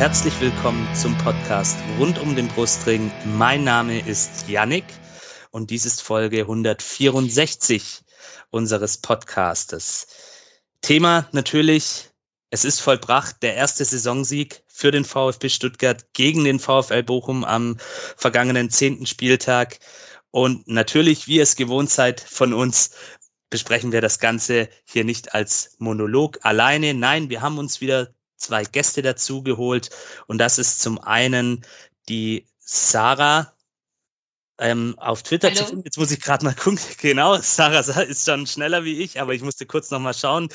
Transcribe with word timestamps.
Herzlich 0.00 0.40
willkommen 0.40 0.88
zum 0.94 1.14
Podcast 1.18 1.76
rund 1.98 2.18
um 2.18 2.34
den 2.34 2.48
Brustring. 2.48 3.12
Mein 3.36 3.64
Name 3.64 4.00
ist 4.00 4.48
Yannick 4.48 4.86
und 5.50 5.68
dies 5.68 5.84
ist 5.84 6.00
Folge 6.00 6.40
164 6.40 8.00
unseres 8.48 8.96
Podcastes. 8.96 10.06
Thema 10.80 11.28
natürlich, 11.32 12.08
es 12.48 12.64
ist 12.64 12.80
vollbracht, 12.80 13.42
der 13.42 13.56
erste 13.56 13.84
Saisonsieg 13.84 14.64
für 14.68 14.90
den 14.90 15.04
VfB 15.04 15.50
Stuttgart 15.50 16.06
gegen 16.14 16.44
den 16.44 16.60
VfL 16.60 17.02
Bochum 17.02 17.44
am 17.44 17.76
vergangenen 18.16 18.70
zehnten 18.70 19.04
Spieltag. 19.04 19.80
Und 20.30 20.66
natürlich, 20.66 21.26
wie 21.26 21.40
es 21.40 21.56
gewohnt 21.56 21.90
seid 21.90 22.22
von 22.22 22.54
uns, 22.54 22.92
besprechen 23.50 23.92
wir 23.92 24.00
das 24.00 24.18
Ganze 24.18 24.70
hier 24.84 25.04
nicht 25.04 25.34
als 25.34 25.76
Monolog 25.78 26.38
alleine. 26.40 26.94
Nein, 26.94 27.28
wir 27.28 27.42
haben 27.42 27.58
uns 27.58 27.82
wieder 27.82 28.14
zwei 28.40 28.64
Gäste 28.64 29.02
dazu 29.02 29.42
geholt. 29.42 29.90
Und 30.26 30.38
das 30.38 30.58
ist 30.58 30.80
zum 30.80 30.98
einen 30.98 31.64
die 32.08 32.46
Sarah 32.58 33.52
ähm, 34.58 34.94
auf 34.98 35.22
Twitter 35.22 35.48
Hallo. 35.48 35.58
zu 35.58 35.66
finden. 35.66 35.84
Jetzt 35.84 35.98
muss 35.98 36.10
ich 36.10 36.20
gerade 36.20 36.44
mal 36.44 36.54
gucken. 36.54 36.78
Genau, 37.00 37.38
Sarah 37.38 37.80
ist 38.02 38.26
schon 38.26 38.46
schneller 38.46 38.84
wie 38.84 39.00
ich, 39.00 39.20
aber 39.20 39.34
ich 39.34 39.42
musste 39.42 39.66
kurz 39.66 39.90
noch 39.90 40.00
mal 40.00 40.14
schauen. 40.14 40.48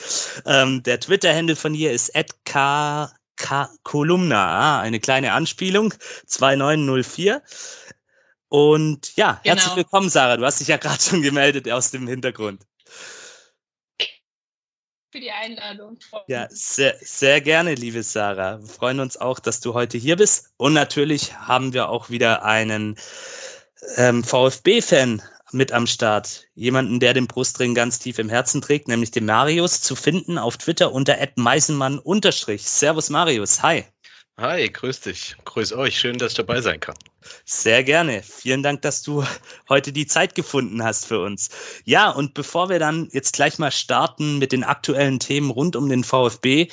Ähm, 0.45 0.83
der 0.83 0.99
Twitter-Handle 0.99 1.55
von 1.55 1.73
ihr 1.73 1.91
ist 1.91 2.11
K 2.43 3.11
Kolumna, 3.83 4.77
ah, 4.77 4.79
eine 4.79 4.99
kleine 4.99 5.33
Anspielung, 5.33 5.93
2904. 6.25 7.41
Und 8.47 9.15
ja, 9.17 9.41
genau. 9.43 9.55
herzlich 9.55 9.75
willkommen, 9.75 10.09
Sarah. 10.09 10.37
Du 10.37 10.45
hast 10.45 10.59
dich 10.59 10.69
ja 10.69 10.77
gerade 10.77 11.01
schon 11.01 11.21
gemeldet 11.21 11.69
aus 11.69 11.91
dem 11.91 12.07
Hintergrund 12.07 12.65
für 15.15 15.21
die 15.21 15.31
Einladung. 15.31 15.97
Ja, 16.27 16.47
sehr, 16.49 16.93
sehr 16.99 17.39
gerne, 17.39 17.75
liebe 17.75 18.03
Sarah. 18.03 18.59
Wir 18.59 18.67
freuen 18.67 18.99
uns 18.99 19.15
auch, 19.15 19.39
dass 19.39 19.61
du 19.61 19.73
heute 19.73 19.97
hier 19.97 20.17
bist. 20.17 20.49
Und 20.57 20.73
natürlich 20.73 21.33
haben 21.37 21.71
wir 21.71 21.87
auch 21.87 22.09
wieder 22.09 22.43
einen 22.43 22.97
ähm, 23.95 24.25
VfB-Fan 24.25 25.21
mit 25.53 25.71
am 25.71 25.87
Start. 25.87 26.43
Jemanden, 26.53 26.99
der 26.99 27.13
den 27.13 27.27
Brustring 27.27 27.73
ganz 27.73 27.99
tief 27.99 28.19
im 28.19 28.27
Herzen 28.27 28.61
trägt, 28.61 28.89
nämlich 28.89 29.11
den 29.11 29.25
Marius, 29.25 29.79
zu 29.79 29.95
finden 29.95 30.37
auf 30.37 30.57
Twitter 30.57 30.91
unter 30.91 31.17
Meisenmann 31.37 31.97
Servus 32.67 33.09
Marius, 33.09 33.63
hi. 33.63 33.85
Hi, 34.37 34.69
grüß 34.69 34.99
dich. 34.99 35.37
Grüß 35.45 35.71
euch. 35.73 35.97
Schön, 35.97 36.17
dass 36.17 36.33
ich 36.33 36.37
dabei 36.37 36.59
sein 36.59 36.81
kann. 36.81 36.95
Sehr 37.45 37.85
gerne. 37.85 38.21
Vielen 38.21 38.63
Dank, 38.63 38.81
dass 38.81 39.01
du 39.01 39.23
heute 39.69 39.93
die 39.93 40.07
Zeit 40.07 40.35
gefunden 40.35 40.83
hast 40.83 41.05
für 41.05 41.21
uns. 41.21 41.49
Ja, 41.85 42.09
und 42.09 42.33
bevor 42.33 42.67
wir 42.67 42.77
dann 42.77 43.07
jetzt 43.13 43.33
gleich 43.33 43.59
mal 43.59 43.71
starten 43.71 44.37
mit 44.37 44.51
den 44.51 44.65
aktuellen 44.65 45.19
Themen 45.19 45.51
rund 45.51 45.77
um 45.77 45.87
den 45.87 46.03
VfB, 46.03 46.67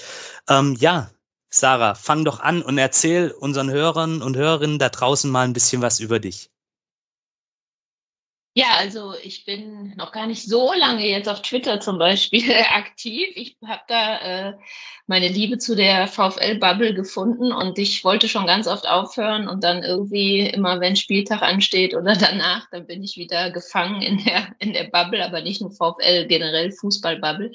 ähm, 0.48 0.77
ja, 0.80 1.12
Sarah, 1.50 1.94
fang 1.94 2.24
doch 2.24 2.41
an 2.41 2.62
und 2.62 2.78
erzähl 2.78 3.30
unseren 3.30 3.70
Hörern 3.70 4.22
und 4.22 4.36
Hörerinnen 4.36 4.80
da 4.80 4.88
draußen 4.88 5.30
mal 5.30 5.44
ein 5.44 5.52
bisschen 5.52 5.82
was 5.82 6.00
über 6.00 6.19
dich. 6.19 6.52
Ja, 8.55 8.67
also 8.77 9.14
ich 9.22 9.47
bin 9.47 9.95
noch 9.97 10.12
gar 10.12 10.27
nicht 10.27 10.45
so 10.47 10.75
lange 10.75 11.08
jetzt 11.08 11.28
auf 11.28 11.41
Twitter 11.41 11.81
zum 11.81 11.98
Beispiel 11.98 12.53
aktiv. 12.75 13.28
Ich 13.34 13.56
habe 13.66 13.82
da 13.88 14.19
äh, 14.19 14.53
meine 15.06 15.28
Liebe 15.28 15.56
zu 15.56 15.75
der 15.75 16.06
VfL-Bubble 16.06 16.93
gefunden 16.93 17.50
und 17.50 17.78
ich 17.78 18.04
wollte 18.04 18.28
schon 18.28 18.47
ganz 18.47 18.66
oft 18.66 18.87
aufhören 18.87 19.49
und 19.49 19.65
dann 19.65 19.82
irgendwie 19.82 20.41
immer, 20.41 20.81
wenn 20.81 20.97
Spieltag 20.97 21.41
ansteht 21.41 21.94
oder 21.94 22.15
danach, 22.15 22.69
dann 22.71 22.87
bin 22.87 23.03
ich 23.03 23.16
wieder 23.16 23.50
gefangen 23.50 24.03
in 24.03 24.22
der, 24.22 24.49
in 24.59 24.75
der 24.75 24.84
Bubble, 24.84 25.25
aber 25.25 25.41
nicht 25.41 25.62
nur 25.62 25.71
VfL, 25.71 26.26
generell 26.26 26.72
Fußball-Bubble. 26.72 27.53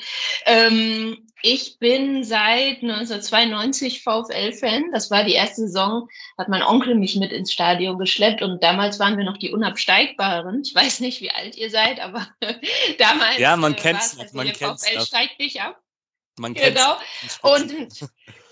Ähm, 0.48 1.18
ich 1.42 1.78
bin 1.80 2.24
seit 2.24 2.82
1992 2.82 4.02
VfL-Fan. 4.02 4.92
Das 4.92 5.12
war 5.12 5.24
die 5.24 5.34
erste 5.34 5.62
Saison, 5.62 6.10
hat 6.38 6.50
mein 6.50 6.64
Onkel 6.64 6.96
mich 6.96 7.16
mit 7.16 7.32
ins 7.32 7.52
Stadion 7.52 7.98
geschleppt 7.98 8.42
und 8.42 8.64
damals 8.64 9.00
waren 9.00 9.18
wir 9.18 9.26
noch 9.26 9.38
die 9.38 9.52
Unabsteigbaren. 9.52 10.64
Ich 10.66 10.74
weiß 10.74 11.00
nicht, 11.00 11.22
wie 11.22 11.32
alt 11.32 11.56
ihr 11.56 11.70
seid, 11.70 12.00
aber 12.00 12.28
damals. 12.98 13.38
Ja, 13.38 13.56
man 13.56 13.74
äh, 13.74 13.76
kennt 13.76 14.00
es. 14.00 14.20
Also 14.20 14.36
man 14.36 14.48
der 14.48 14.56
VfL 14.56 15.02
steigt 15.02 15.40
nicht 15.40 15.62
ab. 15.62 15.82
Man 16.40 16.54
genau. 16.54 16.98
Und 17.42 17.74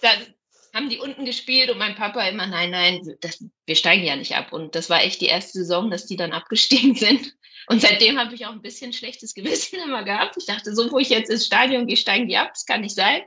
dann 0.01 0.34
haben 0.75 0.89
die 0.89 0.99
unten 0.99 1.23
gespielt 1.23 1.71
und 1.71 1.77
mein 1.77 1.95
Papa 1.95 2.27
immer, 2.27 2.45
nein, 2.47 2.69
nein, 2.69 3.01
das, 3.21 3.43
wir 3.65 3.75
steigen 3.75 4.03
ja 4.03 4.17
nicht 4.17 4.35
ab. 4.35 4.51
Und 4.51 4.75
das 4.75 4.89
war 4.89 5.01
echt 5.01 5.21
die 5.21 5.27
erste 5.27 5.59
Saison, 5.59 5.89
dass 5.89 6.05
die 6.05 6.17
dann 6.17 6.33
abgestiegen 6.33 6.95
sind. 6.95 7.33
Und 7.67 7.81
seitdem 7.81 8.19
habe 8.19 8.35
ich 8.35 8.45
auch 8.45 8.51
ein 8.51 8.61
bisschen 8.61 8.91
schlechtes 8.91 9.33
Gewissen 9.33 9.79
immer 9.79 10.03
gehabt. 10.03 10.35
Ich 10.37 10.45
dachte, 10.45 10.75
so 10.75 10.91
wo 10.91 10.99
ich 10.99 11.09
jetzt 11.09 11.31
ins 11.31 11.45
Stadion 11.45 11.87
gehe, 11.87 11.95
steigen 11.95 12.27
die 12.27 12.35
ab, 12.35 12.49
das 12.53 12.65
kann 12.65 12.81
nicht 12.81 12.93
sein. 12.93 13.21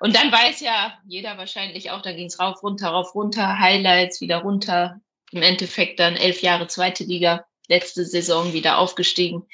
Und 0.00 0.16
dann 0.16 0.32
weiß 0.32 0.60
ja 0.60 0.98
jeder 1.06 1.36
wahrscheinlich 1.36 1.90
auch, 1.90 2.00
da 2.00 2.12
ging 2.12 2.26
es 2.26 2.40
rauf, 2.40 2.62
runter, 2.62 2.88
rauf, 2.88 3.14
runter, 3.14 3.58
Highlights, 3.58 4.22
wieder 4.22 4.38
runter. 4.38 5.00
Im 5.32 5.42
Endeffekt 5.42 6.00
dann 6.00 6.16
elf 6.16 6.40
Jahre 6.40 6.66
zweite 6.66 7.04
Liga 7.04 7.46
letzte 7.70 8.04
Saison 8.04 8.52
wieder 8.52 8.78
aufgestiegen. 8.78 9.46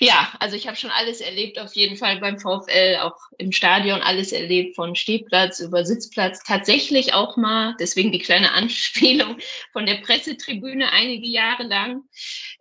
Ja, 0.00 0.34
also 0.40 0.56
ich 0.56 0.66
habe 0.66 0.76
schon 0.76 0.90
alles 0.90 1.20
erlebt, 1.20 1.60
auf 1.60 1.74
jeden 1.74 1.96
Fall 1.96 2.18
beim 2.18 2.38
VfL, 2.38 2.98
auch 3.00 3.16
im 3.38 3.52
Stadion 3.52 4.02
alles 4.02 4.32
erlebt, 4.32 4.74
von 4.74 4.96
Stehplatz 4.96 5.60
über 5.60 5.84
Sitzplatz, 5.84 6.42
tatsächlich 6.42 7.14
auch 7.14 7.36
mal, 7.36 7.76
deswegen 7.78 8.10
die 8.10 8.18
kleine 8.18 8.52
Anspielung 8.52 9.38
von 9.72 9.86
der 9.86 9.96
Pressetribüne 9.96 10.90
einige 10.90 11.28
Jahre 11.28 11.62
lang, 11.62 12.02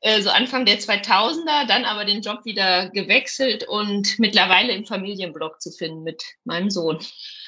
äh, 0.01 0.21
so 0.21 0.29
Anfang 0.29 0.65
der 0.65 0.79
2000er, 0.79 1.65
dann 1.67 1.83
aber 1.83 2.05
den 2.05 2.21
Job 2.21 2.45
wieder 2.45 2.89
gewechselt 2.91 3.67
und 3.67 4.19
mittlerweile 4.19 4.73
im 4.73 4.85
Familienblog 4.85 5.59
zu 5.59 5.71
finden 5.71 6.03
mit 6.03 6.23
meinem 6.43 6.69
Sohn. 6.69 6.99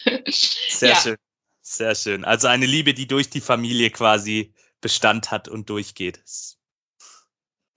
Sehr 0.26 0.90
ja. 0.90 0.96
schön, 0.96 1.18
sehr 1.62 1.96
schön. 1.96 2.26
Also 2.26 2.48
eine 2.48 2.66
Liebe, 2.66 2.94
die 2.94 3.08
durch 3.08 3.30
die 3.30 3.40
Familie 3.40 3.90
quasi 3.92 4.54
Bestand 4.82 5.32
hat 5.32 5.48
und 5.48 5.70
durchgeht 5.70 6.20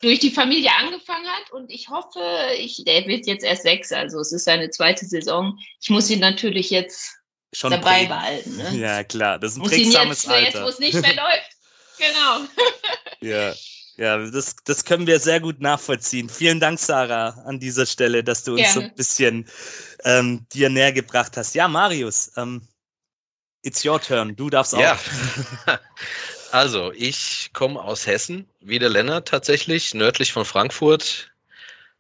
durch 0.01 0.19
die 0.19 0.31
Familie 0.31 0.71
angefangen 0.79 1.27
hat 1.27 1.51
und 1.53 1.71
ich 1.71 1.89
hoffe, 1.89 2.21
ich, 2.59 2.85
der 2.85 3.07
wird 3.07 3.27
jetzt 3.27 3.45
erst 3.45 3.63
sechs, 3.63 3.93
also 3.93 4.21
es 4.21 4.33
ist 4.33 4.45
seine 4.45 4.71
zweite 4.71 5.07
Saison. 5.07 5.59
Ich 5.81 5.91
muss 5.91 6.11
ihn 6.11 6.21
natürlich 6.21 6.71
jetzt 6.71 7.17
Schon 7.53 7.71
dabei 7.71 8.05
prägen. 8.05 8.09
behalten. 8.09 8.57
Ne? 8.57 8.77
Ja, 8.77 9.05
klar, 9.05 9.39
das 9.39 9.53
ist 9.53 9.57
ein 9.57 9.61
muss 9.61 9.71
prägsames 9.71 10.23
jetzt, 10.23 10.33
Alter. 10.33 10.45
Jetzt, 10.45 10.63
wo 10.63 10.69
es 10.69 10.79
nicht 10.79 10.95
mehr 10.95 11.15
läuft. 11.17 11.57
Genau. 11.99 12.47
ja. 13.21 13.55
Ja, 13.99 14.19
das, 14.19 14.57
das 14.67 14.85
können 14.85 15.07
wir 15.07 15.19
sehr 15.19 15.41
gut 15.41 15.63
nachvollziehen. 15.63 16.29
Vielen 16.29 16.61
Dank, 16.61 16.79
Sarah, 16.79 17.31
an 17.47 17.59
dieser 17.59 17.87
Stelle, 17.87 18.23
dass 18.23 18.45
du 18.45 18.53
uns 18.53 18.61
Gerne. 18.61 18.75
so 18.75 18.81
ein 18.81 18.95
bisschen 18.95 19.49
ähm, 20.05 20.47
dir 20.53 20.69
näher 20.69 20.93
gebracht 20.93 21.39
hast. 21.39 21.55
Ja, 21.55 21.67
Marius, 21.67 22.31
ähm, 22.37 22.69
it's 23.63 23.83
your 23.87 23.99
turn. 23.99 24.37
Du 24.37 24.51
darfst 24.51 24.75
auch. 24.75 24.81
Ja. 24.81 24.99
Also, 26.57 26.91
ich 26.97 27.51
komme 27.53 27.79
aus 27.83 28.07
Hessen, 28.07 28.47
wie 28.63 28.79
der 28.79 28.89
Lennart 28.89 29.29
tatsächlich, 29.29 29.93
nördlich 29.93 30.33
von 30.33 30.47
Frankfurt. 30.47 31.31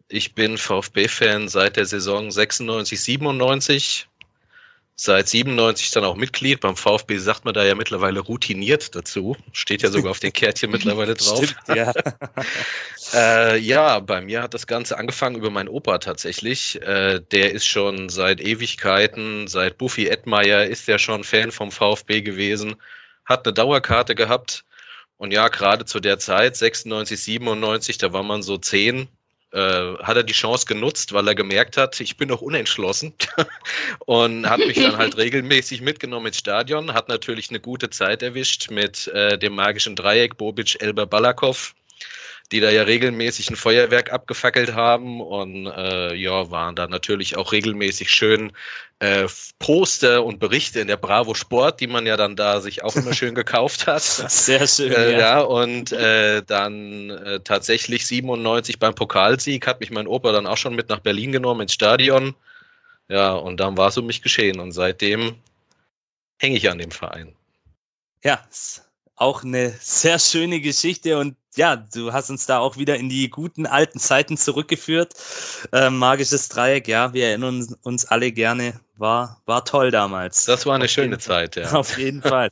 Ich 0.08 0.34
bin 0.34 0.56
VfB-Fan 0.56 1.48
seit 1.48 1.76
der 1.76 1.84
Saison 1.84 2.30
96, 2.30 2.98
97. 2.98 4.08
Seit 4.94 5.28
97 5.28 5.90
dann 5.90 6.04
auch 6.04 6.16
Mitglied. 6.16 6.60
Beim 6.60 6.74
VfB 6.74 7.18
sagt 7.18 7.44
man 7.44 7.52
da 7.52 7.66
ja 7.66 7.74
mittlerweile 7.74 8.20
routiniert 8.20 8.94
dazu. 8.94 9.36
Steht 9.52 9.82
ja 9.82 9.90
sogar 9.90 10.12
auf 10.12 10.20
den 10.20 10.32
Kärtchen 10.32 10.70
mittlerweile 10.70 11.12
drauf. 11.16 11.44
Stimmt, 11.44 11.76
ja. 11.76 11.92
äh, 13.12 13.59
ja, 13.59 14.00
bei 14.00 14.22
mir 14.22 14.42
hat 14.42 14.54
das 14.54 14.66
Ganze 14.66 14.97
angefangen 14.97 15.36
über 15.36 15.50
meinen 15.50 15.68
Opa 15.68 15.98
tatsächlich. 15.98 16.80
Äh, 16.80 17.20
der 17.30 17.52
ist 17.52 17.66
schon 17.66 18.09
seit 18.09 18.41
Ewigkeiten, 18.41 19.48
seit 19.48 19.76
Buffy 19.76 20.06
Edmeier 20.06 20.64
ist 20.64 20.88
der 20.88 20.97
schon 20.97 21.24
Fan 21.24 21.52
vom 21.52 21.70
VfB 21.70 22.22
gewesen 22.22 22.76
hat 23.26 23.46
eine 23.46 23.52
Dauerkarte 23.52 24.14
gehabt. 24.14 24.64
Und 25.18 25.32
ja, 25.32 25.48
gerade 25.48 25.84
zu 25.84 26.00
der 26.00 26.18
Zeit, 26.18 26.56
96, 26.56 27.20
97, 27.20 27.98
da 27.98 28.12
war 28.12 28.22
man 28.22 28.42
so 28.42 28.58
zehn, 28.58 29.08
äh, 29.52 29.94
hat 30.02 30.16
er 30.16 30.22
die 30.22 30.34
Chance 30.34 30.66
genutzt, 30.66 31.12
weil 31.12 31.26
er 31.28 31.34
gemerkt 31.34 31.76
hat, 31.76 32.00
ich 32.00 32.16
bin 32.16 32.28
noch 32.28 32.42
unentschlossen 32.42 33.14
und 34.06 34.48
hat 34.48 34.58
mich 34.58 34.76
dann 34.76 34.98
halt 34.98 35.16
regelmäßig 35.16 35.80
mitgenommen 35.80 36.26
ins 36.26 36.38
Stadion, 36.38 36.92
hat 36.92 37.08
natürlich 37.08 37.48
eine 37.48 37.60
gute 37.60 37.88
Zeit 37.88 38.22
erwischt 38.22 38.70
mit 38.70 39.08
äh, 39.08 39.38
dem 39.38 39.54
magischen 39.54 39.96
Dreieck 39.96 40.36
Bobic, 40.36 40.80
Elber, 40.80 41.06
Balakow. 41.06 41.74
Die 42.53 42.60
da 42.60 42.71
ja 42.71 42.83
regelmäßig 42.83 43.51
ein 43.51 43.57
Feuerwerk 43.57 44.13
abgefackelt 44.13 44.75
haben 44.75 45.21
und 45.21 45.66
äh, 45.66 46.15
ja, 46.15 46.51
waren 46.51 46.77
da 46.77 46.87
natürlich 46.87 47.37
auch 47.37 47.53
regelmäßig 47.53 48.10
schön 48.10 48.53
äh, 49.01 49.27
Poster 49.59 50.25
und 50.25 50.39
Berichte 50.39 50.81
in 50.81 50.87
der 50.87 50.97
Bravo 50.97 51.34
Sport, 51.34 51.81
die 51.81 51.87
man 51.87 52.07
ja 52.07 52.16
dann 52.16 52.37
da 52.37 52.60
sich 52.60 52.83
auch 52.83 52.95
immer 52.97 53.13
schön 53.13 53.34
gekauft 53.34 53.87
hat. 53.87 54.03
Sehr 54.28 54.66
schön. 54.66 54.93
Äh, 54.93 55.13
ja. 55.13 55.19
ja, 55.19 55.41
und 55.41 55.93
äh, 55.93 56.43
dann 56.43 57.10
äh, 57.10 57.41
tatsächlich 57.41 58.07
97 58.07 58.78
beim 58.78 58.95
Pokalsieg 58.95 59.66
hat 59.66 59.81
mich 59.81 59.91
mein 59.91 60.07
Opa 60.07 60.33
dann 60.33 60.47
auch 60.47 60.57
schon 60.57 60.75
mit 60.75 60.89
nach 60.89 61.01
Berlin 61.01 61.33
genommen 61.33 61.63
ins 61.63 61.75
Stadion. 61.75 62.34
Ja, 63.09 63.33
und 63.34 63.59
dann 63.59 63.77
war 63.77 63.89
es 63.89 63.98
um 63.98 64.07
mich 64.07 64.22
geschehen 64.22 64.60
und 64.60 64.72
seitdem 64.72 65.37
hänge 66.39 66.57
ich 66.57 66.71
an 66.71 66.78
dem 66.78 66.91
Verein. 66.91 67.34
Ja, 68.25 68.45
ist 68.51 68.85
auch 69.16 69.42
eine 69.42 69.74
sehr 69.80 70.18
schöne 70.18 70.60
Geschichte 70.60 71.18
und 71.18 71.36
ja, 71.57 71.77
du 71.77 72.13
hast 72.13 72.28
uns 72.28 72.45
da 72.45 72.59
auch 72.59 72.77
wieder 72.77 72.97
in 72.97 73.09
die 73.09 73.30
guten 73.30 73.66
alten 73.66 73.98
Zeiten 73.98 74.36
zurückgeführt. 74.36 75.15
Äh, 75.72 75.89
magisches 75.89 76.51
Dreieck, 76.51 76.86
ja, 76.86 77.15
wir 77.15 77.28
erinnern 77.28 77.74
uns, 77.83 78.04
alle 78.04 78.30
gerne. 78.30 78.78
War, 78.98 79.42
war 79.45 79.63
toll 79.66 79.91
damals. 79.91 80.47
Das 80.47 80.65
war 80.65 80.74
eine 80.74 80.84
Auf 80.84 80.91
schöne 80.91 81.18
Fall. 81.18 81.51
Zeit, 81.51 81.57
ja. 81.57 81.72
Auf 81.74 81.98
jeden 81.98 82.22
Fall. 82.22 82.51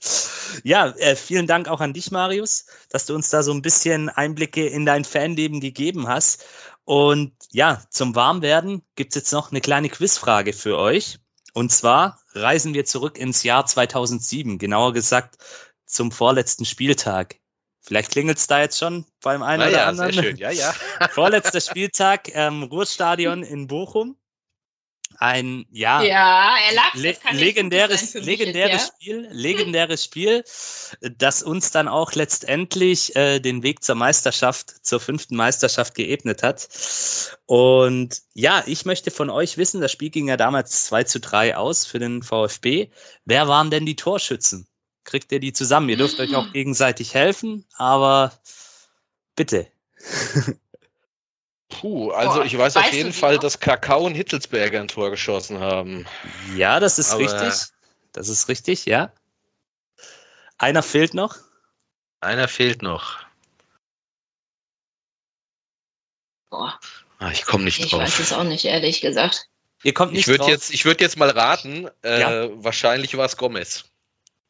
Ja, 0.62 0.88
äh, 0.88 1.16
vielen 1.16 1.46
Dank 1.46 1.68
auch 1.68 1.80
an 1.80 1.94
dich, 1.94 2.10
Marius, 2.10 2.66
dass 2.90 3.06
du 3.06 3.14
uns 3.14 3.30
da 3.30 3.42
so 3.42 3.52
ein 3.52 3.62
bisschen 3.62 4.10
Einblicke 4.10 4.66
in 4.66 4.84
dein 4.84 5.06
Fanleben 5.06 5.60
gegeben 5.60 6.06
hast. 6.06 6.44
Und 6.84 7.32
ja, 7.50 7.82
zum 7.88 8.14
Warmwerden 8.14 8.82
gibt's 8.94 9.14
jetzt 9.14 9.32
noch 9.32 9.52
eine 9.52 9.62
kleine 9.62 9.88
Quizfrage 9.88 10.52
für 10.52 10.76
euch. 10.78 11.18
Und 11.54 11.72
zwar 11.72 12.20
reisen 12.34 12.74
wir 12.74 12.84
zurück 12.84 13.16
ins 13.16 13.42
Jahr 13.42 13.64
2007, 13.64 14.58
genauer 14.58 14.92
gesagt 14.92 15.38
zum 15.86 16.12
vorletzten 16.12 16.64
Spieltag. 16.64 17.36
Vielleicht 17.80 18.12
klingelt's 18.12 18.46
da 18.46 18.60
jetzt 18.60 18.78
schon 18.78 19.04
beim 19.22 19.42
einen 19.42 19.60
Na 19.60 19.68
oder 19.68 19.76
ja, 19.76 19.86
anderen. 19.86 20.12
sehr 20.12 20.22
schön, 20.22 20.36
ja, 20.36 20.50
ja. 20.50 20.74
Vorletzter 21.10 21.60
Spieltag, 21.60 22.34
ähm, 22.34 22.62
Ruhrstadion 22.62 23.42
in 23.42 23.66
Bochum. 23.66 24.16
Ein, 25.18 25.66
ja, 25.70 26.02
Ja, 26.02 26.56
er 26.66 26.74
lacht. 26.74 26.94
Le 26.94 27.16
legendäres, 27.32 28.14
legendäres 28.14 28.72
jetzt, 28.72 28.92
Spiel, 28.94 29.28
legendäres 29.30 30.04
Spiel, 30.04 30.44
das 31.00 31.42
uns 31.42 31.70
dann 31.70 31.88
auch 31.88 32.12
letztendlich 32.12 33.14
äh, 33.16 33.38
den 33.38 33.62
Weg 33.62 33.84
zur 33.84 33.94
Meisterschaft, 33.94 34.84
zur 34.84 35.00
fünften 35.00 35.36
Meisterschaft 35.36 35.94
geebnet 35.94 36.42
hat. 36.42 36.68
Und 37.46 38.22
ja, 38.32 38.64
ich 38.66 38.86
möchte 38.86 39.10
von 39.10 39.30
euch 39.30 39.56
wissen, 39.56 39.80
das 39.80 39.92
Spiel 39.92 40.10
ging 40.10 40.28
ja 40.28 40.36
damals 40.36 40.86
2 40.86 41.04
zu 41.04 41.20
3 41.20 41.56
aus 41.56 41.86
für 41.86 41.98
den 41.98 42.22
VfB. 42.22 42.88
Wer 43.24 43.46
waren 43.46 43.70
denn 43.70 43.86
die 43.86 43.96
Torschützen? 43.96 44.66
Kriegt 45.04 45.30
ihr 45.32 45.40
die 45.40 45.52
zusammen? 45.52 45.88
Ihr 45.90 45.96
dürft 45.96 46.18
euch 46.20 46.34
auch 46.34 46.52
gegenseitig 46.52 47.14
helfen, 47.14 47.64
aber 47.76 48.32
bitte. 49.36 49.66
Puh, 51.68 52.10
also 52.12 52.36
Boah, 52.38 52.44
ich 52.44 52.56
weiß 52.56 52.76
auf 52.76 52.92
jeden 52.92 53.12
Fall, 53.12 53.34
noch? 53.34 53.42
dass 53.42 53.60
Kakao 53.60 54.04
und 54.06 54.14
Hitzelsberger 54.14 54.80
ein 54.80 54.88
Tor 54.88 55.10
geschossen 55.10 55.58
haben. 55.60 56.06
Ja, 56.56 56.80
das 56.80 56.98
ist 56.98 57.10
Aber- 57.12 57.20
richtig. 57.20 57.68
Das 58.12 58.28
ist 58.28 58.48
richtig, 58.48 58.84
ja. 58.86 59.12
Einer 60.56 60.82
fehlt 60.84 61.14
noch. 61.14 61.36
Einer 62.20 62.46
fehlt 62.48 62.80
noch. 62.82 63.18
Boah, 66.50 66.78
Ah, 67.18 67.30
ich 67.30 67.44
komme 67.44 67.64
nicht 67.64 67.78
ich 67.80 67.92
weiß 67.92 68.10
drauf. 68.10 68.20
es 68.20 68.32
auch 68.32 68.44
nicht, 68.44 68.64
ehrlich 68.64 69.00
gesagt. 69.00 69.48
Ihr 69.82 69.94
kommt 69.94 70.12
nicht 70.12 70.22
Ich 70.22 70.26
würde 70.28 70.38
drauf. 70.38 70.48
jetzt, 70.50 70.72
ich 70.72 70.84
würd 70.84 71.00
jetzt 71.00 71.16
mal 71.16 71.30
raten, 71.30 71.88
äh, 72.02 72.20
Ja. 72.20 72.48
wahrscheinlich 72.64 73.16
war 73.16 73.26
es 73.26 73.36
Gomez. 73.36 73.84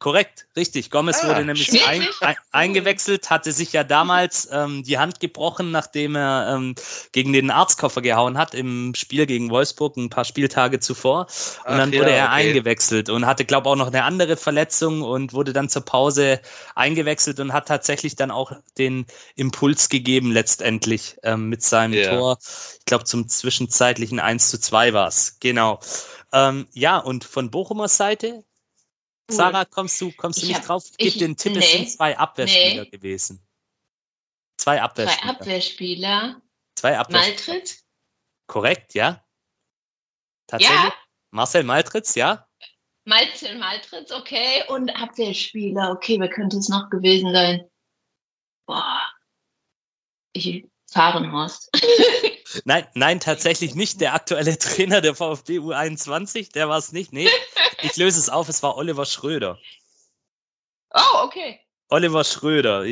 Korrekt, 0.05 0.45
richtig. 0.55 0.91
Gomez 0.91 1.23
Ah, 1.23 1.29
wurde 1.29 1.45
nämlich 1.45 1.83
ein, 1.87 2.07
ein, 2.21 2.35
eingewechselt, 2.51 3.31
hatte 3.31 3.51
sich 3.51 3.73
ja 3.73 3.83
damals 3.83 4.47
ähm, 4.51 4.83
die 4.83 4.99
Hand 4.99 5.19
gebrochen, 5.19 5.71
nachdem 5.71 6.15
er 6.15 6.53
ähm, 6.55 6.75
gegen 7.11 7.33
den 7.33 7.49
Arztkoffer 7.49 8.03
gehauen 8.03 8.37
hat 8.37 8.53
im 8.53 8.93
Spiel 8.93 9.25
gegen 9.25 9.49
Wolfsburg 9.49 9.97
ein 9.97 10.11
paar 10.11 10.23
Spieltage 10.23 10.79
zuvor. 10.79 11.21
Und 11.21 11.27
Ach 11.63 11.77
dann 11.77 11.91
ja, 11.91 11.99
wurde 12.01 12.11
er 12.11 12.25
okay. 12.25 12.33
eingewechselt 12.35 13.09
und 13.09 13.25
hatte, 13.25 13.45
glaube 13.45 13.67
auch 13.67 13.75
noch 13.75 13.87
eine 13.87 14.03
andere 14.03 14.37
Verletzung 14.37 15.01
und 15.01 15.33
wurde 15.33 15.53
dann 15.53 15.69
zur 15.69 15.83
Pause 15.83 16.39
eingewechselt 16.75 17.39
und 17.39 17.51
hat 17.51 17.67
tatsächlich 17.67 18.15
dann 18.15 18.29
auch 18.29 18.51
den 18.77 19.07
Impuls 19.35 19.89
gegeben, 19.89 20.31
letztendlich 20.31 21.17
ähm, 21.23 21.49
mit 21.49 21.63
seinem 21.63 21.93
Ja. 21.93 22.15
Tor. 22.15 22.37
Ich 22.77 22.85
glaube, 22.85 23.05
zum 23.05 23.27
zwischenzeitlichen 23.27 24.19
1 24.19 24.51
zu 24.51 24.59
2 24.59 24.93
war 24.93 25.07
es. 25.07 25.37
Genau. 25.39 25.79
Ähm, 26.31 26.67
ja, 26.73 26.99
und 26.99 27.23
von 27.23 27.49
Bochumer 27.49 27.87
Seite. 27.87 28.43
Sarah, 29.29 29.65
kommst 29.65 29.99
du, 30.01 30.11
kommst 30.11 30.39
du 30.39 30.43
Ich 30.43 30.49
nicht 30.49 30.59
hab- 30.59 30.67
drauf? 30.67 30.85
Gib 30.97 31.07
ich- 31.07 31.17
den 31.17 31.35
Tipp, 31.35 31.53
es 31.57 31.59
nee. 31.59 31.77
sind 31.77 31.89
zwei 31.91 32.17
Abwehrspieler 32.17 32.83
Nee. 32.83 32.89
gewesen. 32.89 33.45
Zwei 34.57 34.75
Zwei 34.77 34.81
Abwehrspieler. 34.83 35.29
Abwehrspieler. 35.29 36.41
Zwei 36.75 36.97
Abwehrspieler. 36.97 37.53
Maltritt? 37.55 37.83
Korrekt, 38.47 38.93
ja? 38.93 39.25
Tatsächlich? 40.47 40.77
Ja. 40.79 40.93
Marcel 41.31 41.63
Maltritz, 41.63 42.15
ja? 42.15 42.47
Malzel 43.07 43.57
Maltritz, 43.57 44.11
okay. 44.11 44.63
Und 44.69 44.89
Abwehrspieler, 44.89 45.91
okay, 45.91 46.19
wer 46.19 46.29
könnte 46.29 46.57
es 46.57 46.69
noch 46.69 46.89
gewesen 46.89 47.31
sein? 47.33 47.69
Boah. 48.67 49.11
Ich, 50.33 50.65
Fahrenhorst. 50.91 51.69
Nein, 52.63 52.87
nein, 52.93 53.19
tatsächlich 53.19 53.75
nicht 53.75 53.99
der 53.99 54.13
aktuelle 54.13 54.57
Trainer 54.59 55.01
der 55.01 55.13
VfB 55.13 55.59
U21, 55.59 56.53
der 56.53 56.69
war 56.69 56.77
es 56.77 56.93
nicht. 56.93 57.11
Nee, 57.11 57.29
ich 57.81 57.97
löse 57.97 58.17
es 58.17 58.29
auf, 58.29 58.47
es 58.47 58.63
war 58.63 58.77
Oliver 58.77 59.05
Schröder. 59.05 59.59
oh, 60.93 61.23
okay. 61.23 61.59
Oliver 61.89 62.23
Schröder, 62.23 62.85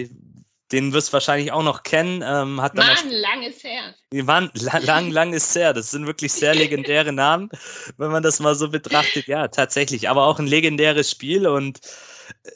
den 0.73 0.91
wirst 0.91 1.09
du 1.09 1.13
wahrscheinlich 1.13 1.51
auch 1.53 1.63
noch 1.63 1.83
kennen, 1.83 2.21
ähm, 2.25 2.61
hat 2.61 2.75
Mann, 2.75 2.87
langes 3.09 3.63
her. 3.63 3.95
Die 4.11 4.27
waren 4.27 4.51
la- 4.53 4.79
lang, 4.79 5.09
lang 5.11 5.31
ist 5.33 5.55
her. 5.55 5.71
Das 5.73 5.91
sind 5.91 6.07
wirklich 6.07 6.33
sehr 6.33 6.53
legendäre 6.55 7.13
Namen, 7.13 7.49
wenn 7.97 8.11
man 8.11 8.21
das 8.23 8.39
mal 8.41 8.55
so 8.55 8.69
betrachtet. 8.69 9.27
Ja, 9.27 9.47
tatsächlich. 9.47 10.09
Aber 10.09 10.25
auch 10.27 10.39
ein 10.39 10.47
legendäres 10.47 11.09
Spiel 11.09 11.47
und 11.47 11.79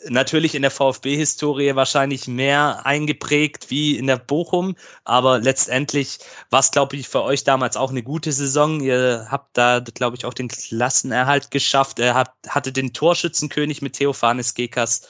natürlich 0.08 0.56
in 0.56 0.62
der 0.62 0.72
VfB-Historie 0.72 1.76
wahrscheinlich 1.76 2.28
mehr 2.28 2.86
eingeprägt 2.86 3.70
wie 3.70 3.98
in 3.98 4.08
der 4.08 4.18
Bochum. 4.18 4.76
Aber 5.04 5.40
letztendlich 5.40 6.20
war 6.50 6.60
es, 6.60 6.72
glaube 6.72 6.96
ich, 6.96 7.08
für 7.08 7.24
euch 7.24 7.44
damals 7.44 7.78
auch 7.78 7.90
eine 7.90 8.04
gute 8.04 8.32
Saison. 8.32 8.82
Ihr 8.82 9.28
habt 9.30 9.58
da, 9.58 9.80
glaube 9.80 10.18
ich, 10.18 10.26
auch 10.26 10.34
den 10.34 10.48
Klassenerhalt 10.48 11.52
geschafft. 11.52 12.00
Er 12.00 12.16
hat, 12.16 12.32
hatte 12.48 12.72
den 12.72 12.94
Torschützenkönig 12.94 13.82
mit 13.82 13.94
Theophanes 13.94 14.54
Gekas. 14.54 15.08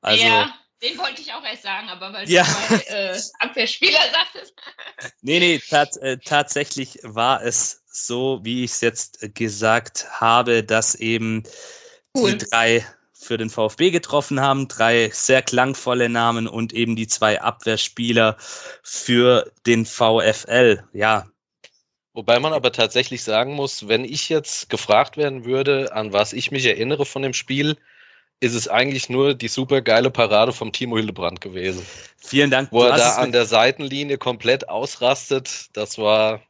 Also, 0.00 0.24
ja, 0.24 0.52
den 0.82 0.98
wollte 0.98 1.22
ich 1.22 1.32
auch 1.32 1.44
erst 1.44 1.62
sagen, 1.62 1.88
aber 1.88 2.12
weil 2.12 2.28
Ja. 2.28 2.44
du 2.44 2.50
zwei 2.50 2.94
äh, 2.94 3.20
Abwehrspieler 3.40 4.00
sagtest. 4.12 4.54
Nee, 5.20 5.40
nee, 5.40 5.58
tat, 5.68 5.96
äh, 5.98 6.16
tatsächlich 6.18 6.98
war 7.02 7.42
es 7.42 7.82
so, 7.86 8.40
wie 8.42 8.64
ich 8.64 8.70
es 8.72 8.80
jetzt 8.80 9.34
gesagt 9.34 10.06
habe, 10.20 10.64
dass 10.64 10.94
eben 10.94 11.42
Cool. 12.16 12.32
die 12.32 12.46
drei 12.46 12.86
für 13.26 13.36
den 13.36 13.50
VfB 13.50 13.90
getroffen 13.90 14.40
haben, 14.40 14.68
drei 14.68 15.10
sehr 15.12 15.42
klangvolle 15.42 16.08
Namen 16.08 16.46
und 16.46 16.72
eben 16.72 16.96
die 16.96 17.08
zwei 17.08 17.40
Abwehrspieler 17.40 18.36
für 18.82 19.50
den 19.66 19.84
VfL. 19.84 20.84
Ja, 20.92 21.26
Wobei 22.16 22.40
man 22.40 22.54
aber 22.54 22.72
tatsächlich 22.72 23.22
sagen 23.22 23.52
muss, 23.52 23.88
wenn 23.88 24.02
ich 24.02 24.30
jetzt 24.30 24.70
gefragt 24.70 25.18
werden 25.18 25.44
würde, 25.44 25.92
an 25.92 26.14
was 26.14 26.32
ich 26.32 26.50
mich 26.50 26.64
erinnere 26.64 27.04
von 27.04 27.20
dem 27.20 27.34
Spiel, 27.34 27.76
ist 28.40 28.54
es 28.54 28.68
eigentlich 28.68 29.10
nur 29.10 29.34
die 29.34 29.48
super 29.48 29.82
geile 29.82 30.10
Parade 30.10 30.54
vom 30.54 30.72
Timo 30.72 30.96
Hildebrand 30.96 31.42
gewesen. 31.42 31.84
vielen 32.16 32.50
Dank. 32.50 32.72
Wo 32.72 32.84
er 32.84 32.96
da 32.96 33.16
an 33.16 33.32
der 33.32 33.44
Seitenlinie 33.44 34.16
komplett 34.16 34.70
ausrastet, 34.70 35.68
das 35.74 35.98
war. 35.98 36.40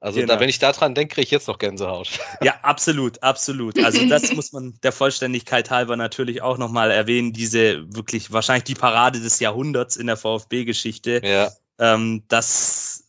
Also 0.00 0.20
Genau. 0.20 0.34
da, 0.34 0.40
wenn 0.40 0.48
ich 0.48 0.58
daran 0.60 0.94
denke, 0.94 1.14
kriege 1.14 1.24
ich 1.24 1.30
jetzt 1.30 1.48
noch 1.48 1.58
Gänsehaut. 1.58 2.08
Ja, 2.42 2.54
absolut, 2.62 3.22
absolut. 3.22 3.82
Also 3.84 4.06
das 4.06 4.32
muss 4.34 4.52
man 4.52 4.78
der 4.82 4.92
Vollständigkeit 4.92 5.70
halber 5.70 5.96
natürlich 5.96 6.40
auch 6.42 6.56
nochmal 6.58 6.90
erwähnen. 6.90 7.32
Diese 7.32 7.84
wirklich 7.94 8.32
wahrscheinlich 8.32 8.64
die 8.64 8.74
Parade 8.74 9.20
des 9.20 9.40
Jahrhunderts 9.40 9.96
in 9.96 10.06
der 10.06 10.16
VfB-Geschichte. 10.16 11.20
Ja, 11.24 11.50
Ähm, 11.80 12.22
das 12.28 13.04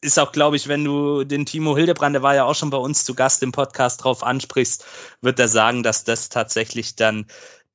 ist 0.00 0.18
auch, 0.18 0.32
glaube 0.32 0.56
ich, 0.56 0.66
wenn 0.66 0.84
du 0.84 1.22
den 1.22 1.46
Timo 1.46 1.76
Hildebrand, 1.76 2.14
der 2.14 2.22
war 2.22 2.34
ja 2.34 2.44
auch 2.44 2.54
schon 2.56 2.70
bei 2.70 2.76
uns 2.76 3.04
zu 3.04 3.14
Gast 3.14 3.42
im 3.44 3.52
Podcast 3.52 4.02
drauf 4.02 4.24
ansprichst, 4.24 4.84
wird 5.20 5.38
er 5.38 5.46
sagen, 5.48 5.84
dass 5.84 6.02
das 6.02 6.28
tatsächlich 6.28 6.96
dann 6.96 7.26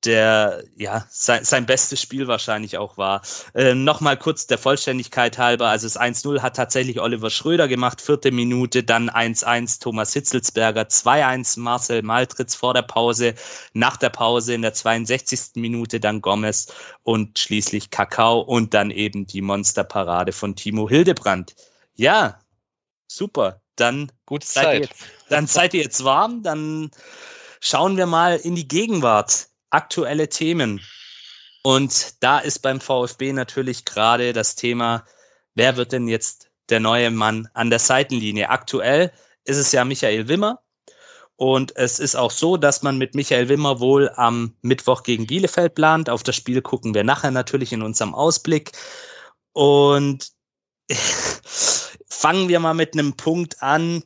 der, 0.07 0.63
ja, 0.77 1.05
sein, 1.09 1.43
sein 1.43 1.65
bestes 1.65 2.01
Spiel 2.01 2.27
wahrscheinlich 2.27 2.77
auch 2.77 2.97
war. 2.97 3.21
Äh, 3.53 3.75
Nochmal 3.75 4.17
kurz 4.17 4.47
der 4.47 4.57
Vollständigkeit 4.57 5.37
halber, 5.37 5.67
also 5.67 5.85
das 5.85 5.99
1-0 5.99 6.41
hat 6.41 6.55
tatsächlich 6.55 6.99
Oliver 6.99 7.29
Schröder 7.29 7.67
gemacht, 7.67 8.01
vierte 8.01 8.31
Minute, 8.31 8.83
dann 8.83 9.09
1-1 9.09 9.81
Thomas 9.81 10.13
Hitzelsberger, 10.13 10.83
2-1 10.83 11.59
Marcel 11.59 12.01
Maltritz 12.01 12.55
vor 12.55 12.73
der 12.73 12.81
Pause, 12.81 13.35
nach 13.73 13.97
der 13.97 14.09
Pause 14.09 14.53
in 14.53 14.61
der 14.61 14.73
62. 14.73 15.55
Minute 15.55 15.99
dann 15.99 16.21
Gomez 16.21 16.67
und 17.03 17.37
schließlich 17.37 17.89
Kakao 17.89 18.39
und 18.39 18.73
dann 18.73 18.89
eben 18.89 19.27
die 19.27 19.41
Monsterparade 19.41 20.31
von 20.31 20.55
Timo 20.55 20.89
Hildebrand. 20.89 21.55
Ja, 21.95 22.39
super. 23.07 23.61
Dann 23.75 24.11
gute 24.25 24.47
seid 24.47 24.63
ihr 24.63 24.69
Zeit. 24.69 24.81
jetzt, 24.81 25.03
dann 25.29 25.47
seid 25.47 25.73
ihr 25.73 25.83
jetzt 25.83 26.03
warm, 26.03 26.41
dann 26.41 26.89
schauen 27.59 27.97
wir 27.97 28.05
mal 28.05 28.37
in 28.37 28.55
die 28.55 28.67
Gegenwart. 28.67 29.49
Aktuelle 29.69 30.29
Themen. 30.29 30.81
Und 31.63 32.23
da 32.23 32.39
ist 32.39 32.59
beim 32.59 32.79
VfB 32.79 33.33
natürlich 33.33 33.85
gerade 33.85 34.33
das 34.33 34.55
Thema, 34.55 35.05
wer 35.55 35.75
wird 35.75 35.91
denn 35.91 36.07
jetzt 36.07 36.49
der 36.69 36.79
neue 36.79 37.11
Mann 37.11 37.49
an 37.53 37.69
der 37.69 37.79
Seitenlinie? 37.79 38.49
Aktuell 38.49 39.11
ist 39.43 39.57
es 39.57 39.71
ja 39.71 39.83
Michael 39.83 40.27
Wimmer. 40.27 40.61
Und 41.35 41.75
es 41.75 41.99
ist 41.99 42.15
auch 42.15 42.31
so, 42.31 42.57
dass 42.57 42.81
man 42.81 42.97
mit 42.97 43.13
Michael 43.13 43.47
Wimmer 43.47 43.79
wohl 43.79 44.09
am 44.15 44.55
Mittwoch 44.61 45.03
gegen 45.03 45.27
Bielefeld 45.27 45.75
plant. 45.75 46.09
Auf 46.09 46.23
das 46.23 46.35
Spiel 46.35 46.61
gucken 46.61 46.95
wir 46.95 47.03
nachher 47.03 47.31
natürlich 47.31 47.73
in 47.73 47.83
unserem 47.83 48.15
Ausblick. 48.15 48.71
Und 49.53 50.31
fangen 52.07 52.47
wir 52.47 52.59
mal 52.59 52.73
mit 52.73 52.93
einem 52.93 53.15
Punkt 53.15 53.61
an, 53.61 54.03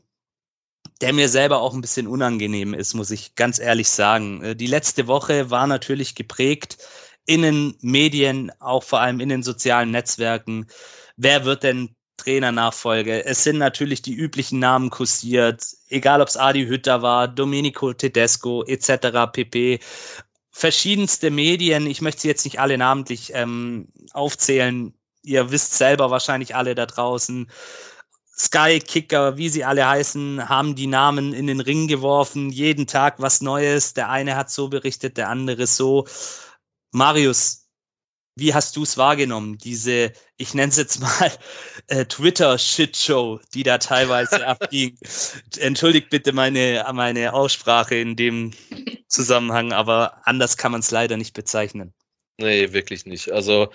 der 1.01 1.13
mir 1.13 1.29
selber 1.29 1.61
auch 1.61 1.73
ein 1.73 1.81
bisschen 1.81 2.07
unangenehm 2.07 2.73
ist, 2.73 2.93
muss 2.93 3.11
ich 3.11 3.35
ganz 3.35 3.59
ehrlich 3.59 3.89
sagen. 3.89 4.43
Äh, 4.43 4.55
die 4.55 4.67
letzte 4.67 5.07
Woche 5.07 5.49
war 5.49 5.67
natürlich 5.67 6.15
geprägt 6.15 6.77
in 7.25 7.41
den 7.41 7.75
Medien, 7.81 8.51
auch 8.59 8.83
vor 8.83 8.99
allem 9.01 9.19
in 9.19 9.29
den 9.29 9.43
sozialen 9.43 9.91
Netzwerken. 9.91 10.67
Wer 11.17 11.45
wird 11.45 11.63
denn 11.63 11.95
Trainernachfolge? 12.17 13.25
Es 13.25 13.43
sind 13.43 13.57
natürlich 13.57 14.01
die 14.01 14.13
üblichen 14.13 14.59
Namen 14.59 14.89
kursiert, 14.89 15.65
egal 15.89 16.21
ob 16.21 16.27
es 16.27 16.37
Adi 16.37 16.65
Hütter 16.65 17.01
war, 17.01 17.27
Domenico 17.27 17.93
Tedesco 17.93 18.63
etc. 18.63 19.31
pp. 19.31 19.79
Verschiedenste 20.51 21.31
Medien, 21.31 21.87
ich 21.87 22.01
möchte 22.01 22.21
sie 22.21 22.27
jetzt 22.27 22.45
nicht 22.45 22.59
alle 22.59 22.77
namentlich 22.77 23.31
ähm, 23.33 23.87
aufzählen, 24.13 24.93
ihr 25.23 25.51
wisst 25.51 25.75
selber 25.75 26.11
wahrscheinlich 26.11 26.55
alle 26.55 26.75
da 26.75 26.85
draußen, 26.85 27.49
Sky 28.41 28.79
Kicker, 28.79 29.37
wie 29.37 29.49
sie 29.49 29.63
alle 29.63 29.87
heißen, 29.87 30.49
haben 30.49 30.75
die 30.75 30.87
Namen 30.87 31.31
in 31.31 31.45
den 31.45 31.59
Ring 31.59 31.87
geworfen. 31.87 32.49
Jeden 32.49 32.87
Tag 32.87 33.19
was 33.19 33.41
Neues. 33.41 33.93
Der 33.93 34.09
eine 34.09 34.35
hat 34.35 34.49
so 34.49 34.67
berichtet, 34.67 35.17
der 35.17 35.29
andere 35.29 35.67
so. 35.67 36.07
Marius, 36.91 37.67
wie 38.35 38.55
hast 38.55 38.75
du 38.75 38.83
es 38.83 38.97
wahrgenommen? 38.97 39.59
Diese, 39.59 40.11
ich 40.37 40.55
nenne 40.55 40.69
es 40.69 40.77
jetzt 40.77 41.01
mal 41.01 41.31
äh, 41.87 42.05
Twitter-Shitshow, 42.05 43.39
die 43.53 43.61
da 43.61 43.77
teilweise 43.77 44.47
abging. 44.47 44.97
Entschuldigt 45.59 46.09
bitte 46.09 46.33
meine, 46.33 46.83
meine 46.93 47.33
Aussprache 47.33 47.95
in 47.95 48.15
dem 48.15 48.53
Zusammenhang, 49.07 49.71
aber 49.71 50.25
anders 50.25 50.57
kann 50.57 50.71
man 50.71 50.81
es 50.81 50.89
leider 50.89 51.15
nicht 51.15 51.35
bezeichnen. 51.35 51.93
Nee, 52.37 52.73
wirklich 52.73 53.05
nicht. 53.05 53.31
Also 53.31 53.71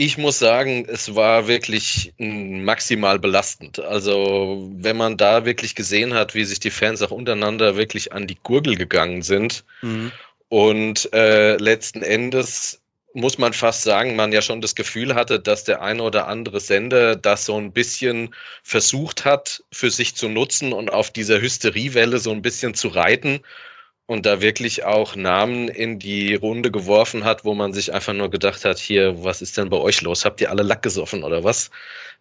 ich 0.00 0.16
muss 0.16 0.38
sagen, 0.38 0.86
es 0.88 1.14
war 1.14 1.46
wirklich 1.46 2.14
maximal 2.16 3.18
belastend. 3.18 3.80
Also, 3.80 4.70
wenn 4.72 4.96
man 4.96 5.18
da 5.18 5.44
wirklich 5.44 5.74
gesehen 5.74 6.14
hat, 6.14 6.34
wie 6.34 6.46
sich 6.46 6.58
die 6.58 6.70
Fans 6.70 7.02
auch 7.02 7.10
untereinander 7.10 7.76
wirklich 7.76 8.10
an 8.14 8.26
die 8.26 8.38
Gurgel 8.42 8.76
gegangen 8.76 9.20
sind 9.20 9.62
mhm. 9.82 10.10
und 10.48 11.12
äh, 11.12 11.56
letzten 11.58 12.00
Endes 12.02 12.80
muss 13.12 13.36
man 13.36 13.52
fast 13.52 13.82
sagen, 13.82 14.16
man 14.16 14.32
ja 14.32 14.40
schon 14.40 14.62
das 14.62 14.74
Gefühl 14.74 15.14
hatte, 15.14 15.38
dass 15.38 15.64
der 15.64 15.82
eine 15.82 16.02
oder 16.02 16.28
andere 16.28 16.60
Sender 16.60 17.14
das 17.14 17.44
so 17.44 17.58
ein 17.58 17.72
bisschen 17.72 18.34
versucht 18.62 19.26
hat, 19.26 19.62
für 19.70 19.90
sich 19.90 20.14
zu 20.14 20.30
nutzen 20.30 20.72
und 20.72 20.90
auf 20.90 21.10
dieser 21.10 21.42
Hysteriewelle 21.42 22.20
so 22.20 22.30
ein 22.30 22.40
bisschen 22.40 22.72
zu 22.72 22.88
reiten 22.88 23.40
und 24.10 24.26
da 24.26 24.40
wirklich 24.40 24.82
auch 24.82 25.14
Namen 25.14 25.68
in 25.68 26.00
die 26.00 26.34
Runde 26.34 26.72
geworfen 26.72 27.22
hat, 27.22 27.44
wo 27.44 27.54
man 27.54 27.72
sich 27.72 27.94
einfach 27.94 28.12
nur 28.12 28.28
gedacht 28.28 28.64
hat, 28.64 28.76
hier, 28.76 29.22
was 29.22 29.40
ist 29.40 29.56
denn 29.56 29.70
bei 29.70 29.76
euch 29.76 30.00
los? 30.00 30.24
Habt 30.24 30.40
ihr 30.40 30.50
alle 30.50 30.64
Lack 30.64 30.82
gesoffen 30.82 31.22
oder 31.22 31.44
was? 31.44 31.70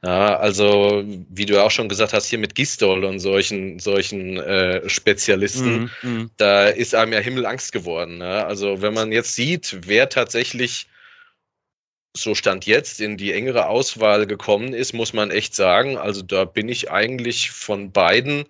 Ja, 0.06 0.38
also, 0.38 1.04
wie 1.30 1.48
du 1.48 1.60
auch 1.60 1.72
schon 1.72 1.90
gesagt 1.90 2.14
hast, 2.14 2.28
hier 2.28 2.38
mit 2.38 2.54
Gistol 2.54 3.04
und 3.04 3.18
solchen, 3.20 3.80
solchen 3.80 4.38
äh, 4.38 4.88
Spezialisten, 4.88 5.90
mm, 6.04 6.08
mm. 6.08 6.32
da 6.38 6.68
ist 6.68 6.94
einem 6.94 7.12
ja 7.12 7.22
Himmelangst 7.22 7.72
geworden. 7.72 8.22
Ja? 8.22 8.46
Also, 8.46 8.84
wenn 8.84 8.94
man 8.94 9.12
jetzt 9.12 9.34
sieht, 9.34 9.76
wer 9.88 10.10
tatsächlich 10.10 10.86
so 12.16 12.36
stand 12.36 12.68
jetzt 12.68 13.02
in 13.02 13.18
die 13.18 13.34
engere 13.34 13.66
Auswahl 13.66 14.28
gekommen 14.28 14.76
ist, 14.76 14.94
muss 14.94 15.14
man 15.14 15.32
echt 15.32 15.56
sagen, 15.56 15.98
also 15.98 16.22
da 16.22 16.46
bin 16.46 16.70
ich 16.70 16.92
eigentlich 16.92 17.50
von 17.50 17.92
beiden 17.92 18.46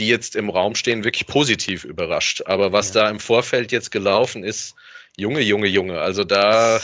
die 0.00 0.08
jetzt 0.08 0.34
im 0.34 0.50
Raum 0.50 0.74
stehen, 0.74 1.04
wirklich 1.04 1.26
positiv 1.26 1.84
überrascht. 1.84 2.42
Aber 2.46 2.72
was 2.72 2.94
ja. 2.94 3.02
da 3.02 3.10
im 3.10 3.20
Vorfeld 3.20 3.70
jetzt 3.70 3.90
gelaufen 3.90 4.42
ist, 4.42 4.74
Junge, 5.16 5.40
Junge, 5.40 5.66
Junge, 5.66 6.00
also 6.00 6.24
da 6.24 6.80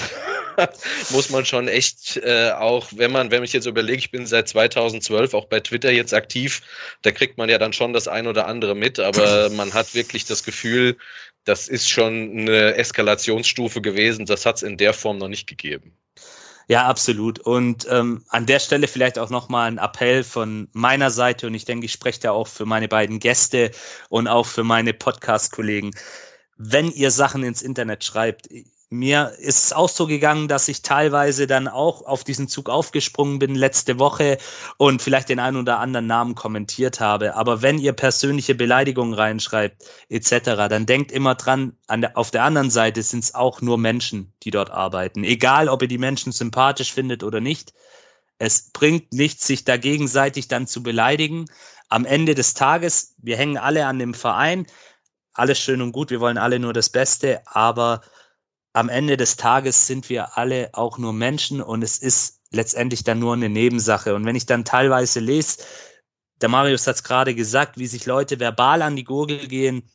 muss 1.11 1.31
man 1.31 1.47
schon 1.47 1.69
echt 1.69 2.19
äh, 2.19 2.51
auch, 2.51 2.89
wenn 2.95 3.11
man, 3.11 3.31
wenn 3.31 3.43
ich 3.43 3.53
jetzt 3.53 3.67
überlege, 3.67 3.99
ich 3.99 4.11
bin 4.11 4.27
seit 4.27 4.49
2012 4.49 5.33
auch 5.33 5.47
bei 5.47 5.61
Twitter 5.61 5.91
jetzt 5.91 6.13
aktiv, 6.13 6.61
da 7.03 7.13
kriegt 7.13 7.39
man 7.39 7.49
ja 7.49 7.57
dann 7.59 7.73
schon 7.73 7.93
das 7.93 8.09
ein 8.09 8.27
oder 8.27 8.47
andere 8.47 8.75
mit, 8.75 8.99
aber 8.99 9.49
man 9.57 9.73
hat 9.73 9.95
wirklich 9.95 10.27
das 10.27 10.45
Gefühl, 10.45 10.97
das 11.45 11.69
ist 11.69 11.89
schon 11.89 12.41
eine 12.41 12.75
Eskalationsstufe 12.75 13.81
gewesen, 13.81 14.27
das 14.27 14.45
hat 14.45 14.57
es 14.57 14.63
in 14.63 14.77
der 14.77 14.93
Form 14.93 15.19
noch 15.19 15.29
nicht 15.29 15.47
gegeben. 15.47 15.97
Ja, 16.69 16.87
absolut. 16.87 17.39
Und 17.39 17.87
ähm, 17.91 18.25
an 18.29 18.47
der 18.47 18.59
Stelle 18.59 18.89
vielleicht 18.89 19.19
auch 19.21 19.31
nochmal 19.31 19.69
ein 19.69 19.79
Appell 19.79 20.25
von 20.25 20.69
meiner 20.73 21.11
Seite 21.11 21.47
und 21.47 21.55
ich 21.55 21.65
denke, 21.65 21.87
ich 21.87 21.93
spreche 21.93 22.21
da 22.21 22.33
auch 22.33 22.49
für 22.49 22.67
meine 22.67 22.89
beiden 22.89 23.21
Gäste 23.21 23.71
und 24.09 24.27
auch 24.27 24.47
für 24.47 24.65
meine 24.65 24.93
Podcast-Kollegen. 24.93 25.93
Wenn 26.57 26.91
ihr 26.91 27.13
Sachen 27.13 27.45
ins 27.45 27.63
Internet 27.63 28.03
schreibt, 28.03 28.49
mir 28.89 29.33
ist 29.39 29.65
es 29.65 29.73
auch 29.73 29.89
so 29.89 30.07
gegangen, 30.07 30.47
dass 30.47 30.69
ich 30.69 30.83
teilweise 30.83 31.49
dann 31.49 31.67
auch 31.67 32.07
auf 32.07 32.23
diesen 32.23 32.47
Zug 32.47 32.71
aufgesprungen 32.71 33.41
bin 33.41 33.57
letzte 33.57 33.99
Woche 33.99 34.39
und 34.77 35.03
vielleicht 35.03 35.29
den 35.29 35.41
einen 35.41 35.57
oder 35.57 35.81
anderen 35.81 36.07
Namen 36.07 36.37
kommentiert 36.37 37.01
habe. 37.01 37.35
Aber 37.35 37.63
wenn 37.63 37.79
ihr 37.79 37.93
persönliche 37.93 38.55
Beleidigungen 38.55 39.15
reinschreibt 39.15 39.85
etc., 40.09 40.69
dann 40.69 40.87
denkt 40.87 41.11
immer 41.11 41.35
dran, 41.35 41.77
an 41.89 42.03
der, 42.03 42.17
auf 42.17 42.31
der 42.31 42.45
anderen 42.45 42.71
Seite 42.71 43.03
sind 43.03 43.25
es 43.25 43.35
auch 43.35 43.61
nur 43.61 43.77
Menschen, 43.77 44.33
die 44.45 44.53
dort 44.53 44.71
arbeiten. 44.71 45.25
Egal, 45.25 45.69
ob 45.69 45.83
ihr 45.83 45.89
die 45.89 45.99
Menschen 45.99 46.31
sympathisch 46.31 46.93
findet 46.93 47.25
oder 47.25 47.41
nicht. 47.41 47.73
Es 48.39 48.71
bringt 48.71 49.13
nichts, 49.13 49.47
sich 49.47 49.65
da 49.65 49.79
gegenseitig 49.79 50.47
dann 50.47 50.69
zu 50.69 50.83
beleidigen. 50.83 51.47
Am 51.89 52.05
Ende 52.05 52.35
des 52.37 52.55
Tages, 52.55 53.15
wir 53.19 53.37
hängen 53.37 53.57
alle 53.57 53.87
an 53.87 53.99
dem 53.99 54.15
Verein. 54.15 54.67
Alles 55.33 55.59
schön 55.59 55.83
und 55.83 55.93
gut, 55.93 56.11
wir 56.11 56.21
wollen 56.21 56.39
alle 56.39 56.59
nur 56.59 56.73
das 56.73 56.89
Beste, 56.89 57.43
aber 57.47 58.01
am 58.77 58.91
Ende 58.91 59.17
des 59.17 59.37
Tages 59.37 59.87
sind 59.87 60.11
wir 60.11 60.37
alle 60.37 60.69
auch 60.75 60.99
nur 60.99 61.15
Menschen 61.15 61.63
und 61.63 61.83
es 61.83 61.97
ist 61.97 62.43
letztendlich 62.51 63.05
dann 63.05 63.19
nur 63.19 63.33
eine 63.33 63.49
Nebensache. 63.49 64.15
Und 64.15 64.27
wenn 64.27 64.37
ich 64.37 64.45
dann 64.45 64.67
teilweise 64.67 65.19
lese, 65.19 65.65
der 66.43 66.51
Marius 66.51 66.87
hat 66.87 66.97
es 66.97 67.03
gerade 67.03 67.35
gesagt, 67.35 67.79
wie 67.79 67.87
sich 67.87 68.05
Leute 68.05 68.39
verbal 68.39 68.83
an 68.83 68.95
die 68.95 69.05
Gurgel 69.05 69.49
gehen, 69.49 69.89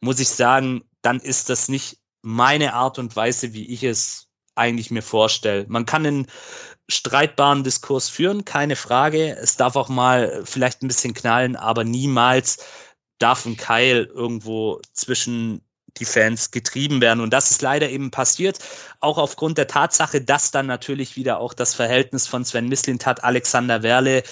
muss 0.00 0.20
ich 0.20 0.28
sagen, 0.28 0.84
dann 1.02 1.18
ist 1.18 1.50
das 1.50 1.68
nicht 1.68 1.98
meine 2.22 2.74
Art 2.74 3.00
und 3.00 3.16
Weise, 3.16 3.52
wie 3.52 3.66
ich 3.66 3.82
es 3.82 4.28
eigentlich 4.54 4.92
mir 4.92 5.02
vorstelle. 5.02 5.66
Man 5.68 5.84
kann 5.84 6.06
einen 6.06 6.26
streitbaren 6.88 7.64
Diskurs 7.64 8.08
führen, 8.08 8.44
keine 8.44 8.76
Frage. 8.76 9.36
Es 9.38 9.56
darf 9.56 9.74
auch 9.74 9.88
mal 9.88 10.42
vielleicht 10.44 10.82
ein 10.82 10.88
bisschen 10.88 11.14
knallen, 11.14 11.56
aber 11.56 11.82
niemals 11.82 12.58
darf 13.18 13.44
ein 13.44 13.56
Keil 13.56 14.04
irgendwo 14.04 14.80
zwischen 14.92 15.62
die 15.98 16.04
Fans 16.04 16.50
getrieben 16.50 17.00
werden. 17.00 17.20
Und 17.20 17.32
das 17.32 17.50
ist 17.50 17.62
leider 17.62 17.88
eben 17.88 18.10
passiert, 18.10 18.58
auch 19.00 19.18
aufgrund 19.18 19.58
der 19.58 19.66
Tatsache, 19.66 20.20
dass 20.20 20.50
dann 20.50 20.66
natürlich 20.66 21.16
wieder 21.16 21.38
auch 21.38 21.54
das 21.54 21.74
Verhältnis 21.74 22.26
von 22.26 22.44
Sven 22.44 22.68
Mislintat, 22.68 23.24
Alexander 23.24 23.82
Werle 23.82 24.22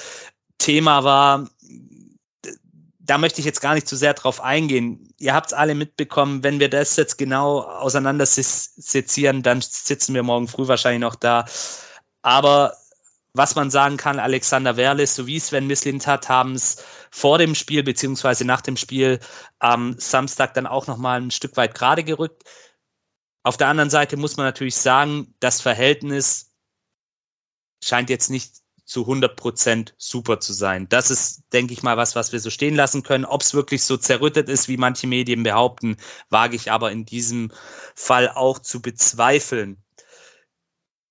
Thema 0.58 1.04
war. 1.04 1.48
Da 3.00 3.16
möchte 3.16 3.40
ich 3.40 3.46
jetzt 3.46 3.60
gar 3.60 3.74
nicht 3.74 3.88
zu 3.88 3.96
sehr 3.96 4.14
drauf 4.14 4.40
eingehen. 4.40 5.14
Ihr 5.18 5.32
habt 5.34 5.46
es 5.48 5.52
alle 5.52 5.74
mitbekommen, 5.74 6.42
wenn 6.42 6.60
wir 6.60 6.68
das 6.68 6.96
jetzt 6.96 7.16
genau 7.16 7.62
auseinander 7.62 8.26
sezieren, 8.26 9.42
dann 9.42 9.62
sitzen 9.62 10.14
wir 10.14 10.22
morgen 10.22 10.48
früh 10.48 10.68
wahrscheinlich 10.68 11.00
noch 11.00 11.14
da. 11.14 11.46
Aber 12.22 12.76
was 13.32 13.54
man 13.54 13.70
sagen 13.70 13.96
kann, 13.96 14.18
Alexander 14.18 14.76
Werle 14.76 15.06
sowie 15.06 15.38
Sven 15.38 15.66
Mislintat 15.66 16.28
haben 16.28 16.54
es 16.54 16.84
vor 17.10 17.38
dem 17.38 17.54
Spiel 17.54 17.82
beziehungsweise 17.82 18.44
nach 18.44 18.60
dem 18.60 18.76
Spiel 18.76 19.20
am 19.58 19.98
Samstag 19.98 20.54
dann 20.54 20.66
auch 20.66 20.86
nochmal 20.86 21.20
ein 21.20 21.30
Stück 21.30 21.56
weit 21.56 21.74
gerade 21.74 22.04
gerückt. 22.04 22.44
Auf 23.42 23.56
der 23.56 23.68
anderen 23.68 23.90
Seite 23.90 24.16
muss 24.16 24.36
man 24.36 24.46
natürlich 24.46 24.76
sagen, 24.76 25.34
das 25.40 25.60
Verhältnis 25.60 26.50
scheint 27.82 28.10
jetzt 28.10 28.30
nicht 28.30 28.56
zu 28.88 29.02
100 29.02 29.36
Prozent 29.36 29.94
super 29.98 30.40
zu 30.40 30.54
sein. 30.54 30.88
Das 30.88 31.10
ist, 31.10 31.42
denke 31.52 31.74
ich 31.74 31.82
mal, 31.82 31.98
was, 31.98 32.16
was 32.16 32.32
wir 32.32 32.40
so 32.40 32.48
stehen 32.48 32.74
lassen 32.74 33.02
können. 33.02 33.26
Ob 33.26 33.42
es 33.42 33.52
wirklich 33.52 33.84
so 33.84 33.98
zerrüttet 33.98 34.48
ist, 34.48 34.66
wie 34.68 34.78
manche 34.78 35.06
Medien 35.06 35.42
behaupten, 35.42 35.98
wage 36.30 36.56
ich 36.56 36.72
aber 36.72 36.90
in 36.90 37.04
diesem 37.04 37.52
Fall 37.94 38.30
auch 38.30 38.58
zu 38.58 38.80
bezweifeln. 38.80 39.82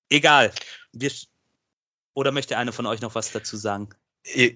Egal. 0.09 0.51
Wir, 0.91 1.11
oder 2.15 2.31
möchte 2.31 2.57
einer 2.57 2.73
von 2.73 2.87
euch 2.87 3.01
noch 3.01 3.13
was 3.13 3.31
dazu 3.31 3.57
sagen? 3.57 3.89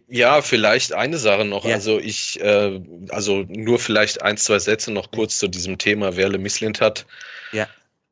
Ja, 0.08 0.42
vielleicht 0.42 0.94
eine 0.94 1.18
Sache 1.18 1.46
noch. 1.46 1.66
Ja. 1.66 1.76
Also 1.76 2.00
ich, 2.00 2.40
äh, 2.42 2.82
also 3.10 3.46
nur 3.48 3.80
vielleicht 3.80 4.22
ein, 4.22 4.38
zwei 4.38 4.60
Sätze 4.60 4.92
noch 4.92 5.12
kurz 5.12 5.40
zu 5.40 5.48
diesem 5.48 5.78
Thema, 5.78 6.18
wer 6.18 6.30
Le 6.30 6.38
Mislint 6.38 6.82
hat. 6.82 7.06
Ja. 7.52 7.68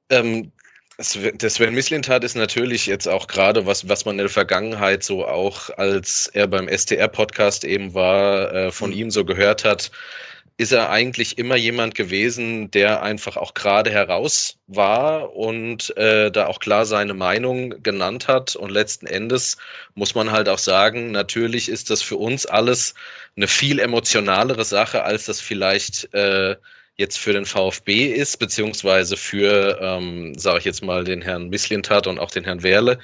Ähm, 0.10 0.52
der 1.00 1.50
Sven 1.50 1.74
Mislintat 1.74 2.26
ist 2.26 2.36
natürlich 2.36 2.86
jetzt 2.86 3.08
auch 3.08 3.28
gerade, 3.28 3.66
was, 3.66 3.88
was 3.88 4.04
man 4.04 4.16
in 4.16 4.26
der 4.26 4.30
Vergangenheit 4.30 5.02
so 5.02 5.26
auch, 5.26 5.70
als 5.78 6.28
er 6.34 6.46
beim 6.48 6.68
STR-Podcast 6.68 7.64
eben 7.64 7.94
war, 7.94 8.54
äh, 8.54 8.72
von 8.72 8.90
mhm. 8.90 8.98
ihm 8.98 9.12
so 9.12 9.24
gehört 9.24 9.64
hat, 9.64 9.92
ist 10.60 10.74
er 10.74 10.90
eigentlich 10.90 11.38
immer 11.38 11.56
jemand 11.56 11.96
gewesen, 11.96 12.70
der 12.70 13.02
einfach 13.02 13.38
auch 13.38 13.54
gerade 13.54 13.92
heraus 13.92 14.58
war 14.68 15.34
und 15.34 15.96
äh, 15.96 16.30
da 16.32 16.48
auch 16.48 16.60
klar 16.60 16.86
seine 16.86 17.14
Meinung 17.14 17.82
genannt 17.82 18.28
hat. 18.28 18.58
Und 18.58 18.70
letzten 18.70 19.08
Endes 19.08 19.56
muss 19.96 20.16
man 20.16 20.34
halt 20.34 20.50
auch 20.50 20.58
sagen, 20.58 21.12
natürlich 21.12 21.70
ist 21.70 21.90
das 21.90 22.02
für 22.02 22.18
uns 22.18 22.46
alles 22.46 22.94
eine 23.38 23.48
viel 23.48 23.80
emotionalere 23.80 24.66
Sache, 24.66 25.04
als 25.04 25.28
das 25.28 25.40
vielleicht 25.40 26.14
äh, 26.14 26.58
jetzt 26.98 27.20
für 27.20 27.32
den 27.32 27.46
VfB 27.46 28.08
ist, 28.08 28.38
beziehungsweise 28.38 29.16
für, 29.16 29.80
ähm, 29.82 30.38
sage 30.38 30.60
ich 30.60 30.66
jetzt 30.66 30.84
mal, 30.84 31.06
den 31.06 31.22
Herrn 31.22 31.48
Misslintat 31.48 32.06
und 32.06 32.20
auch 32.20 32.32
den 32.32 32.44
Herrn 32.44 32.64
Werle. 32.64 33.00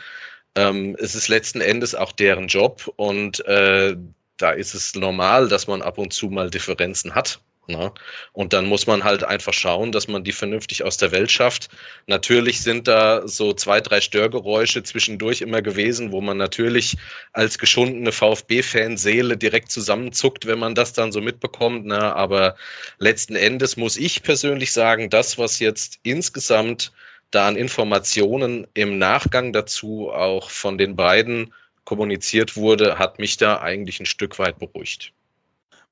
Ähm, 0.56 0.98
es 1.00 1.16
ist 1.16 1.30
letzten 1.30 1.62
Endes 1.62 1.96
auch 1.96 2.12
deren 2.12 2.48
Job 2.48 2.92
und 2.98 3.46
äh, 3.46 3.96
da 4.38 4.52
ist 4.52 4.74
es 4.74 4.96
normal, 4.96 5.48
dass 5.48 5.68
man 5.68 5.82
ab 5.82 5.98
und 5.98 6.14
zu 6.14 6.30
mal 6.30 6.50
Differenzen 6.50 7.16
hat. 7.16 7.40
Ne? 7.68 7.92
Und 8.34 8.54
dann 8.54 8.66
muss 8.68 8.86
man 8.86 9.04
halt 9.04 9.24
einfach 9.24 9.54
schauen, 9.54 9.92
dass 9.92 10.08
man 10.08 10.24
die 10.24 10.32
vernünftig 10.32 10.84
aus 10.84 10.98
der 10.98 11.12
Welt 11.12 11.32
schafft. 11.32 11.70
Natürlich 12.06 12.62
sind 12.62 12.88
da 12.88 13.28
so 13.28 13.54
zwei, 13.54 13.82
drei 13.82 14.02
Störgeräusche 14.02 14.84
zwischendurch 14.84 15.42
immer 15.42 15.62
gewesen, 15.62 16.12
wo 16.12 16.22
man 16.22 16.38
natürlich 16.38 16.98
als 17.34 17.58
geschundene 17.58 18.12
VfB-Fan-Seele 18.12 19.38
direkt 19.38 19.72
zusammenzuckt, 19.72 20.46
wenn 20.46 20.60
man 20.60 20.76
das 20.76 20.94
dann 20.94 21.12
so 21.12 21.22
mitbekommt. 21.22 21.86
Ne? 21.86 22.00
Aber 22.16 22.56
letzten 23.00 23.36
Endes 23.36 23.78
muss 23.78 23.98
ich 23.98 24.22
persönlich 24.22 24.72
sagen, 24.72 25.10
das, 25.10 25.38
was 25.38 25.60
jetzt 25.60 26.00
insgesamt 26.04 26.92
da 27.32 27.48
an 27.48 27.56
Informationen 27.56 28.68
im 28.76 29.00
Nachgang 29.00 29.54
dazu 29.54 30.12
auch 30.12 30.52
von 30.52 30.78
den 30.78 30.96
beiden 30.96 31.54
kommuniziert 31.86 32.58
wurde, 32.58 33.00
hat 33.00 33.20
mich 33.20 33.38
da 33.38 33.62
eigentlich 33.62 34.00
ein 34.00 34.06
Stück 34.06 34.38
weit 34.40 34.60
beruhigt. 34.60 35.14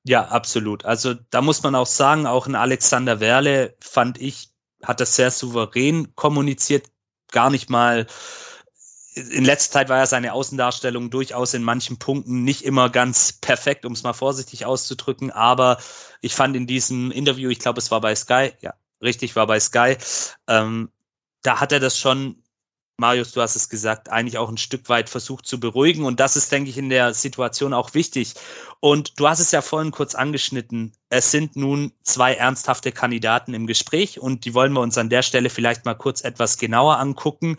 Ja, 0.04 0.26
absolut. 0.26 0.84
Also 0.84 1.14
da 1.30 1.40
muss 1.40 1.62
man 1.62 1.74
auch 1.74 1.86
sagen, 1.86 2.26
auch 2.26 2.46
ein 2.46 2.56
Alexander 2.56 3.20
Werle 3.20 3.74
fand 3.80 4.20
ich, 4.20 4.50
hat 4.82 5.00
das 5.00 5.16
sehr 5.16 5.30
souverän 5.30 6.14
kommuniziert, 6.14 6.86
gar 7.32 7.48
nicht 7.48 7.70
mal. 7.70 8.06
In 9.14 9.44
letzter 9.44 9.72
Zeit 9.72 9.88
war 9.88 9.98
ja 9.98 10.06
seine 10.06 10.34
Außendarstellung 10.34 11.08
durchaus 11.08 11.54
in 11.54 11.62
manchen 11.62 11.98
Punkten 11.98 12.42
nicht 12.44 12.64
immer 12.64 12.90
ganz 12.90 13.32
perfekt, 13.32 13.86
um 13.86 13.92
es 13.92 14.02
mal 14.02 14.12
vorsichtig 14.12 14.66
auszudrücken. 14.66 15.30
Aber 15.30 15.78
ich 16.20 16.34
fand 16.34 16.54
in 16.54 16.66
diesem 16.66 17.10
Interview, 17.10 17.48
ich 17.48 17.60
glaube, 17.60 17.78
es 17.78 17.90
war 17.90 18.00
bei 18.00 18.14
Sky, 18.14 18.52
ja, 18.60 18.74
richtig, 19.00 19.36
war 19.36 19.46
bei 19.46 19.60
Sky, 19.60 19.96
ähm, 20.48 20.90
da 21.42 21.60
hat 21.60 21.72
er 21.72 21.80
das 21.80 21.98
schon 21.98 22.42
Marius, 22.96 23.32
du 23.32 23.40
hast 23.40 23.56
es 23.56 23.68
gesagt, 23.68 24.08
eigentlich 24.08 24.38
auch 24.38 24.48
ein 24.48 24.56
Stück 24.56 24.88
weit 24.88 25.08
versucht 25.08 25.46
zu 25.46 25.58
beruhigen. 25.58 26.04
Und 26.04 26.20
das 26.20 26.36
ist, 26.36 26.52
denke 26.52 26.70
ich, 26.70 26.78
in 26.78 26.90
der 26.90 27.12
Situation 27.12 27.72
auch 27.72 27.94
wichtig. 27.94 28.34
Und 28.78 29.18
du 29.18 29.28
hast 29.28 29.40
es 29.40 29.50
ja 29.50 29.62
vorhin 29.62 29.90
kurz 29.90 30.14
angeschnitten. 30.14 30.92
Es 31.08 31.32
sind 31.32 31.56
nun 31.56 31.92
zwei 32.02 32.34
ernsthafte 32.34 32.92
Kandidaten 32.92 33.52
im 33.52 33.66
Gespräch 33.66 34.20
und 34.20 34.44
die 34.44 34.54
wollen 34.54 34.72
wir 34.72 34.80
uns 34.80 34.96
an 34.96 35.10
der 35.10 35.22
Stelle 35.22 35.50
vielleicht 35.50 35.84
mal 35.84 35.94
kurz 35.94 36.22
etwas 36.22 36.56
genauer 36.56 36.98
angucken. 36.98 37.56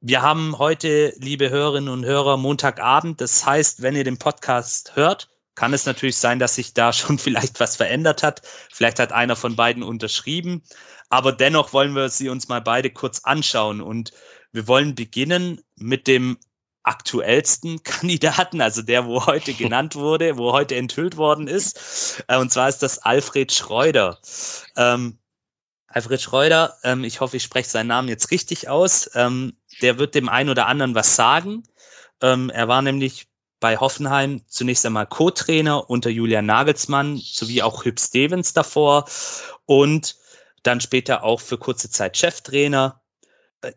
Wir 0.00 0.22
haben 0.22 0.58
heute, 0.58 1.12
liebe 1.18 1.50
Hörerinnen 1.50 1.92
und 1.92 2.04
Hörer, 2.04 2.36
Montagabend. 2.36 3.20
Das 3.20 3.46
heißt, 3.46 3.82
wenn 3.82 3.94
ihr 3.94 4.04
den 4.04 4.18
Podcast 4.18 4.96
hört, 4.96 5.28
kann 5.54 5.72
es 5.72 5.86
natürlich 5.86 6.16
sein, 6.16 6.40
dass 6.40 6.56
sich 6.56 6.74
da 6.74 6.92
schon 6.94 7.18
vielleicht 7.18 7.60
was 7.60 7.76
verändert 7.76 8.24
hat. 8.24 8.42
Vielleicht 8.72 8.98
hat 8.98 9.12
einer 9.12 9.36
von 9.36 9.54
beiden 9.54 9.84
unterschrieben. 9.84 10.62
Aber 11.10 11.32
dennoch 11.32 11.72
wollen 11.72 11.94
wir 11.94 12.08
sie 12.08 12.28
uns 12.28 12.48
mal 12.48 12.60
beide 12.60 12.90
kurz 12.90 13.20
anschauen. 13.24 13.80
Und 13.80 14.12
wir 14.52 14.66
wollen 14.68 14.94
beginnen 14.94 15.60
mit 15.76 16.06
dem 16.06 16.38
aktuellsten 16.82 17.82
Kandidaten, 17.84 18.60
also 18.60 18.82
der, 18.82 19.06
wo 19.06 19.26
heute 19.26 19.52
genannt 19.54 19.94
wurde, 19.94 20.38
wo 20.38 20.52
heute 20.52 20.76
enthüllt 20.76 21.16
worden 21.16 21.46
ist. 21.46 22.24
Äh, 22.28 22.38
und 22.38 22.50
zwar 22.50 22.68
ist 22.68 22.82
das 22.82 22.98
Alfred 22.98 23.52
Schreuder. 23.52 24.18
Ähm, 24.76 25.18
Alfred 25.88 26.20
Schreuder, 26.20 26.76
ähm, 26.82 27.04
ich 27.04 27.20
hoffe, 27.20 27.38
ich 27.38 27.42
spreche 27.42 27.68
seinen 27.68 27.88
Namen 27.88 28.08
jetzt 28.08 28.30
richtig 28.30 28.68
aus. 28.68 29.10
Ähm, 29.14 29.56
der 29.80 29.98
wird 29.98 30.14
dem 30.14 30.28
einen 30.28 30.50
oder 30.50 30.66
anderen 30.66 30.94
was 30.94 31.16
sagen. 31.16 31.62
Ähm, 32.20 32.50
er 32.50 32.68
war 32.68 32.82
nämlich 32.82 33.28
bei 33.60 33.76
Hoffenheim 33.76 34.42
zunächst 34.46 34.86
einmal 34.86 35.06
Co-Trainer 35.06 35.88
unter 35.90 36.10
Julian 36.10 36.46
Nagelsmann 36.46 37.16
sowie 37.16 37.62
auch 37.62 37.84
Hüb 37.84 37.98
Stevens 37.98 38.52
davor 38.52 39.06
und 39.66 40.16
dann 40.62 40.80
später 40.80 41.24
auch 41.24 41.40
für 41.40 41.58
kurze 41.58 41.90
Zeit 41.90 42.16
Cheftrainer 42.16 43.00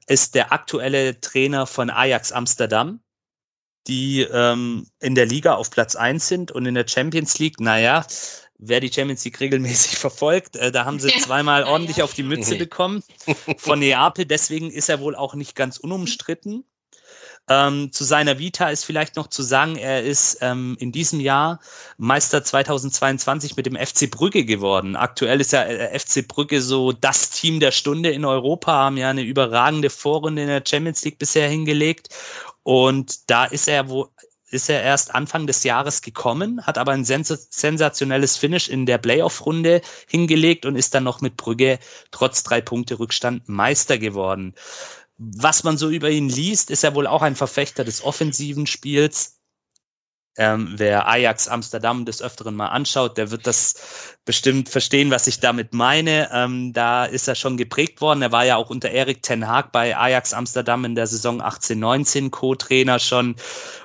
ist 0.07 0.35
der 0.35 0.51
aktuelle 0.51 1.19
Trainer 1.21 1.67
von 1.67 1.89
Ajax 1.89 2.31
Amsterdam, 2.31 3.01
die 3.87 4.21
ähm, 4.21 4.87
in 4.99 5.15
der 5.15 5.25
Liga 5.25 5.55
auf 5.55 5.71
Platz 5.71 5.95
eins 5.95 6.27
sind 6.27 6.51
und 6.51 6.65
in 6.65 6.75
der 6.75 6.87
Champions 6.87 7.39
League, 7.39 7.59
naja, 7.59 8.05
wer 8.57 8.79
die 8.79 8.91
Champions 8.91 9.25
League 9.25 9.39
regelmäßig 9.39 9.97
verfolgt, 9.97 10.55
äh, 10.55 10.71
da 10.71 10.85
haben 10.85 10.99
sie 10.99 11.09
zweimal 11.19 11.63
ordentlich 11.63 12.03
auf 12.03 12.13
die 12.13 12.23
Mütze 12.23 12.55
bekommen 12.55 13.03
von 13.57 13.79
Neapel. 13.79 14.25
Deswegen 14.25 14.69
ist 14.69 14.89
er 14.89 14.99
wohl 14.99 15.15
auch 15.15 15.33
nicht 15.33 15.55
ganz 15.55 15.77
unumstritten. 15.77 16.63
Ähm, 17.51 17.91
zu 17.91 18.05
seiner 18.05 18.39
Vita 18.39 18.69
ist 18.69 18.85
vielleicht 18.85 19.17
noch 19.17 19.27
zu 19.27 19.43
sagen, 19.43 19.75
er 19.75 20.03
ist 20.03 20.37
ähm, 20.39 20.77
in 20.79 20.93
diesem 20.93 21.19
Jahr 21.19 21.59
Meister 21.97 22.45
2022 22.45 23.57
mit 23.57 23.65
dem 23.65 23.75
FC 23.75 24.09
Brügge 24.09 24.45
geworden. 24.45 24.95
Aktuell 24.95 25.41
ist 25.41 25.51
ja 25.51 25.63
äh, 25.63 25.99
FC 25.99 26.25
Brügge 26.25 26.61
so 26.61 26.93
das 26.93 27.29
Team 27.31 27.59
der 27.59 27.71
Stunde 27.71 28.11
in 28.11 28.23
Europa, 28.23 28.71
haben 28.71 28.95
ja 28.95 29.09
eine 29.09 29.23
überragende 29.23 29.89
Vorrunde 29.89 30.43
in 30.43 30.47
der 30.47 30.63
Champions 30.65 31.03
League 31.03 31.19
bisher 31.19 31.49
hingelegt. 31.49 32.09
Und 32.63 33.29
da 33.29 33.45
ist 33.45 33.67
er 33.67 33.89
wo 33.89 34.07
ist 34.51 34.69
er 34.69 34.83
erst 34.83 35.15
Anfang 35.15 35.47
des 35.47 35.63
Jahres 35.63 36.01
gekommen, 36.01 36.61
hat 36.65 36.77
aber 36.77 36.91
ein 36.91 37.05
sens 37.05 37.29
sensationelles 37.49 38.35
Finish 38.35 38.67
in 38.67 38.85
der 38.85 38.97
Playoff-Runde 38.97 39.81
hingelegt 40.09 40.65
und 40.65 40.75
ist 40.75 40.93
dann 40.93 41.05
noch 41.05 41.21
mit 41.21 41.37
Brügge 41.37 41.79
trotz 42.11 42.43
drei 42.43 42.59
Punkte 42.59 42.99
Rückstand 42.99 43.47
Meister 43.47 43.97
geworden 43.97 44.53
was 45.23 45.63
man 45.63 45.77
so 45.77 45.89
über 45.89 46.09
ihn 46.09 46.29
liest, 46.29 46.71
ist 46.71 46.83
er 46.83 46.95
wohl 46.95 47.05
auch 47.05 47.21
ein 47.21 47.35
Verfechter 47.35 47.83
des 47.83 48.03
offensiven 48.03 48.65
Spiels. 48.65 49.37
Ähm, 50.37 50.75
wer 50.77 51.07
Ajax 51.07 51.47
Amsterdam 51.47 52.05
des 52.05 52.21
Öfteren 52.21 52.55
mal 52.55 52.69
anschaut, 52.69 53.17
der 53.17 53.31
wird 53.31 53.45
das 53.45 54.17
bestimmt 54.25 54.69
verstehen, 54.69 55.11
was 55.11 55.27
ich 55.27 55.41
damit 55.41 55.73
meine. 55.73 56.29
Ähm, 56.33 56.73
da 56.73 57.05
ist 57.05 57.27
er 57.27 57.35
schon 57.35 57.57
geprägt 57.57 58.01
worden. 58.01 58.21
Er 58.23 58.31
war 58.31 58.45
ja 58.45 58.55
auch 58.55 58.69
unter 58.69 58.89
Erik 58.89 59.21
Ten 59.21 59.47
Haag 59.47 59.71
bei 59.71 59.95
Ajax 59.95 60.33
Amsterdam 60.33 60.85
in 60.85 60.95
der 60.95 61.05
Saison 61.05 61.41
18-19 61.41 62.31
Co-Trainer 62.31 62.97
schon 62.97 63.35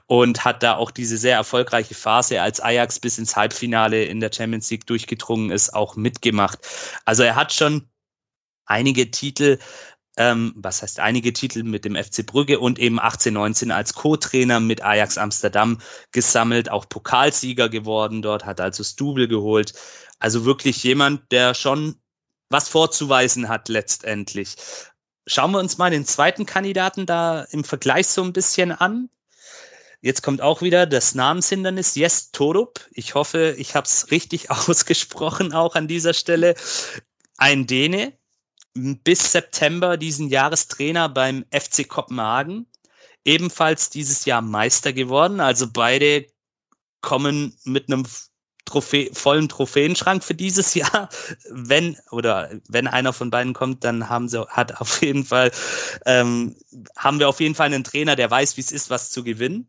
und 0.07 0.44
hat 0.44 0.62
da 0.62 0.77
auch 0.77 0.92
diese 0.92 1.18
sehr 1.18 1.37
erfolgreiche 1.37 1.96
Phase, 1.96 2.40
als 2.40 2.61
Ajax 2.61 3.01
bis 3.01 3.18
ins 3.18 3.37
Halbfinale 3.37 4.05
in 4.05 4.20
der 4.20 4.31
Champions 4.33 4.70
League 4.70 4.87
durchgedrungen 4.87 5.51
ist, 5.51 5.75
auch 5.75 5.96
mitgemacht. 5.96 6.61
Also 7.05 7.25
er 7.25 7.35
hat 7.35 7.53
schon 7.53 7.90
einige 8.66 9.11
Titel 9.11 9.59
ähm, 10.16 10.55
was 10.57 10.83
heißt 10.83 11.00
einige 11.00 11.33
Titel 11.33 11.62
mit 11.62 11.85
dem 11.85 11.94
FC 11.94 12.24
Brügge 12.24 12.59
und 12.59 12.79
eben 12.79 12.98
18, 12.98 13.35
19 13.35 13.70
als 13.70 13.94
Co-Trainer 13.94 14.61
mit 14.61 14.83
Ajax 14.83 15.18
Amsterdam 15.18 15.79
gesammelt, 16.12 16.70
auch 16.70 16.88
Pokalsieger 16.88 17.68
geworden 17.68 18.22
dort, 18.22 18.46
hat 18.46 18.61
also 18.61 18.83
Stubel 18.83 19.29
geholt. 19.29 19.74
Also 20.18 20.44
wirklich 20.44 20.83
jemand, 20.83 21.31
der 21.33 21.55
schon 21.55 21.96
was 22.48 22.68
vorzuweisen 22.68 23.48
hat 23.48 23.68
letztendlich. 23.68 24.57
Schauen 25.26 25.50
wir 25.50 25.59
uns 25.59 25.79
mal 25.79 25.90
den 25.90 26.07
zweiten 26.07 26.46
Kandidaten 26.46 27.05
da 27.05 27.42
im 27.50 27.64
Vergleich 27.64 28.07
so 28.07 28.22
ein 28.22 28.33
bisschen 28.33 28.72
an. 28.72 29.11
Jetzt 30.00 30.22
kommt 30.22 30.40
auch 30.40 30.62
wieder 30.62 30.87
das 30.87 31.14
Namenshindernis, 31.14 31.96
Jes 31.96 32.31
Torup. 32.31 32.81
Ich 32.92 33.14
hoffe, 33.14 33.55
ich 33.59 33.74
habe 33.74 33.87
es 33.87 34.11
richtig 34.11 34.50
ausgesprochen 34.68 35.52
auch 35.52 35.74
an 35.74 35.88
dieser 35.88 36.14
Stelle. 36.14 36.55
Ein 37.37 37.66
Däne, 37.66 38.12
bis 38.76 39.32
September 39.32 39.96
diesen 39.96 40.28
Jahres 40.28 40.68
Trainer 40.68 41.08
beim 41.08 41.44
FC 41.50 41.88
Kopenhagen, 41.88 42.66
ebenfalls 43.24 43.90
dieses 43.90 44.24
Jahr 44.24 44.42
Meister 44.42 44.92
geworden. 44.92 45.40
Also 45.40 45.66
beide 45.72 46.26
kommen 47.00 47.56
mit 47.64 47.88
einem 47.88 48.04
Trophä 48.66 49.10
vollen 49.12 49.48
Trophäenschrank 49.48 50.24
für 50.24 50.34
dieses 50.34 50.74
Jahr. 50.74 51.08
Wenn 51.50 51.96
oder 52.10 52.50
wenn 52.68 52.86
einer 52.88 53.12
von 53.12 53.30
beiden 53.30 53.54
kommt, 53.54 53.84
dann 53.84 54.08
haben 54.08 54.28
sie 54.28 54.44
hat 54.48 54.80
auf 54.80 55.00
jeden 55.02 55.24
Fall 55.24 55.52
ähm, 56.04 56.56
haben 56.96 57.20
wir 57.20 57.28
auf 57.28 57.40
jeden 57.40 57.54
Fall 57.54 57.66
einen 57.66 57.84
Trainer, 57.84 58.16
der 58.16 58.30
weiß, 58.30 58.56
wie 58.56 58.60
es 58.60 58.72
ist, 58.72 58.90
was 58.90 59.10
zu 59.10 59.22
gewinnen. 59.22 59.68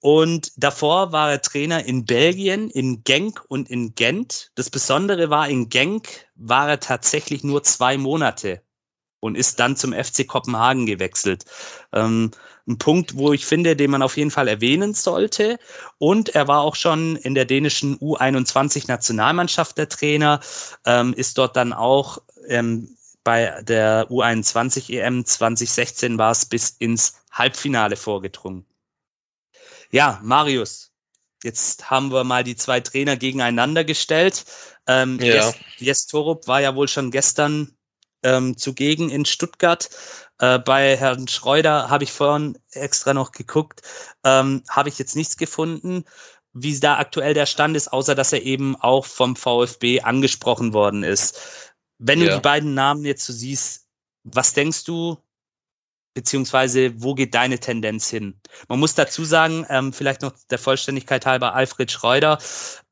Und 0.00 0.52
davor 0.56 1.12
war 1.12 1.30
er 1.30 1.42
Trainer 1.42 1.84
in 1.84 2.06
Belgien, 2.06 2.70
in 2.70 3.04
Genk 3.04 3.44
und 3.48 3.70
in 3.70 3.94
Gent. 3.94 4.50
Das 4.54 4.70
Besondere 4.70 5.28
war, 5.28 5.48
in 5.48 5.68
Genk 5.68 6.26
war 6.34 6.68
er 6.68 6.80
tatsächlich 6.80 7.44
nur 7.44 7.62
zwei 7.62 7.98
Monate 7.98 8.62
und 9.20 9.36
ist 9.36 9.60
dann 9.60 9.76
zum 9.76 9.92
FC 9.92 10.26
Kopenhagen 10.26 10.86
gewechselt. 10.86 11.44
Ähm, 11.92 12.30
ein 12.66 12.78
Punkt, 12.78 13.16
wo 13.16 13.32
ich 13.32 13.44
finde, 13.44 13.76
den 13.76 13.90
man 13.90 14.02
auf 14.02 14.16
jeden 14.16 14.30
Fall 14.30 14.48
erwähnen 14.48 14.94
sollte. 14.94 15.58
Und 15.98 16.30
er 16.30 16.48
war 16.48 16.62
auch 16.62 16.76
schon 16.76 17.16
in 17.16 17.34
der 17.34 17.44
dänischen 17.44 17.98
U21-Nationalmannschaft 17.98 19.76
der 19.76 19.88
Trainer, 19.88 20.40
ähm, 20.86 21.12
ist 21.12 21.36
dort 21.36 21.56
dann 21.56 21.72
auch 21.72 22.18
ähm, 22.48 22.96
bei 23.22 23.60
der 23.62 24.08
U21 24.08 24.90
EM 24.90 25.26
2016 25.26 26.16
war 26.16 26.30
es 26.30 26.46
bis 26.46 26.70
ins 26.78 27.16
Halbfinale 27.30 27.96
vorgedrungen. 27.96 28.64
Ja, 29.90 30.20
Marius, 30.22 30.90
Jetzt 31.42 31.90
haben 31.90 32.12
wir 32.12 32.24
mal 32.24 32.44
die 32.44 32.56
zwei 32.56 32.80
Trainer 32.80 33.16
gegeneinander 33.16 33.84
gestellt. 33.84 34.44
Ähm, 34.86 35.18
ja. 35.20 35.52
Jes, 35.78 36.06
Torup 36.06 36.46
war 36.46 36.60
ja 36.60 36.74
wohl 36.74 36.88
schon 36.88 37.10
gestern 37.10 37.76
ähm, 38.22 38.56
zugegen 38.58 39.08
in 39.08 39.24
Stuttgart. 39.24 39.88
Äh, 40.38 40.58
bei 40.58 40.96
Herrn 40.96 41.28
Schreuder 41.28 41.88
habe 41.88 42.04
ich 42.04 42.12
vorhin 42.12 42.58
extra 42.72 43.14
noch 43.14 43.32
geguckt, 43.32 43.80
ähm, 44.24 44.62
habe 44.68 44.90
ich 44.90 44.98
jetzt 44.98 45.16
nichts 45.16 45.38
gefunden, 45.38 46.04
wie 46.52 46.78
da 46.78 46.98
aktuell 46.98 47.32
der 47.32 47.46
Stand 47.46 47.76
ist, 47.76 47.88
außer 47.88 48.14
dass 48.14 48.32
er 48.32 48.42
eben 48.42 48.76
auch 48.76 49.06
vom 49.06 49.34
VfB 49.34 50.02
angesprochen 50.02 50.74
worden 50.74 51.04
ist. 51.04 51.38
Wenn 51.98 52.20
ja. 52.20 52.28
du 52.28 52.34
die 52.34 52.42
beiden 52.42 52.74
Namen 52.74 53.04
jetzt 53.06 53.24
so 53.24 53.32
siehst, 53.32 53.86
was 54.24 54.52
denkst 54.52 54.84
du, 54.84 55.16
beziehungsweise 56.14 56.92
wo 57.02 57.14
geht 57.14 57.34
deine 57.34 57.58
Tendenz 57.58 58.08
hin? 58.08 58.40
Man 58.68 58.80
muss 58.80 58.94
dazu 58.94 59.24
sagen, 59.24 59.66
ähm, 59.68 59.92
vielleicht 59.92 60.22
noch 60.22 60.32
der 60.50 60.58
Vollständigkeit 60.58 61.26
halber, 61.26 61.54
Alfred 61.54 61.90
Schreuder, 61.90 62.38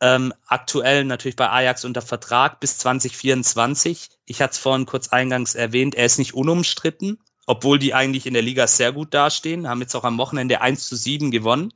ähm, 0.00 0.32
aktuell 0.46 1.04
natürlich 1.04 1.36
bei 1.36 1.50
Ajax 1.50 1.84
unter 1.84 2.02
Vertrag 2.02 2.60
bis 2.60 2.78
2024. 2.78 4.10
Ich 4.26 4.40
hatte 4.40 4.52
es 4.52 4.58
vorhin 4.58 4.86
kurz 4.86 5.08
eingangs 5.08 5.54
erwähnt, 5.54 5.94
er 5.94 6.06
ist 6.06 6.18
nicht 6.18 6.34
unumstritten, 6.34 7.18
obwohl 7.46 7.78
die 7.78 7.94
eigentlich 7.94 8.26
in 8.26 8.34
der 8.34 8.42
Liga 8.42 8.66
sehr 8.66 8.92
gut 8.92 9.14
dastehen, 9.14 9.68
haben 9.68 9.80
jetzt 9.80 9.94
auch 9.94 10.04
am 10.04 10.18
Wochenende 10.18 10.60
1 10.60 10.86
zu 10.86 10.96
7 10.96 11.30
gewonnen. 11.30 11.72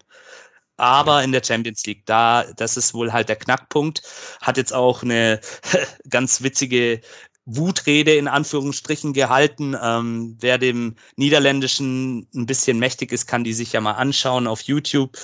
Aber 0.76 1.22
in 1.22 1.32
der 1.32 1.44
Champions 1.44 1.86
League, 1.86 2.06
da, 2.06 2.44
das 2.56 2.76
ist 2.76 2.92
wohl 2.92 3.12
halt 3.12 3.28
der 3.28 3.36
Knackpunkt, 3.36 4.02
hat 4.40 4.56
jetzt 4.56 4.72
auch 4.72 5.02
eine 5.02 5.40
ganz 6.10 6.42
witzige 6.42 7.00
Wutrede 7.44 8.14
in 8.14 8.28
Anführungsstrichen 8.28 9.12
gehalten. 9.12 9.76
Ähm, 9.80 10.36
wer 10.40 10.58
dem 10.58 10.96
Niederländischen 11.16 12.28
ein 12.34 12.46
bisschen 12.46 12.78
mächtig 12.78 13.12
ist, 13.12 13.26
kann 13.26 13.44
die 13.44 13.54
sich 13.54 13.72
ja 13.72 13.80
mal 13.80 13.92
anschauen 13.92 14.46
auf 14.46 14.62
YouTube. 14.62 15.18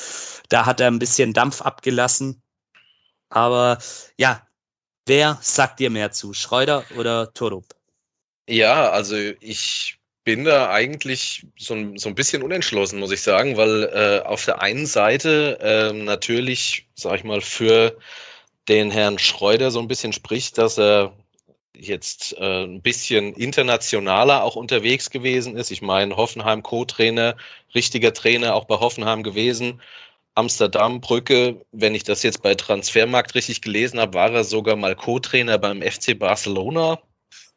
Da 0.49 0.67
hat 0.67 0.81
er 0.81 0.89
ein 0.89 0.99
bisschen 0.99 1.33
Dampf 1.33 1.63
abgelassen. 1.63 2.43
Aber 3.31 3.79
ja, 4.17 4.47
wer 5.07 5.39
sagt 5.43 5.81
dir 5.81 5.91
mehr 5.91 6.11
zu, 6.11 6.33
Schreuder 6.33 6.85
oder 6.97 7.33
Torup? 7.35 7.67
Ja, 8.49 8.91
also 8.91 9.17
ich 9.17 9.99
bin 10.25 10.45
da 10.45 10.71
eigentlich 10.71 11.47
so 11.59 11.75
ein, 11.75 11.99
so 11.99 12.09
ein 12.09 12.15
bisschen 12.15 12.43
unentschlossen, 12.43 12.99
muss 12.99 13.13
ich 13.13 13.23
sagen, 13.23 13.57
weil 13.57 13.85
äh, 13.85 14.27
auf 14.27 14.45
der 14.45 14.61
einen 14.61 14.87
Seite 14.87 15.59
äh, 15.61 15.93
natürlich, 15.93 16.89
sag 16.95 17.17
ich 17.17 17.25
mal, 17.25 17.41
für 17.41 17.99
den 18.69 18.91
Herrn 18.91 19.19
Schreuder 19.19 19.71
so 19.71 19.81
ein 19.81 19.89
bisschen 19.89 20.13
spricht, 20.13 20.59
dass 20.59 20.79
er 20.79 21.15
jetzt 21.79 22.37
äh, 22.39 22.65
ein 22.65 22.83
bisschen 22.83 23.35
internationaler 23.35 24.43
auch 24.43 24.57
unterwegs 24.57 25.11
gewesen 25.11 25.57
ist. 25.57 25.71
Ich 25.71 25.83
meine, 25.83 26.17
Hoffenheim 26.17 26.63
Co-Trainer, 26.63 27.37
richtiger 27.75 28.13
Trainer 28.13 28.55
auch 28.55 28.65
bei 28.65 28.77
Hoffenheim 28.77 29.23
gewesen. 29.23 29.81
Amsterdam, 30.35 31.01
Brücke, 31.01 31.65
wenn 31.73 31.95
ich 31.95 32.05
das 32.05 32.23
jetzt 32.23 32.43
bei 32.43 32.55
Transfermarkt 32.55 33.35
richtig 33.35 33.61
gelesen 33.61 33.99
habe, 33.99 34.15
war 34.15 34.31
er 34.33 34.45
sogar 34.45 34.77
mal 34.77 34.95
Co-Trainer 34.95 35.59
beim 35.59 35.83
FC 35.83 36.19
Barcelona. 36.19 36.99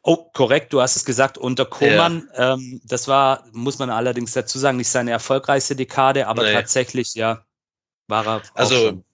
Oh, 0.02 0.16
korrekt, 0.32 0.72
du 0.72 0.80
hast 0.80 0.96
es 0.96 1.04
gesagt, 1.04 1.38
unter 1.38 1.64
Koman. 1.64 2.28
Ja. 2.36 2.54
Ähm, 2.54 2.80
das 2.84 3.06
war, 3.06 3.44
muss 3.52 3.78
man 3.78 3.90
allerdings 3.90 4.32
dazu 4.32 4.58
sagen, 4.58 4.78
nicht 4.78 4.88
seine 4.88 5.12
erfolgreichste 5.12 5.76
Dekade, 5.76 6.26
aber 6.26 6.42
nee. 6.42 6.52
tatsächlich, 6.52 7.14
ja, 7.14 7.44
war 8.08 8.26
er. 8.26 8.42
Also, 8.54 8.74
schon 8.74 9.04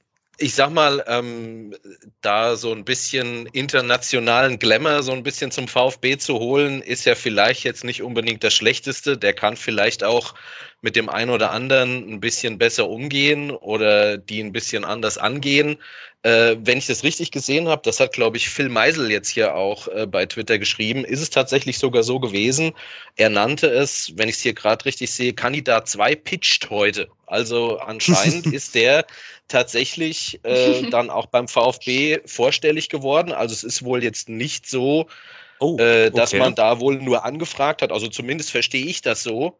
ich 0.40 0.54
sag 0.54 0.70
mal, 0.70 1.04
ähm, 1.08 1.74
da 2.20 2.54
so 2.56 2.72
ein 2.72 2.84
bisschen 2.84 3.46
internationalen 3.46 4.60
Glamour 4.60 5.02
so 5.02 5.12
ein 5.12 5.24
bisschen 5.24 5.50
zum 5.50 5.66
VfB 5.66 6.16
zu 6.16 6.38
holen, 6.38 6.80
ist 6.80 7.04
ja 7.06 7.16
vielleicht 7.16 7.64
jetzt 7.64 7.82
nicht 7.84 8.02
unbedingt 8.02 8.44
das 8.44 8.54
Schlechteste. 8.54 9.18
Der 9.18 9.32
kann 9.32 9.56
vielleicht 9.56 10.04
auch 10.04 10.34
mit 10.80 10.94
dem 10.94 11.08
einen 11.08 11.32
oder 11.32 11.50
anderen 11.50 12.08
ein 12.08 12.20
bisschen 12.20 12.56
besser 12.56 12.88
umgehen 12.88 13.50
oder 13.50 14.16
die 14.16 14.40
ein 14.40 14.52
bisschen 14.52 14.84
anders 14.84 15.18
angehen. 15.18 15.76
Äh, 16.22 16.56
wenn 16.60 16.78
ich 16.78 16.86
das 16.86 17.02
richtig 17.02 17.32
gesehen 17.32 17.68
habe, 17.68 17.82
das 17.84 17.98
hat, 17.98 18.12
glaube 18.12 18.36
ich, 18.36 18.48
Phil 18.48 18.68
Meisel 18.68 19.10
jetzt 19.10 19.30
hier 19.30 19.56
auch 19.56 19.88
äh, 19.88 20.06
bei 20.06 20.26
Twitter 20.26 20.58
geschrieben, 20.60 21.04
ist 21.04 21.20
es 21.20 21.30
tatsächlich 21.30 21.78
sogar 21.78 22.04
so 22.04 22.20
gewesen. 22.20 22.74
Er 23.16 23.30
nannte 23.30 23.68
es, 23.68 24.12
wenn 24.16 24.28
ich 24.28 24.36
es 24.36 24.42
hier 24.42 24.54
gerade 24.54 24.84
richtig 24.84 25.10
sehe, 25.10 25.32
Kandidat 25.32 25.88
2 25.88 26.14
pitcht 26.14 26.70
heute. 26.70 27.08
Also 27.28 27.78
anscheinend 27.86 28.46
ist 28.46 28.74
der 28.74 29.06
tatsächlich 29.48 30.40
äh, 30.44 30.82
dann 30.90 31.10
auch 31.10 31.26
beim 31.26 31.48
VfB 31.48 32.20
vorstellig 32.26 32.88
geworden. 32.88 33.32
Also 33.32 33.52
es 33.52 33.64
ist 33.64 33.84
wohl 33.84 34.02
jetzt 34.02 34.28
nicht 34.28 34.68
so, 34.68 35.06
oh, 35.60 35.76
äh, 35.78 36.10
dass 36.10 36.32
okay. 36.32 36.40
man 36.40 36.54
da 36.54 36.80
wohl 36.80 36.96
nur 36.96 37.24
angefragt 37.24 37.82
hat. 37.82 37.92
Also 37.92 38.08
zumindest 38.08 38.50
verstehe 38.50 38.86
ich 38.86 39.02
das 39.02 39.22
so. 39.22 39.58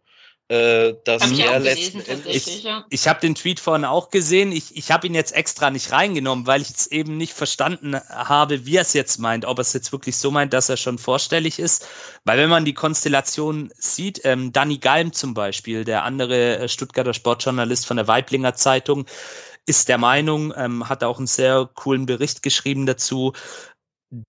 Äh, 0.51 0.95
dass 1.05 1.23
hab 1.25 1.39
er 1.39 1.59
letztendlich. 1.59 2.65
Ich, 2.65 2.71
ich 2.89 3.09
habe 3.09 3.21
den 3.21 3.35
Tweet 3.35 3.61
vorhin 3.61 3.85
auch 3.85 4.09
gesehen. 4.09 4.51
Ich, 4.51 4.75
ich 4.77 4.91
habe 4.91 5.07
ihn 5.07 5.15
jetzt 5.15 5.35
extra 5.35 5.71
nicht 5.71 5.93
reingenommen, 5.93 6.47
weil 6.47 6.63
ich 6.63 6.71
es 6.71 6.87
eben 6.87 7.19
nicht 7.19 7.35
verstanden 7.35 7.97
habe, 8.09 8.65
wie 8.65 8.77
er 8.77 8.83
es 8.83 8.95
jetzt 8.95 9.19
meint. 9.19 9.45
Ob 9.45 9.59
er 9.59 9.63
es 9.63 9.75
jetzt 9.75 9.93
wirklich 9.93 10.17
so 10.17 10.31
meint, 10.31 10.55
dass 10.55 10.71
er 10.71 10.79
schon 10.79 10.97
vorstellig 10.97 11.59
ist. 11.59 11.87
Weil 12.25 12.39
wenn 12.39 12.49
man 12.49 12.65
die 12.65 12.73
Konstellation 12.73 13.71
sieht, 13.77 14.23
ähm, 14.25 14.51
Danny 14.51 14.79
Galm 14.79 15.13
zum 15.13 15.35
Beispiel, 15.35 15.85
der 15.85 16.05
andere 16.05 16.61
äh, 16.61 16.69
Stuttgarter 16.69 17.13
Sportjournalist 17.13 17.85
von 17.85 17.99
der 17.99 18.09
Weiblinger 18.09 18.55
Zeitung, 18.55 19.05
ist 19.67 19.91
der 19.91 19.99
Meinung, 19.99 20.55
ähm, 20.57 20.89
hat 20.89 21.05
auch 21.05 21.19
einen 21.19 21.27
sehr 21.27 21.69
coolen 21.75 22.07
Bericht 22.07 22.43
geschrieben 22.43 22.87
dazu, 22.87 23.35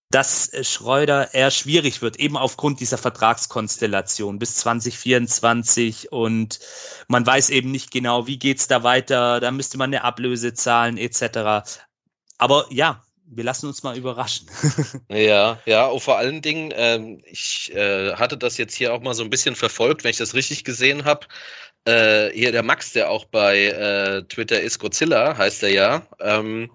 dass 0.09 0.51
Schreuder 0.63 1.33
eher 1.33 1.51
schwierig 1.51 2.01
wird, 2.01 2.17
eben 2.17 2.35
aufgrund 2.35 2.79
dieser 2.79 2.97
Vertragskonstellation 2.97 4.39
bis 4.39 4.55
2024 4.55 6.11
und 6.11 6.59
man 7.07 7.25
weiß 7.25 7.49
eben 7.49 7.71
nicht 7.71 7.91
genau, 7.91 8.27
wie 8.27 8.37
geht's 8.37 8.67
da 8.67 8.83
weiter, 8.83 9.39
da 9.39 9.51
müsste 9.51 9.77
man 9.77 9.89
eine 9.89 10.03
Ablöse 10.03 10.53
zahlen 10.53 10.97
etc. 10.97 11.79
Aber 12.37 12.65
ja, 12.69 13.01
wir 13.31 13.43
lassen 13.43 13.67
uns 13.67 13.83
mal 13.83 13.97
überraschen. 13.97 14.49
ja, 15.09 15.59
ja, 15.65 15.85
und 15.85 16.01
vor 16.01 16.17
allen 16.17 16.41
Dingen, 16.41 16.73
ähm, 16.75 17.21
ich 17.25 17.73
äh, 17.73 18.15
hatte 18.15 18.37
das 18.37 18.57
jetzt 18.57 18.73
hier 18.73 18.93
auch 18.93 19.01
mal 19.01 19.13
so 19.13 19.23
ein 19.23 19.29
bisschen 19.29 19.55
verfolgt, 19.55 20.03
wenn 20.03 20.11
ich 20.11 20.17
das 20.17 20.33
richtig 20.33 20.63
gesehen 20.63 21.05
habe. 21.05 21.27
Äh, 21.85 22.31
hier 22.31 22.51
der 22.51 22.63
Max, 22.63 22.91
der 22.91 23.09
auch 23.09 23.25
bei 23.25 23.65
äh, 23.65 24.23
Twitter 24.23 24.59
ist, 24.59 24.79
Godzilla 24.79 25.37
heißt 25.37 25.63
er 25.63 25.69
ja, 25.69 26.07
ähm, 26.19 26.71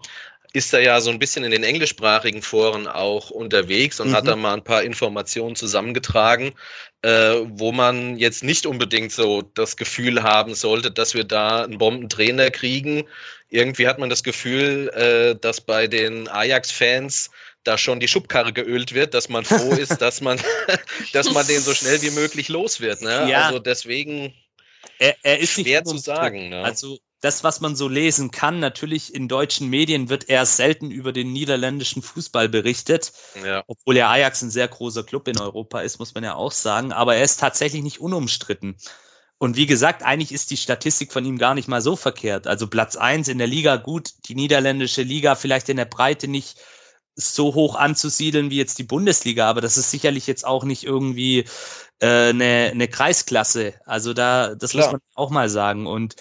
ist 0.55 0.73
er 0.73 0.81
ja 0.81 1.01
so 1.01 1.11
ein 1.11 1.19
bisschen 1.19 1.43
in 1.43 1.51
den 1.51 1.65
englischsprachigen 1.65 2.41
Foren 2.41 2.87
auch 2.87 3.31
unterwegs 3.31 3.99
und 3.99 4.11
mhm. 4.11 4.15
hat 4.15 4.29
da 4.29 4.37
mal 4.37 4.55
ein 4.55 4.63
paar 4.63 4.85
Informationen 4.85 5.57
zusammengetragen, 5.57 6.55
äh, 7.03 7.35
wo 7.45 7.73
man 7.73 8.17
jetzt 8.19 8.45
nicht 8.45 8.65
unbedingt 8.65 9.11
so 9.11 9.43
das 9.43 9.77
Gefühl 9.77 10.23
haben 10.23 10.55
sollte, 10.55 10.93
dass 10.93 11.13
wir 11.15 11.25
da 11.25 11.65
einen 11.65 11.79
Bombentrainer 11.79 12.53
kriegen. 12.53 13.03
Irgendwie 13.51 13.89
hat 13.89 13.99
man 13.99 14.09
das 14.09 14.23
Gefühl, 14.23 14.91
äh, 14.91 15.35
dass 15.41 15.61
bei 15.61 15.89
den 15.89 16.29
Ajax-Fans 16.29 17.31
da 17.65 17.77
schon 17.77 17.99
die 17.99 18.09
Schubkarre 18.09 18.53
geölt 18.53 18.95
wird, 18.95 19.13
dass 19.13 19.29
man 19.29 19.45
froh 19.45 19.73
ist, 19.75 20.01
dass 20.01 20.21
man, 20.21 20.41
dass 21.13 21.33
man 21.33 21.45
den 21.49 21.63
so 21.63 21.75
schnell 21.75 22.01
wie 22.01 22.11
möglich 22.11 22.49
los 22.49 22.81
wird. 22.81 23.03
Ne? 23.03 23.29
Ja. 23.29 23.47
Also 23.47 23.59
deswegen 23.59 24.33
er, 25.01 25.17
er 25.25 25.41
ist 25.41 25.55
schwer 25.55 25.85
zu 25.85 25.99
sagen. 25.99 26.51
Ne? 26.51 26.63
Also 26.63 26.99
das, 27.25 27.43
was 27.43 27.63
man 27.63 27.75
so 27.75 27.89
lesen 27.89 28.31
kann, 28.31 28.61
natürlich 28.61 29.15
in 29.15 29.29
deutschen 29.29 29.71
Medien 29.71 30.11
wird 30.11 30.29
eher 30.29 30.45
selten 30.45 30.91
über 30.91 31.11
den 31.11 31.33
niederländischen 31.33 32.03
Fußball 32.03 32.51
berichtet, 32.51 33.13
ja. 33.43 33.65
obwohl 33.67 33.97
ja 33.97 34.11
Ajax 34.11 34.43
ein 34.43 34.51
sehr 34.51 34.69
großer 34.69 35.05
Club 35.05 35.27
in 35.29 35.41
Europa 35.41 35.81
ist, 35.81 35.99
muss 35.99 36.15
man 36.15 36.23
ja 36.23 36.35
auch 36.35 36.53
sagen. 36.53 36.93
Aber 36.93 37.17
er 37.17 37.25
ist 37.25 37.41
tatsächlich 37.41 37.83
nicht 37.83 37.99
unumstritten. 37.99 38.77
Und 39.39 39.57
wie 39.57 39.65
gesagt, 39.65 40.03
eigentlich 40.03 40.33
ist 40.33 40.51
die 40.51 40.59
Statistik 40.59 41.13
von 41.15 41.25
ihm 41.25 41.39
gar 41.39 41.55
nicht 41.55 41.67
mal 41.67 41.81
so 41.81 41.97
verkehrt. 41.97 42.47
Also 42.47 42.67
Platz 42.67 42.95
eins 42.95 43.29
in 43.29 43.39
der 43.39 43.47
Liga 43.47 43.77
gut, 43.77 44.11
die 44.29 44.35
niederländische 44.35 45.03
Liga 45.03 45.35
vielleicht 45.35 45.71
in 45.71 45.79
der 45.79 45.87
Breite 45.87 46.29
nicht 46.29 46.59
so 47.17 47.55
hoch 47.55 47.77
anzusiedeln 47.77 48.51
wie 48.51 48.59
jetzt 48.59 48.79
die 48.79 48.85
Bundesliga, 48.85 49.49
aber 49.49 49.61
das 49.61 49.77
ist 49.77 49.91
sicherlich 49.91 50.27
jetzt 50.27 50.45
auch 50.45 50.65
nicht 50.65 50.85
irgendwie 50.85 51.45
äh, 52.01 52.31
eine, 52.31 52.71
eine 52.73 52.89
Kreisklasse. 52.89 53.75
Also 53.87 54.15
da, 54.15 54.55
das 54.55 54.73
Klar. 54.73 54.87
muss 54.87 54.93
man 54.93 55.01
auch 55.15 55.31
mal 55.31 55.49
sagen. 55.49 55.87
Und 55.87 56.17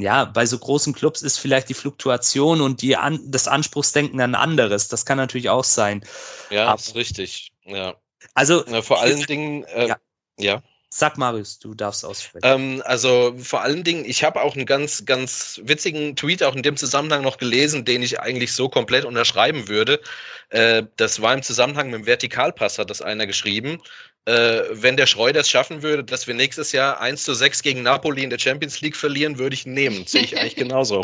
ja, 0.00 0.24
bei 0.24 0.46
so 0.46 0.58
großen 0.58 0.94
Clubs 0.94 1.22
ist 1.22 1.38
vielleicht 1.38 1.68
die 1.68 1.74
Fluktuation 1.74 2.60
und 2.60 2.82
die 2.82 2.96
an, 2.96 3.20
das 3.26 3.48
Anspruchsdenken 3.48 4.20
ein 4.20 4.34
anderes. 4.34 4.88
Das 4.88 5.04
kann 5.04 5.18
natürlich 5.18 5.48
auch 5.50 5.64
sein. 5.64 6.04
Ja, 6.50 6.66
Aber, 6.66 6.80
ist 6.80 6.94
richtig. 6.94 7.52
Ja. 7.64 7.94
Also 8.34 8.64
ja, 8.66 8.82
vor 8.82 9.00
allen 9.00 9.22
Dingen, 9.22 9.64
äh, 9.64 9.88
ja. 9.88 9.96
ja. 10.38 10.62
Sag 10.92 11.18
Marius, 11.18 11.60
du 11.60 11.72
darfst 11.74 12.04
aussprechen. 12.04 12.44
Ähm, 12.44 12.82
also 12.84 13.32
vor 13.38 13.62
allen 13.62 13.84
Dingen, 13.84 14.04
ich 14.04 14.24
habe 14.24 14.42
auch 14.42 14.56
einen 14.56 14.66
ganz, 14.66 15.04
ganz 15.04 15.60
witzigen 15.62 16.16
Tweet 16.16 16.42
auch 16.42 16.56
in 16.56 16.64
dem 16.64 16.76
Zusammenhang 16.76 17.22
noch 17.22 17.38
gelesen, 17.38 17.84
den 17.84 18.02
ich 18.02 18.18
eigentlich 18.18 18.52
so 18.52 18.68
komplett 18.68 19.04
unterschreiben 19.04 19.68
würde. 19.68 20.00
Äh, 20.48 20.82
das 20.96 21.22
war 21.22 21.32
im 21.32 21.44
Zusammenhang 21.44 21.90
mit 21.90 22.00
dem 22.00 22.06
Vertikalpass, 22.06 22.80
hat 22.80 22.90
das 22.90 23.02
einer 23.02 23.28
geschrieben 23.28 23.80
äh, 24.26 24.62
wenn 24.72 24.96
der 24.96 25.06
Schreuder 25.06 25.40
es 25.40 25.48
schaffen 25.48 25.82
würde, 25.82 26.04
dass 26.04 26.26
wir 26.26 26.34
nächstes 26.34 26.72
Jahr 26.72 27.00
1 27.00 27.24
zu 27.24 27.34
6 27.34 27.62
gegen 27.62 27.82
Napoli 27.82 28.22
in 28.22 28.30
der 28.30 28.38
Champions 28.38 28.80
League 28.80 28.96
verlieren, 28.96 29.38
würde 29.38 29.54
ich 29.54 29.66
ihn 29.66 29.72
nehmen. 29.72 30.06
Sehe 30.06 30.22
ich 30.22 30.38
eigentlich 30.38 30.56
genauso. 30.56 31.02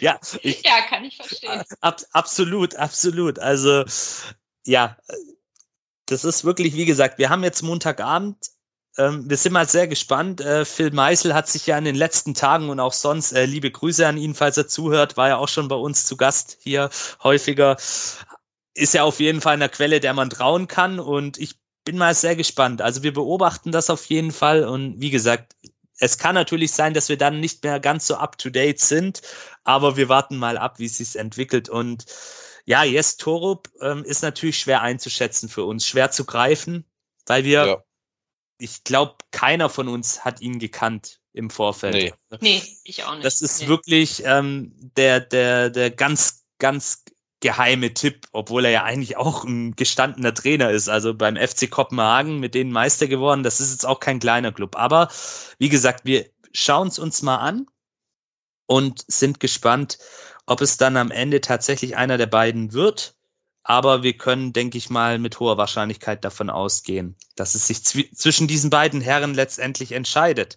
ja, 0.00 0.18
ich, 0.42 0.62
ja, 0.64 0.80
kann 0.88 1.04
ich 1.04 1.16
verstehen. 1.16 1.62
Ab, 1.80 2.00
absolut, 2.12 2.76
absolut. 2.76 3.38
Also, 3.38 3.84
ja, 4.64 4.96
das 6.06 6.24
ist 6.24 6.44
wirklich, 6.44 6.74
wie 6.74 6.86
gesagt, 6.86 7.18
wir 7.18 7.30
haben 7.30 7.42
jetzt 7.44 7.62
Montagabend. 7.62 8.36
ähm, 8.96 9.28
wir 9.28 9.36
sind 9.36 9.52
mal 9.52 9.68
sehr 9.68 9.88
gespannt. 9.88 10.40
Äh, 10.40 10.64
Phil 10.64 10.92
Meisel 10.92 11.34
hat 11.34 11.48
sich 11.48 11.66
ja 11.66 11.76
in 11.76 11.84
den 11.84 11.96
letzten 11.96 12.34
Tagen 12.34 12.70
und 12.70 12.80
auch 12.80 12.92
sonst, 12.92 13.32
äh, 13.32 13.44
liebe 13.44 13.70
Grüße 13.70 14.06
an 14.06 14.16
ihn, 14.16 14.34
falls 14.34 14.56
er 14.56 14.68
zuhört, 14.68 15.16
war 15.16 15.28
ja 15.28 15.36
auch 15.36 15.48
schon 15.48 15.68
bei 15.68 15.76
uns 15.76 16.04
zu 16.06 16.16
Gast 16.16 16.58
hier 16.60 16.90
häufiger. 17.22 17.76
Ist 18.78 18.94
ja 18.94 19.04
auf 19.04 19.20
jeden 19.20 19.40
Fall 19.40 19.54
eine 19.54 19.68
Quelle, 19.68 20.00
der 20.00 20.14
man 20.14 20.30
trauen 20.30 20.68
kann 20.68 21.00
und 21.00 21.38
ich 21.38 21.58
bin 21.84 21.98
mal 21.98 22.14
sehr 22.14 22.36
gespannt. 22.36 22.82
Also 22.82 23.02
wir 23.02 23.12
beobachten 23.12 23.72
das 23.72 23.90
auf 23.90 24.04
jeden 24.06 24.32
Fall 24.32 24.64
und 24.64 25.00
wie 25.00 25.10
gesagt, 25.10 25.56
es 25.98 26.18
kann 26.18 26.34
natürlich 26.34 26.72
sein, 26.72 26.94
dass 26.94 27.08
wir 27.08 27.18
dann 27.18 27.40
nicht 27.40 27.64
mehr 27.64 27.80
ganz 27.80 28.06
so 28.06 28.16
up 28.16 28.38
to 28.38 28.50
date 28.50 28.80
sind, 28.80 29.20
aber 29.64 29.96
wir 29.96 30.08
warten 30.08 30.36
mal 30.36 30.56
ab, 30.56 30.78
wie 30.78 30.86
es 30.86 30.98
sich 30.98 31.16
entwickelt 31.16 31.68
und 31.68 32.04
ja, 32.66 32.84
Yes 32.84 33.16
Torup 33.16 33.68
ähm, 33.80 34.04
ist 34.04 34.22
natürlich 34.22 34.58
schwer 34.58 34.82
einzuschätzen 34.82 35.48
für 35.48 35.64
uns, 35.64 35.86
schwer 35.86 36.10
zu 36.10 36.24
greifen, 36.24 36.84
weil 37.26 37.44
wir 37.44 37.66
ja 37.66 37.82
ich 38.58 38.84
glaube, 38.84 39.16
keiner 39.30 39.70
von 39.70 39.88
uns 39.88 40.24
hat 40.24 40.40
ihn 40.40 40.58
gekannt 40.58 41.20
im 41.32 41.50
Vorfeld. 41.50 41.94
Nee, 41.94 42.14
nee 42.40 42.62
ich 42.84 43.04
auch 43.04 43.14
nicht. 43.14 43.24
Das 43.24 43.40
ist 43.40 43.62
nee. 43.62 43.68
wirklich 43.68 44.22
ähm, 44.24 44.72
der, 44.96 45.20
der, 45.20 45.70
der 45.70 45.90
ganz, 45.90 46.44
ganz 46.58 47.04
geheime 47.40 47.94
Tipp, 47.94 48.26
obwohl 48.32 48.64
er 48.64 48.70
ja 48.70 48.84
eigentlich 48.84 49.16
auch 49.16 49.44
ein 49.44 49.76
gestandener 49.76 50.34
Trainer 50.34 50.70
ist. 50.70 50.88
Also 50.88 51.14
beim 51.14 51.36
FC 51.36 51.70
Kopenhagen 51.70 52.40
mit 52.40 52.54
denen 52.54 52.72
Meister 52.72 53.06
geworden. 53.06 53.42
Das 53.42 53.60
ist 53.60 53.70
jetzt 53.70 53.86
auch 53.86 54.00
kein 54.00 54.18
kleiner 54.18 54.52
Club. 54.52 54.76
Aber 54.76 55.08
wie 55.58 55.68
gesagt, 55.68 56.04
wir 56.04 56.28
schauen 56.52 56.88
es 56.88 56.98
uns 56.98 57.22
mal 57.22 57.36
an 57.36 57.66
und 58.66 59.04
sind 59.06 59.40
gespannt, 59.40 59.98
ob 60.46 60.60
es 60.60 60.76
dann 60.76 60.96
am 60.96 61.10
Ende 61.10 61.40
tatsächlich 61.40 61.96
einer 61.96 62.18
der 62.18 62.26
beiden 62.26 62.72
wird 62.72 63.14
aber 63.68 64.02
wir 64.02 64.16
können, 64.16 64.54
denke 64.54 64.78
ich 64.78 64.88
mal, 64.88 65.18
mit 65.18 65.40
hoher 65.40 65.58
Wahrscheinlichkeit 65.58 66.24
davon 66.24 66.48
ausgehen, 66.48 67.16
dass 67.36 67.54
es 67.54 67.66
sich 67.66 67.84
zwischen 67.84 68.48
diesen 68.48 68.70
beiden 68.70 69.02
Herren 69.02 69.34
letztendlich 69.34 69.92
entscheidet. 69.92 70.56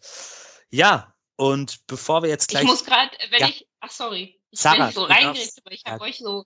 Ja, 0.70 1.14
und 1.36 1.86
bevor 1.88 2.24
wir 2.24 2.30
jetzt 2.30 2.48
gleich. 2.48 2.64
Ich 2.64 2.70
muss 2.70 2.86
gerade, 2.86 3.12
wenn 3.30 3.42
ja. 3.42 3.50
ich, 3.50 3.68
ach 3.82 3.92
sorry, 3.92 4.40
ich 4.50 4.60
Sarah, 4.62 4.86
bin 4.86 4.94
so 4.94 5.04
reingeredet, 5.04 5.56
aber 5.62 5.74
ich 5.74 5.84
habe 5.86 6.02
euch 6.06 6.20
so 6.20 6.46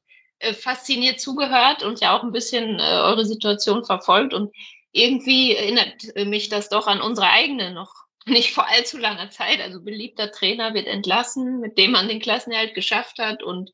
fasziniert 0.53 1.19
zugehört 1.19 1.83
und 1.83 2.01
ja 2.01 2.17
auch 2.17 2.23
ein 2.23 2.31
bisschen 2.31 2.79
äh, 2.79 2.83
eure 2.83 3.25
Situation 3.25 3.85
verfolgt 3.85 4.33
und 4.33 4.53
irgendwie 4.91 5.55
erinnert 5.55 6.15
mich 6.27 6.49
das 6.49 6.69
doch 6.69 6.87
an 6.87 7.01
unsere 7.01 7.29
eigene 7.29 7.73
noch 7.73 8.05
nicht 8.25 8.53
vor 8.53 8.67
allzu 8.67 8.97
langer 8.97 9.29
Zeit. 9.29 9.61
Also 9.61 9.81
beliebter 9.81 10.31
Trainer 10.31 10.73
wird 10.73 10.87
entlassen, 10.87 11.59
mit 11.59 11.77
dem 11.77 11.91
man 11.91 12.07
den 12.07 12.19
Klassenerhalt 12.19 12.73
geschafft 12.73 13.19
hat 13.19 13.43
und 13.43 13.71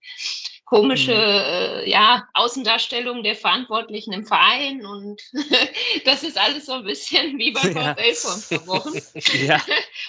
komische 0.65 1.13
mhm. 1.13 1.19
äh, 1.19 1.89
ja, 1.89 2.27
Außendarstellung 2.33 3.23
der 3.23 3.35
Verantwortlichen 3.35 4.13
im 4.13 4.25
Verein 4.25 4.85
und 4.85 5.21
das 6.05 6.23
ist 6.23 6.37
alles 6.37 6.65
so 6.65 6.73
ein 6.73 6.85
bisschen 6.85 7.37
wie 7.37 7.51
beim 7.51 7.75
ja. 7.75 7.93
VfL 7.93 8.13
vor 8.13 8.33
ein 8.33 8.65
paar 8.65 8.67
Wochen. 8.67 8.93
ja. 9.45 9.61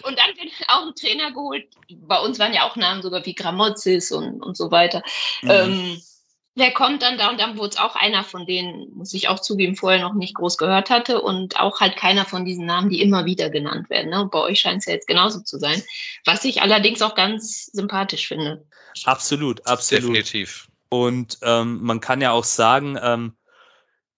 Und 0.04 0.18
dann 0.18 0.36
wird 0.36 0.52
auch 0.68 0.86
ein 0.86 0.94
Trainer 0.94 1.32
geholt. 1.32 1.66
Bei 1.96 2.20
uns 2.20 2.38
waren 2.38 2.54
ja 2.54 2.68
auch 2.68 2.76
Namen 2.76 3.02
sogar 3.02 3.26
wie 3.26 3.34
Gramozis 3.34 4.12
und, 4.12 4.40
und 4.40 4.56
so 4.56 4.70
weiter. 4.70 5.02
Mhm. 5.42 5.50
Ähm, 5.50 6.02
Wer 6.54 6.72
kommt 6.72 7.02
dann 7.02 7.16
da? 7.16 7.30
Und 7.30 7.40
dann 7.40 7.56
wurde 7.56 7.70
es 7.70 7.78
auch 7.78 7.96
einer 7.96 8.24
von 8.24 8.44
denen, 8.44 8.92
muss 8.94 9.14
ich 9.14 9.28
auch 9.28 9.40
zugeben, 9.40 9.74
vorher 9.74 10.00
noch 10.02 10.12
nicht 10.12 10.34
groß 10.34 10.58
gehört 10.58 10.90
hatte 10.90 11.22
und 11.22 11.58
auch 11.58 11.80
halt 11.80 11.96
keiner 11.96 12.26
von 12.26 12.44
diesen 12.44 12.66
Namen, 12.66 12.90
die 12.90 13.00
immer 13.00 13.24
wieder 13.24 13.48
genannt 13.48 13.88
werden. 13.88 14.10
Ne? 14.10 14.20
Und 14.20 14.30
bei 14.30 14.40
euch 14.40 14.60
scheint 14.60 14.80
es 14.80 14.86
ja 14.86 14.92
jetzt 14.92 15.08
genauso 15.08 15.40
zu 15.40 15.58
sein, 15.58 15.82
was 16.26 16.44
ich 16.44 16.60
allerdings 16.60 17.00
auch 17.00 17.14
ganz 17.14 17.66
sympathisch 17.72 18.28
finde. 18.28 18.66
Absolut, 19.04 19.66
absolut. 19.66 20.02
Definitiv. 20.02 20.68
Und 20.90 21.38
ähm, 21.40 21.82
man 21.82 22.00
kann 22.00 22.20
ja 22.20 22.32
auch 22.32 22.44
sagen, 22.44 22.98
ähm, 23.02 23.34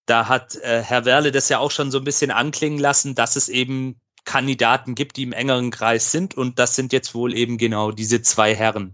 da 0.07 0.29
hat 0.29 0.57
äh, 0.57 0.83
Herr 0.83 1.05
Werle 1.05 1.31
das 1.31 1.49
ja 1.49 1.61
auch 1.61 1.70
schon 1.70 1.92
so 1.92 1.99
ein 1.99 2.05
bisschen 2.05 2.33
anklingen 2.33 2.81
lassen, 2.81 3.14
dass 3.14 3.37
es 3.37 3.49
eben 3.49 4.01
Kandidaten 4.25 4.97
gibt, 4.97 5.16
die 5.16 5.23
im 5.23 5.33
engeren 5.33 5.70
Kreis 5.70 6.11
sind. 6.11 6.35
Und 6.35 6.59
das 6.59 6.75
sind 6.75 6.92
jetzt 6.92 7.14
wohl 7.14 7.33
eben 7.35 7.59
genau 7.59 7.92
diese 7.92 8.23
zwei 8.23 8.55
Herren. 8.57 8.92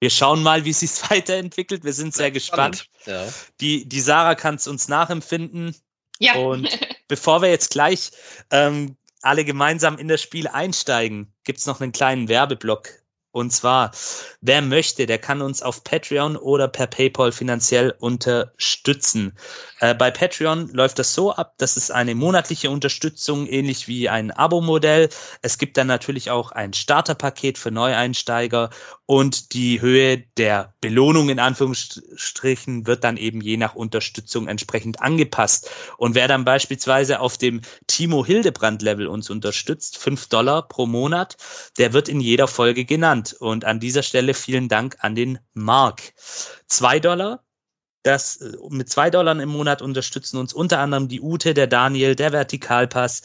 Wir 0.00 0.10
schauen 0.10 0.42
mal, 0.42 0.64
wie 0.64 0.70
es 0.70 0.80
sich 0.80 0.90
weiterentwickelt. 1.10 1.84
Wir 1.84 1.92
sind 1.92 2.14
sehr 2.14 2.30
gespannt. 2.30 2.88
Ja. 3.06 3.26
Die, 3.60 3.88
die 3.88 4.00
Sarah 4.00 4.34
kann 4.34 4.56
es 4.56 4.66
uns 4.66 4.88
nachempfinden. 4.88 5.74
Ja. 6.18 6.34
Und 6.34 6.68
bevor 7.08 7.42
wir 7.42 7.50
jetzt 7.50 7.70
gleich 7.70 8.10
ähm, 8.50 8.96
alle 9.22 9.44
gemeinsam 9.44 9.98
in 9.98 10.08
das 10.08 10.22
Spiel 10.22 10.48
einsteigen, 10.48 11.32
gibt's 11.44 11.66
noch 11.66 11.80
einen 11.80 11.92
kleinen 11.92 12.28
Werbeblock 12.28 12.88
und 13.30 13.52
zwar, 13.52 13.92
wer 14.40 14.62
möchte, 14.62 15.04
der 15.06 15.18
kann 15.18 15.42
uns 15.42 15.62
auf 15.62 15.84
Patreon 15.84 16.36
oder 16.36 16.66
per 16.66 16.86
PayPal 16.86 17.30
finanziell 17.30 17.94
unterstützen. 18.00 19.36
Äh, 19.80 19.94
bei 19.94 20.10
Patreon 20.10 20.70
läuft 20.70 20.98
das 20.98 21.14
so 21.14 21.32
ab, 21.32 21.54
dass 21.58 21.76
es 21.76 21.90
eine 21.90 22.14
monatliche 22.14 22.70
Unterstützung, 22.70 23.46
ähnlich 23.46 23.86
wie 23.86 24.08
ein 24.08 24.30
Abo-Modell. 24.30 25.10
Es 25.42 25.58
gibt 25.58 25.76
dann 25.76 25.86
natürlich 25.88 26.30
auch 26.30 26.52
ein 26.52 26.72
Starterpaket 26.72 27.58
für 27.58 27.70
Neueinsteiger 27.70 28.70
und 29.10 29.54
die 29.54 29.80
Höhe 29.80 30.18
der 30.36 30.74
Belohnung 30.82 31.30
in 31.30 31.38
Anführungsstrichen 31.38 32.86
wird 32.86 33.04
dann 33.04 33.16
eben 33.16 33.40
je 33.40 33.56
nach 33.56 33.74
Unterstützung 33.74 34.48
entsprechend 34.48 35.00
angepasst. 35.00 35.70
Und 35.96 36.14
wer 36.14 36.28
dann 36.28 36.44
beispielsweise 36.44 37.20
auf 37.20 37.38
dem 37.38 37.62
Timo 37.86 38.26
Hildebrand 38.26 38.82
Level 38.82 39.06
uns 39.06 39.30
unterstützt, 39.30 39.96
fünf 39.96 40.28
Dollar 40.28 40.68
pro 40.68 40.84
Monat, 40.84 41.38
der 41.78 41.94
wird 41.94 42.10
in 42.10 42.20
jeder 42.20 42.48
Folge 42.48 42.84
genannt. 42.84 43.34
Und 43.40 43.64
an 43.64 43.80
dieser 43.80 44.02
Stelle 44.02 44.34
vielen 44.34 44.68
Dank 44.68 44.98
an 45.00 45.14
den 45.14 45.38
Mark. 45.54 46.12
Zwei 46.66 47.00
Dollar. 47.00 47.42
Das, 48.02 48.44
mit 48.68 48.90
zwei 48.90 49.08
Dollar 49.08 49.40
im 49.40 49.48
Monat 49.48 49.80
unterstützen 49.80 50.36
uns 50.36 50.52
unter 50.52 50.80
anderem 50.80 51.08
die 51.08 51.22
Ute, 51.22 51.54
der 51.54 51.66
Daniel, 51.66 52.14
der 52.14 52.32
Vertikalpass 52.32 53.22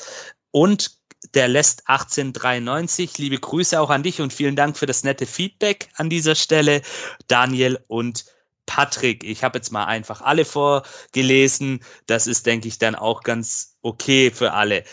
und 0.52 1.03
der 1.34 1.48
lässt 1.48 1.88
1893. 1.88 3.18
Liebe 3.18 3.38
Grüße 3.38 3.80
auch 3.80 3.90
an 3.90 4.04
dich 4.04 4.22
und 4.22 4.34
vielen 4.34 4.56
Dank 4.56 4.78
für 4.78 4.86
das 4.86 5.04
nette 5.04 5.26
Feedback 5.26 5.90
an 5.96 6.10
dieser 6.10 6.36
Stelle, 6.36 6.82
Daniel 7.28 7.80
und 7.88 8.26
Patrick. 8.66 9.24
Ich 9.24 9.44
habe 9.44 9.58
jetzt 9.58 9.72
mal 9.72 9.86
einfach 9.86 10.22
alle 10.22 10.46
vorgelesen. 10.46 11.84
Das 12.06 12.28
ist, 12.28 12.46
denke 12.46 12.68
ich, 12.68 12.78
dann 12.78 12.96
auch 12.96 13.24
ganz 13.24 13.78
okay 13.82 14.32
für 14.32 14.54
alle. 14.54 14.84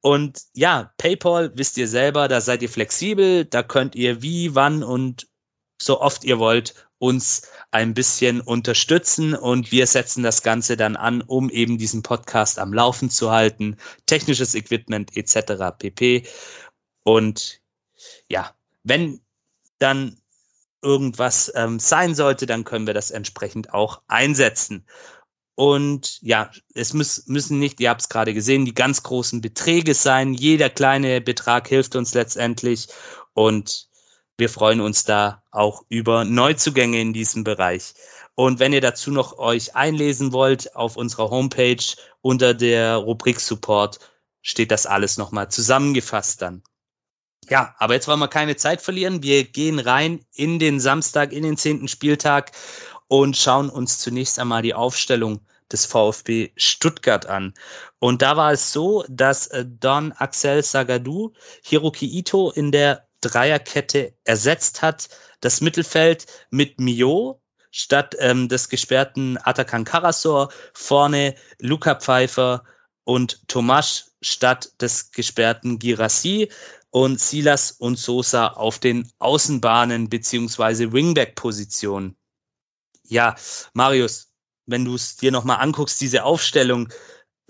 Und 0.00 0.42
ja, 0.54 0.92
PayPal 0.96 1.52
wisst 1.54 1.76
ihr 1.76 1.88
selber, 1.88 2.28
da 2.28 2.40
seid 2.40 2.62
ihr 2.62 2.68
flexibel, 2.68 3.44
da 3.44 3.62
könnt 3.62 3.94
ihr 3.96 4.22
wie, 4.22 4.54
wann 4.54 4.82
und 4.82 5.28
so 5.80 6.00
oft 6.00 6.24
ihr 6.24 6.38
wollt 6.38 6.87
uns 6.98 7.42
ein 7.70 7.94
bisschen 7.94 8.40
unterstützen 8.40 9.34
und 9.34 9.70
wir 9.72 9.86
setzen 9.86 10.22
das 10.22 10.42
Ganze 10.42 10.76
dann 10.76 10.96
an, 10.96 11.22
um 11.22 11.50
eben 11.50 11.78
diesen 11.78 12.02
Podcast 12.02 12.58
am 12.58 12.72
Laufen 12.72 13.10
zu 13.10 13.30
halten, 13.30 13.76
technisches 14.06 14.54
Equipment 14.54 15.16
etc. 15.16 15.76
pp. 15.78 16.26
Und 17.04 17.60
ja, 18.28 18.54
wenn 18.82 19.20
dann 19.78 20.18
irgendwas 20.82 21.52
ähm, 21.54 21.78
sein 21.78 22.14
sollte, 22.14 22.46
dann 22.46 22.64
können 22.64 22.86
wir 22.86 22.94
das 22.94 23.10
entsprechend 23.10 23.74
auch 23.74 24.02
einsetzen. 24.08 24.84
Und 25.54 26.22
ja, 26.22 26.52
es 26.74 26.94
muss, 26.94 27.26
müssen 27.26 27.58
nicht, 27.58 27.80
ihr 27.80 27.90
habt 27.90 28.02
es 28.02 28.08
gerade 28.08 28.32
gesehen, 28.32 28.64
die 28.64 28.74
ganz 28.74 29.02
großen 29.02 29.40
Beträge 29.40 29.94
sein. 29.94 30.32
Jeder 30.34 30.70
kleine 30.70 31.20
Betrag 31.20 31.66
hilft 31.66 31.96
uns 31.96 32.14
letztendlich. 32.14 32.86
Und 33.34 33.87
wir 34.38 34.48
freuen 34.48 34.80
uns 34.80 35.04
da 35.04 35.42
auch 35.50 35.84
über 35.88 36.24
Neuzugänge 36.24 37.00
in 37.00 37.12
diesem 37.12 37.44
Bereich. 37.44 37.94
Und 38.36 38.60
wenn 38.60 38.72
ihr 38.72 38.80
dazu 38.80 39.10
noch 39.10 39.36
euch 39.36 39.74
einlesen 39.74 40.32
wollt, 40.32 40.76
auf 40.76 40.96
unserer 40.96 41.28
Homepage 41.28 41.82
unter 42.20 42.54
der 42.54 42.96
Rubrik 42.96 43.40
Support 43.40 43.98
steht 44.40 44.70
das 44.70 44.86
alles 44.86 45.18
nochmal 45.18 45.50
zusammengefasst 45.50 46.40
dann. 46.40 46.62
Ja, 47.50 47.74
aber 47.78 47.94
jetzt 47.94 48.06
wollen 48.06 48.20
wir 48.20 48.28
keine 48.28 48.54
Zeit 48.54 48.80
verlieren. 48.80 49.24
Wir 49.24 49.42
gehen 49.42 49.80
rein 49.80 50.24
in 50.32 50.60
den 50.60 50.78
Samstag, 50.78 51.32
in 51.32 51.42
den 51.42 51.56
zehnten 51.56 51.88
Spieltag 51.88 52.52
und 53.08 53.36
schauen 53.36 53.70
uns 53.70 53.98
zunächst 53.98 54.38
einmal 54.38 54.62
die 54.62 54.74
Aufstellung 54.74 55.40
des 55.72 55.84
VfB 55.86 56.52
Stuttgart 56.56 57.26
an. 57.26 57.54
Und 57.98 58.22
da 58.22 58.36
war 58.36 58.52
es 58.52 58.72
so, 58.72 59.04
dass 59.08 59.48
äh, 59.48 59.64
Don 59.66 60.12
Axel 60.12 60.62
Sagadou 60.62 61.32
Hiroki 61.64 62.06
Ito 62.06 62.50
in 62.52 62.70
der 62.70 63.07
Dreierkette 63.20 64.14
ersetzt 64.24 64.82
hat. 64.82 65.08
Das 65.40 65.60
Mittelfeld 65.60 66.26
mit 66.50 66.80
Mio 66.80 67.40
statt 67.70 68.16
ähm, 68.18 68.48
des 68.48 68.68
gesperrten 68.68 69.38
Atakan 69.42 69.84
Karasor, 69.84 70.50
vorne 70.72 71.34
Luca 71.58 71.94
Pfeiffer 71.94 72.64
und 73.04 73.46
Tomasch 73.48 74.04
statt 74.20 74.72
des 74.80 75.10
gesperrten 75.12 75.78
Girassi 75.78 76.50
und 76.90 77.20
Silas 77.20 77.72
und 77.72 77.98
Sosa 77.98 78.48
auf 78.48 78.78
den 78.78 79.10
Außenbahnen 79.18 80.08
beziehungsweise 80.08 80.92
Wingback-Positionen. 80.92 82.16
Ja, 83.04 83.36
Marius, 83.74 84.32
wenn 84.66 84.84
du 84.84 84.94
es 84.94 85.16
dir 85.16 85.32
nochmal 85.32 85.58
anguckst, 85.60 86.00
diese 86.00 86.24
Aufstellung 86.24 86.88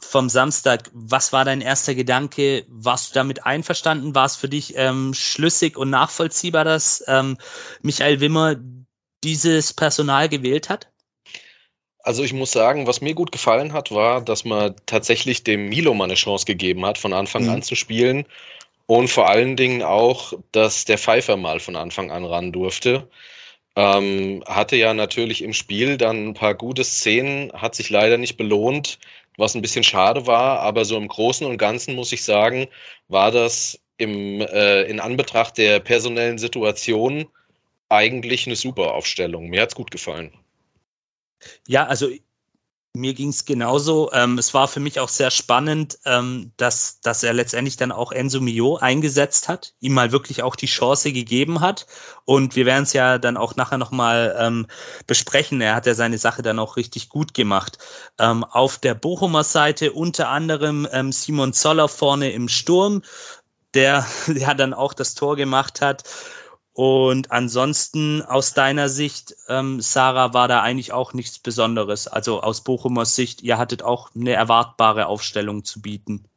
vom 0.01 0.29
Samstag, 0.29 0.91
was 0.93 1.33
war 1.33 1.45
dein 1.45 1.61
erster 1.61 1.95
Gedanke? 1.95 2.65
Warst 2.69 3.11
du 3.11 3.15
damit 3.15 3.45
einverstanden? 3.45 4.15
War 4.15 4.27
es 4.27 4.37
für 4.37 4.49
dich 4.49 4.75
ähm, 4.77 5.13
schlüssig 5.15 5.77
und 5.77 5.91
nachvollziehbar, 5.91 6.65
dass 6.65 7.03
ähm, 7.09 7.37
Michael 7.83 8.21
Wimmer 8.21 8.57
dieses 9.25 9.73
Personal 9.73 10.29
gewählt 10.29 10.69
hat? 10.69 10.89
Also 12.01 12.23
ich 12.23 12.33
muss 12.33 12.53
sagen, 12.53 12.87
was 12.87 13.01
mir 13.01 13.15
gut 13.15 13.33
gefallen 13.33 13.73
hat, 13.73 13.91
war, 13.91 14.21
dass 14.21 14.45
man 14.45 14.77
tatsächlich 14.87 15.45
dem 15.45 15.69
Milo 15.69 15.93
mal 15.95 16.05
eine 16.05 16.15
Chance 16.15 16.47
gegeben 16.47 16.87
hat, 16.87 16.97
von 16.97 17.13
Anfang 17.13 17.45
mhm. 17.45 17.51
an 17.51 17.63
zu 17.63 17.75
spielen. 17.75 18.25
Und 18.87 19.09
vor 19.09 19.29
allen 19.29 19.57
Dingen 19.57 19.83
auch, 19.83 20.33
dass 20.53 20.85
der 20.85 20.97
Pfeiffer 20.97 21.37
mal 21.37 21.61
von 21.61 21.77
Anfang 21.77 22.11
an 22.11 22.25
ran 22.25 22.53
durfte. 22.53 23.09
Ähm, 23.77 24.43
hatte 24.47 24.77
ja 24.77 24.95
natürlich 24.95 25.43
im 25.43 25.53
Spiel 25.53 25.99
dann 25.99 26.29
ein 26.29 26.35
paar 26.35 26.55
gute 26.55 26.83
Szenen, 26.85 27.53
hat 27.53 27.75
sich 27.75 27.91
leider 27.91 28.17
nicht 28.17 28.37
belohnt, 28.37 28.99
was 29.39 29.55
ein 29.55 29.63
bisschen 29.63 29.85
schade 29.85 30.27
war. 30.27 30.61
Aber 30.61 30.85
so 30.85 30.99
im 30.99 31.09
Großen 31.09 31.47
und 31.47 31.57
Ganzen 31.57 31.95
muss 31.95 32.13
ich 32.13 32.23
sagen, 32.23 32.67
war 33.09 33.31
das 33.31 33.81
im, 33.97 34.43
äh, 34.43 34.83
in 34.83 35.01
Anbetracht 35.01 35.57
der 35.57 35.81
personellen 35.81 36.37
Situation 36.37 37.27
eigentlich 37.89 38.47
eine 38.47 38.57
super 38.57 38.93
Aufstellung. 38.93 39.49
Mir 39.49 39.63
hat's 39.63 39.75
gut 39.75 39.91
gefallen. 39.91 40.33
Ja, 41.67 41.87
also 41.87 42.11
mir 42.95 43.15
ging 43.15 43.29
es 43.29 43.45
genauso. 43.45 44.11
Ähm, 44.13 44.39
es 44.39 44.55
war 44.55 44.69
für 44.69 44.81
mich 44.81 44.99
auch 45.01 45.09
sehr 45.09 45.31
spannend, 45.31 45.99
ähm, 46.05 46.53
dass, 46.57 47.01
dass 47.01 47.23
er 47.23 47.33
letztendlich 47.33 47.77
dann 47.77 47.93
auch 47.93 48.13
Enzo 48.13 48.41
Mio 48.41 48.77
eingesetzt 48.77 49.49
hat, 49.49 49.75
ihm 49.81 49.95
mal 49.95 50.13
wirklich 50.13 50.43
auch 50.43 50.57
die 50.57 50.67
Chance 50.67 51.13
gegeben 51.13 51.61
hat. 51.61 51.87
Und 52.25 52.57
wir 52.57 52.67
werden 52.67 52.83
es 52.85 52.93
ja 52.93 53.19
dann 53.19 53.37
auch 53.37 53.57
nachher 53.57 53.79
nochmal 53.79 54.37
ähm, 54.39 54.67
besprechen. 55.07 55.61
Er 55.61 55.75
hat 55.75 55.87
ja 55.87 55.95
seine 55.95 56.19
Sache 56.19 56.43
dann 56.43 56.59
auch 56.59 56.77
richtig 56.77 57.09
gut 57.09 57.35
gemacht. 57.35 57.79
Ähm, 58.19 58.45
auf 58.45 58.79
der 58.79 58.95
Bochumer 58.95 59.45
Seite 59.45 59.93
unter 59.93 60.29
anderem 60.29 60.89
ähm, 60.93 61.13
Simon 61.13 61.53
Zoller 61.53 61.89
vorne 61.89 62.33
im 62.33 62.49
Sturm, 62.49 63.03
der 63.75 64.07
ja 64.35 64.55
dann 64.55 64.75
auch 64.75 64.95
das 64.95 65.15
Tor 65.15 65.37
gemacht 65.37 65.81
hat. 65.81 66.05
Und 66.79 67.33
ansonsten 67.33 68.23
aus 68.23 68.55
deiner 68.55 68.89
Sicht, 68.89 69.35
ähm, 69.49 69.81
Sarah, 69.81 70.33
war 70.33 70.47
da 70.47 70.63
eigentlich 70.63 70.93
auch 70.93 71.13
nichts 71.13 71.41
Besonderes. 71.41 72.07
Also 72.07 72.41
aus 72.41 72.63
Bochumer 72.63 73.05
Sicht, 73.05 73.43
ihr 73.43 73.59
hattet 73.59 73.83
auch 73.83 74.15
eine 74.15 74.35
erwartbare 74.35 75.07
Aufstellung 75.07 75.65
zu 75.65 75.83
bieten. 75.83 76.29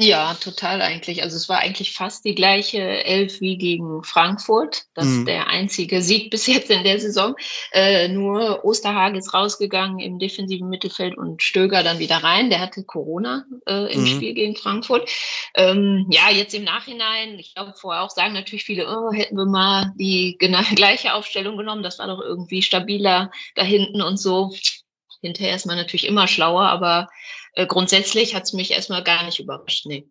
Ja, 0.00 0.34
total 0.34 0.80
eigentlich. 0.80 1.24
Also 1.24 1.36
es 1.36 1.48
war 1.48 1.58
eigentlich 1.58 1.92
fast 1.92 2.24
die 2.24 2.36
gleiche 2.36 3.04
Elf 3.04 3.40
wie 3.40 3.58
gegen 3.58 4.04
Frankfurt. 4.04 4.84
Das 4.94 5.06
mhm. 5.06 5.18
ist 5.18 5.26
der 5.26 5.48
einzige 5.48 6.02
Sieg 6.02 6.30
bis 6.30 6.46
jetzt 6.46 6.70
in 6.70 6.84
der 6.84 7.00
Saison. 7.00 7.34
Äh, 7.72 8.06
nur 8.06 8.64
Osterhage 8.64 9.18
ist 9.18 9.34
rausgegangen 9.34 9.98
im 9.98 10.20
defensiven 10.20 10.68
Mittelfeld 10.68 11.18
und 11.18 11.42
Stöger 11.42 11.82
dann 11.82 11.98
wieder 11.98 12.18
rein. 12.18 12.48
Der 12.48 12.60
hatte 12.60 12.84
Corona 12.84 13.44
äh, 13.66 13.92
im 13.92 14.02
mhm. 14.02 14.06
Spiel 14.06 14.34
gegen 14.34 14.54
Frankfurt. 14.54 15.10
Ähm, 15.54 16.06
ja, 16.10 16.30
jetzt 16.30 16.54
im 16.54 16.62
Nachhinein, 16.62 17.36
ich 17.40 17.56
glaube 17.56 17.74
vorher 17.74 18.04
auch 18.04 18.10
sagen 18.10 18.34
natürlich 18.34 18.64
viele, 18.64 18.86
oh, 18.88 19.12
hätten 19.12 19.36
wir 19.36 19.46
mal 19.46 19.92
die 19.96 20.36
genau 20.38 20.62
gleiche 20.76 21.14
Aufstellung 21.14 21.56
genommen. 21.56 21.82
Das 21.82 21.98
war 21.98 22.06
doch 22.06 22.20
irgendwie 22.20 22.62
stabiler 22.62 23.32
da 23.56 23.64
hinten 23.64 24.00
und 24.00 24.16
so. 24.16 24.52
Hinterher 25.20 25.56
ist 25.56 25.66
man 25.66 25.76
natürlich 25.76 26.06
immer 26.06 26.28
schlauer, 26.28 26.68
aber 26.68 27.08
äh, 27.52 27.66
grundsätzlich 27.66 28.34
hat 28.34 28.44
es 28.44 28.52
mich 28.52 28.70
erstmal 28.70 29.04
gar 29.04 29.24
nicht 29.24 29.38
überrascht. 29.38 29.86
Nee. 29.86 30.08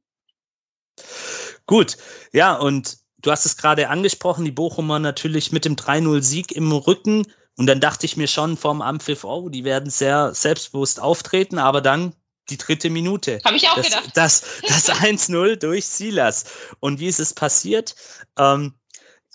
Gut, 1.65 1.97
ja, 2.31 2.55
und 2.55 2.97
du 3.19 3.31
hast 3.31 3.45
es 3.45 3.57
gerade 3.57 3.89
angesprochen, 3.89 4.45
die 4.45 4.51
Bochumer 4.51 4.99
natürlich 4.99 5.51
mit 5.51 5.65
dem 5.65 5.75
3-0-Sieg 5.75 6.51
im 6.53 6.71
Rücken. 6.71 7.25
Und 7.57 7.65
dann 7.65 7.79
dachte 7.79 8.05
ich 8.05 8.17
mir 8.17 8.27
schon 8.27 8.55
vorm 8.55 8.81
Ampfiff, 8.81 9.23
oh, 9.23 9.49
die 9.49 9.63
werden 9.63 9.89
sehr 9.89 10.33
selbstbewusst 10.33 11.01
auftreten, 11.01 11.57
aber 11.57 11.81
dann 11.81 12.13
die 12.49 12.57
dritte 12.57 12.89
Minute. 12.89 13.41
Habe 13.43 13.57
ich 13.57 13.67
auch 13.67 13.75
das, 13.75 13.87
gedacht. 13.87 14.11
Das, 14.13 14.43
das 14.67 14.89
1-0 15.01 15.57
durch 15.57 15.85
Silas. 15.85 16.45
Und 16.79 16.99
wie 16.99 17.07
ist 17.07 17.19
es 17.19 17.33
passiert? 17.33 17.95
Ähm, 18.37 18.75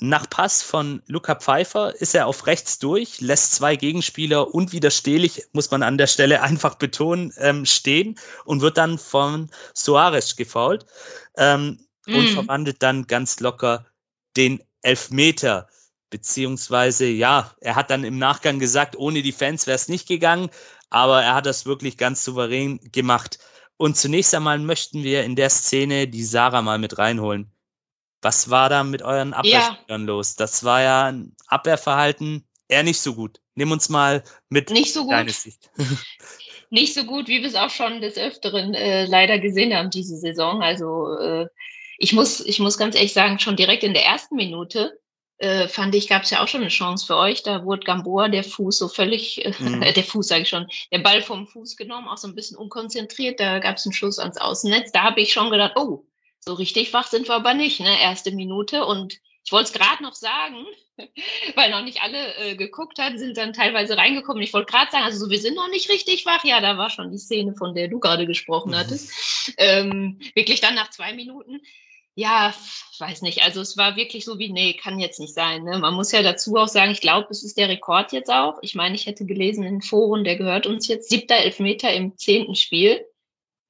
nach 0.03 0.29
Pass 0.29 0.63
von 0.63 1.01
Luca 1.07 1.37
Pfeiffer 1.37 1.95
ist 1.95 2.15
er 2.15 2.27
auf 2.27 2.47
rechts 2.47 2.81
durch, 2.81 3.21
lässt 3.21 3.55
zwei 3.55 3.77
Gegenspieler 3.77 4.53
unwiderstehlich, 4.53 5.45
muss 5.53 5.71
man 5.71 5.85
an 5.85 5.97
der 5.97 6.09
Stelle 6.09 6.43
einfach 6.43 6.75
betonen, 6.75 7.33
ähm, 7.39 7.65
stehen 7.65 8.19
und 8.45 8.63
wird 8.63 8.79
dann 8.79 8.99
von 8.99 9.51
Soares 9.75 10.35
gefault 10.35 10.87
ähm, 11.37 11.79
mm. 12.07 12.15
und 12.15 12.29
verwandelt 12.31 12.83
dann 12.83 13.07
ganz 13.07 13.39
locker 13.39 13.87
den 14.37 14.63
Elfmeter. 14.83 15.69
Beziehungsweise, 16.11 17.07
ja, 17.07 17.55
er 17.61 17.77
hat 17.77 17.91
dann 17.91 18.05
im 18.05 18.19
Nachgang 18.19 18.59
gesagt, 18.59 18.97
ohne 18.97 19.23
die 19.23 19.33
Fans 19.33 19.67
wäre 19.67 19.77
es 19.77 19.89
nicht 19.89 20.09
gegangen, 20.09 20.51
aber 20.91 21.23
er 21.23 21.37
hat 21.37 21.47
das 21.47 21.65
wirklich 21.65 21.97
ganz 21.97 22.25
souverän 22.25 22.81
gemacht. 22.91 23.39
Und 23.77 23.97
zunächst 23.97 24.35
einmal 24.35 24.59
möchten 24.59 25.05
wir 25.05 25.23
in 25.23 25.37
der 25.37 25.49
Szene 25.49 26.09
die 26.09 26.25
Sarah 26.25 26.61
mal 26.61 26.79
mit 26.79 26.99
reinholen. 26.99 27.52
Was 28.23 28.49
war 28.51 28.69
da 28.69 28.85
mit 28.85 29.03
euren 29.03 29.35
Abwehrspielern 29.35 30.03
ja. 30.03 30.07
los? 30.07 30.37
Das 30.37 30.65
war 30.65 30.81
ja 30.81 31.07
ein 31.07 31.37
Abwehrverhalten 31.49 32.47
eher 32.69 32.83
nicht 32.83 33.01
so 33.01 33.15
gut. 33.15 33.41
Nimm 33.55 33.71
uns 33.71 33.89
mal 33.89 34.23
mit. 34.49 34.71
Nicht 34.71 34.93
so 34.93 35.05
gut. 35.05 35.31
Sicht. 35.31 35.71
nicht 36.71 36.95
so 36.95 37.05
gut, 37.05 37.29
wie 37.29 37.43
wir 37.43 37.49
es 37.49 37.55
auch 37.55 37.71
schon 37.71 38.01
des 38.01 38.17
Öfteren 38.17 38.75
äh, 38.75 39.05
leider 39.05 39.39
gesehen 39.39 39.75
haben 39.75 39.91
diese 39.91 40.17
Saison. 40.17 40.63
Also 40.63 41.19
äh, 41.19 41.47
ich 41.99 42.13
muss, 42.13 42.41
ich 42.41 42.59
muss 42.61 42.79
ganz 42.79 42.95
ehrlich 42.95 43.13
sagen, 43.13 43.39
schon 43.39 43.57
direkt 43.57 43.83
in 43.83 43.93
der 43.93 44.05
ersten 44.05 44.37
Minute 44.37 44.99
äh, 45.39 45.69
fand 45.69 45.95
ich, 45.95 46.09
gab 46.09 46.23
es 46.23 46.31
ja 46.31 46.43
auch 46.43 46.49
schon 46.49 46.61
eine 46.61 46.71
Chance 46.71 47.05
für 47.05 47.17
euch. 47.17 47.43
Da 47.43 47.65
wurde 47.65 47.85
Gamboa 47.85 48.29
der 48.29 48.45
Fuß 48.45 48.79
so 48.79 48.89
völlig, 48.89 49.45
äh, 49.45 49.53
mhm. 49.59 49.81
der 49.95 50.05
Fuß 50.05 50.29
sage 50.29 50.43
ich 50.43 50.49
schon, 50.49 50.67
der 50.93 51.01
Ball 51.01 51.21
vom 51.21 51.47
Fuß 51.47 51.77
genommen, 51.77 52.09
auch 52.09 52.17
so 52.17 52.29
ein 52.29 52.35
bisschen 52.35 52.57
unkonzentriert. 52.57 53.41
Da 53.41 53.59
gab 53.59 53.77
es 53.77 53.85
einen 53.85 53.93
Schuss 53.93 54.19
ans 54.19 54.39
Außennetz. 54.39 54.93
Da 54.93 55.03
habe 55.03 55.21
ich 55.21 55.33
schon 55.33 55.51
gedacht, 55.51 55.73
oh, 55.77 56.07
so 56.45 56.55
richtig 56.55 56.93
wach 56.93 57.07
sind 57.07 57.29
wir 57.29 57.35
aber 57.35 57.55
nicht, 57.55 57.81
ne? 57.81 58.01
Erste 58.01 58.33
Minute. 58.33 58.85
Und 58.85 59.19
ich 59.45 59.53
wollte 59.53 59.67
es 59.67 59.73
gerade 59.73 60.03
noch 60.03 60.15
sagen, 60.15 60.67
weil 61.55 61.71
noch 61.71 61.83
nicht 61.83 62.03
alle 62.03 62.35
äh, 62.37 62.57
geguckt 62.57 62.99
hatten, 62.99 63.19
sind 63.19 63.37
dann 63.37 63.53
teilweise 63.53 63.97
reingekommen. 63.97 64.43
Ich 64.43 64.53
wollte 64.53 64.71
gerade 64.71 64.91
sagen, 64.91 65.05
also 65.05 65.25
so, 65.25 65.31
wir 65.31 65.41
sind 65.41 65.55
noch 65.55 65.69
nicht 65.69 65.89
richtig 65.89 66.27
wach. 66.27 66.45
Ja, 66.45 66.61
da 66.61 66.77
war 66.79 66.91
schon 66.91 67.11
die 67.11 67.19
Szene, 67.19 67.55
von 67.55 67.75
der 67.75 67.89
du 67.89 67.99
gerade 67.99 68.27
gesprochen 68.27 68.77
hattest. 68.77 69.55
ähm, 69.59 70.21
wirklich 70.35 70.61
dann 70.61 70.75
nach 70.75 70.91
zwei 70.91 71.13
Minuten. 71.13 71.61
Ja, 72.15 72.55
weiß 72.99 73.23
nicht. 73.23 73.43
Also 73.43 73.63
es 73.63 73.79
war 73.79 73.97
wirklich 73.97 74.27
so 74.27 74.39
wie, 74.39 74.53
nee, 74.53 74.75
kann 74.75 74.99
jetzt 74.99 75.19
nicht 75.19 75.33
sein. 75.33 75.65
Ne? 75.65 75.79
Man 75.79 75.95
muss 75.95 76.13
ja 76.13 76.23
dazu 76.23 76.57
auch 76.57 76.69
sagen, 76.69 76.91
ich 76.91 77.01
glaube, 77.01 77.29
es 77.31 77.43
ist 77.43 77.57
der 77.57 77.71
Rekord 77.71 78.13
jetzt 78.13 78.31
auch. 78.31 78.59
Ich 78.61 78.75
meine, 78.75 78.95
ich 78.95 79.07
hätte 79.07 79.25
gelesen 79.25 79.65
in 79.65 79.81
Foren, 79.81 80.23
der 80.23 80.37
gehört 80.37 80.67
uns 80.67 80.89
jetzt. 80.89 81.09
Siebter 81.09 81.37
Elfmeter 81.37 81.93
im 81.93 82.19
zehnten 82.19 82.55
Spiel. 82.55 83.03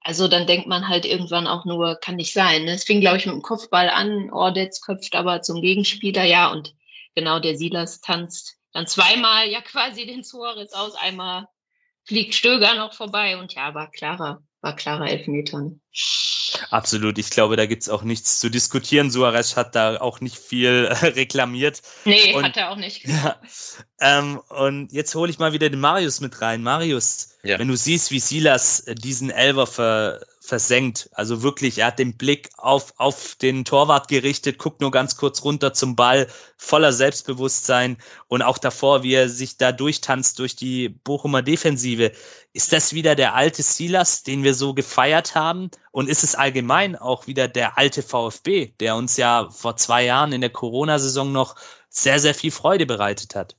Also 0.05 0.29
dann 0.29 0.47
denkt 0.47 0.67
man 0.67 0.89
halt 0.89 1.05
irgendwann 1.05 1.47
auch 1.47 1.65
nur, 1.65 1.97
kann 1.97 2.17
nicht 2.17 2.33
sein. 2.33 2.65
Ne? 2.65 2.73
Es 2.73 2.85
fing, 2.85 3.01
glaube 3.01 3.19
ich, 3.19 3.27
mit 3.27 3.35
dem 3.35 3.43
Kopfball 3.43 3.89
an. 3.89 4.31
Ordetz 4.33 4.81
köpft 4.81 5.15
aber 5.15 5.43
zum 5.43 5.61
Gegenspieler, 5.61 6.25
ja, 6.25 6.51
und 6.51 6.75
genau 7.15 7.39
der 7.39 7.57
Silas 7.57 8.01
tanzt 8.01 8.57
dann 8.73 8.87
zweimal 8.87 9.49
ja 9.49 9.61
quasi 9.61 10.07
den 10.07 10.25
Suarez 10.25 10.73
aus. 10.73 10.95
Einmal 10.95 11.47
fliegt 12.05 12.35
Stöger 12.35 12.75
noch 12.75 12.95
vorbei 12.95 13.37
und 13.39 13.55
ja, 13.55 13.75
war 13.75 13.91
klarer, 13.91 14.43
war 14.63 14.77
klarer 14.77 15.09
Elfmeter. 15.09 15.61
Ne? 15.61 15.81
Absolut, 16.71 17.19
ich 17.19 17.31
glaube, 17.31 17.57
da 17.57 17.67
gibt's 17.67 17.89
auch 17.89 18.03
nichts 18.03 18.39
zu 18.39 18.49
diskutieren. 18.49 19.11
Suarez 19.11 19.57
hat 19.57 19.75
da 19.75 20.01
auch 20.01 20.21
nicht 20.21 20.39
viel 20.39 20.89
äh, 20.91 20.95
reklamiert. 21.07 21.83
Nee, 22.05 22.35
und, 22.35 22.45
hat 22.45 22.57
er 22.57 22.71
auch 22.71 22.77
nicht. 22.77 23.07
Ja, 23.07 23.41
ähm, 24.01 24.41
und 24.49 24.93
jetzt 24.93 25.15
hole 25.15 25.31
ich 25.31 25.39
mal 25.39 25.53
wieder 25.53 25.69
den 25.69 25.81
Marius 25.81 26.21
mit 26.21 26.41
rein. 26.41 26.63
Marius, 26.63 27.37
ja. 27.43 27.59
wenn 27.59 27.69
du 27.69 27.77
siehst, 27.77 28.11
wie 28.11 28.21
Silas 28.21 28.81
äh, 28.81 28.95
diesen 28.95 29.31
Elver 29.31 29.67
ver, 29.67 30.21
versenkt. 30.43 31.09
Also 31.13 31.43
wirklich, 31.43 31.79
er 31.79 31.87
hat 31.87 32.01
den 32.01 32.17
Blick 32.17 32.51
auf, 32.57 32.95
auf 32.97 33.37
den 33.37 33.65
Torwart 33.65 34.09
gerichtet, 34.09 34.59
guckt 34.59 34.81
nur 34.81 34.91
ganz 34.91 35.17
kurz 35.17 35.45
runter 35.45 35.73
zum 35.73 35.95
Ball, 35.95 36.27
voller 36.57 36.93
Selbstbewusstsein 36.93 37.97
und 38.27 38.43
auch 38.43 38.59
davor, 38.59 39.05
wie 39.05 39.15
er 39.15 39.29
sich 39.29 39.57
da 39.57 39.71
durchtanzt 39.71 40.41
durch 40.41 40.57
die 40.57 40.89
Bochumer 40.89 41.43
Defensive. 41.43 42.11
Ist 42.53 42.73
das 42.73 42.93
wieder 42.93 43.15
der 43.15 43.35
alte 43.35 43.63
Silas, 43.63 44.25
den 44.25 44.43
wir 44.43 44.55
so 44.55 44.75
gefeiert 44.75 45.37
haben? 45.37 45.71
Und 45.93 46.09
ist 46.09 46.25
es 46.25 46.35
allgemein 46.35 46.97
auch 46.97 47.29
wieder 47.29 47.47
der 47.47 47.79
alte 47.79 48.03
VfB, 48.03 48.73
der 48.81 48.97
uns 48.97 49.17
ja 49.17 49.49
vor 49.49 49.77
zwei 49.77 50.05
Jahren 50.05 50.33
in 50.33 50.41
der 50.41 50.51
Corona-Saison 50.51 51.31
noch 51.31 51.55
sehr, 51.89 52.19
sehr 52.19 52.35
viel 52.35 52.51
Freude 52.51 52.85
bereitet 52.85 53.37
hat? 53.37 53.57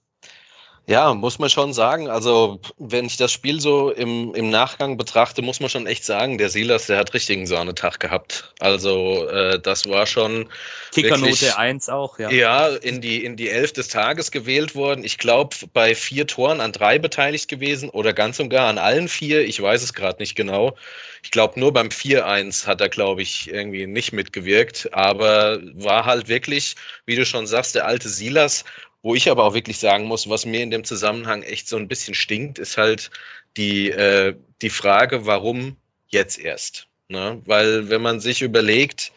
Ja, 0.85 1.13
muss 1.13 1.39
man 1.39 1.49
schon 1.49 1.71
sagen. 1.71 2.09
Also, 2.09 2.59
wenn 2.77 3.05
ich 3.05 3.15
das 3.15 3.31
Spiel 3.31 3.61
so 3.61 3.89
im, 3.91 4.35
im 4.35 4.49
Nachgang 4.49 4.97
betrachte, 4.97 5.41
muss 5.41 5.61
man 5.61 5.69
schon 5.69 5.87
echt 5.87 6.03
sagen, 6.03 6.37
der 6.37 6.49
Silas, 6.49 6.87
der 6.87 6.97
hat 6.97 7.13
richtigen 7.13 7.47
Sahnetag 7.47 7.99
gehabt. 8.01 8.53
Also, 8.59 9.25
äh, 9.29 9.59
das 9.61 9.87
war 9.87 10.05
schon. 10.05 10.49
Kickernote 10.93 11.57
1 11.57 11.87
auch, 11.87 12.19
ja. 12.19 12.29
Ja, 12.29 12.67
in 12.67 12.99
die, 12.99 13.23
in 13.23 13.37
die 13.37 13.49
Elf 13.49 13.71
des 13.71 13.87
Tages 13.87 14.29
gewählt 14.31 14.75
worden. 14.75 15.05
Ich 15.05 15.17
glaube, 15.17 15.55
bei 15.71 15.95
vier 15.95 16.27
Toren 16.27 16.59
an 16.59 16.73
drei 16.73 16.99
beteiligt 16.99 17.47
gewesen 17.47 17.89
oder 17.89 18.11
ganz 18.11 18.41
und 18.41 18.49
gar 18.49 18.67
an 18.67 18.77
allen 18.77 19.07
vier. 19.07 19.45
Ich 19.45 19.61
weiß 19.61 19.83
es 19.83 19.93
gerade 19.93 20.21
nicht 20.21 20.35
genau. 20.35 20.75
Ich 21.23 21.31
glaube, 21.31 21.57
nur 21.57 21.71
beim 21.71 21.87
4-1 21.87 22.67
hat 22.67 22.81
er, 22.81 22.89
glaube 22.89 23.21
ich, 23.21 23.49
irgendwie 23.49 23.87
nicht 23.87 24.11
mitgewirkt. 24.11 24.89
Aber 24.91 25.61
war 25.75 26.05
halt 26.05 26.27
wirklich, 26.27 26.75
wie 27.05 27.15
du 27.15 27.25
schon 27.25 27.47
sagst, 27.47 27.75
der 27.75 27.87
alte 27.87 28.09
Silas 28.09 28.65
wo 29.03 29.13
ich 29.15 29.29
aber 29.29 29.43
auch 29.43 29.53
wirklich 29.53 29.77
sagen 29.77 30.05
muss, 30.05 30.29
was 30.29 30.45
mir 30.45 30.63
in 30.63 30.71
dem 30.71 30.85
Zusammenhang 30.85 31.43
echt 31.43 31.67
so 31.67 31.77
ein 31.77 31.87
bisschen 31.87 32.15
stinkt, 32.15 32.57
ist 32.57 32.77
halt 32.77 33.11
die, 33.57 33.91
äh, 33.91 34.35
die 34.61 34.69
Frage, 34.69 35.25
warum 35.25 35.77
jetzt 36.07 36.39
erst? 36.39 36.87
Ne? 37.09 37.41
Weil 37.45 37.89
wenn 37.89 38.01
man 38.01 38.21
sich 38.21 38.41
überlegt, 38.41 39.11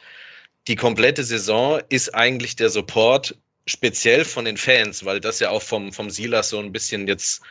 die 0.67 0.77
komplette 0.77 1.23
Saison 1.23 1.81
ist 1.89 2.15
eigentlich 2.15 2.57
der 2.57 2.69
Support 2.69 3.37
speziell 3.67 4.25
von 4.25 4.45
den 4.45 4.57
Fans, 4.57 5.05
weil 5.05 5.21
das 5.21 5.39
ja 5.41 5.51
auch 5.51 5.63
vom, 5.63 5.93
vom 5.93 6.11
Silas 6.11 6.49
so 6.49 6.59
ein 6.59 6.73
bisschen 6.73 7.07
jetzt 7.07 7.43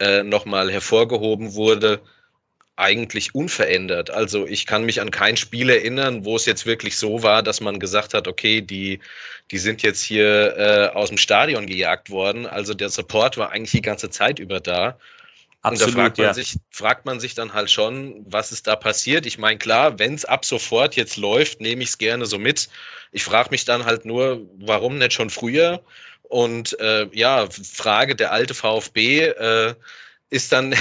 äh, 0.00 0.22
nochmal 0.22 0.72
hervorgehoben 0.72 1.54
wurde, 1.54 2.00
eigentlich 2.76 3.34
unverändert. 3.34 4.10
Also 4.10 4.46
ich 4.46 4.66
kann 4.66 4.84
mich 4.84 5.00
an 5.00 5.10
kein 5.10 5.36
Spiel 5.36 5.68
erinnern, 5.68 6.24
wo 6.24 6.36
es 6.36 6.46
jetzt 6.46 6.64
wirklich 6.64 6.96
so 6.96 7.22
war, 7.22 7.42
dass 7.42 7.60
man 7.60 7.78
gesagt 7.78 8.14
hat, 8.14 8.26
okay, 8.26 8.62
die, 8.62 9.00
die 9.50 9.58
sind 9.58 9.82
jetzt 9.82 10.02
hier 10.02 10.56
äh, 10.56 10.96
aus 10.96 11.10
dem 11.10 11.18
Stadion 11.18 11.66
gejagt 11.66 12.10
worden. 12.10 12.46
Also 12.46 12.72
der 12.72 12.88
Support 12.88 13.36
war 13.36 13.50
eigentlich 13.50 13.72
die 13.72 13.82
ganze 13.82 14.08
Zeit 14.10 14.38
über 14.38 14.58
da. 14.60 14.98
Absolut, 15.60 15.90
und 15.90 15.96
da 15.96 16.02
fragt 16.02 16.18
man, 16.18 16.26
ja. 16.26 16.34
sich, 16.34 16.56
fragt 16.70 17.06
man 17.06 17.20
sich 17.20 17.34
dann 17.34 17.52
halt 17.52 17.70
schon, 17.70 18.24
was 18.26 18.50
ist 18.50 18.66
da 18.66 18.74
passiert. 18.74 19.26
Ich 19.26 19.38
meine, 19.38 19.58
klar, 19.58 19.98
wenn 19.98 20.14
es 20.14 20.24
ab 20.24 20.44
sofort 20.44 20.96
jetzt 20.96 21.16
läuft, 21.16 21.60
nehme 21.60 21.82
ich 21.82 21.90
es 21.90 21.98
gerne 21.98 22.26
so 22.26 22.38
mit. 22.38 22.68
Ich 23.12 23.22
frage 23.22 23.50
mich 23.50 23.64
dann 23.64 23.84
halt 23.84 24.04
nur, 24.04 24.40
warum 24.56 24.98
nicht 24.98 25.12
schon 25.12 25.30
früher? 25.30 25.82
Und 26.22 26.78
äh, 26.80 27.06
ja, 27.12 27.46
Frage 27.50 28.16
der 28.16 28.32
alte 28.32 28.54
VfB, 28.54 29.26
äh, 29.26 29.74
ist 30.30 30.50
dann 30.50 30.74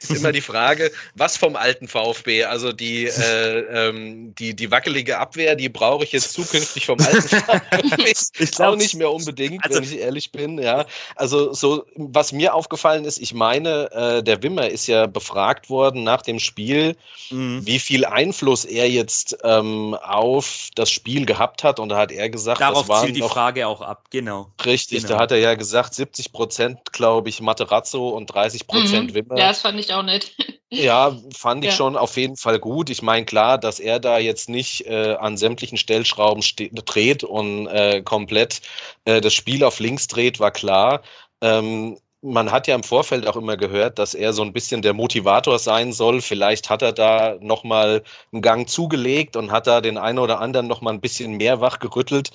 ist 0.00 0.10
immer 0.10 0.32
die 0.32 0.40
Frage, 0.40 0.90
was 1.14 1.36
vom 1.36 1.56
alten 1.56 1.88
VfB? 1.88 2.44
Also 2.44 2.72
die, 2.72 3.06
äh, 3.06 3.88
ähm, 3.88 4.34
die, 4.36 4.54
die 4.54 4.70
wackelige 4.70 5.18
Abwehr, 5.18 5.56
die 5.56 5.68
brauche 5.68 6.04
ich 6.04 6.12
jetzt 6.12 6.32
zukünftig 6.32 6.86
vom 6.86 6.98
alten 7.00 7.22
VfB. 7.28 8.12
ich 8.38 8.50
glaube 8.52 8.76
nicht 8.76 8.94
mehr 8.94 9.10
unbedingt, 9.10 9.64
also, 9.64 9.76
wenn 9.76 9.84
ich 9.84 9.98
ehrlich 9.98 10.32
bin. 10.32 10.58
Ja, 10.58 10.86
also 11.16 11.52
so, 11.52 11.84
was 11.96 12.32
mir 12.32 12.54
aufgefallen 12.54 13.04
ist, 13.04 13.18
ich 13.18 13.34
meine, 13.34 13.90
äh, 13.92 14.22
der 14.22 14.42
Wimmer 14.42 14.68
ist 14.68 14.86
ja 14.86 15.06
befragt 15.06 15.68
worden 15.68 16.04
nach 16.04 16.22
dem 16.22 16.38
Spiel, 16.38 16.96
mhm. 17.30 17.66
wie 17.66 17.78
viel 17.78 18.04
Einfluss 18.04 18.64
er 18.64 18.88
jetzt 18.88 19.36
ähm, 19.42 19.94
auf 19.94 20.68
das 20.74 20.90
Spiel 20.90 21.26
gehabt 21.26 21.64
hat. 21.64 21.80
Und 21.80 21.88
da 21.88 21.98
hat 21.98 22.12
er 22.12 22.28
gesagt, 22.30 22.60
darauf 22.60 22.86
das 22.86 23.02
zielt 23.02 23.16
die 23.16 23.22
Frage 23.22 23.66
auch 23.66 23.80
ab. 23.80 24.04
Genau. 24.10 24.48
Richtig, 24.64 25.02
genau. 25.02 25.14
da 25.14 25.20
hat 25.20 25.32
er 25.32 25.38
ja 25.38 25.54
gesagt, 25.54 25.94
70 25.94 26.32
Prozent, 26.32 26.92
glaube 26.92 27.28
ich, 27.28 27.40
Materazzo 27.40 28.10
und 28.10 28.26
30 28.26 28.62
80 28.62 28.66
Prozent 28.66 29.10
mhm. 29.10 29.14
Wimmer. 29.14 29.38
Ja, 29.38 29.51
das 29.52 29.60
fand 29.60 29.78
ich 29.78 29.92
auch 29.92 30.02
nett. 30.02 30.32
Ja, 30.74 31.14
fand 31.36 31.66
ich 31.66 31.72
ja. 31.72 31.76
schon 31.76 31.98
auf 31.98 32.16
jeden 32.16 32.38
Fall 32.38 32.58
gut. 32.58 32.88
Ich 32.88 33.02
meine, 33.02 33.26
klar, 33.26 33.58
dass 33.58 33.78
er 33.78 34.00
da 34.00 34.16
jetzt 34.16 34.48
nicht 34.48 34.86
äh, 34.86 35.16
an 35.20 35.36
sämtlichen 35.36 35.76
Stellschrauben 35.76 36.42
dreht 36.86 37.24
und 37.24 37.66
äh, 37.66 38.00
komplett 38.00 38.62
äh, 39.04 39.20
das 39.20 39.34
Spiel 39.34 39.64
auf 39.64 39.80
links 39.80 40.06
dreht, 40.06 40.40
war 40.40 40.50
klar. 40.50 41.02
Ähm, 41.42 41.98
man 42.22 42.50
hat 42.50 42.68
ja 42.68 42.74
im 42.74 42.84
Vorfeld 42.84 43.26
auch 43.26 43.36
immer 43.36 43.58
gehört, 43.58 43.98
dass 43.98 44.14
er 44.14 44.32
so 44.32 44.40
ein 44.40 44.54
bisschen 44.54 44.80
der 44.80 44.94
Motivator 44.94 45.58
sein 45.58 45.92
soll. 45.92 46.22
Vielleicht 46.22 46.70
hat 46.70 46.80
er 46.80 46.92
da 46.92 47.36
nochmal 47.40 48.02
einen 48.32 48.40
Gang 48.40 48.66
zugelegt 48.66 49.36
und 49.36 49.52
hat 49.52 49.66
da 49.66 49.82
den 49.82 49.98
einen 49.98 50.20
oder 50.20 50.40
anderen 50.40 50.68
nochmal 50.68 50.94
ein 50.94 51.02
bisschen 51.02 51.36
mehr 51.36 51.60
wachgerüttelt. 51.60 52.30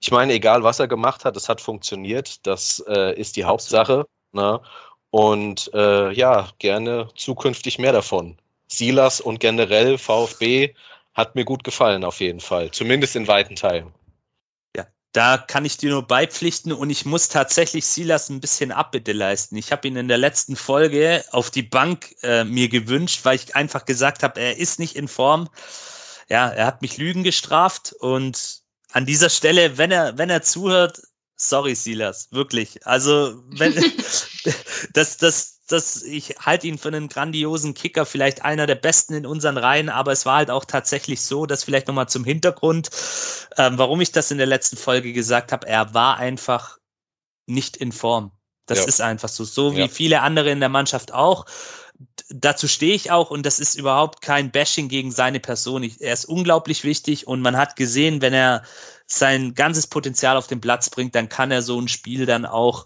Ich 0.00 0.10
meine, 0.10 0.32
egal 0.32 0.64
was 0.64 0.80
er 0.80 0.88
gemacht 0.88 1.24
hat, 1.24 1.36
es 1.36 1.48
hat 1.48 1.60
funktioniert. 1.60 2.44
Das 2.44 2.82
äh, 2.88 3.14
ist 3.14 3.36
die 3.36 3.44
Hauptsache. 3.44 4.08
Ne? 4.32 4.60
Und 5.10 5.70
äh, 5.74 6.12
ja, 6.12 6.50
gerne 6.58 7.08
zukünftig 7.16 7.78
mehr 7.78 7.92
davon. 7.92 8.36
Silas 8.68 9.20
und 9.20 9.40
generell 9.40 9.96
VfB 9.98 10.74
hat 11.14 11.34
mir 11.34 11.44
gut 11.44 11.64
gefallen 11.64 12.04
auf 12.04 12.20
jeden 12.20 12.40
Fall, 12.40 12.70
zumindest 12.70 13.16
in 13.16 13.26
weiten 13.26 13.56
Teilen. 13.56 13.92
Ja, 14.76 14.86
da 15.12 15.38
kann 15.38 15.64
ich 15.64 15.78
dir 15.78 15.90
nur 15.90 16.06
beipflichten 16.06 16.72
und 16.72 16.90
ich 16.90 17.06
muss 17.06 17.28
tatsächlich 17.28 17.86
Silas 17.86 18.28
ein 18.28 18.40
bisschen 18.40 18.70
Abbitte 18.70 19.12
leisten. 19.12 19.56
Ich 19.56 19.72
habe 19.72 19.88
ihn 19.88 19.96
in 19.96 20.08
der 20.08 20.18
letzten 20.18 20.54
Folge 20.54 21.24
auf 21.32 21.50
die 21.50 21.62
Bank 21.62 22.14
äh, 22.22 22.44
mir 22.44 22.68
gewünscht, 22.68 23.20
weil 23.24 23.36
ich 23.36 23.56
einfach 23.56 23.86
gesagt 23.86 24.22
habe, 24.22 24.40
er 24.40 24.58
ist 24.58 24.78
nicht 24.78 24.94
in 24.94 25.08
Form. 25.08 25.48
Ja, 26.28 26.48
er 26.48 26.66
hat 26.66 26.82
mich 26.82 26.98
Lügen 26.98 27.24
gestraft 27.24 27.94
und 27.94 28.60
an 28.92 29.06
dieser 29.06 29.30
Stelle, 29.30 29.78
wenn 29.78 29.90
er, 29.90 30.18
wenn 30.18 30.30
er 30.30 30.42
zuhört, 30.42 31.00
sorry, 31.38 31.74
Silas, 31.74 32.28
wirklich. 32.32 32.86
Also, 32.86 33.42
wenn, 33.46 33.74
das, 34.92 35.16
das, 35.16 35.60
das, 35.66 36.02
ich 36.02 36.36
halte 36.40 36.66
ihn 36.66 36.76
für 36.76 36.88
einen 36.88 37.08
grandiosen 37.08 37.72
Kicker, 37.72 38.04
vielleicht 38.04 38.42
einer 38.42 38.66
der 38.66 38.74
besten 38.74 39.14
in 39.14 39.24
unseren 39.24 39.56
Reihen, 39.56 39.88
aber 39.88 40.12
es 40.12 40.26
war 40.26 40.36
halt 40.36 40.50
auch 40.50 40.64
tatsächlich 40.64 41.22
so, 41.22 41.46
dass 41.46 41.64
vielleicht 41.64 41.88
nochmal 41.88 42.08
zum 42.08 42.24
Hintergrund, 42.24 42.90
ähm, 43.56 43.78
warum 43.78 44.00
ich 44.00 44.12
das 44.12 44.30
in 44.30 44.38
der 44.38 44.46
letzten 44.46 44.76
Folge 44.76 45.12
gesagt 45.12 45.52
habe, 45.52 45.66
er 45.66 45.94
war 45.94 46.18
einfach 46.18 46.78
nicht 47.46 47.76
in 47.76 47.92
Form. 47.92 48.32
Das 48.66 48.80
ja. 48.80 48.84
ist 48.84 49.00
einfach 49.00 49.30
so, 49.30 49.44
so 49.44 49.74
wie 49.74 49.80
ja. 49.80 49.88
viele 49.88 50.20
andere 50.20 50.50
in 50.50 50.60
der 50.60 50.68
Mannschaft 50.68 51.12
auch 51.12 51.46
dazu 52.28 52.68
stehe 52.68 52.94
ich 52.94 53.10
auch 53.10 53.30
und 53.30 53.44
das 53.44 53.58
ist 53.58 53.74
überhaupt 53.74 54.20
kein 54.22 54.50
Bashing 54.50 54.88
gegen 54.88 55.10
seine 55.10 55.40
Person. 55.40 55.82
Ich, 55.82 56.00
er 56.00 56.12
ist 56.12 56.26
unglaublich 56.26 56.84
wichtig 56.84 57.26
und 57.26 57.40
man 57.40 57.56
hat 57.56 57.76
gesehen, 57.76 58.22
wenn 58.22 58.32
er 58.32 58.62
sein 59.08 59.54
ganzes 59.54 59.86
Potenzial 59.86 60.36
auf 60.36 60.46
den 60.46 60.60
Platz 60.60 60.90
bringt, 60.90 61.14
dann 61.14 61.28
kann 61.28 61.50
er 61.50 61.62
so 61.62 61.80
ein 61.80 61.88
Spiel 61.88 62.26
dann 62.26 62.46
auch 62.46 62.84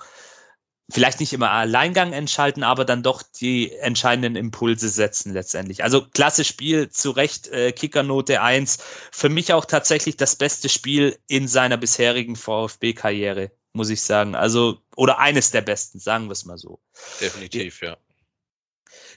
vielleicht 0.91 1.20
nicht 1.20 1.33
immer 1.33 1.51
Alleingang 1.51 2.12
entschalten, 2.12 2.62
aber 2.62 2.85
dann 2.85 3.03
doch 3.03 3.23
die 3.23 3.73
entscheidenden 3.73 4.37
Impulse 4.37 4.89
setzen 4.89 5.33
letztendlich. 5.33 5.83
Also 5.83 6.07
klasse 6.07 6.45
Spiel, 6.45 6.91
zu 6.91 7.11
Recht 7.11 7.49
äh, 7.49 7.73
Kickernote 7.73 8.41
1. 8.41 8.79
Für 9.11 9.29
mich 9.29 9.53
auch 9.53 9.64
tatsächlich 9.64 10.16
das 10.16 10.37
beste 10.37 10.68
Spiel 10.68 11.18
in 11.29 11.49
seiner 11.49 11.77
bisherigen 11.77 12.37
VfB-Karriere, 12.37 13.51
muss 13.73 13.91
ich 13.91 14.03
sagen. 14.03 14.35
Also, 14.35 14.79
oder 14.97 15.18
eines 15.18 15.51
der 15.51 15.62
besten, 15.62 15.99
sagen 15.99 16.27
wir 16.27 16.33
es 16.33 16.45
mal 16.45 16.59
so. 16.59 16.81
Definitiv, 17.20 17.81
ja. 17.83 17.97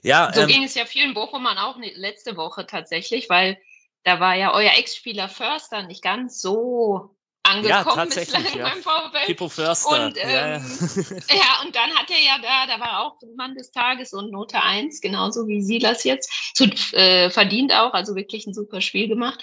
Ja, 0.02 0.32
so 0.34 0.42
ähm, 0.42 0.48
ging 0.48 0.64
es 0.64 0.76
ja 0.76 0.86
vielen 0.86 1.14
Bochumern 1.14 1.58
auch 1.58 1.78
letzte 1.78 2.38
Woche 2.38 2.66
tatsächlich, 2.66 3.30
weil 3.30 3.58
da 4.06 4.20
war 4.20 4.36
ja 4.36 4.54
euer 4.54 4.72
Ex-Spieler 4.78 5.28
Förster 5.28 5.84
nicht 5.84 6.04
ganz 6.04 6.40
so 6.40 7.16
angekommen 7.44 8.10
ja, 8.10 8.22
bislang 8.22 8.46
ja. 8.56 8.70
beim 8.70 8.82
VfL. 8.82 9.26
Pippo 9.26 9.50
Förster. 9.50 10.06
Und, 10.06 10.18
ähm, 10.18 10.30
ja, 10.30 10.48
ja. 10.48 10.58
ja, 11.36 11.62
und 11.64 11.76
dann 11.76 11.94
hat 11.96 12.10
er 12.10 12.20
ja 12.20 12.38
da, 12.42 12.68
da 12.68 12.80
war 12.80 13.02
auch 13.02 13.18
Mann 13.36 13.56
des 13.56 13.72
Tages 13.72 14.14
und 14.14 14.32
Note 14.32 14.62
1, 14.62 15.02
genauso 15.02 15.48
wie 15.48 15.62
Silas 15.62 16.04
jetzt. 16.04 16.56
Zu, 16.56 16.66
äh, 16.94 17.30
verdient 17.30 17.74
auch, 17.74 17.94
also 17.94 18.16
wirklich 18.16 18.46
ein 18.46 18.54
super 18.54 18.82
Spiel 18.82 19.08
gemacht. 19.08 19.40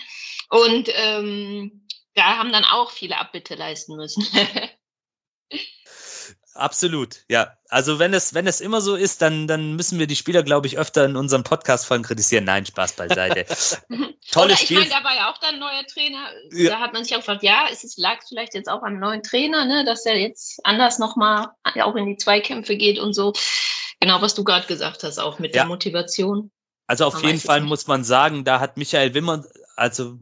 Und 0.48 0.88
ähm, 0.94 1.86
da 2.14 2.38
haben 2.38 2.52
dann 2.52 2.64
auch 2.64 2.90
viele 2.90 3.18
Abbitte 3.18 3.54
leisten 3.54 3.96
müssen. 3.96 4.26
Absolut, 6.54 7.24
ja. 7.28 7.56
Also 7.68 7.98
wenn 7.98 8.12
es, 8.12 8.34
wenn 8.34 8.46
es 8.46 8.60
immer 8.60 8.82
so 8.82 8.94
ist, 8.94 9.22
dann, 9.22 9.46
dann 9.46 9.74
müssen 9.74 9.98
wir 9.98 10.06
die 10.06 10.16
Spieler, 10.16 10.42
glaube 10.42 10.66
ich, 10.66 10.76
öfter 10.76 11.06
in 11.06 11.16
unseren 11.16 11.44
Podcast-Folgen 11.44 12.04
kritisieren. 12.04 12.44
Nein, 12.44 12.66
Spaß 12.66 12.92
beiseite. 12.92 13.46
Tolles 14.30 14.60
Spiel. 14.60 14.82
Ich 14.82 14.90
meine, 14.90 15.02
da 15.02 15.08
war 15.08 15.16
ja 15.16 15.30
auch 15.30 15.38
dann 15.38 15.54
ein 15.54 15.60
neuer 15.60 15.86
Trainer. 15.86 16.28
Ja. 16.52 16.70
Da 16.70 16.80
hat 16.80 16.92
man 16.92 17.04
sich 17.04 17.14
auch 17.14 17.20
gefragt, 17.20 17.42
ja, 17.42 17.68
ist 17.68 17.84
es 17.84 17.96
lag 17.96 18.18
vielleicht 18.28 18.54
jetzt 18.54 18.68
auch 18.68 18.82
am 18.82 18.98
neuen 18.98 19.22
Trainer, 19.22 19.64
ne, 19.64 19.84
dass 19.86 20.04
er 20.04 20.18
jetzt 20.18 20.60
anders 20.64 20.98
nochmal 20.98 21.48
auch 21.62 21.96
in 21.96 22.06
die 22.06 22.16
Zweikämpfe 22.16 22.76
geht 22.76 22.98
und 22.98 23.14
so. 23.14 23.32
Genau, 24.00 24.20
was 24.20 24.34
du 24.34 24.44
gerade 24.44 24.66
gesagt 24.66 25.02
hast, 25.04 25.18
auch 25.18 25.38
mit 25.38 25.54
ja. 25.54 25.62
der 25.62 25.68
Motivation. 25.68 26.50
Also 26.86 27.06
auf 27.06 27.22
jeden 27.22 27.40
Fall 27.40 27.62
muss 27.62 27.86
man 27.86 28.04
sagen, 28.04 28.44
da 28.44 28.60
hat 28.60 28.76
Michael 28.76 29.14
Wimmer, 29.14 29.44
also 29.76 30.18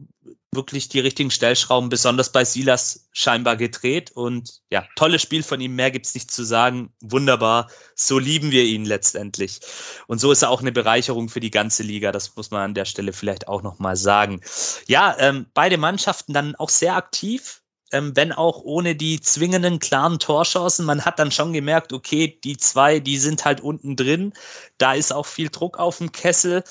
wirklich 0.53 0.89
die 0.89 0.99
richtigen 0.99 1.31
Stellschrauben, 1.31 1.89
besonders 1.89 2.31
bei 2.31 2.43
Silas, 2.43 3.07
scheinbar 3.13 3.55
gedreht. 3.55 4.11
Und 4.11 4.61
ja, 4.69 4.85
tolles 4.95 5.21
Spiel 5.21 5.43
von 5.43 5.61
ihm, 5.61 5.75
mehr 5.75 5.91
gibt's 5.91 6.13
nicht 6.13 6.29
zu 6.29 6.43
sagen. 6.43 6.93
Wunderbar. 7.01 7.69
So 7.95 8.19
lieben 8.19 8.51
wir 8.51 8.63
ihn 8.63 8.83
letztendlich. 8.83 9.61
Und 10.07 10.19
so 10.19 10.31
ist 10.31 10.41
er 10.41 10.49
auch 10.49 10.59
eine 10.61 10.73
Bereicherung 10.73 11.29
für 11.29 11.39
die 11.39 11.51
ganze 11.51 11.83
Liga. 11.83 12.11
Das 12.11 12.35
muss 12.35 12.51
man 12.51 12.61
an 12.61 12.73
der 12.73 12.85
Stelle 12.85 13.13
vielleicht 13.13 13.47
auch 13.47 13.61
nochmal 13.61 13.95
sagen. 13.95 14.41
Ja, 14.87 15.15
ähm, 15.19 15.45
beide 15.53 15.77
Mannschaften 15.77 16.33
dann 16.33 16.55
auch 16.55 16.69
sehr 16.69 16.95
aktiv. 16.95 17.61
Ähm, 17.93 18.15
wenn 18.15 18.31
auch 18.31 18.61
ohne 18.63 18.95
die 18.95 19.19
zwingenden 19.19 19.79
klaren 19.79 20.19
Torchancen. 20.19 20.85
Man 20.85 21.03
hat 21.03 21.19
dann 21.19 21.31
schon 21.31 21.51
gemerkt, 21.53 21.91
okay, 21.93 22.39
die 22.43 22.55
zwei, 22.57 22.99
die 22.99 23.17
sind 23.17 23.43
halt 23.45 23.61
unten 23.61 23.95
drin. 23.95 24.33
Da 24.77 24.93
ist 24.93 25.11
auch 25.13 25.25
viel 25.25 25.49
Druck 25.49 25.77
auf 25.77 25.97
dem 25.97 26.11
Kessel. 26.11 26.63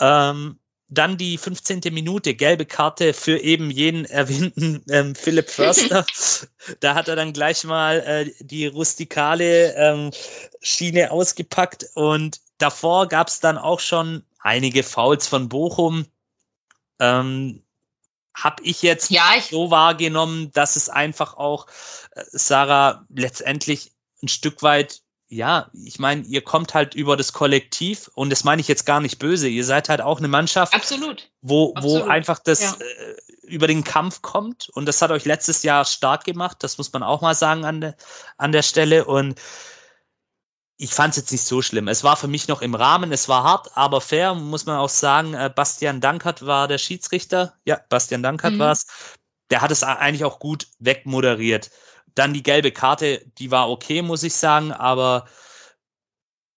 Ähm, 0.00 0.58
dann 0.88 1.16
die 1.16 1.38
15. 1.38 1.80
Minute, 1.92 2.34
gelbe 2.34 2.66
Karte 2.66 3.14
für 3.14 3.38
eben 3.38 3.70
jenen 3.70 4.04
erwähnten 4.04 4.84
ähm, 4.90 5.14
Philipp 5.14 5.50
Förster. 5.50 6.06
da 6.80 6.94
hat 6.94 7.08
er 7.08 7.16
dann 7.16 7.32
gleich 7.32 7.64
mal 7.64 8.00
äh, 8.00 8.30
die 8.40 8.66
rustikale 8.66 9.74
ähm, 9.74 10.10
Schiene 10.60 11.10
ausgepackt 11.10 11.86
und 11.94 12.40
davor 12.58 13.08
gab 13.08 13.28
es 13.28 13.40
dann 13.40 13.58
auch 13.58 13.80
schon 13.80 14.24
einige 14.40 14.82
Fouls 14.82 15.26
von 15.26 15.48
Bochum. 15.48 16.06
Ähm, 17.00 17.62
habe 18.34 18.62
ich 18.64 18.82
jetzt 18.82 19.10
ja, 19.10 19.34
ich 19.38 19.46
so 19.46 19.70
wahrgenommen, 19.70 20.50
dass 20.52 20.76
es 20.76 20.88
einfach 20.88 21.34
auch 21.34 21.66
äh, 22.12 22.24
Sarah 22.32 23.06
letztendlich 23.08 23.92
ein 24.22 24.28
Stück 24.28 24.62
weit 24.62 25.03
ja, 25.34 25.68
ich 25.72 25.98
meine, 25.98 26.22
ihr 26.22 26.42
kommt 26.42 26.74
halt 26.74 26.94
über 26.94 27.16
das 27.16 27.32
Kollektiv 27.32 28.08
und 28.14 28.30
das 28.30 28.44
meine 28.44 28.60
ich 28.60 28.68
jetzt 28.68 28.86
gar 28.86 29.00
nicht 29.00 29.18
böse. 29.18 29.48
Ihr 29.48 29.64
seid 29.64 29.88
halt 29.88 30.00
auch 30.00 30.18
eine 30.18 30.28
Mannschaft, 30.28 30.72
Absolut. 30.72 31.28
Wo, 31.42 31.74
Absolut. 31.74 32.04
wo 32.04 32.08
einfach 32.08 32.38
das 32.38 32.60
ja. 32.60 32.76
äh, 32.78 33.46
über 33.46 33.66
den 33.66 33.82
Kampf 33.82 34.22
kommt 34.22 34.68
und 34.70 34.86
das 34.86 35.02
hat 35.02 35.10
euch 35.10 35.24
letztes 35.24 35.64
Jahr 35.64 35.84
stark 35.84 36.24
gemacht. 36.24 36.58
Das 36.60 36.78
muss 36.78 36.92
man 36.92 37.02
auch 37.02 37.20
mal 37.20 37.34
sagen 37.34 37.64
an, 37.64 37.80
de, 37.80 37.92
an 38.38 38.52
der 38.52 38.62
Stelle 38.62 39.04
und 39.06 39.40
ich 40.76 40.94
fand 40.94 41.10
es 41.10 41.16
jetzt 41.16 41.32
nicht 41.32 41.44
so 41.44 41.62
schlimm. 41.62 41.88
Es 41.88 42.04
war 42.04 42.16
für 42.16 42.28
mich 42.28 42.46
noch 42.46 42.62
im 42.62 42.76
Rahmen, 42.76 43.10
es 43.10 43.28
war 43.28 43.42
hart, 43.42 43.76
aber 43.76 44.00
fair, 44.00 44.34
muss 44.34 44.66
man 44.66 44.76
auch 44.76 44.88
sagen. 44.88 45.34
Äh, 45.34 45.50
Bastian 45.54 46.00
Dankert 46.00 46.46
war 46.46 46.68
der 46.68 46.78
Schiedsrichter. 46.78 47.54
Ja, 47.64 47.80
Bastian 47.88 48.22
Dankert 48.22 48.54
mhm. 48.54 48.58
war 48.60 48.72
es. 48.72 48.86
Der 49.50 49.62
hat 49.62 49.72
es 49.72 49.82
eigentlich 49.82 50.24
auch 50.24 50.38
gut 50.38 50.68
wegmoderiert. 50.78 51.70
Dann 52.14 52.32
die 52.32 52.42
gelbe 52.42 52.72
Karte, 52.72 53.24
die 53.38 53.50
war 53.50 53.70
okay, 53.70 54.02
muss 54.02 54.22
ich 54.22 54.34
sagen, 54.34 54.72
aber 54.72 55.26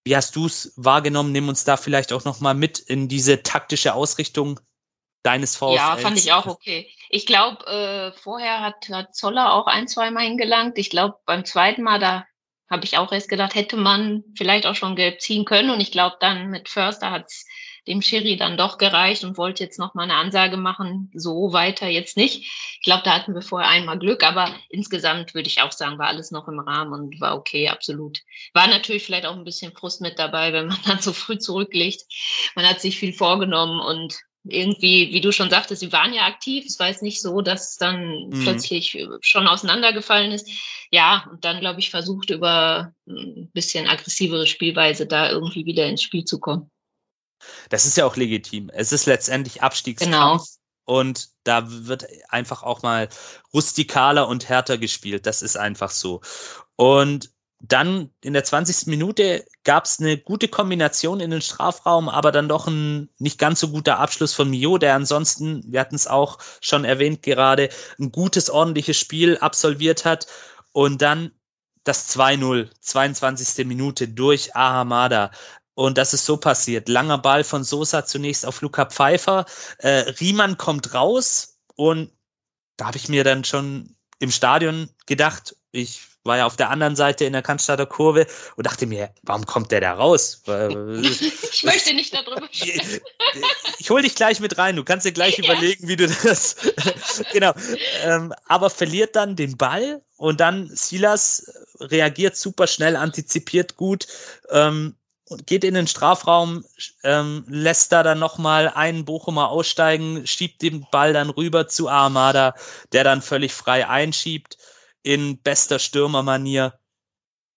Wie 0.06 0.16
hast 0.16 0.38
du 0.38 0.46
es 0.46 0.72
wahrgenommen? 0.78 1.34
Nimm 1.34 1.50
uns 1.50 1.66
da 1.66 1.76
vielleicht 1.76 2.14
auch 2.14 2.24
nochmal 2.24 2.54
mit 2.54 2.80
in 2.80 3.10
diese 3.10 3.44
taktische 3.44 3.94
Ausrichtung 3.94 4.58
deines 5.22 5.58
VfL. 5.58 5.76
Ja, 5.76 5.98
fand 5.98 6.18
ich 6.18 6.32
auch 6.32 6.48
okay. 6.48 6.90
Ich 7.10 7.26
glaube, 7.26 7.66
äh, 7.68 8.18
vorher 8.18 8.62
hat, 8.62 8.88
hat 8.90 9.14
Zoller 9.14 9.52
auch 9.52 9.68
ein, 9.68 9.90
zwei 9.90 10.10
Mal 10.12 10.24
hingelangt. 10.24 10.78
Ich 10.78 10.90
glaube, 10.90 11.18
beim 11.26 11.44
zweiten 11.44 11.84
Mal, 11.84 12.00
da 12.00 12.26
habe 12.70 12.86
ich 12.86 12.98
auch 12.98 13.12
erst 13.12 13.28
gedacht, 13.28 13.56
hätte 13.56 13.76
man 13.76 14.24
vielleicht 14.38 14.66
auch 14.66 14.76
schon 14.76 14.96
gelb 14.96 15.20
ziehen 15.20 15.44
können. 15.44 15.72
Und 15.72 15.82
ich 15.82 15.92
glaube, 15.92 16.16
dann 16.22 16.52
mit 16.52 16.70
Förster 16.70 17.12
hat 17.12 17.26
es 17.28 17.46
dem 17.88 18.02
Schiri 18.02 18.36
dann 18.36 18.58
doch 18.58 18.78
gereicht 18.78 19.24
und 19.24 19.38
wollte 19.38 19.64
jetzt 19.64 19.80
noch 19.80 19.94
mal 19.94 20.04
eine 20.04 20.16
Ansage 20.16 20.58
machen, 20.58 21.10
so 21.14 21.54
weiter 21.54 21.88
jetzt 21.88 22.18
nicht. 22.18 22.42
Ich 22.42 22.82
glaube, 22.84 23.04
da 23.04 23.16
hatten 23.16 23.34
wir 23.34 23.42
vorher 23.42 23.70
einmal 23.70 23.98
Glück, 23.98 24.24
aber 24.24 24.54
insgesamt 24.70 25.34
würde 25.34 25.48
ich 25.48 25.62
auch 25.62 25.72
sagen, 25.72 25.98
war 25.98 26.08
alles 26.08 26.32
noch 26.32 26.48
im 26.48 26.60
Rahmen 26.60 26.94
und 26.94 27.22
war 27.22 27.36
okay, 27.36 27.70
absolut. 27.70 28.20
War 28.54 28.68
natürlich 28.68 29.04
vielleicht 29.04 29.26
auch 29.26 29.36
ein 29.36 29.46
bisschen 29.46 29.74
Frust 29.74 30.02
mit 30.02 30.20
dabei, 30.20 30.54
wenn 30.54 30.68
man 30.68 30.78
dann 30.86 31.00
so 31.00 31.14
früh 31.14 31.38
zurücklegt. 31.38 32.04
Man 32.56 32.68
hat 32.68 32.82
sich 32.82 33.00
viel 33.00 33.14
vorgenommen 33.14 33.80
und 33.80 34.18
irgendwie, 34.50 35.14
wie 35.14 35.22
du 35.22 35.32
schon 35.32 35.50
sagtest, 35.50 35.82
sie 35.82 35.92
waren 35.92 36.14
ja 36.14 36.26
aktiv. 36.26 36.66
Es 36.66 36.80
war 36.80 36.88
jetzt 36.88 37.04
nicht 37.04 37.22
so, 37.22 37.42
dass 37.42 37.72
es 37.72 37.78
dann 37.78 38.30
mhm. 38.30 38.44
plötzlich 38.44 38.98
schon 39.22 39.48
auseinandergefallen 39.48 40.32
ist. 40.32 40.50
Ja, 40.92 41.28
und 41.32 41.44
dann, 41.44 41.60
glaube 41.60 41.80
ich, 41.80 41.90
versucht 41.90 42.30
über 42.30 42.94
ein 43.08 43.50
bisschen 43.54 43.88
aggressivere 43.88 44.48
Spielweise 44.48 45.06
da 45.06 45.30
irgendwie 45.30 45.66
wieder 45.66 45.86
ins 45.86 46.02
Spiel 46.02 46.24
zu 46.24 46.40
kommen. 46.40 46.72
Das 47.70 47.86
ist 47.86 47.98
ja 47.98 48.06
auch 48.06 48.16
legitim. 48.16 48.70
Es 48.74 48.92
ist 48.92 49.06
letztendlich 49.06 49.62
Abstiegskampf. 49.64 50.14
Genau. 50.14 50.44
Und 50.86 51.30
da 51.44 51.64
wird 51.68 52.08
einfach 52.30 52.64
auch 52.64 52.82
mal 52.82 53.10
rustikaler 53.54 54.28
und 54.28 54.48
härter 54.48 54.78
gespielt. 54.78 55.26
Das 55.26 55.42
ist 55.42 55.58
einfach 55.58 55.92
so. 55.92 56.22
Und 56.78 57.32
dann 57.60 58.12
in 58.22 58.34
der 58.34 58.44
20. 58.44 58.88
Minute 58.88 59.46
gab 59.64 59.86
es 59.86 60.00
eine 60.00 60.18
gute 60.18 60.48
Kombination 60.48 61.20
in 61.20 61.32
den 61.32 61.42
Strafraum, 61.42 62.08
aber 62.08 62.32
dann 62.32 62.48
doch 62.48 62.68
ein 62.68 63.10
nicht 63.18 63.40
ganz 63.40 63.60
so 63.60 63.70
guter 63.70 64.00
Abschluss 64.00 64.34
von 64.34 64.50
Mio, 64.50 64.78
der 64.78 64.94
ansonsten, 64.94 65.64
wir 65.68 65.80
hatten 65.80 65.96
es 65.96 66.08
auch 66.08 66.38
schon 66.62 66.86
erwähnt 66.86 67.24
gerade, 67.24 67.70
ein 68.00 68.12
gutes, 68.12 68.50
ordentliches 68.50 68.98
Spiel 68.98 69.38
absolviert 69.40 70.06
hat. 70.06 70.28
Und 70.72 71.02
dann 71.02 71.32
das 71.84 72.16
2-0, 72.16 72.70
22. 72.80 73.66
Minute 73.66 74.08
durch 74.08 74.56
Ahamada. 74.56 75.32
Und 75.78 76.00
das 76.00 76.12
ist 76.12 76.26
so 76.26 76.38
passiert. 76.38 76.90
Langer 76.90 77.20
Ball 77.20 77.44
von 77.44 77.64
Sosa 77.64 78.04
zunächst 78.04 78.48
auf 78.48 78.62
Luca 78.62 78.86
Pfeiffer. 78.86 79.46
Äh, 79.78 80.10
Riemann 80.20 80.58
kommt 80.58 80.96
raus 80.96 81.60
und 81.76 82.10
da 82.78 82.88
habe 82.88 82.98
ich 82.98 83.10
mir 83.10 83.24
dann 83.24 83.44
schon 83.44 83.96
im 84.18 84.32
Stadion 84.32 84.90
gedacht, 85.06 85.56
ich 85.72 86.02
war 86.24 86.38
ja 86.38 86.48
auf 86.48 86.56
der 86.56 86.72
anderen 86.72 86.96
Seite 86.96 87.26
in 87.26 87.34
der 87.34 87.44
Cannstatter 87.44 87.86
Kurve 87.86 88.26
und 88.56 88.66
dachte 88.66 88.88
mir, 88.88 89.14
warum 89.22 89.46
kommt 89.46 89.72
der 89.72 89.82
da 89.82 89.94
raus? 89.94 90.42
ich 90.48 91.64
möchte 91.64 91.94
nicht 91.94 92.12
darüber 92.12 92.48
sprechen. 92.52 93.00
Ich 93.78 93.92
hol 93.92 94.02
dich 94.02 94.16
gleich 94.16 94.40
mit 94.40 94.58
rein. 94.58 94.78
Du 94.78 94.84
kannst 94.84 95.06
dir 95.06 95.12
gleich 95.12 95.38
ja. 95.38 95.44
überlegen, 95.44 95.88
wie 95.88 95.96
du 95.96 96.08
das. 96.08 96.56
genau. 97.32 97.54
Ähm, 98.02 98.34
aber 98.48 98.72
verliert 98.72 99.16
dann 99.16 99.36
den 99.36 99.58
Ball 99.58 100.02
und 100.16 100.40
dann 100.40 100.72
Silas 100.74 101.52
reagiert 101.80 102.36
super 102.36 102.66
schnell, 102.66 102.96
antizipiert 102.96 103.76
gut. 103.76 104.08
Ähm, 104.50 104.96
geht 105.46 105.64
in 105.64 105.74
den 105.74 105.88
Strafraum, 105.88 106.64
ähm, 107.04 107.46
lässt 107.48 107.92
da 107.92 108.04
dann 108.04 108.20
nochmal 108.20 108.70
einen 108.70 109.06
Bochumer 109.06 109.50
aussteigen, 109.50 110.26
schiebt 110.26 110.62
den 110.62 110.88
Ball 110.92 111.14
dann 111.14 111.30
rüber 111.30 111.68
zu 111.68 111.90
Armada, 111.90 112.56
der 112.92 113.04
dann 113.04 113.22
völlig 113.22 113.54
frei 113.54 113.88
einschiebt 113.88 114.58
in 115.04 115.42
bester 115.42 115.80
Stürmermanier. 115.80 116.80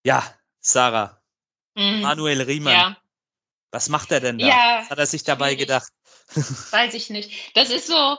Ja, 0.05 0.25
Sarah. 0.61 1.21
Mhm. 1.75 2.03
Manuel 2.03 2.43
Riemann. 2.43 2.73
Ja. 2.73 2.97
Was 3.71 3.89
macht 3.89 4.11
er 4.11 4.21
denn 4.21 4.39
da? 4.39 4.47
Ja, 4.47 4.81
Was 4.83 4.91
hat 4.91 4.99
er 4.99 5.07
sich 5.07 5.23
dabei 5.23 5.55
gedacht? 5.55 5.93
Weiß 6.71 6.95
ich 6.95 7.11
nicht. 7.11 7.31
Das 7.55 7.71
ist 7.71 7.87
so, 7.87 8.19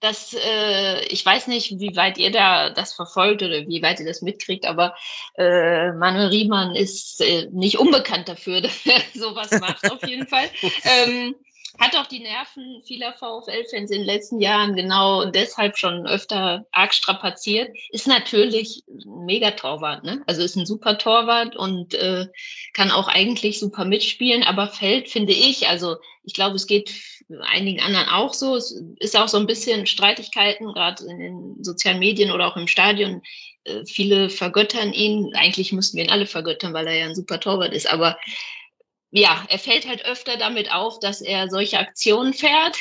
dass 0.00 0.34
äh, 0.34 1.04
ich 1.06 1.24
weiß 1.24 1.46
nicht, 1.46 1.78
wie 1.78 1.96
weit 1.96 2.18
ihr 2.18 2.30
da 2.30 2.70
das 2.70 2.92
verfolgt 2.92 3.42
oder 3.42 3.66
wie 3.66 3.82
weit 3.82 4.00
ihr 4.00 4.06
das 4.06 4.22
mitkriegt, 4.22 4.66
aber 4.66 4.94
äh, 5.36 5.92
Manuel 5.92 6.28
Riemann 6.28 6.76
ist 6.76 7.20
äh, 7.20 7.48
nicht 7.52 7.78
unbekannt 7.78 8.28
dafür, 8.28 8.60
dass 8.62 8.84
er 8.86 9.00
sowas 9.14 9.50
macht, 9.60 9.90
auf 9.90 10.06
jeden 10.06 10.26
Fall. 10.26 10.48
Ähm, 10.84 11.34
hat 11.78 11.96
auch 11.96 12.06
die 12.06 12.20
Nerven 12.20 12.82
vieler 12.86 13.12
VfL-Fans 13.12 13.90
in 13.90 13.98
den 13.98 14.04
letzten 14.04 14.40
Jahren 14.40 14.74
genau 14.74 15.26
deshalb 15.26 15.76
schon 15.76 16.06
öfter 16.06 16.66
arg 16.72 16.94
strapaziert. 16.94 17.76
Ist 17.90 18.06
natürlich 18.06 18.84
ein 18.88 19.26
Megatorwart, 19.26 20.04
ne? 20.04 20.22
Also 20.26 20.42
ist 20.42 20.56
ein 20.56 20.66
super 20.66 20.96
Torwart 20.96 21.56
und 21.56 21.94
äh, 21.94 22.26
kann 22.72 22.90
auch 22.90 23.08
eigentlich 23.08 23.58
super 23.58 23.84
mitspielen, 23.84 24.42
aber 24.42 24.68
fällt, 24.68 25.10
finde 25.10 25.32
ich, 25.32 25.68
also 25.68 25.96
ich 26.24 26.34
glaube, 26.34 26.56
es 26.56 26.66
geht 26.66 26.90
einigen 27.40 27.80
anderen 27.80 28.08
auch 28.08 28.34
so. 28.34 28.56
Es 28.56 28.72
ist 28.98 29.16
auch 29.16 29.28
so 29.28 29.38
ein 29.38 29.46
bisschen 29.46 29.86
Streitigkeiten, 29.86 30.72
gerade 30.72 31.04
in 31.04 31.18
den 31.18 31.64
sozialen 31.64 31.98
Medien 31.98 32.30
oder 32.30 32.46
auch 32.46 32.56
im 32.56 32.68
Stadion. 32.68 33.22
Äh, 33.64 33.84
viele 33.86 34.30
vergöttern 34.30 34.92
ihn. 34.92 35.34
Eigentlich 35.34 35.72
müssten 35.72 35.96
wir 35.96 36.04
ihn 36.04 36.10
alle 36.10 36.26
vergöttern, 36.26 36.72
weil 36.72 36.86
er 36.86 36.96
ja 36.96 37.06
ein 37.06 37.14
super 37.14 37.40
Torwart 37.40 37.72
ist. 37.72 37.90
Aber 37.90 38.18
ja, 39.10 39.44
er 39.48 39.58
fällt 39.58 39.88
halt 39.88 40.04
öfter 40.04 40.36
damit 40.36 40.72
auf, 40.72 40.98
dass 41.00 41.20
er 41.20 41.48
solche 41.48 41.78
Aktionen 41.78 42.34
fährt, 42.34 42.76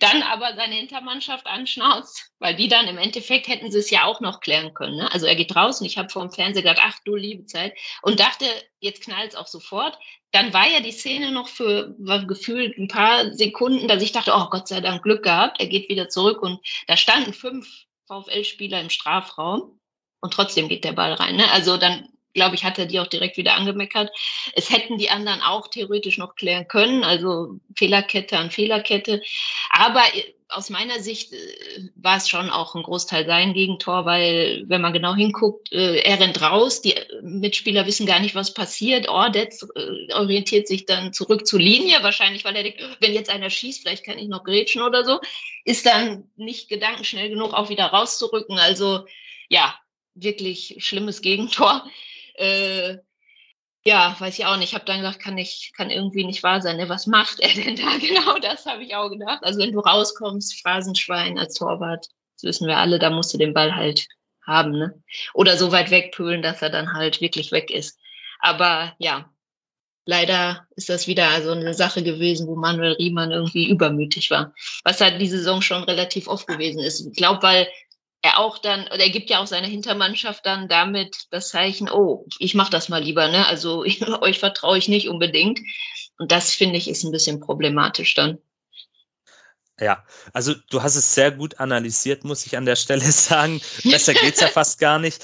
dann 0.00 0.22
aber 0.22 0.54
seine 0.54 0.74
Hintermannschaft 0.76 1.46
anschnauzt, 1.46 2.32
weil 2.38 2.54
die 2.54 2.68
dann 2.68 2.88
im 2.88 2.98
Endeffekt 2.98 3.48
hätten 3.48 3.70
sie 3.70 3.78
es 3.78 3.90
ja 3.90 4.04
auch 4.04 4.20
noch 4.20 4.40
klären 4.40 4.74
können. 4.74 4.96
Ne? 4.96 5.12
Also 5.12 5.26
er 5.26 5.36
geht 5.36 5.54
raus 5.54 5.80
und 5.80 5.86
ich 5.86 5.98
habe 5.98 6.08
vor 6.08 6.22
dem 6.22 6.32
Fernseher 6.32 6.62
gedacht, 6.62 6.80
ach 6.82 6.98
du 7.04 7.14
liebe 7.14 7.44
Zeit, 7.46 7.74
und 8.02 8.20
dachte, 8.20 8.46
jetzt 8.80 9.02
knallt 9.02 9.32
es 9.32 9.36
auch 9.36 9.46
sofort. 9.46 9.98
Dann 10.32 10.52
war 10.52 10.68
ja 10.68 10.80
die 10.80 10.92
Szene 10.92 11.32
noch 11.32 11.48
für 11.48 11.94
gefühlt 12.26 12.78
ein 12.78 12.88
paar 12.88 13.32
Sekunden, 13.32 13.88
dass 13.88 14.02
ich 14.02 14.12
dachte, 14.12 14.32
oh 14.34 14.48
Gott 14.50 14.68
sei 14.68 14.80
Dank 14.80 15.02
Glück 15.02 15.22
gehabt, 15.22 15.60
er 15.60 15.66
geht 15.66 15.88
wieder 15.88 16.08
zurück 16.08 16.42
und 16.42 16.60
da 16.86 16.96
standen 16.96 17.32
fünf 17.32 17.68
VfL-Spieler 18.06 18.80
im 18.80 18.90
Strafraum 18.90 19.80
und 20.20 20.32
trotzdem 20.32 20.68
geht 20.68 20.84
der 20.84 20.92
Ball 20.92 21.12
rein. 21.12 21.36
Ne? 21.36 21.50
Also 21.52 21.76
dann 21.76 22.08
glaube 22.34 22.56
ich, 22.56 22.64
hat 22.64 22.78
er 22.78 22.86
die 22.86 23.00
auch 23.00 23.06
direkt 23.06 23.36
wieder 23.36 23.54
angemeckert. 23.54 24.10
Es 24.54 24.70
hätten 24.70 24.98
die 24.98 25.10
anderen 25.10 25.40
auch 25.40 25.68
theoretisch 25.68 26.18
noch 26.18 26.34
klären 26.34 26.68
können, 26.68 27.04
also 27.04 27.58
Fehlerkette 27.76 28.36
an 28.36 28.50
Fehlerkette. 28.50 29.22
Aber 29.70 30.02
äh, 30.14 30.34
aus 30.48 30.68
meiner 30.68 31.00
Sicht 31.00 31.32
äh, 31.32 31.38
war 31.94 32.16
es 32.16 32.28
schon 32.28 32.50
auch 32.50 32.74
ein 32.74 32.82
Großteil 32.82 33.24
sein 33.26 33.54
Gegentor, 33.54 34.04
weil 34.04 34.64
wenn 34.66 34.80
man 34.80 34.92
genau 34.92 35.14
hinguckt, 35.14 35.72
äh, 35.72 36.00
er 36.00 36.20
rennt 36.20 36.42
raus, 36.42 36.82
die 36.82 36.94
Mitspieler 37.22 37.86
wissen 37.86 38.06
gar 38.06 38.20
nicht, 38.20 38.34
was 38.34 38.52
passiert. 38.52 39.08
Ordetz 39.08 39.66
orientiert 40.12 40.68
sich 40.68 40.86
dann 40.86 41.12
zurück 41.12 41.46
zur 41.46 41.60
Linie, 41.60 42.02
wahrscheinlich, 42.02 42.44
weil 42.44 42.56
er 42.56 42.64
denkt, 42.64 42.82
wenn 43.00 43.14
jetzt 43.14 43.30
einer 43.30 43.50
schießt, 43.50 43.82
vielleicht 43.82 44.04
kann 44.04 44.18
ich 44.18 44.28
noch 44.28 44.44
grätschen 44.44 44.82
oder 44.82 45.04
so, 45.04 45.20
ist 45.64 45.86
dann 45.86 46.28
nicht 46.36 46.68
gedankenschnell 46.68 47.30
genug, 47.30 47.54
auch 47.54 47.68
wieder 47.68 47.86
rauszurücken. 47.86 48.58
Also 48.58 49.06
ja, 49.48 49.74
wirklich 50.14 50.76
schlimmes 50.78 51.20
Gegentor 51.20 51.84
äh, 52.34 52.98
ja, 53.86 54.16
weiß 54.18 54.38
ich 54.38 54.46
auch 54.46 54.56
nicht. 54.56 54.70
Ich 54.70 54.74
habe 54.74 54.86
dann 54.86 54.98
gedacht, 54.98 55.20
kann 55.20 55.36
ich, 55.36 55.72
kann 55.76 55.90
irgendwie 55.90 56.24
nicht 56.24 56.42
wahr 56.42 56.62
sein. 56.62 56.78
Ne? 56.78 56.88
Was 56.88 57.06
macht 57.06 57.40
er 57.40 57.52
denn 57.52 57.76
da? 57.76 57.96
Genau 58.00 58.38
das 58.38 58.64
habe 58.66 58.82
ich 58.82 58.94
auch 58.96 59.10
gedacht. 59.10 59.40
Also 59.42 59.60
wenn 59.60 59.72
du 59.72 59.80
rauskommst, 59.80 60.60
Phrasenschwein 60.62 61.38
als 61.38 61.54
Torwart, 61.54 62.06
das 62.36 62.44
wissen 62.44 62.66
wir 62.66 62.78
alle, 62.78 62.98
da 62.98 63.10
musst 63.10 63.34
du 63.34 63.38
den 63.38 63.52
Ball 63.54 63.76
halt 63.76 64.06
haben, 64.46 64.72
ne? 64.72 65.02
Oder 65.34 65.56
so 65.56 65.72
weit 65.72 65.90
wegpölen, 65.90 66.42
dass 66.42 66.62
er 66.62 66.70
dann 66.70 66.94
halt 66.94 67.20
wirklich 67.20 67.52
weg 67.52 67.70
ist. 67.70 67.98
Aber 68.40 68.94
ja, 68.98 69.30
leider 70.06 70.66
ist 70.76 70.88
das 70.88 71.06
wieder 71.06 71.42
so 71.42 71.52
eine 71.52 71.74
Sache 71.74 72.02
gewesen, 72.02 72.46
wo 72.46 72.56
Manuel 72.56 72.92
Riemann 72.92 73.32
irgendwie 73.32 73.68
übermütig 73.68 74.30
war. 74.30 74.54
Was 74.82 75.00
halt 75.00 75.20
diese 75.20 75.38
Saison 75.38 75.62
schon 75.62 75.84
relativ 75.84 76.28
oft 76.28 76.46
gewesen 76.46 76.80
ist. 76.80 77.06
Ich 77.06 77.16
glaube, 77.16 77.42
weil 77.42 77.68
er 78.24 78.38
auch 78.38 78.56
dann, 78.56 78.86
oder 78.86 79.00
er 79.00 79.10
gibt 79.10 79.28
ja 79.28 79.42
auch 79.42 79.46
seiner 79.46 79.66
Hintermannschaft 79.66 80.46
dann 80.46 80.66
damit 80.66 81.26
das 81.30 81.50
Zeichen, 81.50 81.90
oh, 81.90 82.26
ich 82.38 82.54
mache 82.54 82.70
das 82.70 82.88
mal 82.88 83.02
lieber, 83.02 83.28
ne? 83.28 83.46
Also 83.46 83.84
euch 84.22 84.38
vertraue 84.38 84.78
ich 84.78 84.88
nicht 84.88 85.10
unbedingt. 85.10 85.60
Und 86.18 86.32
das 86.32 86.52
finde 86.54 86.78
ich 86.78 86.88
ist 86.88 87.04
ein 87.04 87.12
bisschen 87.12 87.40
problematisch 87.40 88.14
dann. 88.14 88.38
Ja, 89.78 90.04
also 90.32 90.54
du 90.70 90.82
hast 90.82 90.94
es 90.94 91.14
sehr 91.14 91.32
gut 91.32 91.60
analysiert, 91.60 92.24
muss 92.24 92.46
ich 92.46 92.56
an 92.56 92.64
der 92.64 92.76
Stelle 92.76 93.02
sagen. 93.12 93.60
Besser 93.82 94.14
geht's 94.14 94.40
ja 94.40 94.48
fast 94.48 94.78
gar 94.78 94.98
nicht. 94.98 95.22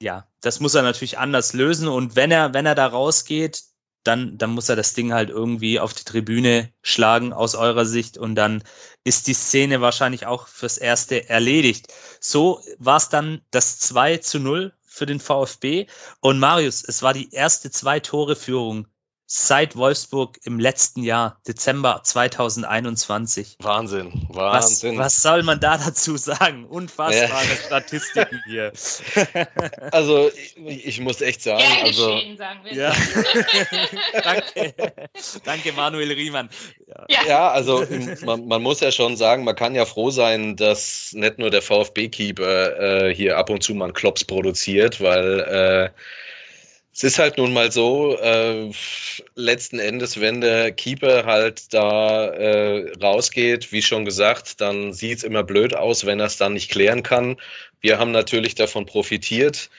Ja, 0.00 0.28
das 0.42 0.60
muss 0.60 0.74
er 0.74 0.82
natürlich 0.82 1.16
anders 1.18 1.54
lösen. 1.54 1.88
Und 1.88 2.16
wenn 2.16 2.30
er, 2.30 2.52
wenn 2.52 2.66
er 2.66 2.74
da 2.74 2.86
rausgeht, 2.86 3.62
dann, 4.08 4.38
dann 4.38 4.50
muss 4.50 4.68
er 4.68 4.76
das 4.76 4.94
Ding 4.94 5.12
halt 5.12 5.30
irgendwie 5.30 5.78
auf 5.78 5.92
die 5.92 6.04
Tribüne 6.04 6.72
schlagen 6.82 7.32
aus 7.32 7.54
eurer 7.54 7.84
Sicht 7.84 8.18
und 8.18 8.34
dann 8.34 8.64
ist 9.04 9.26
die 9.26 9.34
Szene 9.34 9.80
wahrscheinlich 9.80 10.26
auch 10.26 10.48
fürs 10.48 10.78
Erste 10.78 11.28
erledigt. 11.28 11.92
So 12.20 12.62
war 12.78 12.96
es 12.96 13.10
dann 13.10 13.42
das 13.50 13.78
2 13.78 14.16
zu 14.18 14.40
0 14.40 14.72
für 14.84 15.06
den 15.06 15.20
VfB 15.20 15.86
und 16.20 16.38
Marius, 16.38 16.82
es 16.82 17.02
war 17.02 17.12
die 17.14 17.30
erste 17.32 17.70
Zwei-Tore-Führung 17.70 18.88
seit 19.30 19.76
Wolfsburg 19.76 20.40
im 20.44 20.58
letzten 20.58 21.02
Jahr, 21.02 21.38
Dezember 21.46 22.00
2021. 22.02 23.58
Wahnsinn, 23.60 24.26
Wahnsinn. 24.30 24.96
Was, 24.96 25.04
was 25.04 25.22
soll 25.22 25.42
man 25.42 25.60
da 25.60 25.76
dazu 25.76 26.16
sagen? 26.16 26.64
Unfassbare 26.64 27.28
ja. 27.28 27.56
Statistiken 27.66 28.42
hier. 28.46 28.72
Also, 29.92 30.30
ich, 30.30 30.86
ich 30.86 31.00
muss 31.00 31.20
echt 31.20 31.42
sagen, 31.42 31.58
Gern 31.58 31.86
also. 31.86 32.20
sagen 32.36 32.60
wir. 32.64 32.74
Ja. 32.74 32.92
Danke. 34.22 34.74
Danke, 35.44 35.72
Manuel 35.72 36.12
Riemann. 36.12 36.48
Ja, 37.08 37.26
ja 37.26 37.50
also 37.50 37.84
man, 38.24 38.46
man, 38.46 38.62
muss 38.62 38.80
ja 38.80 38.90
schon 38.92 39.16
sagen, 39.16 39.44
man 39.44 39.56
kann 39.56 39.74
ja 39.74 39.84
froh 39.84 40.10
sein, 40.10 40.56
dass 40.56 41.12
nicht 41.12 41.38
nur 41.38 41.50
der 41.50 41.62
VfB-Keeper 41.62 43.08
äh, 43.08 43.14
hier 43.14 43.36
ab 43.36 43.50
und 43.50 43.62
zu 43.62 43.74
mal 43.74 43.86
einen 43.86 43.94
Klops 43.94 44.24
produziert, 44.24 45.00
weil 45.00 45.40
äh, 45.40 45.90
es 46.98 47.04
ist 47.04 47.20
halt 47.20 47.38
nun 47.38 47.52
mal 47.52 47.70
so, 47.70 48.18
äh, 48.18 48.72
letzten 49.36 49.78
Endes, 49.78 50.20
wenn 50.20 50.40
der 50.40 50.72
Keeper 50.72 51.24
halt 51.26 51.72
da 51.72 52.26
äh, 52.26 52.90
rausgeht, 53.00 53.70
wie 53.70 53.82
schon 53.82 54.04
gesagt, 54.04 54.60
dann 54.60 54.92
sieht 54.92 55.18
es 55.18 55.22
immer 55.22 55.44
blöd 55.44 55.76
aus, 55.76 56.06
wenn 56.06 56.18
er 56.18 56.26
es 56.26 56.38
dann 56.38 56.54
nicht 56.54 56.72
klären 56.72 57.04
kann. 57.04 57.36
Wir 57.80 58.00
haben 58.00 58.10
natürlich 58.10 58.56
davon 58.56 58.84
profitiert. 58.84 59.70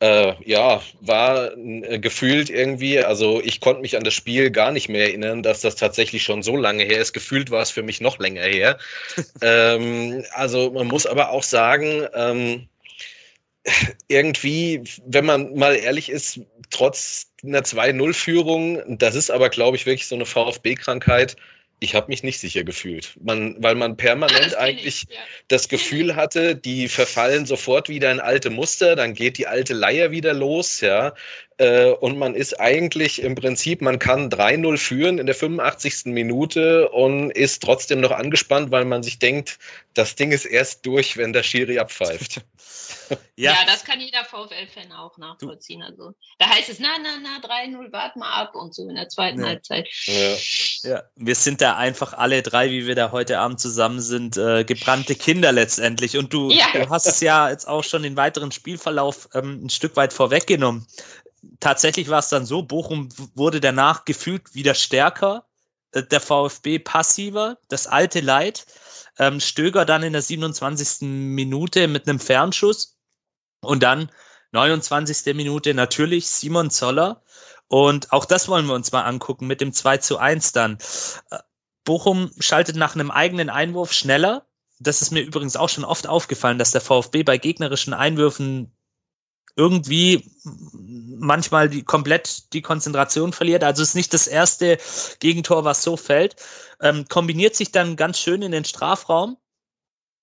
Äh, 0.00 0.34
ja, 0.44 0.82
war 1.00 1.56
äh, 1.56 1.98
gefühlt 1.98 2.50
irgendwie, 2.50 2.98
also 2.98 3.40
ich 3.42 3.62
konnte 3.62 3.80
mich 3.80 3.96
an 3.96 4.04
das 4.04 4.12
Spiel 4.12 4.50
gar 4.50 4.70
nicht 4.70 4.90
mehr 4.90 5.04
erinnern, 5.04 5.42
dass 5.42 5.62
das 5.62 5.76
tatsächlich 5.76 6.24
schon 6.24 6.42
so 6.42 6.58
lange 6.58 6.84
her 6.84 7.00
ist. 7.00 7.14
Gefühlt 7.14 7.50
war 7.50 7.62
es 7.62 7.70
für 7.70 7.82
mich 7.82 8.02
noch 8.02 8.18
länger 8.18 8.42
her. 8.42 8.76
ähm, 9.40 10.22
also 10.32 10.70
man 10.72 10.88
muss 10.88 11.06
aber 11.06 11.30
auch 11.30 11.42
sagen, 11.42 12.06
ähm, 12.12 12.68
irgendwie, 14.08 14.82
wenn 15.06 15.26
man 15.26 15.54
mal 15.54 15.76
ehrlich 15.76 16.08
ist, 16.08 16.40
trotz 16.70 17.32
einer 17.44 17.60
2-0-Führung, 17.60 18.98
das 18.98 19.14
ist 19.14 19.30
aber, 19.30 19.48
glaube 19.48 19.76
ich, 19.76 19.86
wirklich 19.86 20.06
so 20.06 20.14
eine 20.14 20.26
VfB-Krankheit, 20.26 21.36
ich 21.78 21.94
habe 21.94 22.08
mich 22.08 22.22
nicht 22.22 22.40
sicher 22.40 22.64
gefühlt. 22.64 23.16
Man, 23.22 23.62
weil 23.62 23.74
man 23.74 23.96
permanent 23.96 24.56
ah, 24.56 24.60
eigentlich 24.60 25.04
ich, 25.04 25.14
ja. 25.14 25.20
das 25.48 25.68
Gefühl 25.68 26.16
hatte, 26.16 26.56
die 26.56 26.88
verfallen 26.88 27.44
sofort 27.44 27.88
wieder 27.88 28.10
in 28.10 28.20
alte 28.20 28.48
Muster, 28.48 28.96
dann 28.96 29.12
geht 29.12 29.36
die 29.36 29.46
alte 29.46 29.74
Leier 29.74 30.10
wieder 30.10 30.32
los, 30.32 30.80
ja. 30.80 31.14
Äh, 31.58 31.92
und 31.92 32.18
man 32.18 32.34
ist 32.34 32.60
eigentlich 32.60 33.22
im 33.22 33.34
Prinzip, 33.34 33.80
man 33.80 33.98
kann 33.98 34.28
3-0 34.28 34.76
führen 34.76 35.18
in 35.18 35.26
der 35.26 35.34
85. 35.34 36.06
Minute 36.06 36.90
und 36.90 37.30
ist 37.30 37.62
trotzdem 37.62 38.00
noch 38.00 38.10
angespannt, 38.10 38.70
weil 38.70 38.84
man 38.84 39.02
sich 39.02 39.18
denkt, 39.18 39.58
das 39.94 40.16
Ding 40.16 40.32
ist 40.32 40.44
erst 40.44 40.84
durch, 40.84 41.16
wenn 41.16 41.32
der 41.32 41.42
Schiri 41.42 41.78
abpfeift. 41.78 42.42
ja. 43.36 43.52
ja. 43.52 43.56
das 43.66 43.84
kann 43.84 44.00
jeder 44.00 44.24
VfL-Fan 44.26 44.92
auch 44.92 45.16
nachvollziehen. 45.16 45.82
Also, 45.82 46.12
da 46.38 46.50
heißt 46.50 46.68
es, 46.68 46.78
na, 46.78 46.88
na, 47.02 47.18
na, 47.22 47.48
3-0, 47.48 47.90
wart 47.90 48.16
mal 48.16 48.32
ab 48.34 48.54
und 48.54 48.74
so 48.74 48.86
in 48.86 48.94
der 48.94 49.08
zweiten 49.08 49.40
ja. 49.40 49.46
Halbzeit. 49.46 49.88
Ja. 50.04 50.36
ja. 50.82 51.02
wir 51.16 51.34
sind 51.34 51.62
da 51.62 51.76
einfach 51.76 52.12
alle 52.12 52.42
drei, 52.42 52.70
wie 52.70 52.86
wir 52.86 52.94
da 52.94 53.12
heute 53.12 53.38
Abend 53.38 53.60
zusammen 53.60 54.00
sind, 54.00 54.36
äh, 54.36 54.64
gebrannte 54.64 55.14
Kinder 55.14 55.52
letztendlich. 55.52 56.18
Und 56.18 56.34
du, 56.34 56.50
ja. 56.50 56.66
du 56.74 56.90
hast 56.90 57.06
es 57.06 57.22
ja 57.22 57.48
jetzt 57.48 57.66
auch 57.66 57.84
schon 57.84 58.02
den 58.02 58.16
weiteren 58.16 58.52
Spielverlauf 58.52 59.30
ähm, 59.32 59.64
ein 59.64 59.70
Stück 59.70 59.96
weit 59.96 60.12
vorweggenommen. 60.12 60.86
Tatsächlich 61.60 62.08
war 62.08 62.18
es 62.18 62.28
dann 62.28 62.46
so, 62.46 62.62
Bochum 62.62 63.08
wurde 63.34 63.60
danach 63.60 64.04
gefühlt 64.04 64.54
wieder 64.54 64.74
stärker, 64.74 65.46
äh, 65.92 66.02
der 66.02 66.20
VfB 66.20 66.78
passiver, 66.78 67.58
das 67.68 67.86
alte 67.86 68.20
Leid. 68.20 68.66
Ähm, 69.18 69.40
Stöger 69.40 69.84
dann 69.84 70.02
in 70.02 70.12
der 70.12 70.22
27. 70.22 71.02
Minute 71.02 71.88
mit 71.88 72.08
einem 72.08 72.20
Fernschuss 72.20 72.98
und 73.62 73.82
dann 73.82 74.10
29. 74.52 75.34
Minute 75.34 75.74
natürlich 75.74 76.28
Simon 76.28 76.70
Zoller. 76.70 77.22
Und 77.68 78.12
auch 78.12 78.26
das 78.26 78.48
wollen 78.48 78.66
wir 78.66 78.74
uns 78.74 78.92
mal 78.92 79.02
angucken 79.02 79.46
mit 79.46 79.60
dem 79.60 79.72
2 79.72 79.98
zu 79.98 80.18
1 80.18 80.52
dann. 80.52 80.78
Äh, 81.30 81.38
Bochum 81.84 82.30
schaltet 82.40 82.76
nach 82.76 82.94
einem 82.94 83.10
eigenen 83.10 83.48
Einwurf 83.48 83.92
schneller. 83.92 84.46
Das 84.78 85.00
ist 85.00 85.12
mir 85.12 85.22
übrigens 85.22 85.56
auch 85.56 85.68
schon 85.68 85.84
oft 85.84 86.06
aufgefallen, 86.06 86.58
dass 86.58 86.72
der 86.72 86.82
VfB 86.82 87.22
bei 87.22 87.38
gegnerischen 87.38 87.94
Einwürfen 87.94 88.75
irgendwie 89.56 90.30
manchmal 91.18 91.68
die, 91.68 91.82
komplett 91.82 92.52
die 92.52 92.62
Konzentration 92.62 93.32
verliert. 93.32 93.64
Also 93.64 93.82
es 93.82 93.90
ist 93.90 93.94
nicht 93.94 94.14
das 94.14 94.26
erste 94.26 94.78
Gegentor, 95.18 95.64
was 95.64 95.82
so 95.82 95.96
fällt. 95.96 96.36
Ähm, 96.80 97.06
kombiniert 97.08 97.56
sich 97.56 97.72
dann 97.72 97.96
ganz 97.96 98.18
schön 98.18 98.42
in 98.42 98.52
den 98.52 98.64
Strafraum. 98.64 99.38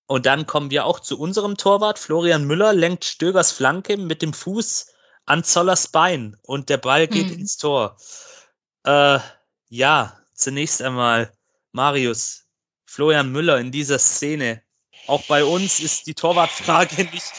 Und 0.05 0.25
dann 0.25 0.45
kommen 0.45 0.69
wir 0.69 0.85
auch 0.85 0.99
zu 0.99 1.19
unserem 1.19 1.57
Torwart. 1.57 1.97
Florian 1.97 2.45
Müller 2.45 2.73
lenkt 2.73 3.05
Stögers 3.05 3.51
Flanke 3.51 3.97
mit 3.97 4.21
dem 4.21 4.33
Fuß 4.33 4.87
an 5.25 5.43
Zollers 5.43 5.87
Bein 5.87 6.37
und 6.43 6.69
der 6.69 6.77
Ball 6.77 7.07
geht 7.07 7.27
mhm. 7.27 7.39
ins 7.39 7.57
Tor. 7.57 7.97
Äh, 8.85 9.19
ja, 9.69 10.17
zunächst 10.33 10.81
einmal 10.81 11.31
Marius, 11.71 12.45
Florian 12.85 13.31
Müller 13.31 13.57
in 13.59 13.71
dieser 13.71 13.97
Szene. 13.97 14.61
Auch 15.07 15.23
bei 15.23 15.43
uns 15.43 15.79
ist 15.79 16.07
die 16.07 16.13
Torwartfrage 16.13 17.03
nicht, 17.11 17.31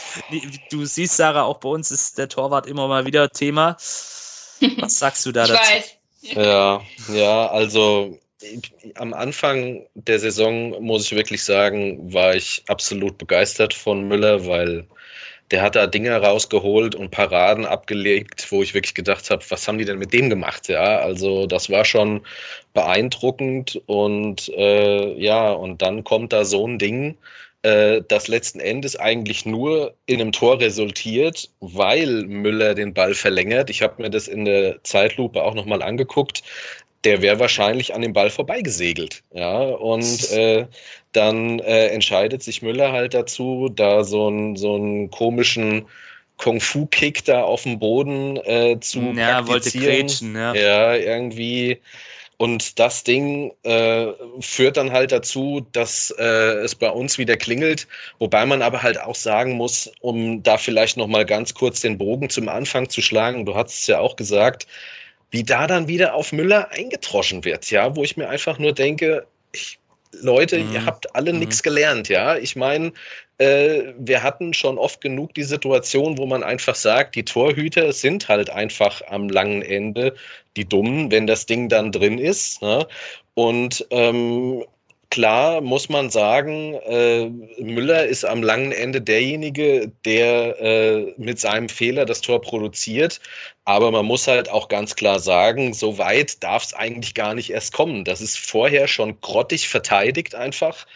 du 0.71 0.85
siehst, 0.85 1.17
Sarah, 1.17 1.45
auch 1.45 1.59
bei 1.59 1.69
uns 1.69 1.91
ist 1.91 2.19
der 2.19 2.29
Torwart 2.29 2.67
immer 2.67 2.89
mal 2.89 3.07
wieder 3.07 3.31
Thema. 3.31 3.77
Was 3.79 4.99
sagst 4.99 5.25
du 5.27 5.33
da 5.33 5.45
ich 5.45 5.51
dazu? 5.51 5.73
Weiß. 5.73 5.97
Ja, 6.23 6.83
ja, 7.13 7.47
also 7.49 8.19
am 8.97 9.15
Anfang 9.15 9.87
der 9.95 10.19
Saison, 10.19 10.83
muss 10.83 11.07
ich 11.07 11.17
wirklich 11.17 11.43
sagen, 11.43 12.13
war 12.13 12.35
ich 12.35 12.63
absolut 12.69 13.19
begeistert 13.19 13.75
von 13.75 14.07
Müller, 14.07 14.47
weil 14.47 14.87
der 15.51 15.63
hat 15.63 15.77
da 15.77 15.87
Dinge 15.87 16.17
rausgeholt 16.17 16.95
und 16.95 17.11
Paraden 17.11 17.67
abgelegt, 17.67 18.51
wo 18.51 18.63
ich 18.63 18.75
wirklich 18.75 18.95
gedacht 18.95 19.31
habe, 19.31 19.45
was 19.51 19.69
haben 19.69 19.79
die 19.79 19.85
denn 19.85 19.99
mit 19.99 20.13
dem 20.13 20.31
gemacht? 20.31 20.69
Ja, 20.69 20.99
also 20.99 21.47
das 21.47 21.71
war 21.71 21.85
schon 21.85 22.23
beeindruckend 22.73 23.81
und 23.87 24.49
äh, 24.49 25.13
ja, 25.15 25.53
und 25.53 25.83
dann 25.83 26.03
kommt 26.03 26.33
da 26.33 26.45
so 26.45 26.67
ein 26.67 26.79
Ding, 26.79 27.17
äh, 27.65 28.03
das 28.07 28.29
letzten 28.29 28.61
Endes 28.61 28.97
eigentlich 28.97 29.45
nur 29.45 29.95
in 30.07 30.21
einem 30.21 30.33
Tor 30.33 30.61
resultiert, 30.61 31.51
weil 31.61 32.25
Müller 32.27 32.75
den 32.75 32.95
Ball 32.95 33.15
verlängert. 33.15 33.71
Ich 33.71 33.83
habe 33.83 34.03
mir 34.03 34.11
das 34.11 34.29
in 34.29 34.45
der 34.45 34.83
Zeitlupe 34.85 35.43
auch 35.43 35.55
nochmal 35.55 35.83
angeguckt 35.83 36.43
der 37.05 37.21
wäre 37.23 37.39
wahrscheinlich 37.39 37.95
an 37.95 38.03
dem 38.03 38.13
Ball 38.13 38.31
vorbeigesegelt. 38.31 39.23
Ja, 39.33 39.59
und 39.61 40.31
äh, 40.33 40.67
dann 41.13 41.59
äh, 41.61 41.89
entscheidet 41.89 42.43
sich 42.43 42.63
Müller 42.63 42.93
halt 42.93 43.15
dazu, 43.15 43.71
da 43.75 44.05
so 44.05 44.27
einen 44.27 44.57
so 44.57 44.75
einen 44.75 45.11
komischen 45.11 45.87
Kung-Fu-Kick 46.39 47.25
da 47.25 47.43
auf 47.43 47.63
dem 47.63 47.79
Boden 47.79 48.37
äh, 48.39 48.79
zu 48.81 49.01
ja, 49.15 49.43
praktizieren. 49.43 49.47
wollte 49.47 49.79
grätschen, 49.79 50.35
ja. 50.35 50.55
Ja, 50.55 50.95
irgendwie. 50.95 51.81
Und 52.37 52.79
das 52.79 53.05
Ding 53.05 53.53
äh, 53.63 54.07
führt 54.41 54.77
dann 54.77 54.93
halt 54.93 55.13
dazu, 55.13 55.67
dass 55.73 56.15
äh, 56.19 56.57
es 56.59 56.75
bei 56.75 56.91
uns 56.91 57.17
wieder 57.17 57.37
klingelt, 57.37 57.87
wobei 58.19 58.45
man 58.45 58.61
aber 58.61 58.83
halt 58.83 59.01
auch 59.01 59.15
sagen 59.15 59.53
muss, 59.53 59.91
um 60.01 60.43
da 60.43 60.59
vielleicht 60.59 60.97
noch 60.97 61.07
mal 61.07 61.25
ganz 61.25 61.55
kurz 61.55 61.81
den 61.81 61.97
Bogen 61.97 62.29
zum 62.31 62.49
Anfang 62.49 62.89
zu 62.89 63.03
schlagen, 63.03 63.47
du 63.47 63.55
hast 63.55 63.79
es 63.79 63.87
ja 63.87 64.01
auch 64.01 64.17
gesagt, 64.17 64.67
wie 65.31 65.45
da 65.45 65.67
dann 65.67 65.89
wieder 65.89 66.15
auf 66.15 66.33
Müller 66.33 66.71
eingetroschen 66.73 67.45
wird, 67.45 67.71
ja, 67.71 67.95
wo 67.95 68.03
ich 68.05 68.17
mir 68.17 68.29
einfach 68.29 68.59
nur 68.59 68.73
denke, 68.73 69.27
ich, 69.53 69.79
Leute, 70.13 70.59
mhm. 70.59 70.73
ihr 70.73 70.87
habt 70.87 71.15
alle 71.15 71.33
mhm. 71.33 71.41
nichts 71.41 71.63
gelernt, 71.63 72.09
ja. 72.09 72.37
Ich 72.37 72.57
meine, 72.57 72.93
wir 73.39 74.23
hatten 74.23 74.55
schon 74.55 74.79
oft 74.79 75.01
genug 75.01 75.35
die 75.35 75.43
Situation, 75.43 76.19
wo 76.19 76.27
man 76.27 76.43
einfach 76.43 76.77
sagt, 76.77 77.17
die 77.17 77.25
Torhüter 77.25 77.93
sind 77.93 78.29
halt 78.29 78.49
einfach 78.51 79.03
am 79.09 79.29
langen 79.29 79.63
Ende 79.63 80.15
die 80.57 80.65
Dummen, 80.65 81.11
wenn 81.11 81.27
das 81.27 81.47
Ding 81.47 81.69
dann 81.69 81.91
drin 81.91 82.19
ist. 82.19 82.63
Ne? 82.63 82.87
Und 83.35 83.85
ähm, 83.91 84.65
klar 85.11 85.61
muss 85.61 85.89
man 85.89 86.11
sagen, 86.11 86.75
äh, 86.75 87.29
Müller 87.61 88.07
ist 88.07 88.25
am 88.25 88.43
langen 88.43 88.73
Ende 88.73 89.01
derjenige, 89.01 89.93
der 90.05 90.61
äh, 90.61 91.15
mit 91.17 91.39
seinem 91.39 91.69
Fehler 91.69 92.05
das 92.05 92.21
Tor 92.21 92.41
produziert. 92.41 93.21
Aber 93.65 93.91
man 93.91 94.07
muss 94.07 94.27
halt 94.27 94.49
auch 94.51 94.69
ganz 94.69 94.97
klar 94.97 95.19
sagen, 95.19 95.73
so 95.73 95.99
weit 95.99 96.43
darf 96.43 96.65
es 96.65 96.75
eigentlich 96.75 97.15
gar 97.15 97.35
nicht 97.35 97.51
erst 97.51 97.73
kommen. 97.73 98.05
Das 98.05 98.21
ist 98.21 98.39
vorher 98.39 98.89
schon 98.89 99.21
grottig 99.21 99.69
verteidigt 99.69 100.35
einfach. 100.35 100.87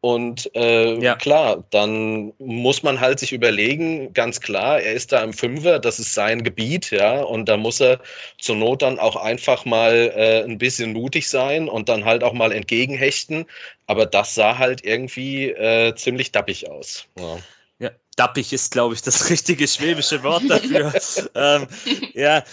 Und 0.00 0.54
äh, 0.54 0.96
ja. 1.00 1.16
klar, 1.16 1.64
dann 1.70 2.32
muss 2.38 2.84
man 2.84 3.00
halt 3.00 3.18
sich 3.18 3.32
überlegen, 3.32 4.12
ganz 4.12 4.40
klar, 4.40 4.80
er 4.80 4.92
ist 4.92 5.10
da 5.10 5.24
im 5.24 5.32
Fünfer, 5.32 5.80
das 5.80 5.98
ist 5.98 6.14
sein 6.14 6.44
Gebiet, 6.44 6.92
ja, 6.92 7.20
und 7.20 7.48
da 7.48 7.56
muss 7.56 7.80
er 7.80 7.98
zur 8.38 8.54
Not 8.54 8.82
dann 8.82 9.00
auch 9.00 9.16
einfach 9.16 9.64
mal 9.64 10.12
äh, 10.14 10.44
ein 10.44 10.58
bisschen 10.58 10.92
mutig 10.92 11.28
sein 11.28 11.68
und 11.68 11.88
dann 11.88 12.04
halt 12.04 12.22
auch 12.22 12.32
mal 12.32 12.52
entgegenhechten. 12.52 13.46
Aber 13.86 14.06
das 14.06 14.36
sah 14.36 14.56
halt 14.58 14.84
irgendwie 14.84 15.50
äh, 15.50 15.94
ziemlich 15.96 16.30
dappig 16.30 16.70
aus. 16.70 17.06
Ja. 17.18 17.38
ja 17.80 17.90
dappig 18.14 18.52
ist, 18.52 18.70
glaube 18.70 18.94
ich, 18.94 19.02
das 19.02 19.30
richtige 19.30 19.66
schwäbische 19.66 20.22
Wort 20.22 20.44
dafür. 20.48 20.92
ähm, 21.34 21.66
ja, 22.14 22.44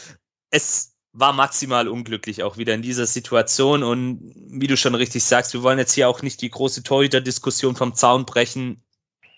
es 0.50 0.95
war 1.18 1.32
maximal 1.32 1.88
unglücklich 1.88 2.44
auch 2.44 2.58
wieder 2.58 2.74
in 2.74 2.82
dieser 2.82 3.06
Situation. 3.06 3.84
Und 3.84 4.20
wie 4.50 4.68
du 4.68 4.76
schon 4.76 4.96
richtig 4.96 5.24
sagst, 5.24 5.54
wir 5.54 5.64
wollen 5.64 5.80
jetzt 5.80 5.94
hier 5.94 6.10
auch 6.10 6.22
nicht 6.22 6.42
die 6.42 6.50
große 6.50 6.84
Torhüter-Diskussion 6.84 7.76
vom 7.76 7.96
Zaun 7.96 8.26
brechen. 8.26 8.84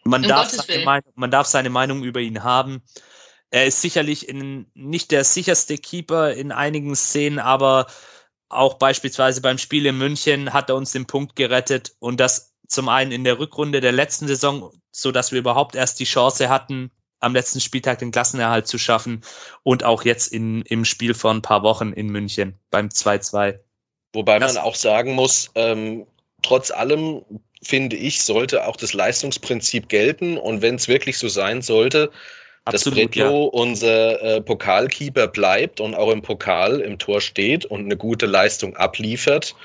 Man 0.03 0.23
darf, 0.23 0.49
seine 0.49 0.83
Meinung, 0.83 1.13
man 1.15 1.31
darf 1.31 1.47
seine 1.47 1.69
Meinung 1.69 2.03
über 2.03 2.19
ihn 2.19 2.43
haben. 2.43 2.81
Er 3.51 3.67
ist 3.67 3.81
sicherlich 3.81 4.27
in, 4.27 4.65
nicht 4.73 5.11
der 5.11 5.23
sicherste 5.23 5.77
Keeper 5.77 6.33
in 6.33 6.51
einigen 6.51 6.95
Szenen, 6.95 7.39
aber 7.39 7.87
auch 8.49 8.75
beispielsweise 8.75 9.41
beim 9.41 9.57
Spiel 9.57 9.85
in 9.85 9.97
München 9.97 10.53
hat 10.53 10.69
er 10.69 10.75
uns 10.75 10.91
den 10.91 11.05
Punkt 11.05 11.35
gerettet 11.35 11.95
und 11.99 12.19
das 12.19 12.53
zum 12.67 12.89
einen 12.89 13.11
in 13.11 13.23
der 13.23 13.39
Rückrunde 13.39 13.81
der 13.81 13.91
letzten 13.91 14.27
Saison, 14.27 14.71
so 14.91 15.11
dass 15.11 15.31
wir 15.31 15.39
überhaupt 15.39 15.75
erst 15.75 15.99
die 15.99 16.05
Chance 16.05 16.49
hatten, 16.49 16.91
am 17.19 17.33
letzten 17.33 17.59
Spieltag 17.59 17.99
den 17.99 18.11
Klassenerhalt 18.11 18.67
zu 18.67 18.77
schaffen 18.77 19.21
und 19.63 19.83
auch 19.83 20.03
jetzt 20.03 20.27
in, 20.31 20.61
im 20.63 20.85
Spiel 20.85 21.13
vor 21.13 21.31
ein 21.31 21.41
paar 21.41 21.63
Wochen 21.63 21.93
in 21.93 22.07
München 22.07 22.55
beim 22.69 22.87
2-2. 22.87 23.59
Wobei 24.13 24.39
das 24.39 24.53
man 24.53 24.63
auch 24.63 24.75
sagen 24.75 25.13
muss, 25.13 25.51
ähm, 25.55 26.05
trotz 26.41 26.71
allem 26.71 27.23
finde 27.63 27.95
ich, 27.95 28.21
sollte 28.21 28.67
auch 28.67 28.75
das 28.75 28.93
Leistungsprinzip 28.93 29.89
gelten 29.89 30.37
und 30.37 30.61
wenn 30.61 30.75
es 30.75 30.87
wirklich 30.87 31.17
so 31.17 31.27
sein 31.27 31.61
sollte, 31.61 32.11
Absolut, 32.65 32.97
dass 32.97 33.05
Bretlo 33.05 33.45
ja. 33.45 33.61
unser 33.61 34.21
äh, 34.21 34.41
Pokalkeeper 34.41 35.27
bleibt 35.27 35.79
und 35.79 35.95
auch 35.95 36.11
im 36.11 36.21
Pokal 36.21 36.81
im 36.81 36.99
Tor 36.99 37.21
steht 37.21 37.65
und 37.65 37.85
eine 37.85 37.97
gute 37.97 38.25
Leistung 38.25 38.75
abliefert, 38.75 39.55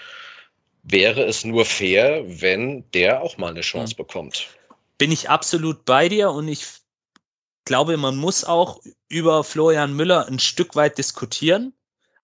wäre 0.85 1.25
es 1.25 1.45
nur 1.45 1.65
fair, 1.65 2.23
wenn 2.27 2.85
der 2.93 3.23
auch 3.23 3.37
mal 3.39 3.51
eine 3.51 3.61
Chance 3.61 3.95
mhm. 3.95 3.99
bekommt. 3.99 4.49
Bin 4.99 5.11
ich 5.11 5.29
absolut 5.29 5.85
bei 5.85 6.09
dir 6.09 6.31
und 6.31 6.49
ich 6.49 6.65
glaube, 7.65 7.97
man 7.97 8.17
muss 8.17 8.45
auch 8.45 8.81
über 9.09 9.45
Florian 9.45 9.95
Müller 9.95 10.27
ein 10.27 10.39
Stück 10.39 10.75
weit 10.75 10.99
diskutieren, 10.99 11.73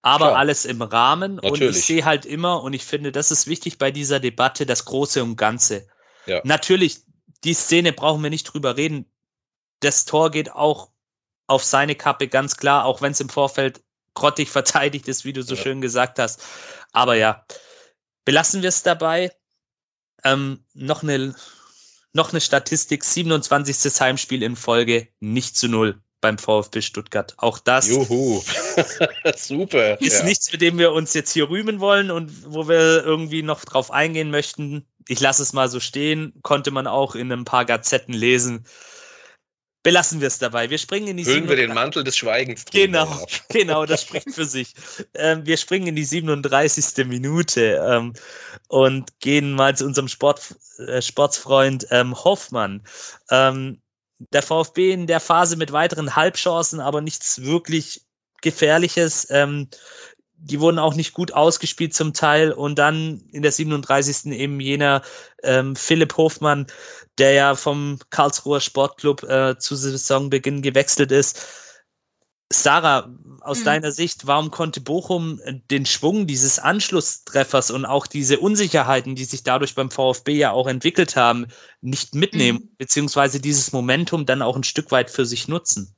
aber 0.03 0.29
Klar. 0.29 0.39
alles 0.39 0.65
im 0.65 0.83
Rahmen. 0.83 1.37
Natürlich. 1.37 1.61
Und 1.61 1.77
ich 1.77 1.85
sehe 1.85 2.05
halt 2.05 2.27
immer, 2.27 2.63
und 2.63 2.73
ich 2.73 2.85
finde, 2.85 3.13
das 3.13 3.31
ist 3.31 3.47
wichtig 3.47 3.79
bei 3.79 3.91
dieser 3.91 4.21
Debatte, 4.21 4.67
das 4.67 4.85
Große 4.85 5.23
und 5.23 5.37
Ganze. 5.37 5.87
Ja. 6.27 6.41
Natürlich, 6.45 7.03
die 7.45 7.55
Szene 7.55 7.93
brauchen 7.93 8.23
wir 8.23 8.31
nicht 8.31 8.45
drüber 8.45 8.77
reden 8.77 9.07
das 9.81 10.05
Tor 10.05 10.31
geht 10.31 10.53
auch 10.53 10.91
auf 11.47 11.65
seine 11.65 11.95
Kappe, 11.95 12.29
ganz 12.29 12.57
klar, 12.57 12.85
auch 12.85 13.01
wenn 13.01 13.13
es 13.13 13.21
im 13.21 13.29
Vorfeld 13.29 13.83
grottig 14.15 14.51
verteidigt 14.51 15.09
ist, 15.09 15.25
wie 15.25 15.33
du 15.33 15.43
so 15.43 15.55
ja. 15.55 15.63
schön 15.63 15.81
gesagt 15.81 16.19
hast. 16.19 16.43
Aber 16.93 17.15
ja, 17.15 17.45
belassen 18.25 18.63
wir 18.63 18.69
es 18.69 18.83
dabei. 18.83 19.33
Ähm, 20.25 20.65
noch 20.75 21.03
eine 21.03 21.35
noch 22.19 22.33
eine 22.33 22.41
Statistik, 22.43 23.05
27. 23.05 24.01
Heimspiel 24.01 24.43
in 24.43 24.57
Folge, 24.57 25.09
nicht 25.21 25.57
zu 25.57 25.69
null 25.69 25.99
beim 26.21 26.37
VfB 26.37 26.83
Stuttgart. 26.83 27.35
Auch 27.39 27.59
das 27.59 27.89
Juhu. 27.89 28.43
Super. 29.37 30.01
ist 30.01 30.19
ja. 30.19 30.25
nichts, 30.25 30.53
mit 30.53 30.61
dem 30.61 30.79
wir 30.79 30.93
uns 30.93 31.15
jetzt 31.15 31.33
hier 31.33 31.49
rühmen 31.49 31.79
wollen 31.81 32.11
und 32.11 32.53
wo 32.53 32.69
wir 32.69 33.05
irgendwie 33.05 33.43
noch 33.43 33.65
drauf 33.65 33.93
eingehen 33.93 34.31
möchten. 34.31 34.85
Ich 35.07 35.21
lasse 35.21 35.43
es 35.43 35.53
mal 35.53 35.69
so 35.69 35.81
stehen, 35.81 36.35
konnte 36.43 36.73
man 36.73 36.87
auch 36.87 37.15
in 37.15 37.33
ein 37.33 37.45
paar 37.45 37.65
Gazetten 37.65 38.13
lesen 38.13 38.67
belassen 39.83 40.21
wir 40.21 40.29
es 40.29 40.39
dabei. 40.39 40.71
Wir 40.71 40.79
springen 40.79 41.09
in 41.09 41.17
die 41.17 41.25
Hüllen 41.25 41.49
wir 41.49 41.57
den 41.57 41.75
Mantel 41.75 42.05
des 42.05 42.17
Schweigens. 42.17 42.65
Genau, 42.67 43.27
genau, 43.49 43.87
das 43.87 44.03
spricht 44.03 44.33
für 44.33 44.45
sich. 44.45 44.75
Ähm, 45.15 45.47
wir 45.47 45.57
springen 45.57 45.89
in 45.89 45.97
die 45.97 46.05
37. 46.05 47.07
Minute 47.07 47.83
ähm, 47.89 48.13
und 48.69 49.21
gehen 49.21 49.53
mal 49.53 49.77
zu 49.77 49.85
unserem 49.87 50.09
Sport, 50.09 50.57
äh, 50.79 51.01
Sportsfreund 51.01 51.87
ähm, 51.91 52.15
Hoffmann. 52.15 52.83
Ähm, 53.31 53.81
der 54.19 54.43
VfB 54.43 54.93
in 54.93 55.07
der 55.07 55.21
Phase 55.21 55.57
mit 55.57 55.73
weiteren 55.73 56.17
Halbchancen, 56.17 56.81
aber 56.81 57.01
nichts 57.01 57.43
wirklich 57.43 58.03
Gefährliches. 58.41 59.29
Die 60.41 60.61
wurden 60.61 60.79
auch 60.79 60.95
nicht 60.95 61.13
gut 61.13 61.33
ausgespielt 61.33 61.95
zum 61.95 62.15
Teil. 62.15 62.53
Und 62.53 62.79
dann 62.79 63.23
in 63.33 63.43
der 63.43 63.53
37. 63.53 64.33
eben 64.33 64.61
jener 64.61 65.03
ähm, 65.43 65.77
Philipp 65.77 66.17
Hofmann, 66.17 66.67
der 67.19 67.33
ja 67.33 67.55
vom 67.55 67.99
Karlsruher 68.11 68.61
Sportclub 68.61 69.25
äh, 69.25 69.59
zu 69.59 69.75
Saisonbeginn 69.75 70.63
gewechselt 70.63 71.13
ist. 71.13 71.47
Sarah, 72.51 73.15
aus 73.41 73.61
mhm. 73.61 73.65
deiner 73.65 73.93
Sicht, 73.93 74.27
warum 74.27 74.51
konnte 74.51 74.81
Bochum 74.81 75.41
den 75.71 75.85
Schwung 75.85 76.27
dieses 76.27 76.59
Anschlusstreffers 76.59 77.71
und 77.71 77.85
auch 77.85 78.07
diese 78.07 78.39
Unsicherheiten, 78.39 79.15
die 79.15 79.25
sich 79.25 79.43
dadurch 79.43 79.75
beim 79.75 79.91
VfB 79.91 80.37
ja 80.37 80.53
auch 80.53 80.67
entwickelt 80.67 81.15
haben, 81.15 81.49
nicht 81.83 82.15
mitnehmen, 82.15 82.61
mhm. 82.61 82.77
beziehungsweise 82.79 83.41
dieses 83.41 83.73
Momentum 83.73 84.25
dann 84.25 84.41
auch 84.41 84.57
ein 84.57 84.65
Stück 84.65 84.91
weit 84.91 85.11
für 85.11 85.27
sich 85.27 85.47
nutzen? 85.49 85.95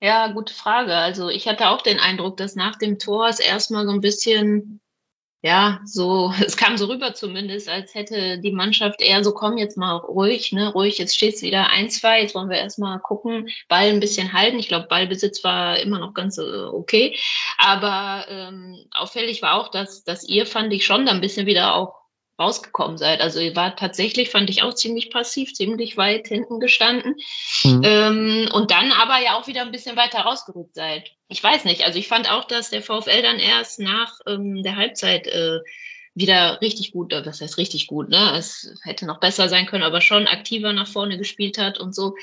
Ja, 0.00 0.28
gute 0.28 0.52
Frage. 0.52 0.94
Also 0.94 1.28
ich 1.30 1.48
hatte 1.48 1.68
auch 1.70 1.80
den 1.82 1.98
Eindruck, 1.98 2.36
dass 2.36 2.54
nach 2.54 2.76
dem 2.76 2.98
Tor 2.98 3.28
es 3.28 3.40
erstmal 3.40 3.86
so 3.86 3.92
ein 3.92 4.02
bisschen, 4.02 4.80
ja, 5.42 5.80
so, 5.86 6.32
es 6.46 6.56
kam 6.56 6.76
so 6.76 6.86
rüber 6.86 7.14
zumindest, 7.14 7.68
als 7.68 7.94
hätte 7.94 8.38
die 8.40 8.52
Mannschaft 8.52 9.00
eher 9.00 9.24
so, 9.24 9.32
komm 9.32 9.56
jetzt 9.58 9.78
mal 9.78 9.96
ruhig, 9.96 10.52
ne, 10.52 10.70
ruhig, 10.72 10.98
jetzt 10.98 11.16
steht 11.16 11.34
es 11.36 11.42
wieder 11.42 11.70
1-2, 11.70 12.20
jetzt 12.20 12.34
wollen 12.34 12.50
wir 12.50 12.58
erstmal 12.58 12.98
gucken, 13.00 13.48
Ball 13.68 13.88
ein 13.88 14.00
bisschen 14.00 14.32
halten. 14.34 14.58
Ich 14.58 14.68
glaube, 14.68 14.86
Ballbesitz 14.88 15.42
war 15.44 15.78
immer 15.78 15.98
noch 15.98 16.14
ganz 16.14 16.38
äh, 16.38 16.42
okay. 16.42 17.18
Aber 17.58 18.26
ähm, 18.28 18.86
auffällig 18.92 19.40
war 19.42 19.54
auch, 19.54 19.70
dass, 19.70 20.04
dass 20.04 20.28
ihr, 20.28 20.46
fand 20.46 20.72
ich, 20.74 20.84
schon 20.84 21.06
dann 21.06 21.16
ein 21.16 21.20
bisschen 21.22 21.46
wieder 21.46 21.74
auch 21.74 22.05
rausgekommen 22.38 22.98
seid. 22.98 23.20
Also 23.20 23.40
ihr 23.40 23.56
war 23.56 23.76
tatsächlich, 23.76 24.30
fand 24.30 24.50
ich 24.50 24.62
auch 24.62 24.74
ziemlich 24.74 25.10
passiv, 25.10 25.54
ziemlich 25.54 25.96
weit 25.96 26.28
hinten 26.28 26.60
gestanden. 26.60 27.16
Mhm. 27.64 27.82
Ähm, 27.84 28.48
und 28.52 28.70
dann 28.70 28.92
aber 28.92 29.20
ja 29.22 29.38
auch 29.38 29.46
wieder 29.46 29.62
ein 29.62 29.72
bisschen 29.72 29.96
weiter 29.96 30.20
rausgerückt 30.20 30.74
seid. 30.74 31.10
Ich 31.28 31.42
weiß 31.42 31.64
nicht, 31.64 31.84
also 31.84 31.98
ich 31.98 32.08
fand 32.08 32.30
auch, 32.30 32.44
dass 32.44 32.70
der 32.70 32.82
VfL 32.82 33.22
dann 33.22 33.38
erst 33.38 33.80
nach 33.80 34.18
ähm, 34.26 34.62
der 34.62 34.76
Halbzeit 34.76 35.26
äh, 35.26 35.60
wieder 36.14 36.60
richtig 36.60 36.92
gut, 36.92 37.12
äh, 37.12 37.24
was 37.24 37.40
heißt 37.40 37.58
richtig 37.58 37.86
gut, 37.86 38.08
ne? 38.08 38.34
Es 38.36 38.74
hätte 38.82 39.06
noch 39.06 39.20
besser 39.20 39.48
sein 39.48 39.66
können, 39.66 39.84
aber 39.84 40.00
schon 40.00 40.26
aktiver 40.26 40.72
nach 40.72 40.88
vorne 40.88 41.18
gespielt 41.18 41.58
hat 41.58 41.78
und 41.78 41.94
so. 41.94 42.14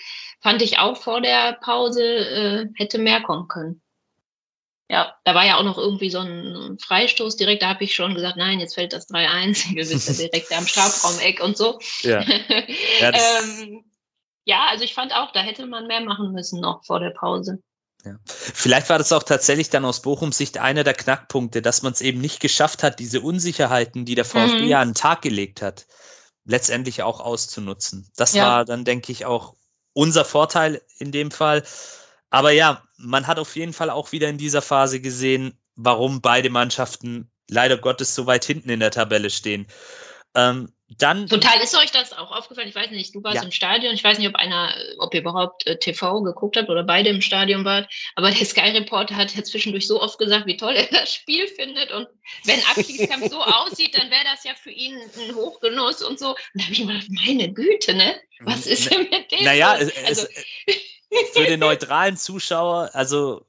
Fand 0.41 0.61
ich 0.61 0.79
auch 0.79 0.97
vor 0.97 1.21
der 1.21 1.53
Pause 1.53 2.03
äh, 2.03 2.65
hätte 2.75 2.97
mehr 2.97 3.21
kommen 3.21 3.47
können. 3.47 3.81
Ja, 4.93 5.15
da 5.23 5.33
war 5.33 5.43
ja 5.43 5.57
auch 5.57 5.63
noch 5.63 5.79
irgendwie 5.79 6.11
so 6.11 6.19
ein 6.19 6.77
Freistoß 6.79 7.35
direkt, 7.35 7.63
da 7.63 7.69
habe 7.69 7.83
ich 7.83 7.95
schon 7.95 8.13
gesagt, 8.13 8.37
nein, 8.37 8.59
jetzt 8.59 8.75
fällt 8.75 8.93
das 8.93 9.09
3-1, 9.09 9.73
wir 9.75 9.85
sind 9.87 10.05
ja 10.05 10.13
direkt 10.29 10.55
am 10.55 10.67
Strafraumeck 10.67 11.41
und 11.41 11.57
so. 11.57 11.79
Ja. 12.01 12.23
Ja, 12.99 13.11
ähm, 13.11 13.83
ja, 14.45 14.67
also 14.69 14.83
ich 14.83 14.93
fand 14.93 15.11
auch, 15.15 15.31
da 15.31 15.39
hätte 15.39 15.65
man 15.65 15.87
mehr 15.87 16.01
machen 16.01 16.31
müssen 16.31 16.61
noch 16.61 16.85
vor 16.85 16.99
der 16.99 17.09
Pause. 17.09 17.57
Ja. 18.05 18.17
Vielleicht 18.25 18.87
war 18.89 18.99
das 18.99 19.11
auch 19.11 19.23
tatsächlich 19.23 19.71
dann 19.71 19.83
aus 19.83 20.03
Bochums 20.03 20.37
Sicht 20.37 20.59
einer 20.59 20.83
der 20.83 20.93
Knackpunkte, 20.93 21.63
dass 21.63 21.81
man 21.81 21.93
es 21.93 22.01
eben 22.01 22.21
nicht 22.21 22.39
geschafft 22.39 22.83
hat, 22.83 22.99
diese 22.99 23.21
Unsicherheiten, 23.21 24.05
die 24.05 24.13
der 24.13 24.25
VfB 24.25 24.61
mhm. 24.61 24.67
ja 24.67 24.79
an 24.79 24.89
den 24.89 24.95
Tag 24.95 25.23
gelegt 25.23 25.63
hat, 25.63 25.87
letztendlich 26.45 27.01
auch 27.01 27.19
auszunutzen. 27.19 28.11
Das 28.15 28.33
ja. 28.33 28.45
war 28.45 28.65
dann, 28.65 28.85
denke 28.85 29.11
ich, 29.11 29.25
auch 29.25 29.55
unser 29.93 30.23
Vorteil 30.23 30.83
in 30.99 31.11
dem 31.11 31.31
Fall. 31.31 31.63
Aber 32.33 32.49
ja, 32.49 32.81
man 32.97 33.27
hat 33.27 33.37
auf 33.37 33.55
jeden 33.55 33.73
Fall 33.73 33.91
auch 33.91 34.11
wieder 34.11 34.27
in 34.27 34.39
dieser 34.39 34.63
Phase 34.63 34.99
gesehen, 34.99 35.55
warum 35.75 36.19
beide 36.19 36.49
Mannschaften 36.49 37.29
leider 37.47 37.77
Gottes 37.77 38.15
so 38.15 38.25
weit 38.25 38.43
hinten 38.43 38.71
in 38.71 38.79
der 38.79 38.89
Tabelle 38.89 39.29
stehen. 39.29 39.67
Ähm, 40.33 40.73
dann 40.97 41.27
Total 41.27 41.61
ist 41.61 41.77
euch 41.77 41.91
das 41.91 42.11
auch 42.11 42.31
aufgefallen. 42.31 42.69
Ich 42.69 42.73
weiß 42.73 42.89
nicht, 42.89 43.13
du 43.13 43.23
warst 43.23 43.35
ja. 43.35 43.43
im 43.43 43.51
Stadion. 43.51 43.93
Ich 43.93 44.03
weiß 44.03 44.17
nicht, 44.17 44.27
ob 44.27 44.35
einer, 44.35 44.73
ob 44.97 45.13
ihr 45.13 45.19
überhaupt 45.19 45.67
äh, 45.67 45.77
TV 45.77 46.23
geguckt 46.23 46.57
habt 46.57 46.69
oder 46.69 46.83
beide 46.83 47.11
im 47.11 47.21
Stadion 47.21 47.65
wart. 47.65 47.87
Aber 48.15 48.31
der 48.31 48.45
Sky 48.47 48.71
Reporter 48.71 49.15
hat 49.15 49.35
ja 49.35 49.43
zwischendurch 49.43 49.85
so 49.85 50.01
oft 50.01 50.17
gesagt, 50.17 50.47
wie 50.47 50.57
toll 50.57 50.73
er 50.73 50.87
das 50.87 51.13
Spiel 51.13 51.47
findet. 51.47 51.91
Und 51.91 52.07
wenn 52.45 52.59
Abstiegskampf 52.61 53.29
so 53.29 53.43
aussieht, 53.43 53.95
dann 53.95 54.09
wäre 54.09 54.23
das 54.23 54.43
ja 54.43 54.53
für 54.55 54.71
ihn 54.71 54.95
ein 54.95 55.35
Hochgenuss 55.35 56.01
und 56.01 56.17
so. 56.17 56.29
Und 56.29 56.37
da 56.55 56.63
habe 56.63 56.73
ich 56.73 56.81
immer 56.81 56.93
gedacht, 56.93 57.11
meine 57.11 57.53
Güte, 57.53 57.93
ne? 57.93 58.15
Was 58.39 58.65
ist 58.65 58.91
denn 58.91 59.07
mit 59.11 59.31
dem? 59.31 59.43
Naja, 59.43 59.77
es, 59.77 59.95
also, 60.03 60.27
es, 60.65 60.75
für 61.33 61.45
den 61.45 61.59
neutralen 61.59 62.17
Zuschauer, 62.17 62.89
also 62.93 63.45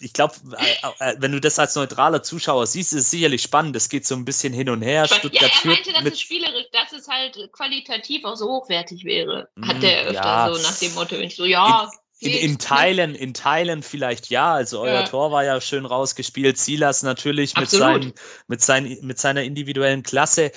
ich 0.00 0.12
glaube, 0.12 0.34
äh, 0.58 1.10
äh, 1.10 1.16
wenn 1.18 1.32
du 1.32 1.40
das 1.40 1.58
als 1.58 1.74
neutraler 1.74 2.22
Zuschauer 2.22 2.66
siehst, 2.66 2.92
ist 2.92 3.00
es 3.00 3.10
sicherlich 3.10 3.42
spannend. 3.42 3.76
Es 3.76 3.88
geht 3.88 4.06
so 4.06 4.14
ein 4.14 4.24
bisschen 4.24 4.52
hin 4.52 4.70
und 4.70 4.82
her. 4.82 5.06
Stuttgart 5.06 5.42
ja, 5.42 5.48
er 5.62 5.66
meinte, 5.66 5.92
dass 5.92 6.04
es 6.04 6.20
spielerisch, 6.20 6.66
dass 6.72 6.92
es 6.98 7.06
halt 7.06 7.38
qualitativ 7.52 8.24
auch 8.24 8.36
so 8.36 8.48
hochwertig 8.48 9.04
wäre. 9.04 9.48
Hat 9.62 9.76
mm, 9.76 9.80
der 9.80 10.02
öfter 10.04 10.14
ja. 10.14 10.52
so 10.52 10.62
nach 10.62 10.78
dem 10.78 10.94
Motto, 10.94 11.16
ich 11.16 11.36
so, 11.36 11.44
ja. 11.44 11.90
In, 12.18 12.32
in, 12.32 12.38
in, 12.38 12.58
Teilen, 12.58 13.14
in 13.14 13.34
Teilen 13.34 13.82
vielleicht 13.82 14.30
ja. 14.30 14.54
Also 14.54 14.80
euer 14.80 15.00
ja. 15.00 15.02
Tor 15.04 15.32
war 15.32 15.44
ja 15.44 15.60
schön 15.60 15.86
rausgespielt. 15.86 16.58
Silas 16.58 17.02
natürlich 17.02 17.56
mit, 17.56 17.70
seinen, 17.70 18.12
mit, 18.46 18.62
sein, 18.62 18.98
mit 19.02 19.18
seiner 19.18 19.42
individuellen 19.42 20.02
Klasse. 20.02 20.52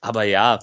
Aber 0.00 0.24
ja, 0.24 0.60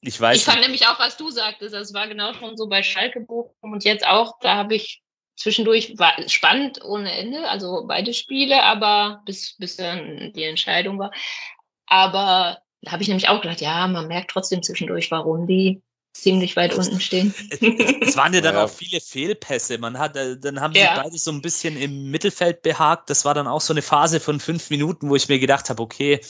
ich 0.00 0.20
weiß. 0.20 0.36
Ich 0.36 0.44
fand 0.44 0.58
nicht. 0.58 0.66
nämlich 0.66 0.86
auch, 0.86 0.98
was 0.98 1.16
du 1.16 1.30
sagtest, 1.30 1.74
das 1.74 1.92
war 1.94 2.08
genau 2.08 2.32
schon 2.34 2.56
so 2.56 2.68
bei 2.68 2.82
Schalke 2.82 3.20
Bochum 3.20 3.72
und 3.72 3.84
jetzt 3.84 4.06
auch, 4.06 4.38
da 4.40 4.56
habe 4.56 4.74
ich 4.74 5.02
zwischendurch 5.36 5.98
war 5.98 6.14
spannend 6.28 6.82
ohne 6.84 7.12
Ende, 7.12 7.48
also 7.48 7.84
beide 7.86 8.14
Spiele, 8.14 8.62
aber 8.62 9.22
bis, 9.26 9.56
bis 9.58 9.76
dann 9.76 10.32
die 10.34 10.44
Entscheidung 10.44 10.98
war. 10.98 11.12
Aber 11.86 12.58
da 12.82 12.92
habe 12.92 13.02
ich 13.02 13.08
nämlich 13.08 13.28
auch 13.28 13.40
gedacht, 13.40 13.60
ja, 13.60 13.86
man 13.86 14.08
merkt 14.08 14.30
trotzdem 14.30 14.62
zwischendurch, 14.62 15.10
warum 15.10 15.46
die 15.46 15.82
ziemlich 16.14 16.56
weit 16.56 16.74
unten 16.74 17.00
stehen. 17.00 17.34
Es 18.00 18.16
waren 18.16 18.32
ja 18.32 18.40
dann 18.40 18.54
ja. 18.54 18.64
auch 18.64 18.70
viele 18.70 19.00
Fehlpässe. 19.00 19.76
Man 19.78 19.98
hat, 19.98 20.16
äh, 20.16 20.38
dann 20.38 20.60
haben 20.60 20.74
ja. 20.74 20.94
sie 20.94 21.02
beide 21.02 21.18
so 21.18 21.30
ein 21.30 21.42
bisschen 21.42 21.76
im 21.76 22.10
Mittelfeld 22.10 22.62
behagt. 22.62 23.10
Das 23.10 23.24
war 23.24 23.34
dann 23.34 23.46
auch 23.46 23.60
so 23.60 23.74
eine 23.74 23.82
Phase 23.82 24.20
von 24.20 24.40
fünf 24.40 24.70
Minuten, 24.70 25.10
wo 25.10 25.16
ich 25.16 25.28
mir 25.28 25.38
gedacht 25.38 25.68
habe, 25.68 25.82
okay, 25.82 26.20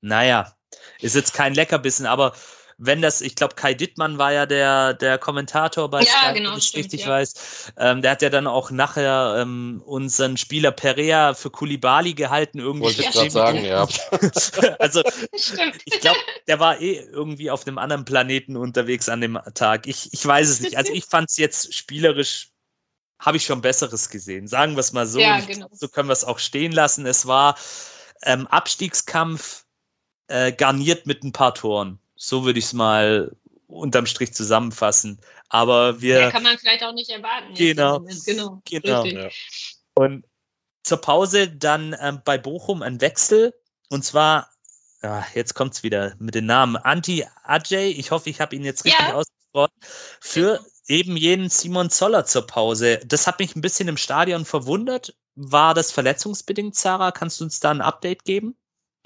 naja, 0.00 0.52
ist 1.00 1.14
jetzt 1.14 1.32
kein 1.32 1.54
Leckerbissen, 1.54 2.06
aber 2.06 2.34
wenn 2.78 3.00
das, 3.00 3.22
ich 3.22 3.36
glaube, 3.36 3.54
Kai 3.54 3.72
Dittmann 3.72 4.18
war 4.18 4.32
ja 4.32 4.44
der, 4.44 4.92
der 4.92 5.16
Kommentator 5.16 5.88
bei 5.88 6.02
Ja, 6.02 6.06
Sky, 6.06 6.34
genau, 6.34 6.50
wenn 6.52 6.58
ich 6.58 6.66
stimmt, 6.66 6.84
richtig 6.84 7.02
ja. 7.02 7.08
weiß. 7.08 7.72
Ähm, 7.78 8.02
der 8.02 8.10
hat 8.10 8.22
ja 8.22 8.28
dann 8.28 8.46
auch 8.46 8.70
nachher 8.70 9.38
ähm, 9.38 9.82
unseren 9.84 10.36
Spieler 10.36 10.72
Perea 10.72 11.32
für 11.32 11.50
Kulibali 11.50 12.12
gehalten, 12.12 12.58
irgendwie. 12.58 12.84
Wollte 12.86 13.02
ich 13.02 13.10
gerade 13.10 13.30
sagen, 13.30 13.64
ja. 13.64 13.88
Also 14.78 15.02
Stimmt. 15.36 15.78
ich 15.86 16.00
glaube, 16.00 16.18
der 16.48 16.60
war 16.60 16.80
eh 16.80 16.98
irgendwie 16.98 17.50
auf 17.50 17.66
einem 17.66 17.78
anderen 17.78 18.04
Planeten 18.04 18.56
unterwegs 18.56 19.08
an 19.08 19.22
dem 19.22 19.38
Tag. 19.54 19.86
Ich, 19.86 20.12
ich 20.12 20.26
weiß 20.26 20.48
es 20.48 20.60
nicht. 20.60 20.76
Also 20.76 20.92
ich 20.92 21.06
fand 21.06 21.30
es 21.30 21.38
jetzt 21.38 21.74
spielerisch, 21.74 22.50
habe 23.18 23.38
ich 23.38 23.46
schon 23.46 23.62
Besseres 23.62 24.10
gesehen. 24.10 24.48
Sagen 24.48 24.74
wir 24.74 24.80
es 24.80 24.92
mal 24.92 25.06
so. 25.06 25.18
Ja, 25.18 25.40
genau. 25.40 25.68
So 25.72 25.88
können 25.88 26.10
wir 26.10 26.12
es 26.12 26.24
auch 26.24 26.38
stehen 26.38 26.72
lassen. 26.72 27.06
Es 27.06 27.26
war 27.26 27.56
ähm, 28.22 28.46
Abstiegskampf 28.48 29.64
äh, 30.28 30.52
garniert 30.52 31.06
mit 31.06 31.24
ein 31.24 31.32
paar 31.32 31.54
Toren. 31.54 31.98
So 32.16 32.44
würde 32.44 32.58
ich 32.58 32.66
es 32.66 32.72
mal 32.72 33.36
unterm 33.68 34.06
Strich 34.06 34.34
zusammenfassen. 34.34 35.20
Aber 35.48 36.00
wir. 36.00 36.20
Ja, 36.20 36.30
kann 36.30 36.42
man 36.42 36.58
vielleicht 36.58 36.82
auch 36.82 36.92
nicht 36.92 37.10
erwarten. 37.10 37.54
Genau. 37.54 38.00
Genau. 38.24 38.62
Genau. 38.64 39.02
Richtig. 39.02 39.14
Ja. 39.14 39.30
Und 39.94 40.24
zur 40.82 40.98
Pause 40.98 41.48
dann 41.48 41.96
ähm, 42.00 42.22
bei 42.24 42.38
Bochum 42.38 42.82
ein 42.82 43.00
Wechsel. 43.00 43.54
Und 43.88 44.04
zwar, 44.04 44.50
ah, 45.02 45.24
jetzt 45.34 45.54
kommt's 45.54 45.82
wieder 45.82 46.14
mit 46.18 46.34
den 46.34 46.46
Namen. 46.46 46.76
Anti 46.76 47.26
Ajay, 47.44 47.90
ich 47.90 48.10
hoffe, 48.10 48.30
ich 48.30 48.40
habe 48.40 48.56
ihn 48.56 48.64
jetzt 48.64 48.84
richtig 48.84 49.06
Ja. 49.06 49.14
ausgesprochen, 49.14 49.72
für 50.20 50.64
eben 50.88 51.16
jenen 51.16 51.48
Simon 51.48 51.90
Zoller 51.90 52.24
zur 52.24 52.46
Pause. 52.46 53.00
Das 53.04 53.26
hat 53.26 53.38
mich 53.38 53.56
ein 53.56 53.60
bisschen 53.60 53.88
im 53.88 53.96
Stadion 53.96 54.44
verwundert. 54.44 55.14
War 55.34 55.74
das 55.74 55.92
verletzungsbedingt, 55.92 56.76
Sarah? 56.76 57.12
Kannst 57.12 57.40
du 57.40 57.44
uns 57.44 57.60
da 57.60 57.70
ein 57.70 57.80
Update 57.80 58.24
geben? 58.24 58.56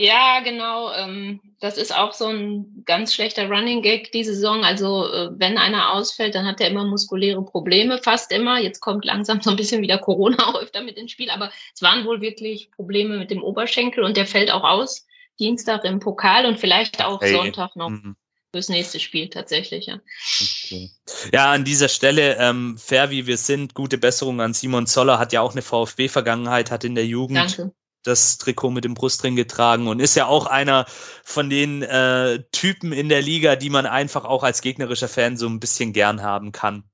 Ja, 0.02 0.40
genau. 0.40 0.90
Ähm, 0.94 1.40
das 1.60 1.76
ist 1.76 1.94
auch 1.94 2.14
so 2.14 2.28
ein 2.28 2.84
ganz 2.86 3.12
schlechter 3.12 3.50
Running 3.50 3.82
Gag 3.82 4.10
diese 4.12 4.32
Saison. 4.34 4.64
Also 4.64 5.06
äh, 5.12 5.28
wenn 5.32 5.58
einer 5.58 5.92
ausfällt, 5.92 6.34
dann 6.34 6.46
hat 6.46 6.58
er 6.62 6.68
immer 6.68 6.86
muskuläre 6.86 7.44
Probleme, 7.44 7.98
fast 8.02 8.32
immer. 8.32 8.58
Jetzt 8.58 8.80
kommt 8.80 9.04
langsam 9.04 9.42
so 9.42 9.50
ein 9.50 9.56
bisschen 9.56 9.82
wieder 9.82 9.98
Corona 9.98 10.38
auch 10.48 10.58
öfter 10.58 10.80
mit 10.80 10.96
ins 10.96 11.10
Spiel, 11.10 11.28
aber 11.28 11.52
es 11.74 11.82
waren 11.82 12.06
wohl 12.06 12.22
wirklich 12.22 12.70
Probleme 12.70 13.18
mit 13.18 13.30
dem 13.30 13.42
Oberschenkel 13.42 14.02
und 14.02 14.16
der 14.16 14.24
fällt 14.24 14.50
auch 14.50 14.64
aus. 14.64 15.06
Dienstag 15.38 15.84
im 15.84 16.00
Pokal 16.00 16.46
und 16.46 16.58
vielleicht 16.58 17.04
auch 17.04 17.20
Hey. 17.20 17.34
Sonntag 17.34 17.76
noch 17.76 17.90
Mhm. 17.90 18.16
fürs 18.54 18.70
nächste 18.70 19.00
Spiel 19.00 19.28
tatsächlich. 19.28 19.84
Ja. 19.84 20.00
Okay. 20.40 20.92
Ja, 21.34 21.52
an 21.52 21.64
dieser 21.64 21.90
Stelle, 21.90 22.38
ähm, 22.38 22.78
fair 22.78 23.10
wie 23.10 23.26
wir 23.26 23.36
sind, 23.36 23.74
gute 23.74 23.98
Besserung 23.98 24.40
an 24.40 24.54
Simon 24.54 24.86
Zoller, 24.86 25.18
hat 25.18 25.34
ja 25.34 25.42
auch 25.42 25.52
eine 25.52 25.60
VfB-Vergangenheit, 25.60 26.70
hat 26.70 26.84
in 26.84 26.94
der 26.94 27.04
Jugend 27.04 27.36
Danke. 27.36 27.74
Das 28.02 28.38
Trikot 28.38 28.70
mit 28.70 28.84
dem 28.84 28.94
Brustring 28.94 29.36
getragen 29.36 29.88
und 29.88 30.00
ist 30.00 30.14
ja 30.14 30.26
auch 30.26 30.46
einer 30.46 30.86
von 31.24 31.50
den 31.50 31.82
äh, 31.82 32.42
Typen 32.52 32.92
in 32.92 33.08
der 33.08 33.22
Liga, 33.22 33.56
die 33.56 33.70
man 33.70 33.86
einfach 33.86 34.24
auch 34.24 34.42
als 34.42 34.62
gegnerischer 34.62 35.08
Fan 35.08 35.36
so 35.36 35.46
ein 35.46 35.60
bisschen 35.60 35.92
gern 35.92 36.22
haben 36.22 36.52
kann. 36.52 36.84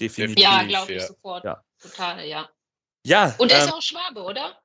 Definitiv. 0.00 0.42
Ja, 0.42 0.62
glaube 0.62 0.92
ich 0.92 1.02
ja. 1.02 1.06
sofort. 1.06 1.44
Ja. 1.44 1.62
Total, 1.80 2.24
ja. 2.26 2.48
Ja, 3.06 3.34
Und 3.36 3.52
er 3.52 3.58
ist 3.58 3.68
ähm, 3.68 3.74
auch 3.74 3.82
Schwabe, 3.82 4.22
oder? 4.22 4.58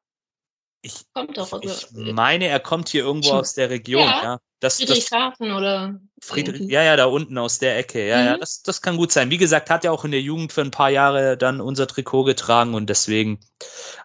Ich, 0.81 1.05
Kommt 1.13 1.37
doch. 1.37 1.61
ich 1.61 1.69
Also, 1.69 1.87
meine, 2.13 2.47
er 2.47 2.59
kommt 2.59 2.89
hier 2.89 3.03
irgendwo 3.03 3.31
aus 3.31 3.53
der 3.53 3.69
Region. 3.69 4.03
Ja, 4.03 4.21
Ja, 4.23 4.39
das, 4.59 4.77
das, 4.77 4.87
Friedrichshafen 4.87 5.51
oder 5.51 5.99
Friedrich, 6.21 6.69
ja, 6.69 6.83
ja, 6.83 6.95
da 6.95 7.05
unten 7.05 7.37
aus 7.37 7.59
der 7.59 7.77
Ecke. 7.77 8.07
Ja, 8.07 8.23
ja, 8.23 8.35
Mhm. 8.35 8.39
das, 8.41 8.61
das 8.61 8.81
kann 8.81 8.97
gut 8.97 9.11
sein. 9.11 9.29
Wie 9.29 9.37
gesagt, 9.37 9.69
hat 9.69 9.83
ja 9.83 9.91
auch 9.91 10.05
in 10.05 10.11
der 10.11 10.21
Jugend 10.21 10.51
für 10.51 10.61
ein 10.61 10.71
paar 10.71 10.89
Jahre 10.89 11.37
dann 11.37 11.61
unser 11.61 11.87
Trikot 11.87 12.23
getragen 12.25 12.73
und 12.73 12.89
deswegen 12.89 13.39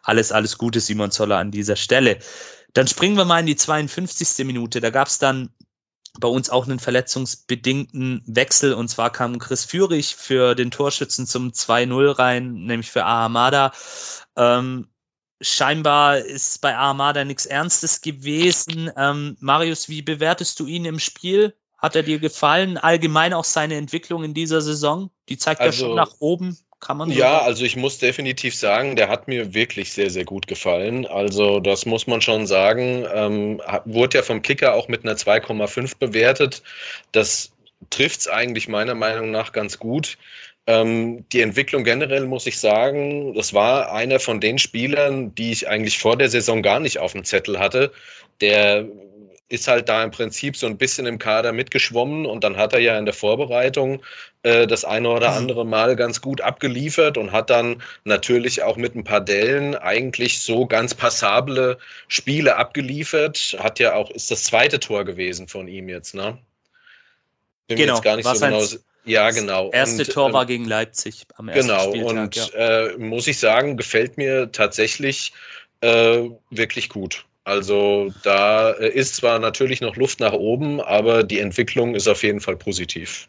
alles, 0.02 0.32
alles 0.32 0.58
Gute, 0.58 0.80
Simon 0.80 1.10
Zoller, 1.10 1.38
an 1.38 1.50
dieser 1.50 1.76
Stelle. 1.76 2.18
Dann 2.72 2.88
springen 2.88 3.16
wir 3.16 3.24
mal 3.24 3.40
in 3.40 3.46
die 3.46 3.56
52. 3.56 4.44
Minute. 4.44 4.80
Da 4.80 4.90
gab 4.90 5.08
es 5.08 5.18
dann 5.18 5.50
bei 6.20 6.28
uns 6.28 6.50
auch 6.50 6.66
einen 6.66 6.78
verletzungsbedingten 6.78 8.22
Wechsel 8.26 8.74
und 8.74 8.88
zwar 8.88 9.10
kam 9.10 9.38
Chris 9.40 9.64
Führig 9.64 10.14
für 10.14 10.54
den 10.54 10.70
Torschützen 10.70 11.26
zum 11.26 11.50
2-0 11.52 12.16
rein, 12.18 12.52
nämlich 12.64 12.90
für 12.90 13.04
Ahamada. 13.04 13.72
Ähm, 14.36 14.88
scheinbar 15.44 16.18
ist 16.18 16.60
bei 16.60 16.74
Ahamada 16.76 17.24
nichts 17.24 17.46
Ernstes 17.46 18.00
gewesen. 18.00 18.90
Ähm, 18.96 19.36
Marius, 19.40 19.88
wie 19.88 20.02
bewertest 20.02 20.58
du 20.60 20.66
ihn 20.66 20.84
im 20.84 20.98
Spiel? 20.98 21.54
Hat 21.78 21.94
er 21.96 22.02
dir 22.02 22.18
gefallen? 22.18 22.78
Allgemein 22.78 23.32
auch 23.34 23.44
seine 23.44 23.74
Entwicklung 23.76 24.24
in 24.24 24.34
dieser 24.34 24.60
Saison? 24.62 25.10
Die 25.28 25.36
zeigt 25.36 25.60
ja 25.60 25.66
Also- 25.66 25.86
schon 25.86 25.96
nach 25.96 26.12
oben, 26.18 26.56
kann 26.80 26.96
man 26.96 27.10
Ja, 27.10 27.30
sagen. 27.30 27.46
also 27.46 27.64
ich 27.64 27.76
muss 27.76 27.98
definitiv 27.98 28.54
sagen, 28.56 28.96
der 28.96 29.08
hat 29.08 29.28
mir 29.28 29.54
wirklich 29.54 29.92
sehr, 29.92 30.10
sehr 30.10 30.24
gut 30.24 30.46
gefallen. 30.46 31.06
Also 31.06 31.60
das 31.60 31.86
muss 31.86 32.06
man 32.06 32.20
schon 32.22 32.46
sagen. 32.46 33.06
Ähm, 33.12 33.60
wurde 33.84 34.18
ja 34.18 34.22
vom 34.22 34.42
Kicker 34.42 34.74
auch 34.74 34.88
mit 34.88 35.04
einer 35.04 35.16
2,5 35.16 35.96
bewertet. 35.98 36.62
Das 37.12 37.50
trifft 37.90 38.20
es 38.20 38.28
eigentlich 38.28 38.68
meiner 38.68 38.94
Meinung 38.94 39.30
nach 39.30 39.52
ganz 39.52 39.78
gut. 39.78 40.16
Ähm, 40.66 41.28
die 41.30 41.42
Entwicklung 41.42 41.84
generell 41.84 42.26
muss 42.26 42.46
ich 42.46 42.58
sagen, 42.58 43.34
das 43.34 43.52
war 43.52 43.92
einer 43.92 44.18
von 44.18 44.40
den 44.40 44.58
Spielern, 44.58 45.34
die 45.34 45.52
ich 45.52 45.68
eigentlich 45.68 45.98
vor 45.98 46.16
der 46.16 46.30
Saison 46.30 46.62
gar 46.62 46.80
nicht 46.80 46.98
auf 46.98 47.12
dem 47.12 47.24
Zettel 47.24 47.58
hatte. 47.58 47.92
Der 48.40 48.86
ist 49.48 49.68
halt 49.68 49.88
da 49.88 50.02
im 50.02 50.10
Prinzip 50.10 50.56
so 50.56 50.66
ein 50.66 50.78
bisschen 50.78 51.06
im 51.06 51.18
Kader 51.18 51.52
mitgeschwommen 51.52 52.24
und 52.24 52.44
dann 52.44 52.56
hat 52.56 52.72
er 52.72 52.80
ja 52.80 52.98
in 52.98 53.04
der 53.04 53.14
Vorbereitung 53.14 54.02
äh, 54.42 54.66
das 54.66 54.84
eine 54.84 55.08
oder 55.10 55.32
andere 55.32 55.66
Mal 55.66 55.96
ganz 55.96 56.22
gut 56.22 56.40
abgeliefert 56.40 57.18
und 57.18 57.30
hat 57.30 57.50
dann 57.50 57.82
natürlich 58.04 58.62
auch 58.62 58.76
mit 58.76 58.94
ein 58.94 59.04
paar 59.04 59.20
Dellen 59.20 59.74
eigentlich 59.74 60.40
so 60.40 60.66
ganz 60.66 60.94
passable 60.94 61.78
Spiele 62.08 62.56
abgeliefert. 62.56 63.56
Hat 63.58 63.78
ja 63.78 63.94
auch, 63.94 64.10
ist 64.10 64.30
das 64.30 64.44
zweite 64.44 64.80
Tor 64.80 65.04
gewesen 65.04 65.46
von 65.46 65.68
ihm 65.68 65.90
jetzt, 65.90 66.14
ne? 66.14 66.38
Bin 67.66 67.78
mir 67.78 67.84
Genau, 67.84 67.94
jetzt 67.94 68.04
gar 68.04 68.16
nicht 68.16 68.26
so 68.26 68.34
sein 68.34 68.52
genau. 68.52 68.64
Ja, 69.04 69.30
genau. 69.30 69.70
Erste 69.70 70.02
Und, 70.02 70.12
Tor 70.12 70.26
ähm, 70.28 70.32
war 70.32 70.46
gegen 70.46 70.64
Leipzig 70.64 71.26
am 71.36 71.48
ersten 71.48 71.68
Genau, 71.68 71.90
Spieltag. 71.90 72.10
und 72.10 72.36
ja. 72.36 72.86
äh, 72.86 72.98
muss 72.98 73.26
ich 73.26 73.38
sagen, 73.38 73.76
gefällt 73.76 74.16
mir 74.16 74.50
tatsächlich 74.50 75.32
äh, 75.80 76.28
wirklich 76.50 76.88
gut. 76.88 77.24
Also 77.44 78.12
da 78.22 78.70
äh, 78.72 78.88
ist 78.88 79.16
zwar 79.16 79.38
natürlich 79.38 79.82
noch 79.82 79.96
Luft 79.96 80.20
nach 80.20 80.32
oben, 80.32 80.80
aber 80.80 81.22
die 81.22 81.40
Entwicklung 81.40 81.94
ist 81.94 82.08
auf 82.08 82.22
jeden 82.22 82.40
Fall 82.40 82.56
positiv. 82.56 83.26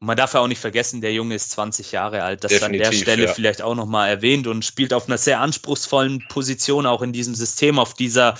Und 0.00 0.06
man 0.06 0.16
darf 0.16 0.34
ja 0.34 0.40
auch 0.40 0.48
nicht 0.48 0.60
vergessen, 0.60 1.00
der 1.00 1.12
Junge 1.12 1.36
ist 1.36 1.50
20 1.50 1.92
Jahre 1.92 2.22
alt. 2.24 2.42
Das 2.42 2.62
an 2.62 2.72
der 2.72 2.80
Definitiv, 2.80 3.02
Stelle 3.02 3.24
ja. 3.26 3.32
vielleicht 3.32 3.62
auch 3.62 3.74
nochmal 3.74 4.08
erwähnt 4.08 4.46
und 4.46 4.64
spielt 4.64 4.92
auf 4.92 5.06
einer 5.06 5.18
sehr 5.18 5.40
anspruchsvollen 5.40 6.24
Position, 6.28 6.86
auch 6.86 7.02
in 7.02 7.12
diesem 7.12 7.34
System, 7.34 7.78
auf 7.78 7.94
dieser, 7.94 8.34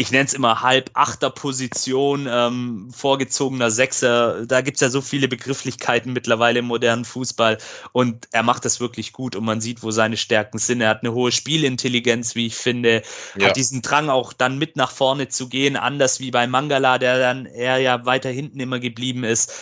ich 0.00 0.10
nenne 0.10 0.24
es 0.24 0.32
immer 0.32 0.62
Halb-Achter-Position, 0.62 2.26
ähm, 2.26 2.90
vorgezogener 2.90 3.70
Sechser. 3.70 4.46
Da 4.46 4.62
gibt's 4.62 4.80
ja 4.80 4.88
so 4.88 5.02
viele 5.02 5.28
Begrifflichkeiten 5.28 6.14
mittlerweile 6.14 6.60
im 6.60 6.64
modernen 6.64 7.04
Fußball 7.04 7.58
und 7.92 8.26
er 8.32 8.42
macht 8.42 8.64
das 8.64 8.80
wirklich 8.80 9.12
gut 9.12 9.36
und 9.36 9.44
man 9.44 9.60
sieht, 9.60 9.82
wo 9.82 9.90
seine 9.90 10.16
Stärken 10.16 10.56
sind. 10.56 10.80
Er 10.80 10.88
hat 10.88 11.02
eine 11.02 11.12
hohe 11.12 11.32
Spielintelligenz, 11.32 12.34
wie 12.34 12.46
ich 12.46 12.56
finde, 12.56 13.02
Ja. 13.34 13.48
hat 13.48 13.56
diesen 13.56 13.82
Drang 13.82 14.08
auch 14.08 14.32
dann 14.32 14.56
mit 14.56 14.74
nach 14.74 14.90
vorne 14.90 15.28
zu 15.28 15.50
gehen, 15.50 15.76
anders 15.76 16.18
wie 16.18 16.30
bei 16.30 16.46
Mangala, 16.46 16.96
der 16.98 17.18
dann 17.18 17.44
eher 17.44 17.76
ja 17.78 18.06
weiter 18.06 18.30
hinten 18.30 18.58
immer 18.58 18.80
geblieben 18.80 19.22
ist. 19.22 19.52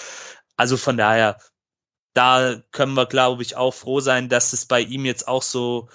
Also 0.56 0.76
von 0.76 0.96
daher, 0.96 1.38
da 2.14 2.62
können 2.70 2.94
wir, 2.94 3.06
glaube 3.06 3.42
ich, 3.42 3.56
auch 3.56 3.74
froh 3.74 3.98
sein, 4.00 4.28
dass 4.28 4.52
es 4.52 4.66
bei 4.66 4.80
ihm 4.82 5.04
jetzt 5.04 5.26
auch 5.26 5.42
so 5.42 5.88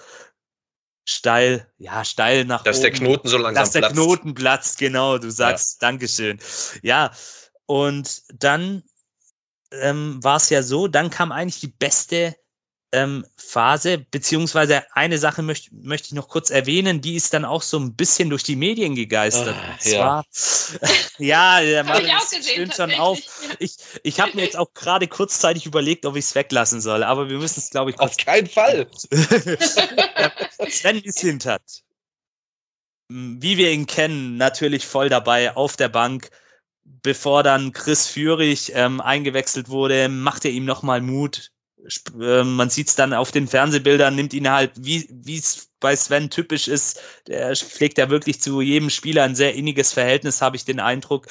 steil, 1.04 1.68
ja, 1.78 2.04
steil 2.04 2.44
nach 2.44 2.62
Dass 2.62 2.78
oben, 2.78 2.82
der 2.82 2.92
Knoten 2.92 3.28
so 3.28 3.36
langsam 3.36 3.62
dass 3.62 3.72
der 3.72 3.80
platzt. 3.80 3.94
Knoten 3.94 4.34
platzt, 4.34 4.78
genau, 4.78 5.18
du 5.18 5.30
sagst, 5.30 5.82
Dankeschön. 5.82 6.38
Ja, 6.82 7.10
und 7.66 8.22
dann 8.32 8.82
ähm, 9.70 10.22
war 10.22 10.36
es 10.36 10.50
ja 10.50 10.62
so, 10.62 10.88
dann 10.88 11.10
kam 11.10 11.32
eigentlich 11.32 11.60
die 11.60 11.68
beste 11.68 12.36
ähm, 12.94 13.26
Phase, 13.36 13.98
beziehungsweise 13.98 14.84
eine 14.92 15.18
Sache 15.18 15.42
möchte 15.42 15.74
möchte 15.74 16.06
ich 16.06 16.12
noch 16.12 16.28
kurz 16.28 16.50
erwähnen, 16.50 17.00
die 17.00 17.16
ist 17.16 17.34
dann 17.34 17.44
auch 17.44 17.62
so 17.62 17.78
ein 17.78 17.94
bisschen 17.94 18.30
durch 18.30 18.44
die 18.44 18.56
Medien 18.56 18.94
gegeistert. 18.94 19.56
Und 19.56 19.82
zwar, 19.82 20.24
ja, 21.18 21.60
der 21.60 21.84
Marvin 21.84 22.10
stöhnt 22.42 22.74
schon 22.74 22.92
auf. 22.94 23.18
Ich, 23.58 23.76
ich 24.02 24.20
habe 24.20 24.36
mir 24.36 24.44
jetzt 24.44 24.56
auch 24.56 24.72
gerade 24.72 25.08
kurzzeitig 25.08 25.66
überlegt, 25.66 26.06
ob 26.06 26.16
ich 26.16 26.24
es 26.24 26.34
weglassen 26.34 26.80
soll, 26.80 27.02
aber 27.02 27.28
wir 27.28 27.38
müssen 27.38 27.58
es, 27.60 27.70
glaube 27.70 27.90
ich, 27.90 27.98
Auf 27.98 28.16
keinen 28.16 28.46
Fall. 28.46 28.86
Sven 30.70 31.02
Hintert, 31.04 31.82
wie 33.08 33.58
wir 33.58 33.72
ihn 33.72 33.86
kennen, 33.86 34.36
natürlich 34.36 34.86
voll 34.86 35.08
dabei 35.08 35.56
auf 35.56 35.76
der 35.76 35.88
Bank. 35.88 36.30
Bevor 37.02 37.42
dann 37.42 37.72
Chris 37.72 38.06
Führig 38.06 38.72
ähm, 38.74 39.00
eingewechselt 39.00 39.68
wurde, 39.70 40.08
macht 40.08 40.44
er 40.44 40.50
ihm 40.50 40.66
nochmal 40.66 41.00
Mut. 41.00 41.50
Äh, 42.20 42.44
man 42.44 42.70
sieht 42.70 42.88
es 42.88 42.96
dann 42.96 43.12
auf 43.12 43.30
den 43.32 43.48
Fernsehbildern, 43.48 44.14
nimmt 44.14 44.32
ihn 44.34 44.50
halt, 44.50 44.72
wie 44.76 45.08
wie 45.10 45.36
es 45.36 45.70
bei 45.80 45.94
Sven 45.96 46.30
typisch 46.30 46.68
ist, 46.68 47.00
der 47.26 47.54
pflegt 47.54 47.98
ja 47.98 48.10
wirklich 48.10 48.40
zu 48.40 48.60
jedem 48.60 48.90
Spieler 48.90 49.24
ein 49.24 49.34
sehr 49.34 49.54
inniges 49.54 49.92
Verhältnis, 49.92 50.42
habe 50.42 50.56
ich 50.56 50.64
den 50.64 50.80
Eindruck. 50.80 51.26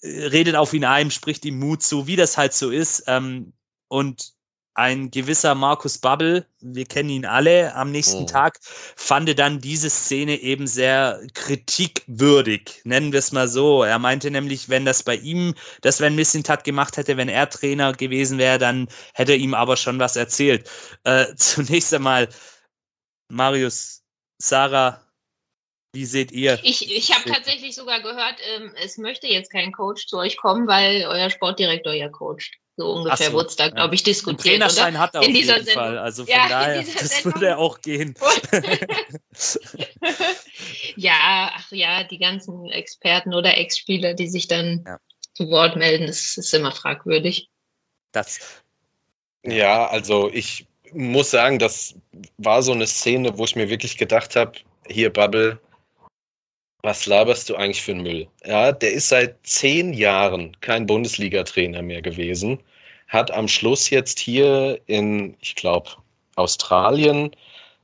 Äh, 0.00 0.26
Redet 0.26 0.56
auf 0.56 0.72
ihn 0.72 0.84
ein, 0.84 1.10
spricht 1.10 1.44
ihm 1.44 1.58
Mut 1.58 1.82
zu, 1.82 2.06
wie 2.06 2.16
das 2.16 2.36
halt 2.38 2.54
so 2.54 2.70
ist. 2.70 3.04
Ähm, 3.06 3.52
und 3.88 4.32
ein 4.74 5.10
gewisser 5.10 5.54
Markus 5.54 5.98
Babbel, 5.98 6.46
wir 6.60 6.86
kennen 6.86 7.10
ihn 7.10 7.26
alle, 7.26 7.74
am 7.74 7.90
nächsten 7.90 8.22
Mhm. 8.22 8.26
Tag 8.26 8.58
fand 8.62 9.38
dann 9.38 9.60
diese 9.60 9.90
Szene 9.90 10.40
eben 10.40 10.66
sehr 10.66 11.20
kritikwürdig, 11.34 12.80
nennen 12.84 13.12
wir 13.12 13.18
es 13.18 13.32
mal 13.32 13.48
so. 13.48 13.82
Er 13.82 13.98
meinte 13.98 14.30
nämlich, 14.30 14.68
wenn 14.68 14.84
das 14.84 15.02
bei 15.02 15.16
ihm, 15.16 15.54
das 15.82 15.98
Sven 15.98 16.14
Mislintat 16.14 16.64
gemacht 16.64 16.96
hätte, 16.96 17.16
wenn 17.16 17.28
er 17.28 17.50
Trainer 17.50 17.92
gewesen 17.92 18.38
wäre, 18.38 18.58
dann 18.58 18.88
hätte 19.14 19.32
er 19.32 19.38
ihm 19.38 19.54
aber 19.54 19.76
schon 19.76 19.98
was 19.98 20.16
erzählt. 20.16 20.68
Äh, 21.04 21.26
zunächst 21.36 21.92
einmal, 21.92 22.28
Marius, 23.28 24.02
Sarah, 24.38 25.02
wie 25.94 26.06
seht 26.06 26.32
ihr? 26.32 26.58
Ich, 26.62 26.90
ich 26.90 27.14
habe 27.14 27.30
tatsächlich 27.30 27.74
sogar 27.74 28.00
gehört, 28.00 28.36
ähm, 28.54 28.74
es 28.82 28.96
möchte 28.96 29.26
jetzt 29.26 29.50
kein 29.50 29.72
Coach 29.72 30.06
zu 30.06 30.16
euch 30.16 30.38
kommen, 30.38 30.66
weil 30.66 31.04
euer 31.06 31.28
Sportdirektor 31.28 31.92
ja 31.92 32.08
coacht. 32.08 32.61
So 32.76 32.90
ungefähr 32.92 33.26
so, 33.28 33.32
wurde 33.34 33.48
es 33.48 33.56
da, 33.56 33.64
ja. 33.66 33.70
glaube 33.70 33.94
ich, 33.94 34.02
diskutiert. 34.02 34.40
Trainerschein 34.60 34.94
oder? 34.94 35.00
hat 35.00 35.14
er 35.14 35.22
In 35.22 35.28
auf 35.28 35.32
dieser 35.34 35.54
jeden 35.56 35.66
Sendung. 35.66 35.84
Fall, 35.84 35.98
also 35.98 36.24
von 36.24 36.34
Ja, 36.34 36.48
daher, 36.48 36.82
das 36.82 37.08
Sendung. 37.22 37.34
würde 37.40 37.58
auch 37.58 37.80
gehen. 37.82 38.14
ja, 40.96 41.52
ach 41.54 41.70
ja, 41.72 42.04
die 42.04 42.18
ganzen 42.18 42.66
Experten 42.70 43.34
oder 43.34 43.56
Ex-Spieler, 43.56 44.14
die 44.14 44.28
sich 44.28 44.48
dann 44.48 44.84
Ja. 44.86 44.98
zu 45.34 45.48
Wort 45.50 45.76
melden, 45.76 46.06
das 46.06 46.36
ist 46.36 46.52
immer 46.54 46.72
fragwürdig. 46.72 47.48
Das, 48.12 48.62
Ja, 49.44 49.86
also 49.88 50.30
ich 50.32 50.66
muss 50.92 51.30
sagen, 51.30 51.58
das 51.58 51.94
war 52.38 52.62
so 52.62 52.72
eine 52.72 52.86
Szene, 52.86 53.36
wo 53.38 53.44
ich 53.44 53.56
mir 53.56 53.68
wirklich 53.68 53.96
gedacht 53.98 54.36
habe, 54.36 54.52
hier 54.88 55.10
Bubble, 55.10 55.58
was 56.82 57.06
laberst 57.06 57.48
du 57.48 57.54
eigentlich 57.56 57.82
für 57.82 57.92
einen 57.92 58.02
Müll? 58.02 58.26
Ja, 58.44 58.72
der 58.72 58.92
ist 58.92 59.08
seit 59.08 59.36
zehn 59.44 59.92
Jahren 59.92 60.56
kein 60.60 60.86
Bundesliga-Trainer 60.86 61.82
mehr 61.82 62.02
gewesen, 62.02 62.58
hat 63.08 63.30
am 63.30 63.48
Schluss 63.48 63.90
jetzt 63.90 64.18
hier 64.18 64.80
in, 64.86 65.36
ich 65.40 65.54
glaube, 65.54 65.90
Australien 66.36 67.30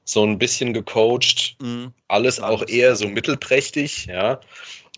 so 0.04 0.24
ein 0.24 0.38
bisschen 0.38 0.72
gecoacht, 0.72 1.56
mh, 1.60 1.92
alles 2.08 2.40
auch 2.40 2.66
eher 2.66 2.96
so 2.96 3.08
mittelprächtig, 3.08 4.06
ja. 4.06 4.40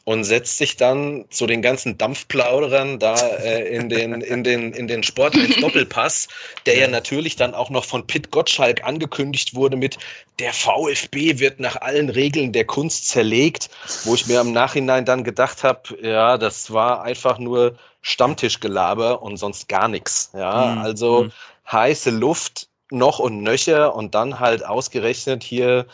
Und 0.04 0.24
setzt 0.24 0.58
sich 0.58 0.76
dann 0.76 1.26
zu 1.30 1.46
den 1.46 1.62
ganzen 1.62 1.98
Dampfplauderern 1.98 2.98
da 2.98 3.28
äh, 3.28 3.68
in 3.76 3.88
den, 3.88 4.20
in 4.22 4.42
den, 4.42 4.72
in 4.72 4.88
den 4.88 5.02
Sport 5.02 5.36
als 5.36 5.58
Doppelpass, 5.58 6.26
der 6.66 6.76
ja 6.76 6.88
natürlich 6.88 7.36
dann 7.36 7.54
auch 7.54 7.70
noch 7.70 7.84
von 7.84 8.06
Pitt 8.06 8.30
Gottschalk 8.30 8.82
angekündigt 8.82 9.54
wurde 9.54 9.76
mit 9.76 9.98
der 10.38 10.52
VfB 10.54 11.38
wird 11.38 11.60
nach 11.60 11.76
allen 11.76 12.08
Regeln 12.08 12.52
der 12.52 12.64
Kunst 12.64 13.08
zerlegt, 13.08 13.68
wo 14.02 14.14
ich 14.14 14.26
mir 14.26 14.40
im 14.40 14.52
Nachhinein 14.52 15.04
dann 15.04 15.22
gedacht 15.22 15.62
habe, 15.64 15.82
ja, 16.02 16.38
das 16.38 16.72
war 16.72 17.02
einfach 17.02 17.38
nur 17.38 17.76
Stammtischgelaber 18.02 19.22
und 19.22 19.36
sonst 19.36 19.68
gar 19.68 19.88
nichts. 19.88 20.30
Ja, 20.34 20.76
Mhm. 20.76 20.82
also 20.82 21.24
Mhm. 21.24 21.32
heiße 21.70 22.10
Luft 22.10 22.68
noch 22.90 23.18
und 23.18 23.42
nöcher 23.42 23.94
und 23.94 24.14
dann 24.14 24.40
halt 24.40 24.64
ausgerechnet 24.64 25.42
hier 25.44 25.86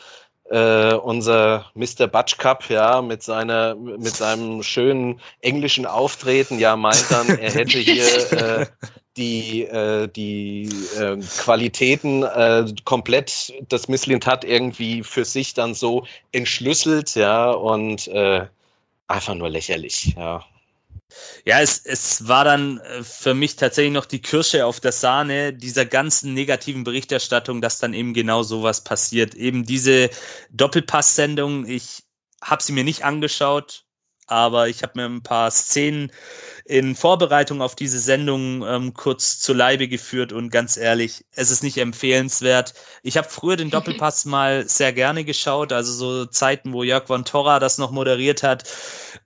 äh, 0.51 0.95
unser 0.95 1.71
Mr. 1.75 2.07
Butch 2.07 2.39
Cup, 2.39 2.69
ja, 2.69 3.03
mit 3.03 3.23
seiner, 3.23 3.75
mit 3.75 4.15
seinem 4.15 4.63
schönen 4.63 5.21
englischen 5.41 5.87
Auftreten, 5.87 6.59
ja, 6.59 6.77
meint 6.77 7.07
dann, 7.11 7.29
er 7.39 7.53
hätte 7.53 7.79
hier 7.79 8.33
äh, 8.33 8.67
die, 9.17 9.65
äh, 9.65 10.09
die 10.09 10.69
äh, 10.99 11.17
Qualitäten 11.39 12.23
äh, 12.23 12.67
komplett 12.85 13.55
das 13.69 13.89
Misslintat 13.89 14.45
irgendwie 14.45 15.03
für 15.03 15.25
sich 15.25 15.55
dann 15.55 15.75
so 15.75 16.07
entschlüsselt, 16.33 17.15
ja, 17.15 17.51
und 17.51 18.09
äh, 18.09 18.47
einfach 19.09 19.35
nur 19.35 19.49
lächerlich, 19.49 20.15
ja. 20.17 20.45
Ja, 21.45 21.61
es, 21.61 21.85
es 21.85 22.27
war 22.27 22.45
dann 22.45 22.79
äh, 22.79 23.03
für 23.03 23.35
mich 23.35 23.57
tatsächlich 23.57 23.93
noch 23.93 24.07
die 24.07 24.21
Kirsche 24.21 24.67
auf 24.67 24.81
der 24.81 24.93
Sahne 24.93 25.53
dieser 25.53 25.87
ganzen 25.87 26.35
negativen 26.35 26.85
Berichterstattung, 26.85 27.61
dass 27.61 27.79
dann 27.79 27.95
eben 27.95 28.15
genau 28.15 28.43
sowas 28.43 28.83
passiert. 28.83 29.35
Eben 29.35 29.65
diese 29.65 30.11
Doppelpass-Sendung, 30.51 31.67
ich 31.67 32.03
habe 32.43 32.63
sie 32.63 32.73
mir 32.73 32.85
nicht 32.85 33.05
angeschaut, 33.05 33.85
aber 34.27 34.69
ich 34.69 34.83
habe 34.83 34.93
mir 34.97 35.07
ein 35.07 35.23
paar 35.23 35.51
Szenen 35.51 36.11
in 36.69 36.97
Vorbereitung 36.97 37.63
auf 37.63 37.77
diese 37.77 38.01
Sendung 38.01 38.67
ähm, 38.67 38.93
kurz 38.93 39.39
zu 39.39 39.53
Leibe 39.53 39.87
geführt 39.87 40.33
und 40.33 40.51
ganz 40.51 40.77
ehrlich, 40.77 41.25
es 41.33 41.53
ist 41.53 41.63
nicht 41.63 41.79
empfehlenswert. 41.79 42.75
Ich 43.05 43.17
habe 43.17 43.29
früher 43.29 43.57
den 43.57 43.71
Doppelpass 43.71 44.25
mal 44.25 44.69
sehr 44.69 44.93
gerne 44.93 45.25
geschaut, 45.25 45.73
also 45.73 45.93
so 45.93 46.27
Zeiten, 46.27 46.73
wo 46.73 46.83
Jörg 46.83 47.07
von 47.07 47.25
Torra 47.25 47.61
das 47.61 47.79
noch 47.79 47.93
moderiert 47.93 48.43
hat 48.43 48.65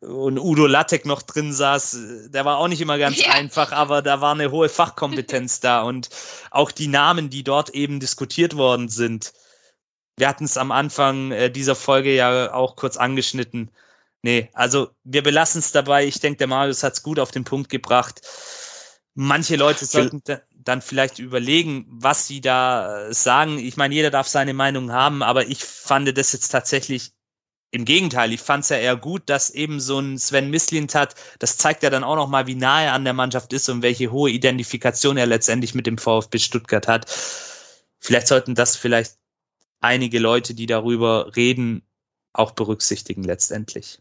und 0.00 0.38
Udo 0.38 0.66
Lattek 0.66 1.06
noch 1.06 1.22
drin 1.22 1.54
saß. 1.54 2.28
Der 2.28 2.44
war 2.44 2.58
auch 2.58 2.68
nicht 2.68 2.82
immer 2.82 2.98
ganz 2.98 3.18
Ja. 3.18 3.32
einfach, 3.32 3.72
aber 3.72 4.02
da 4.02 4.20
war 4.20 4.34
eine 4.34 4.50
hohe 4.50 4.68
Fachkompetenz 4.68 5.60
da 5.60 5.80
und 5.80 6.10
auch 6.50 6.70
die 6.70 6.88
Namen, 6.88 7.30
die 7.30 7.42
dort 7.42 7.70
eben 7.70 8.00
diskutiert 8.00 8.58
worden 8.58 8.90
sind. 8.90 9.32
Wir 10.18 10.28
hatten 10.28 10.44
es 10.44 10.58
am 10.58 10.72
Anfang 10.72 11.32
äh, 11.32 11.50
dieser 11.50 11.74
Folge 11.74 12.14
ja 12.14 12.52
auch 12.52 12.76
kurz 12.76 12.98
angeschnitten. 12.98 13.70
Nee, 14.22 14.50
also 14.52 14.90
wir 15.04 15.22
belassen 15.22 15.60
es 15.60 15.72
dabei. 15.72 16.06
Ich 16.06 16.20
denke, 16.20 16.38
der 16.38 16.46
Marius 16.46 16.82
hat 16.82 16.92
es 16.94 17.02
gut 17.02 17.18
auf 17.18 17.30
den 17.30 17.44
Punkt 17.44 17.70
gebracht. 17.70 18.20
Manche 19.14 19.56
Leute 19.56 19.86
sollten 19.86 20.20
da- 20.24 20.40
dann 20.50 20.82
vielleicht 20.82 21.18
überlegen, 21.18 21.86
was 21.88 22.26
sie 22.26 22.40
da 22.40 23.08
äh, 23.08 23.14
sagen. 23.14 23.58
Ich 23.58 23.76
meine, 23.76 23.94
jeder 23.94 24.10
darf 24.10 24.28
seine 24.28 24.52
Meinung 24.54 24.92
haben, 24.92 25.22
aber 25.22 25.46
ich 25.48 25.64
fand 25.64 26.16
das 26.16 26.32
jetzt 26.32 26.50
tatsächlich 26.50 27.12
im 27.70 27.84
Gegenteil. 27.84 28.32
Ich 28.32 28.40
fand 28.40 28.64
es 28.64 28.70
ja 28.70 28.76
eher 28.76 28.96
gut, 28.96 29.22
dass 29.26 29.50
eben 29.50 29.80
so 29.80 29.98
ein 30.00 30.18
Sven 30.18 30.50
Mislint 30.50 30.94
hat. 30.94 31.14
Das 31.38 31.56
zeigt 31.56 31.82
ja 31.82 31.88
dann 31.90 32.04
auch 32.04 32.16
noch 32.16 32.28
mal, 32.28 32.46
wie 32.46 32.56
nahe 32.56 32.86
er 32.86 32.92
an 32.94 33.04
der 33.04 33.14
Mannschaft 33.14 33.52
ist 33.52 33.68
und 33.68 33.82
welche 33.82 34.10
hohe 34.12 34.30
Identifikation 34.30 35.16
er 35.16 35.26
letztendlich 35.26 35.74
mit 35.74 35.86
dem 35.86 35.96
VfB 35.96 36.38
Stuttgart 36.38 36.86
hat. 36.88 37.10
Vielleicht 38.00 38.26
sollten 38.26 38.54
das 38.54 38.76
vielleicht 38.76 39.16
einige 39.80 40.18
Leute, 40.18 40.54
die 40.54 40.66
darüber 40.66 41.34
reden, 41.36 41.82
auch 42.32 42.52
berücksichtigen 42.52 43.24
letztendlich. 43.24 44.00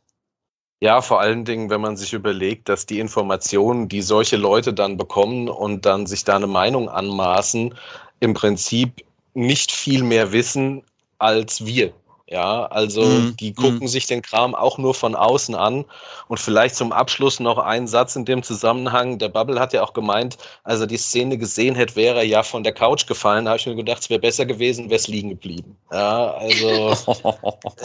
Ja, 0.81 1.01
vor 1.01 1.19
allen 1.19 1.43
Dingen, 1.43 1.69
wenn 1.69 1.81
man 1.81 1.97
sich 1.97 2.13
überlegt, 2.13 2.69
dass 2.69 2.85
die 2.85 2.99
Informationen, 2.99 3.89
die 3.89 4.01
solche 4.01 4.37
Leute 4.37 4.73
dann 4.73 4.95
bekommen 4.95 5.49
und 5.49 5.85
dann 5.85 6.07
sich 6.07 6.23
da 6.23 6.37
eine 6.37 6.47
Meinung 6.47 6.87
anmaßen, 6.87 7.75
im 8.21 8.33
Prinzip 8.33 9.03
nicht 9.33 9.71
viel 9.71 10.03
mehr 10.03 10.31
wissen 10.31 10.83
als 11.17 11.65
wir. 11.65 11.93
Ja, 12.31 12.67
also 12.67 13.01
Mhm, 13.01 13.37
die 13.37 13.53
gucken 13.53 13.79
mhm. 13.79 13.87
sich 13.87 14.05
den 14.05 14.21
Kram 14.21 14.53
auch 14.53 14.77
nur 14.77 14.93
von 14.93 15.15
außen 15.15 15.55
an. 15.55 15.83
Und 16.27 16.39
vielleicht 16.39 16.75
zum 16.75 16.91
Abschluss 16.91 17.39
noch 17.39 17.57
ein 17.57 17.87
Satz 17.87 18.15
in 18.15 18.23
dem 18.23 18.43
Zusammenhang. 18.43 19.17
Der 19.17 19.29
Bubble 19.29 19.59
hat 19.59 19.73
ja 19.73 19.81
auch 19.81 19.93
gemeint, 19.93 20.37
als 20.63 20.79
er 20.79 20.87
die 20.87 20.97
Szene 20.97 21.39
gesehen 21.39 21.73
hätte, 21.73 21.95
wäre 21.95 22.19
er 22.19 22.25
ja 22.25 22.43
von 22.43 22.63
der 22.63 22.73
Couch 22.73 23.07
gefallen. 23.07 23.45
Da 23.45 23.51
habe 23.51 23.59
ich 23.59 23.65
mir 23.65 23.75
gedacht, 23.75 24.03
es 24.03 24.09
wäre 24.11 24.19
besser 24.19 24.45
gewesen, 24.45 24.85
wäre 24.85 24.97
es 24.99 25.07
liegen 25.07 25.29
geblieben. 25.29 25.75
Ja, 25.91 26.35
also, 26.35 26.93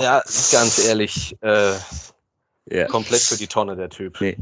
ja, 0.01 0.23
ganz 0.53 0.79
ehrlich, 0.87 1.35
äh, 1.41 1.73
Ja. 2.71 2.87
komplett 2.87 3.21
für 3.21 3.37
die 3.37 3.47
Tonne 3.47 3.77
der 3.77 3.91
Typ. 3.91 4.21
Nee. 4.21 4.39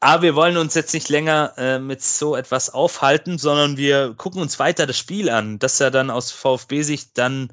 Aber 0.00 0.22
wir 0.22 0.34
wollen 0.34 0.56
uns 0.56 0.74
jetzt 0.74 0.94
nicht 0.94 1.10
länger 1.10 1.52
äh, 1.58 1.78
mit 1.78 2.02
so 2.02 2.34
etwas 2.34 2.70
aufhalten, 2.70 3.36
sondern 3.36 3.76
wir 3.76 4.14
gucken 4.14 4.40
uns 4.40 4.58
weiter 4.58 4.86
das 4.86 4.96
Spiel 4.96 5.28
an, 5.28 5.58
das 5.58 5.78
ja 5.78 5.90
dann 5.90 6.10
aus 6.10 6.32
VfB-Sicht 6.32 7.18
dann 7.18 7.52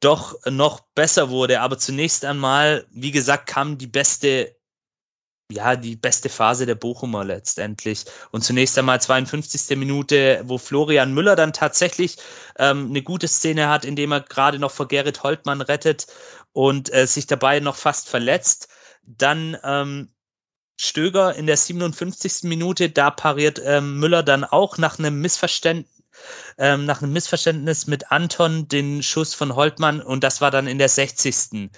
doch 0.00 0.34
noch 0.46 0.80
besser 0.94 1.30
wurde. 1.30 1.60
Aber 1.60 1.78
zunächst 1.78 2.24
einmal, 2.24 2.84
wie 2.90 3.12
gesagt, 3.12 3.46
kam 3.46 3.78
die 3.78 3.86
beste, 3.86 4.56
ja, 5.50 5.76
die 5.76 5.96
beste 5.96 6.28
Phase 6.28 6.66
der 6.66 6.74
Bochumer 6.74 7.24
letztendlich. 7.24 8.04
Und 8.32 8.42
zunächst 8.42 8.76
einmal 8.76 9.00
52. 9.00 9.76
Minute, 9.78 10.42
wo 10.44 10.58
Florian 10.58 11.14
Müller 11.14 11.36
dann 11.36 11.52
tatsächlich 11.52 12.16
ähm, 12.58 12.88
eine 12.90 13.02
gute 13.02 13.28
Szene 13.28 13.68
hat, 13.68 13.84
indem 13.84 14.12
er 14.12 14.20
gerade 14.20 14.58
noch 14.58 14.72
vor 14.72 14.88
Gerrit 14.88 15.22
Holtmann 15.22 15.60
rettet 15.60 16.06
und 16.52 16.92
äh, 16.92 17.06
sich 17.06 17.26
dabei 17.26 17.60
noch 17.60 17.76
fast 17.76 18.08
verletzt. 18.08 18.68
Dann 19.06 19.56
ähm, 19.62 20.08
Stöger 20.76 21.34
in 21.36 21.46
der 21.46 21.56
57. 21.56 22.44
Minute, 22.44 22.90
da 22.90 23.10
pariert 23.10 23.60
ähm, 23.64 23.98
Müller 23.98 24.22
dann 24.22 24.44
auch 24.44 24.78
nach 24.78 24.98
einem 24.98 25.20
Missverständnis. 25.20 25.90
Ähm, 26.58 26.84
nach 26.84 27.02
einem 27.02 27.12
Missverständnis 27.12 27.88
mit 27.88 28.12
Anton 28.12 28.68
den 28.68 29.02
Schuss 29.02 29.34
von 29.34 29.56
Holtmann 29.56 30.00
und 30.00 30.22
das 30.22 30.40
war 30.40 30.52
dann 30.52 30.68
in 30.68 30.78
der 30.78 30.88
60. 30.88 31.70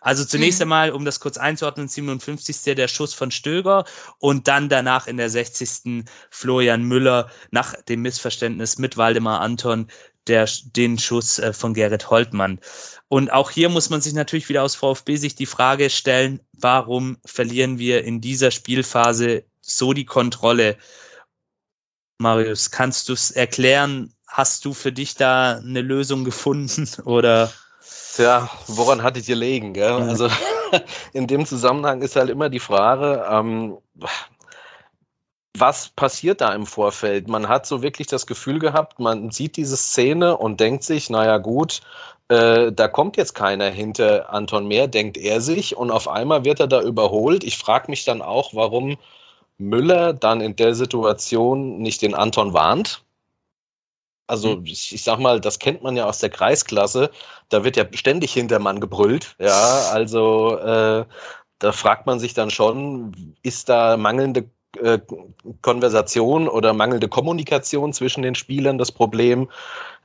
Also 0.00 0.24
zunächst 0.24 0.58
Mhm. 0.58 0.64
einmal, 0.64 0.90
um 0.90 1.04
das 1.04 1.20
kurz 1.20 1.38
einzuordnen, 1.38 1.86
57. 1.86 2.74
der 2.74 2.88
Schuss 2.88 3.14
von 3.14 3.30
Stöger 3.30 3.84
und 4.18 4.48
dann 4.48 4.68
danach 4.68 5.06
in 5.06 5.18
der 5.18 5.30
60. 5.30 6.04
Florian 6.30 6.82
Müller 6.82 7.30
nach 7.52 7.80
dem 7.82 8.02
Missverständnis 8.02 8.76
mit 8.78 8.96
Waldemar 8.96 9.40
Anton 9.40 9.86
der, 10.28 10.48
den 10.76 10.98
Schuss 10.98 11.38
äh, 11.38 11.52
von 11.52 11.74
Gerrit 11.74 12.10
Holtmann. 12.10 12.60
Und 13.08 13.32
auch 13.32 13.50
hier 13.50 13.68
muss 13.68 13.90
man 13.90 14.00
sich 14.00 14.14
natürlich 14.14 14.48
wieder 14.48 14.62
aus 14.62 14.74
VfB-Sicht 14.74 15.38
die 15.38 15.46
Frage 15.46 15.90
stellen, 15.90 16.40
warum 16.52 17.18
verlieren 17.24 17.78
wir 17.78 18.04
in 18.04 18.20
dieser 18.20 18.50
Spielphase 18.50 19.44
so 19.60 19.92
die 19.92 20.06
Kontrolle? 20.06 20.76
Marius, 22.18 22.70
kannst 22.70 23.08
du 23.08 23.12
es 23.12 23.30
erklären? 23.30 24.12
Hast 24.26 24.64
du 24.64 24.74
für 24.74 24.92
dich 24.92 25.14
da 25.14 25.58
eine 25.58 25.82
Lösung 25.82 26.24
gefunden 26.24 26.88
oder? 27.04 27.52
Tja, 28.14 28.50
woran 28.66 29.02
hattet 29.02 29.28
ihr 29.28 29.36
legen? 29.36 29.74
Gell? 29.74 29.92
Also 29.92 30.28
in 31.12 31.26
dem 31.26 31.46
Zusammenhang 31.46 32.02
ist 32.02 32.16
halt 32.16 32.30
immer 32.30 32.48
die 32.48 32.60
Frage, 32.60 33.24
ähm, 33.30 33.78
was 35.60 35.88
passiert 35.88 36.40
da 36.40 36.52
im 36.54 36.66
Vorfeld? 36.66 37.28
Man 37.28 37.48
hat 37.48 37.66
so 37.66 37.82
wirklich 37.82 38.06
das 38.06 38.26
Gefühl 38.26 38.58
gehabt, 38.58 38.98
man 38.98 39.30
sieht 39.30 39.56
diese 39.56 39.76
Szene 39.76 40.36
und 40.36 40.60
denkt 40.60 40.82
sich, 40.84 41.10
naja 41.10 41.38
gut, 41.38 41.80
äh, 42.28 42.72
da 42.72 42.88
kommt 42.88 43.16
jetzt 43.16 43.34
keiner 43.34 43.68
hinter 43.68 44.32
Anton 44.32 44.66
mehr, 44.66 44.88
denkt 44.88 45.16
er 45.16 45.40
sich, 45.40 45.76
und 45.76 45.90
auf 45.90 46.08
einmal 46.08 46.44
wird 46.44 46.60
er 46.60 46.66
da 46.66 46.82
überholt. 46.82 47.44
Ich 47.44 47.58
frage 47.58 47.90
mich 47.90 48.04
dann 48.04 48.22
auch, 48.22 48.54
warum 48.54 48.96
Müller 49.58 50.12
dann 50.12 50.40
in 50.40 50.56
der 50.56 50.74
Situation 50.74 51.78
nicht 51.78 52.02
den 52.02 52.14
Anton 52.14 52.52
warnt. 52.52 53.02
Also 54.26 54.56
mhm. 54.56 54.66
ich, 54.66 54.92
ich 54.92 55.04
sag 55.04 55.18
mal, 55.18 55.40
das 55.40 55.58
kennt 55.58 55.82
man 55.82 55.96
ja 55.96 56.06
aus 56.06 56.18
der 56.18 56.30
Kreisklasse. 56.30 57.10
Da 57.48 57.64
wird 57.64 57.76
ja 57.76 57.84
ständig 57.92 58.32
Hintermann 58.32 58.80
gebrüllt. 58.80 59.36
Ja, 59.38 59.90
also 59.92 60.58
äh, 60.58 61.04
da 61.58 61.72
fragt 61.72 62.06
man 62.06 62.18
sich 62.18 62.34
dann 62.34 62.50
schon, 62.50 63.36
ist 63.42 63.68
da 63.68 63.96
mangelnde 63.96 64.50
äh, 64.78 65.00
Konversation 65.62 66.48
oder 66.48 66.72
mangelnde 66.72 67.08
Kommunikation 67.08 67.92
zwischen 67.92 68.22
den 68.22 68.34
Spielern 68.34 68.78
das 68.78 68.92
Problem? 68.92 69.48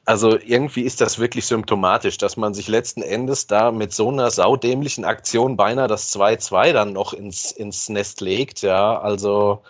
Also 0.05 0.37
irgendwie 0.39 0.81
ist 0.81 0.99
das 0.99 1.19
wirklich 1.19 1.45
symptomatisch, 1.45 2.17
dass 2.17 2.35
man 2.35 2.53
sich 2.53 2.67
letzten 2.67 3.03
Endes 3.03 3.47
da 3.47 3.71
mit 3.71 3.93
so 3.93 4.09
einer 4.09 4.31
saudämlichen 4.31 5.05
Aktion 5.05 5.57
beinahe 5.57 5.87
das 5.87 6.13
2-2 6.15 6.73
dann 6.73 6.93
noch 6.93 7.13
ins, 7.13 7.51
ins 7.51 7.87
Nest 7.87 8.19
legt. 8.19 8.63
Ja, 8.63 8.99
also 8.99 9.61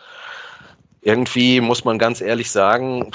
irgendwie 1.02 1.60
muss 1.60 1.84
man 1.84 1.98
ganz 1.98 2.22
ehrlich 2.22 2.50
sagen, 2.50 3.12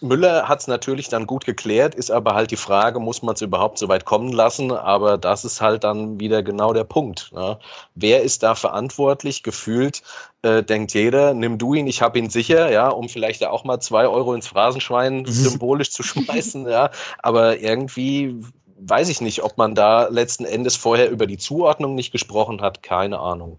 Müller 0.00 0.48
hat 0.48 0.60
es 0.60 0.66
natürlich 0.66 1.08
dann 1.08 1.26
gut 1.26 1.44
geklärt, 1.44 1.94
ist 1.94 2.10
aber 2.10 2.34
halt 2.34 2.50
die 2.50 2.56
Frage, 2.56 3.00
muss 3.00 3.22
man 3.22 3.34
es 3.34 3.42
überhaupt 3.42 3.78
so 3.78 3.88
weit 3.88 4.04
kommen 4.04 4.32
lassen? 4.32 4.72
Aber 4.72 5.16
das 5.16 5.44
ist 5.44 5.60
halt 5.60 5.84
dann 5.84 6.20
wieder 6.20 6.42
genau 6.42 6.72
der 6.72 6.84
Punkt. 6.84 7.32
Ne? 7.32 7.58
Wer 7.94 8.22
ist 8.22 8.42
da 8.42 8.54
verantwortlich? 8.54 9.42
Gefühlt 9.42 10.02
äh, 10.42 10.62
denkt 10.62 10.92
jeder, 10.94 11.34
nimm 11.34 11.58
du 11.58 11.74
ihn, 11.74 11.86
ich 11.86 12.02
habe 12.02 12.18
ihn 12.18 12.30
sicher, 12.30 12.70
ja, 12.70 12.88
um 12.88 13.08
vielleicht 13.08 13.44
auch 13.44 13.64
mal 13.64 13.80
zwei 13.80 14.06
Euro 14.06 14.34
ins 14.34 14.48
Phrasenschwein 14.48 15.20
mhm. 15.20 15.26
symbolisch 15.26 15.90
zu 15.90 16.02
schmeißen, 16.02 16.68
ja. 16.68 16.90
Aber 17.20 17.58
irgendwie 17.58 18.40
weiß 18.78 19.08
ich 19.08 19.20
nicht, 19.20 19.42
ob 19.42 19.56
man 19.56 19.74
da 19.74 20.08
letzten 20.08 20.44
Endes 20.44 20.76
vorher 20.76 21.10
über 21.10 21.26
die 21.26 21.38
Zuordnung 21.38 21.94
nicht 21.94 22.12
gesprochen 22.12 22.60
hat, 22.60 22.82
keine 22.82 23.18
Ahnung. 23.18 23.58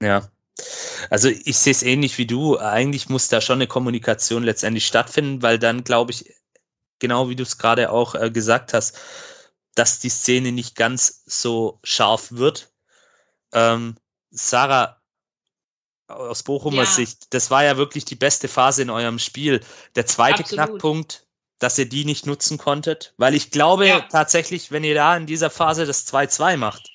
Ja, 0.00 0.22
also 1.10 1.28
ich 1.28 1.56
sehe 1.56 1.72
es 1.72 1.82
ähnlich 1.82 2.18
wie 2.18 2.26
du. 2.26 2.58
Eigentlich 2.58 3.08
muss 3.08 3.28
da 3.28 3.40
schon 3.40 3.58
eine 3.58 3.66
Kommunikation 3.66 4.42
letztendlich 4.42 4.86
stattfinden, 4.86 5.42
weil 5.42 5.58
dann 5.58 5.84
glaube 5.84 6.12
ich, 6.12 6.34
genau 6.98 7.28
wie 7.28 7.36
du 7.36 7.42
es 7.42 7.58
gerade 7.58 7.90
auch 7.90 8.14
äh, 8.14 8.30
gesagt 8.30 8.74
hast, 8.74 8.98
dass 9.74 10.00
die 10.00 10.08
Szene 10.08 10.52
nicht 10.52 10.74
ganz 10.74 11.22
so 11.26 11.78
scharf 11.84 12.32
wird. 12.32 12.72
Ähm, 13.52 13.96
Sarah, 14.30 15.00
aus 16.08 16.42
Bochumer 16.42 16.84
ja. 16.84 16.86
Sicht, 16.86 17.32
das 17.34 17.50
war 17.50 17.64
ja 17.64 17.76
wirklich 17.76 18.04
die 18.04 18.16
beste 18.16 18.48
Phase 18.48 18.82
in 18.82 18.90
eurem 18.90 19.18
Spiel. 19.18 19.60
Der 19.94 20.06
zweite 20.06 20.42
Absolut. 20.42 20.66
Knackpunkt, 20.66 21.26
dass 21.58 21.78
ihr 21.78 21.88
die 21.88 22.04
nicht 22.04 22.26
nutzen 22.26 22.56
konntet, 22.56 23.14
weil 23.18 23.34
ich 23.34 23.50
glaube 23.50 23.86
ja. 23.86 24.00
tatsächlich, 24.00 24.70
wenn 24.70 24.84
ihr 24.84 24.94
da 24.94 25.16
in 25.16 25.26
dieser 25.26 25.50
Phase 25.50 25.86
das 25.86 26.06
2-2 26.06 26.56
macht, 26.56 26.90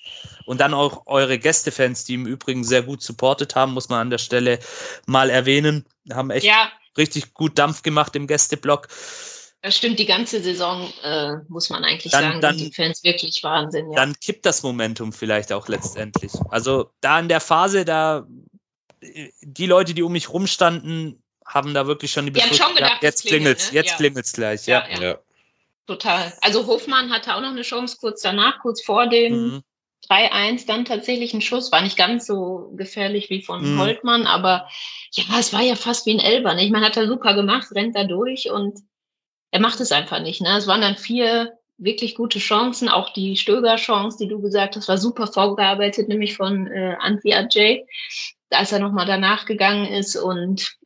und 0.45 0.59
dann 0.61 0.73
auch 0.73 1.05
eure 1.05 1.39
Gästefans, 1.39 2.03
die 2.05 2.15
im 2.15 2.25
Übrigen 2.25 2.63
sehr 2.63 2.83
gut 2.83 3.01
supportet 3.01 3.55
haben, 3.55 3.73
muss 3.73 3.89
man 3.89 3.99
an 3.99 4.09
der 4.09 4.17
Stelle 4.17 4.59
mal 5.05 5.29
erwähnen. 5.29 5.85
Haben 6.11 6.31
echt 6.31 6.45
ja. 6.45 6.71
richtig 6.97 7.33
gut 7.33 7.57
Dampf 7.57 7.83
gemacht 7.83 8.15
im 8.15 8.27
Gästeblock. 8.27 8.87
Das 9.61 9.77
stimmt, 9.77 9.97
die 9.97 10.05
ganze 10.05 10.41
Saison 10.41 10.91
äh, 11.03 11.35
muss 11.47 11.69
man 11.69 11.85
eigentlich 11.85 12.11
dann, 12.11 12.23
sagen, 12.23 12.41
dann, 12.41 12.57
die 12.57 12.73
Fans 12.73 13.03
wirklich 13.05 13.41
Wahnsinn. 13.43 13.91
Ja. 13.91 13.95
Dann 13.95 14.13
kippt 14.19 14.45
das 14.45 14.61
Momentum 14.61 15.13
vielleicht 15.13 15.53
auch 15.53 15.69
letztendlich. 15.69 16.33
Also 16.49 16.91
da 16.99 17.17
in 17.19 17.29
der 17.29 17.39
Phase, 17.39 17.85
da 17.85 18.27
die 19.41 19.65
Leute, 19.65 19.93
die 19.93 20.03
um 20.03 20.11
mich 20.11 20.29
rumstanden, 20.29 21.23
haben 21.45 21.73
da 21.73 21.87
wirklich 21.87 22.11
schon 22.11 22.25
die, 22.25 22.31
die 22.31 22.39
Befürchtung, 22.39 22.67
schon 22.67 22.75
gedacht, 22.75 23.03
jetzt 23.03 23.25
klingelt's, 23.25 23.71
ne? 23.71 23.75
jetzt 23.75 23.91
ja. 23.91 23.95
klingelt's 23.97 24.33
gleich, 24.33 24.65
ja. 24.65 24.85
Ja, 24.89 25.01
ja. 25.01 25.19
Total. 25.87 26.33
Also 26.41 26.65
Hofmann 26.67 27.11
hatte 27.11 27.35
auch 27.35 27.41
noch 27.41 27.49
eine 27.49 27.63
Chance 27.63 27.97
kurz 27.99 28.21
danach, 28.21 28.59
kurz 28.61 28.83
vor 28.83 29.07
dem 29.07 29.33
mhm. 29.33 29.63
3-1 30.09 30.65
dann 30.67 30.85
tatsächlich 30.85 31.33
ein 31.33 31.41
Schuss. 31.41 31.71
War 31.71 31.81
nicht 31.81 31.97
ganz 31.97 32.25
so 32.25 32.71
gefährlich 32.75 33.29
wie 33.29 33.41
von 33.41 33.73
mhm. 33.73 33.79
Holtmann, 33.79 34.27
aber 34.27 34.67
ja, 35.11 35.23
es 35.39 35.53
war 35.53 35.61
ja 35.61 35.75
fast 35.75 36.05
wie 36.05 36.13
ein 36.13 36.19
Elber. 36.19 36.53
Ne? 36.53 36.65
Ich 36.65 36.71
meine, 36.71 36.85
hat 36.85 36.97
er 36.97 37.07
super 37.07 37.33
gemacht, 37.33 37.67
rennt 37.73 37.95
da 37.95 38.03
durch 38.03 38.49
und 38.49 38.79
er 39.51 39.59
macht 39.59 39.79
es 39.79 39.91
einfach 39.91 40.19
nicht. 40.19 40.41
Ne? 40.41 40.57
Es 40.57 40.67
waren 40.67 40.81
dann 40.81 40.97
vier 40.97 41.53
wirklich 41.77 42.15
gute 42.15 42.39
Chancen, 42.39 42.89
auch 42.89 43.11
die 43.13 43.35
Stöger-Chance, 43.35 44.17
die 44.19 44.27
du 44.27 44.41
gesagt 44.41 44.75
hast, 44.75 44.87
war 44.87 44.97
super 44.97 45.27
vorgearbeitet, 45.27 46.07
nämlich 46.07 46.35
von 46.35 46.67
äh, 46.67 46.95
Antwi 46.99 47.33
Ajay, 47.33 47.85
als 48.51 48.71
er 48.71 48.79
nochmal 48.79 49.05
danach 49.05 49.45
gegangen 49.45 49.85
ist 49.85 50.15
und 50.15 50.77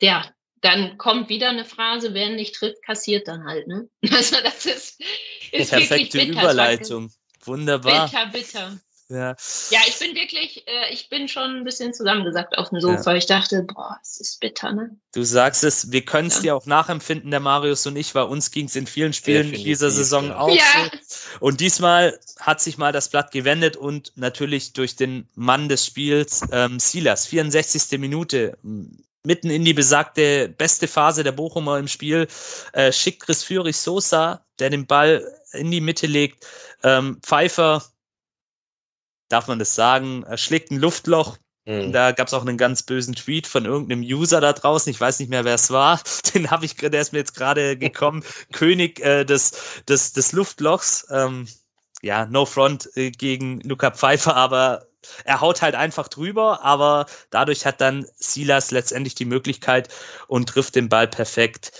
ja, 0.00 0.24
dann 0.60 0.96
kommt 0.96 1.28
wieder 1.28 1.48
eine 1.48 1.64
Phrase, 1.64 2.14
wer 2.14 2.30
nicht 2.30 2.54
trifft, 2.54 2.82
kassiert 2.84 3.28
dann 3.28 3.44
halt. 3.44 3.66
Ne? 3.66 3.88
Also 4.12 4.36
das 4.42 4.64
ist, 4.66 5.02
ist 5.50 5.70
Perfekte 5.70 6.22
Überleitung. 6.22 7.12
Wunderbar. 7.44 8.06
Bitter, 8.06 8.26
bitter. 8.26 8.78
Ja. 9.12 9.36
ja, 9.70 9.80
ich 9.86 9.98
bin 9.98 10.14
wirklich, 10.14 10.66
äh, 10.66 10.92
ich 10.92 11.10
bin 11.10 11.28
schon 11.28 11.56
ein 11.56 11.64
bisschen 11.64 11.92
zusammengesackt 11.92 12.56
auf 12.56 12.70
dem 12.70 12.80
Sofa. 12.80 13.10
Ja. 13.10 13.16
Ich 13.18 13.26
dachte, 13.26 13.62
boah, 13.62 13.98
es 14.02 14.18
ist 14.20 14.40
bitter, 14.40 14.72
ne? 14.72 14.96
Du 15.12 15.22
sagst 15.22 15.64
es, 15.64 15.92
wir 15.92 16.02
können 16.02 16.28
es 16.28 16.36
ja. 16.36 16.42
dir 16.42 16.56
auch 16.56 16.64
nachempfinden, 16.64 17.30
der 17.30 17.40
Marius 17.40 17.86
und 17.86 17.96
ich, 17.96 18.14
weil 18.14 18.24
uns 18.24 18.50
ging 18.50 18.66
es 18.66 18.76
in 18.76 18.86
vielen 18.86 19.12
Spielen 19.12 19.48
Definitiv, 19.48 19.66
dieser 19.66 19.90
Saison 19.90 20.28
ja. 20.28 20.38
auch 20.38 20.54
ja. 20.54 20.90
so. 21.06 21.18
Und 21.40 21.60
diesmal 21.60 22.18
hat 22.40 22.62
sich 22.62 22.78
mal 22.78 22.92
das 22.92 23.10
Blatt 23.10 23.32
gewendet 23.32 23.76
und 23.76 24.12
natürlich 24.16 24.72
durch 24.72 24.96
den 24.96 25.28
Mann 25.34 25.68
des 25.68 25.84
Spiels, 25.84 26.42
ähm, 26.50 26.80
Silas, 26.80 27.26
64. 27.26 27.98
Minute, 27.98 28.56
mitten 29.24 29.50
in 29.50 29.64
die 29.64 29.74
besagte 29.74 30.48
beste 30.48 30.88
Phase 30.88 31.22
der 31.22 31.32
Bochumer 31.32 31.78
im 31.78 31.88
Spiel, 31.88 32.28
äh, 32.72 32.92
schickt 32.92 33.22
Chris 33.22 33.44
Führig 33.44 33.76
Sosa, 33.76 34.44
der 34.58 34.70
den 34.70 34.86
Ball 34.86 35.22
in 35.52 35.70
die 35.70 35.80
Mitte 35.80 36.06
legt. 36.06 36.46
Ähm, 36.82 37.18
Pfeiffer, 37.22 37.82
darf 39.28 39.48
man 39.48 39.58
das 39.58 39.74
sagen, 39.74 40.24
schlägt 40.36 40.70
ein 40.70 40.78
Luftloch. 40.78 41.38
Mhm. 41.64 41.92
Da 41.92 42.12
gab 42.12 42.26
es 42.26 42.34
auch 42.34 42.42
einen 42.42 42.58
ganz 42.58 42.82
bösen 42.82 43.14
Tweet 43.14 43.46
von 43.46 43.64
irgendeinem 43.64 44.02
User 44.02 44.40
da 44.40 44.52
draußen. 44.52 44.90
Ich 44.90 45.00
weiß 45.00 45.20
nicht 45.20 45.28
mehr, 45.28 45.44
wer 45.44 45.54
es 45.54 45.70
war. 45.70 46.00
Den 46.34 46.50
habe 46.50 46.64
ich, 46.64 46.76
der 46.76 47.00
ist 47.00 47.12
mir 47.12 47.20
jetzt 47.20 47.34
gerade 47.34 47.76
gekommen. 47.76 48.24
König 48.52 49.00
äh, 49.00 49.24
des, 49.24 49.82
des, 49.88 50.12
des 50.12 50.32
Luftlochs. 50.32 51.06
Ähm, 51.10 51.46
ja, 52.02 52.26
no 52.26 52.44
front 52.46 52.90
äh, 52.96 53.10
gegen 53.10 53.60
Luca 53.60 53.92
Pfeiffer, 53.92 54.34
aber 54.36 54.88
er 55.24 55.40
haut 55.40 55.62
halt 55.62 55.74
einfach 55.74 56.08
drüber, 56.08 56.62
aber 56.62 57.06
dadurch 57.30 57.66
hat 57.66 57.80
dann 57.80 58.06
Silas 58.16 58.70
letztendlich 58.70 59.14
die 59.14 59.24
Möglichkeit 59.24 59.88
und 60.26 60.48
trifft 60.48 60.74
den 60.74 60.88
Ball 60.88 61.08
perfekt. 61.08 61.72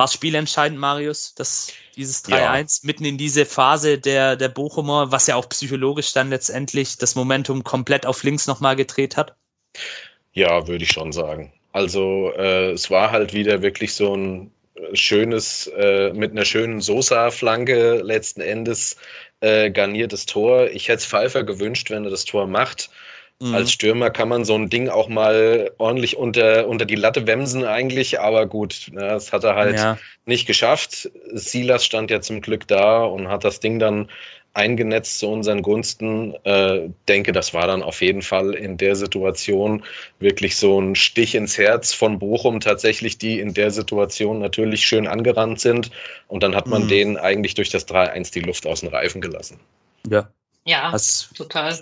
War 0.00 0.06
es 0.06 0.14
spielentscheidend, 0.14 0.80
Marius, 0.80 1.34
dass 1.34 1.74
dieses 1.94 2.24
3-1 2.24 2.30
ja. 2.30 2.64
mitten 2.84 3.04
in 3.04 3.18
diese 3.18 3.44
Phase 3.44 3.98
der, 3.98 4.34
der 4.34 4.48
Bochumer, 4.48 5.12
was 5.12 5.26
ja 5.26 5.36
auch 5.36 5.46
psychologisch 5.50 6.14
dann 6.14 6.30
letztendlich 6.30 6.96
das 6.96 7.16
Momentum 7.16 7.64
komplett 7.64 8.06
auf 8.06 8.22
links 8.22 8.46
nochmal 8.46 8.76
gedreht 8.76 9.18
hat? 9.18 9.36
Ja, 10.32 10.66
würde 10.66 10.84
ich 10.84 10.92
schon 10.92 11.12
sagen. 11.12 11.52
Also 11.72 12.32
äh, 12.34 12.70
es 12.70 12.90
war 12.90 13.10
halt 13.10 13.34
wieder 13.34 13.60
wirklich 13.60 13.92
so 13.92 14.16
ein 14.16 14.50
schönes, 14.94 15.66
äh, 15.76 16.14
mit 16.14 16.30
einer 16.30 16.46
schönen 16.46 16.80
Sosa-Flanke 16.80 18.00
letzten 18.02 18.40
Endes 18.40 18.96
äh, 19.40 19.70
garniertes 19.70 20.24
Tor. 20.24 20.70
Ich 20.70 20.88
hätte 20.88 21.00
es 21.00 21.06
Pfeiffer 21.06 21.44
gewünscht, 21.44 21.90
wenn 21.90 22.04
er 22.04 22.10
das 22.10 22.24
Tor 22.24 22.46
macht. 22.46 22.88
Mhm. 23.40 23.54
Als 23.54 23.72
Stürmer 23.72 24.10
kann 24.10 24.28
man 24.28 24.44
so 24.44 24.54
ein 24.54 24.68
Ding 24.68 24.88
auch 24.90 25.08
mal 25.08 25.70
ordentlich 25.78 26.16
unter, 26.16 26.68
unter 26.68 26.84
die 26.84 26.94
Latte 26.94 27.26
wemsen 27.26 27.64
eigentlich, 27.64 28.20
aber 28.20 28.46
gut, 28.46 28.88
ne, 28.92 29.00
das 29.00 29.32
hat 29.32 29.44
er 29.44 29.54
halt 29.54 29.76
ja. 29.76 29.98
nicht 30.26 30.46
geschafft. 30.46 31.10
Silas 31.32 31.84
stand 31.84 32.10
ja 32.10 32.20
zum 32.20 32.42
Glück 32.42 32.68
da 32.68 33.02
und 33.02 33.28
hat 33.28 33.44
das 33.44 33.60
Ding 33.60 33.78
dann 33.78 34.08
eingenetzt 34.52 35.20
zu 35.20 35.28
unseren 35.28 35.62
Gunsten. 35.62 36.34
Äh, 36.44 36.90
denke, 37.08 37.32
das 37.32 37.54
war 37.54 37.66
dann 37.66 37.82
auf 37.82 38.02
jeden 38.02 38.20
Fall 38.20 38.54
in 38.54 38.76
der 38.76 38.94
Situation 38.94 39.84
wirklich 40.18 40.56
so 40.56 40.78
ein 40.78 40.94
Stich 40.94 41.34
ins 41.34 41.56
Herz 41.56 41.94
von 41.94 42.18
Bochum 42.18 42.60
tatsächlich, 42.60 43.16
die 43.16 43.40
in 43.40 43.54
der 43.54 43.70
Situation 43.70 44.40
natürlich 44.40 44.84
schön 44.84 45.06
angerannt 45.06 45.60
sind. 45.60 45.90
Und 46.28 46.42
dann 46.42 46.54
hat 46.54 46.66
man 46.66 46.84
mhm. 46.84 46.88
denen 46.88 47.16
eigentlich 47.16 47.54
durch 47.54 47.70
das 47.70 47.88
3-1 47.88 48.32
die 48.32 48.40
Luft 48.40 48.66
aus 48.66 48.80
den 48.80 48.90
Reifen 48.90 49.20
gelassen. 49.20 49.58
Ja. 50.08 50.28
Ja, 50.66 50.90
das 50.90 51.30
total. 51.34 51.78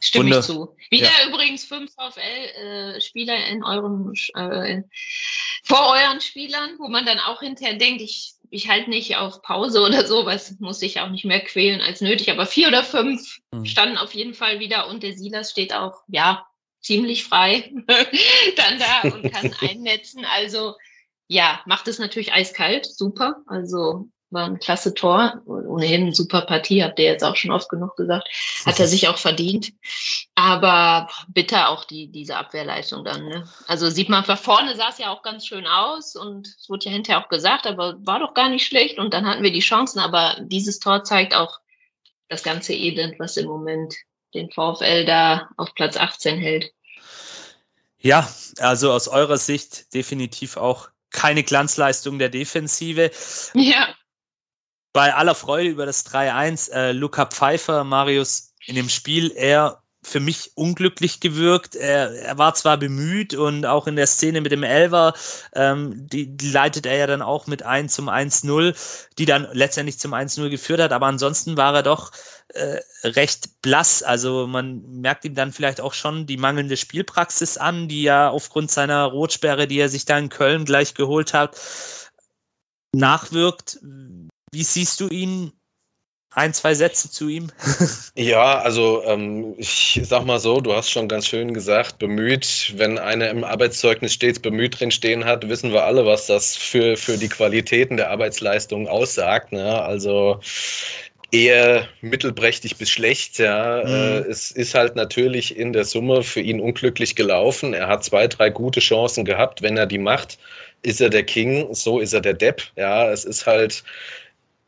Stimme 0.00 0.24
Wunder. 0.24 0.38
ich 0.40 0.44
zu. 0.44 0.76
Wieder 0.90 1.06
ja. 1.06 1.28
übrigens 1.28 1.64
fünf 1.64 1.92
VfL-Spieler 1.94 3.34
äh, 3.34 3.52
in 3.52 3.64
euren, 3.64 4.12
äh, 4.34 4.82
vor 5.64 5.92
euren 5.92 6.20
Spielern, 6.20 6.76
wo 6.78 6.88
man 6.88 7.04
dann 7.04 7.18
auch 7.18 7.40
hinterher 7.40 7.76
denkt, 7.76 8.02
ich 8.02 8.34
ich 8.50 8.68
halte 8.68 8.90
nicht 8.90 9.16
auf 9.16 9.42
Pause 9.42 9.82
oder 9.82 10.06
so, 10.06 10.24
was 10.24 10.58
muss 10.58 10.80
ich 10.82 11.00
auch 11.00 11.10
nicht 11.10 11.24
mehr 11.24 11.40
quälen 11.40 11.80
als 11.80 12.00
nötig. 12.00 12.30
Aber 12.30 12.46
vier 12.46 12.68
oder 12.68 12.82
fünf 12.82 13.38
mhm. 13.52 13.66
standen 13.66 13.98
auf 13.98 14.14
jeden 14.14 14.34
Fall 14.34 14.60
wieder 14.60 14.88
und 14.88 15.02
der 15.02 15.12
Silas 15.12 15.50
steht 15.50 15.74
auch, 15.74 16.02
ja, 16.08 16.46
ziemlich 16.80 17.24
frei 17.24 17.72
dann 18.56 18.78
da 18.78 19.02
und 19.02 19.32
kann 19.32 19.54
einnetzen. 19.60 20.24
Also 20.24 20.74
ja, 21.26 21.60
macht 21.66 21.88
es 21.88 21.98
natürlich 21.98 22.32
eiskalt, 22.32 22.86
super. 22.86 23.42
Also 23.46 24.08
war 24.30 24.44
ein 24.44 24.58
klasse 24.58 24.94
Tor. 24.94 25.40
Ohnehin 25.46 26.02
eine 26.02 26.14
super 26.14 26.42
Partie, 26.42 26.82
habt 26.82 26.98
ihr 26.98 27.06
jetzt 27.06 27.24
auch 27.24 27.36
schon 27.36 27.50
oft 27.50 27.68
genug 27.68 27.96
gesagt. 27.96 28.28
Hat 28.66 28.78
er 28.78 28.86
sich 28.86 29.08
auch 29.08 29.18
verdient. 29.18 29.72
Aber 30.34 31.08
bitter 31.28 31.70
auch 31.70 31.84
die, 31.84 32.10
diese 32.10 32.36
Abwehrleistung 32.36 33.04
dann. 33.04 33.26
Ne? 33.26 33.48
Also 33.66 33.90
sieht 33.90 34.08
man, 34.08 34.24
vorne 34.24 34.76
sah 34.76 34.88
es 34.90 34.98
ja 34.98 35.10
auch 35.10 35.22
ganz 35.22 35.46
schön 35.46 35.66
aus 35.66 36.16
und 36.16 36.46
es 36.46 36.68
wurde 36.68 36.86
ja 36.86 36.92
hinterher 36.92 37.24
auch 37.24 37.28
gesagt, 37.28 37.66
aber 37.66 37.96
war 38.06 38.20
doch 38.20 38.34
gar 38.34 38.48
nicht 38.48 38.66
schlecht 38.66 38.98
und 38.98 39.14
dann 39.14 39.26
hatten 39.26 39.42
wir 39.42 39.52
die 39.52 39.60
Chancen. 39.60 39.98
Aber 39.98 40.36
dieses 40.40 40.78
Tor 40.78 41.04
zeigt 41.04 41.34
auch 41.34 41.58
das 42.28 42.42
ganze 42.42 42.74
Elend, 42.74 43.18
was 43.18 43.36
im 43.36 43.46
Moment 43.46 43.94
den 44.34 44.50
VfL 44.50 45.06
da 45.06 45.48
auf 45.56 45.74
Platz 45.74 45.96
18 45.96 46.38
hält. 46.38 46.72
Ja, 48.00 48.28
also 48.58 48.92
aus 48.92 49.08
eurer 49.08 49.38
Sicht 49.38 49.92
definitiv 49.94 50.56
auch 50.56 50.90
keine 51.10 51.42
Glanzleistung 51.42 52.18
der 52.18 52.28
Defensive. 52.28 53.10
Ja. 53.54 53.88
Bei 54.92 55.14
aller 55.14 55.34
Freude 55.34 55.70
über 55.70 55.86
das 55.86 56.06
3-1, 56.06 56.70
äh, 56.72 56.92
Luca 56.92 57.26
Pfeiffer, 57.26 57.84
Marius, 57.84 58.54
in 58.66 58.74
dem 58.74 58.88
Spiel 58.88 59.32
eher 59.34 59.82
für 60.02 60.20
mich 60.20 60.52
unglücklich 60.54 61.20
gewirkt. 61.20 61.74
Er, 61.76 62.12
er 62.12 62.38
war 62.38 62.54
zwar 62.54 62.76
bemüht 62.76 63.34
und 63.34 63.66
auch 63.66 63.86
in 63.86 63.96
der 63.96 64.06
Szene 64.06 64.40
mit 64.40 64.52
dem 64.52 64.62
Elver, 64.62 65.14
ähm, 65.54 66.06
die, 66.08 66.36
die 66.36 66.50
leitet 66.50 66.86
er 66.86 66.96
ja 66.96 67.06
dann 67.06 67.22
auch 67.22 67.46
mit 67.46 67.62
ein 67.62 67.88
zum 67.88 68.08
1-0, 68.08 68.74
die 69.18 69.26
dann 69.26 69.48
letztendlich 69.52 69.98
zum 69.98 70.14
1-0 70.14 70.48
geführt 70.50 70.80
hat, 70.80 70.92
aber 70.92 71.06
ansonsten 71.06 71.56
war 71.56 71.74
er 71.74 71.82
doch 71.82 72.12
äh, 72.48 72.78
recht 73.04 73.60
blass. 73.62 74.02
Also 74.02 74.46
man 74.46 74.82
merkt 75.00 75.24
ihm 75.24 75.34
dann 75.34 75.52
vielleicht 75.52 75.80
auch 75.80 75.94
schon 75.94 76.26
die 76.26 76.36
mangelnde 76.36 76.76
Spielpraxis 76.76 77.58
an, 77.58 77.88
die 77.88 78.02
ja 78.02 78.30
aufgrund 78.30 78.70
seiner 78.70 79.04
Rotsperre, 79.04 79.66
die 79.66 79.78
er 79.78 79.88
sich 79.88 80.04
da 80.04 80.16
in 80.18 80.28
Köln 80.28 80.64
gleich 80.64 80.94
geholt 80.94 81.34
hat, 81.34 81.60
nachwirkt. 82.92 83.80
Wie 84.52 84.62
siehst 84.62 85.00
du 85.00 85.08
ihn 85.08 85.52
ein, 86.34 86.52
zwei 86.54 86.74
Sätze 86.74 87.10
zu 87.10 87.28
ihm? 87.28 87.50
ja, 88.14 88.60
also 88.60 89.02
ähm, 89.04 89.54
ich 89.56 90.00
sag 90.04 90.24
mal 90.24 90.38
so, 90.38 90.60
du 90.60 90.72
hast 90.72 90.90
schon 90.90 91.08
ganz 91.08 91.26
schön 91.26 91.54
gesagt, 91.54 91.98
bemüht, 91.98 92.74
wenn 92.76 92.98
einer 92.98 93.30
im 93.30 93.44
Arbeitszeugnis 93.44 94.14
stets 94.14 94.38
bemüht 94.38 94.78
drin 94.78 94.90
stehen 94.90 95.24
hat, 95.24 95.48
wissen 95.48 95.72
wir 95.72 95.84
alle, 95.84 96.06
was 96.06 96.26
das 96.26 96.56
für, 96.56 96.96
für 96.96 97.16
die 97.16 97.28
Qualitäten 97.28 97.96
der 97.96 98.10
Arbeitsleistung 98.10 98.88
aussagt. 98.88 99.52
Ne? 99.52 99.82
Also 99.82 100.40
eher 101.32 101.88
mittelprächtig 102.00 102.76
bis 102.76 102.90
schlecht. 102.90 103.38
Ja, 103.38 103.82
mhm. 103.84 103.90
äh, 103.90 104.18
es 104.28 104.50
ist 104.50 104.74
halt 104.74 104.96
natürlich 104.96 105.56
in 105.56 105.72
der 105.72 105.84
Summe 105.84 106.22
für 106.22 106.40
ihn 106.40 106.60
unglücklich 106.60 107.16
gelaufen. 107.16 107.74
Er 107.74 107.88
hat 107.88 108.04
zwei, 108.04 108.26
drei 108.28 108.50
gute 108.50 108.80
Chancen 108.80 109.24
gehabt. 109.24 109.62
Wenn 109.62 109.76
er 109.76 109.86
die 109.86 109.98
macht, 109.98 110.38
ist 110.82 111.00
er 111.00 111.10
der 111.10 111.24
King. 111.24 111.74
So 111.74 112.00
ist 112.00 112.12
er 112.12 112.20
der 112.20 112.34
Depp. 112.34 112.62
Ja, 112.76 113.10
es 113.10 113.24
ist 113.24 113.46
halt 113.46 113.82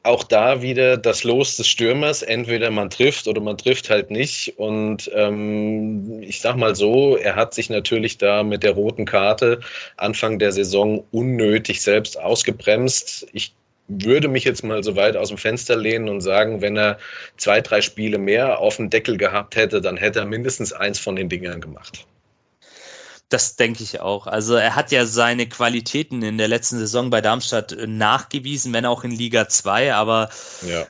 auch 0.03 0.25
da 0.25 0.63
wieder 0.63 0.97
das 0.97 1.25
Los 1.25 1.57
des 1.57 1.69
Stürmers. 1.69 2.23
Entweder 2.23 2.71
man 2.71 2.91
trifft 2.91 3.29
oder 3.29 3.41
man 3.41 3.59
trifft 3.59 3.91
halt 3.91 4.11
nicht. 4.11 4.55
Und 4.57 5.11
ähm, 5.15 6.23
ich 6.23 6.41
sag 6.41 6.57
mal 6.57 6.75
so, 6.75 7.17
er 7.17 7.37
hat 7.37 7.55
sich 7.55 7.71
natürlich 7.71 8.19
da 8.19 8.43
mit 8.43 8.63
der 8.63 8.73
roten 8.73 9.05
Karte 9.05 9.61
Anfang 9.97 10.39
der 10.39 10.53
Saison 10.53 11.05
unnötig 11.13 11.83
selbst 11.83 12.19
ausgebremst. 12.19 13.27
Ich 13.33 13.55
würde 13.89 14.29
mich 14.29 14.45
jetzt 14.45 14.63
mal 14.63 14.83
so 14.85 14.97
weit 14.97 15.17
aus 15.17 15.29
dem 15.29 15.39
Fenster 15.39 15.77
lehnen 15.77 16.09
und 16.09 16.21
sagen, 16.21 16.63
wenn 16.63 16.77
er 16.77 16.99
zwei, 17.37 17.61
drei 17.61 17.81
Spiele 17.81 18.19
mehr 18.19 18.59
auf 18.61 18.77
dem 18.77 18.89
Deckel 18.89 19.17
gehabt 19.17 19.57
hätte, 19.57 19.81
dann 19.81 19.97
hätte 19.97 20.21
er 20.21 20.27
mindestens 20.27 20.73
eins 20.73 20.99
von 20.99 21.17
den 21.17 21.29
Dingern 21.29 21.61
gemacht. 21.61 22.07
Das 23.31 23.55
denke 23.55 23.85
ich 23.85 24.01
auch. 24.01 24.27
Also 24.27 24.57
er 24.57 24.75
hat 24.75 24.91
ja 24.91 25.07
seine 25.07 25.49
Qualitäten 25.49 26.21
in 26.23 26.37
der 26.37 26.49
letzten 26.49 26.79
Saison 26.79 27.11
bei 27.11 27.21
Darmstadt 27.21 27.73
äh, 27.73 27.87
nachgewiesen, 27.87 28.73
wenn 28.73 28.85
auch 28.85 29.05
in 29.05 29.13
Liga 29.13 29.49
2, 29.49 29.95
aber 29.95 30.31
ja. 30.67 30.85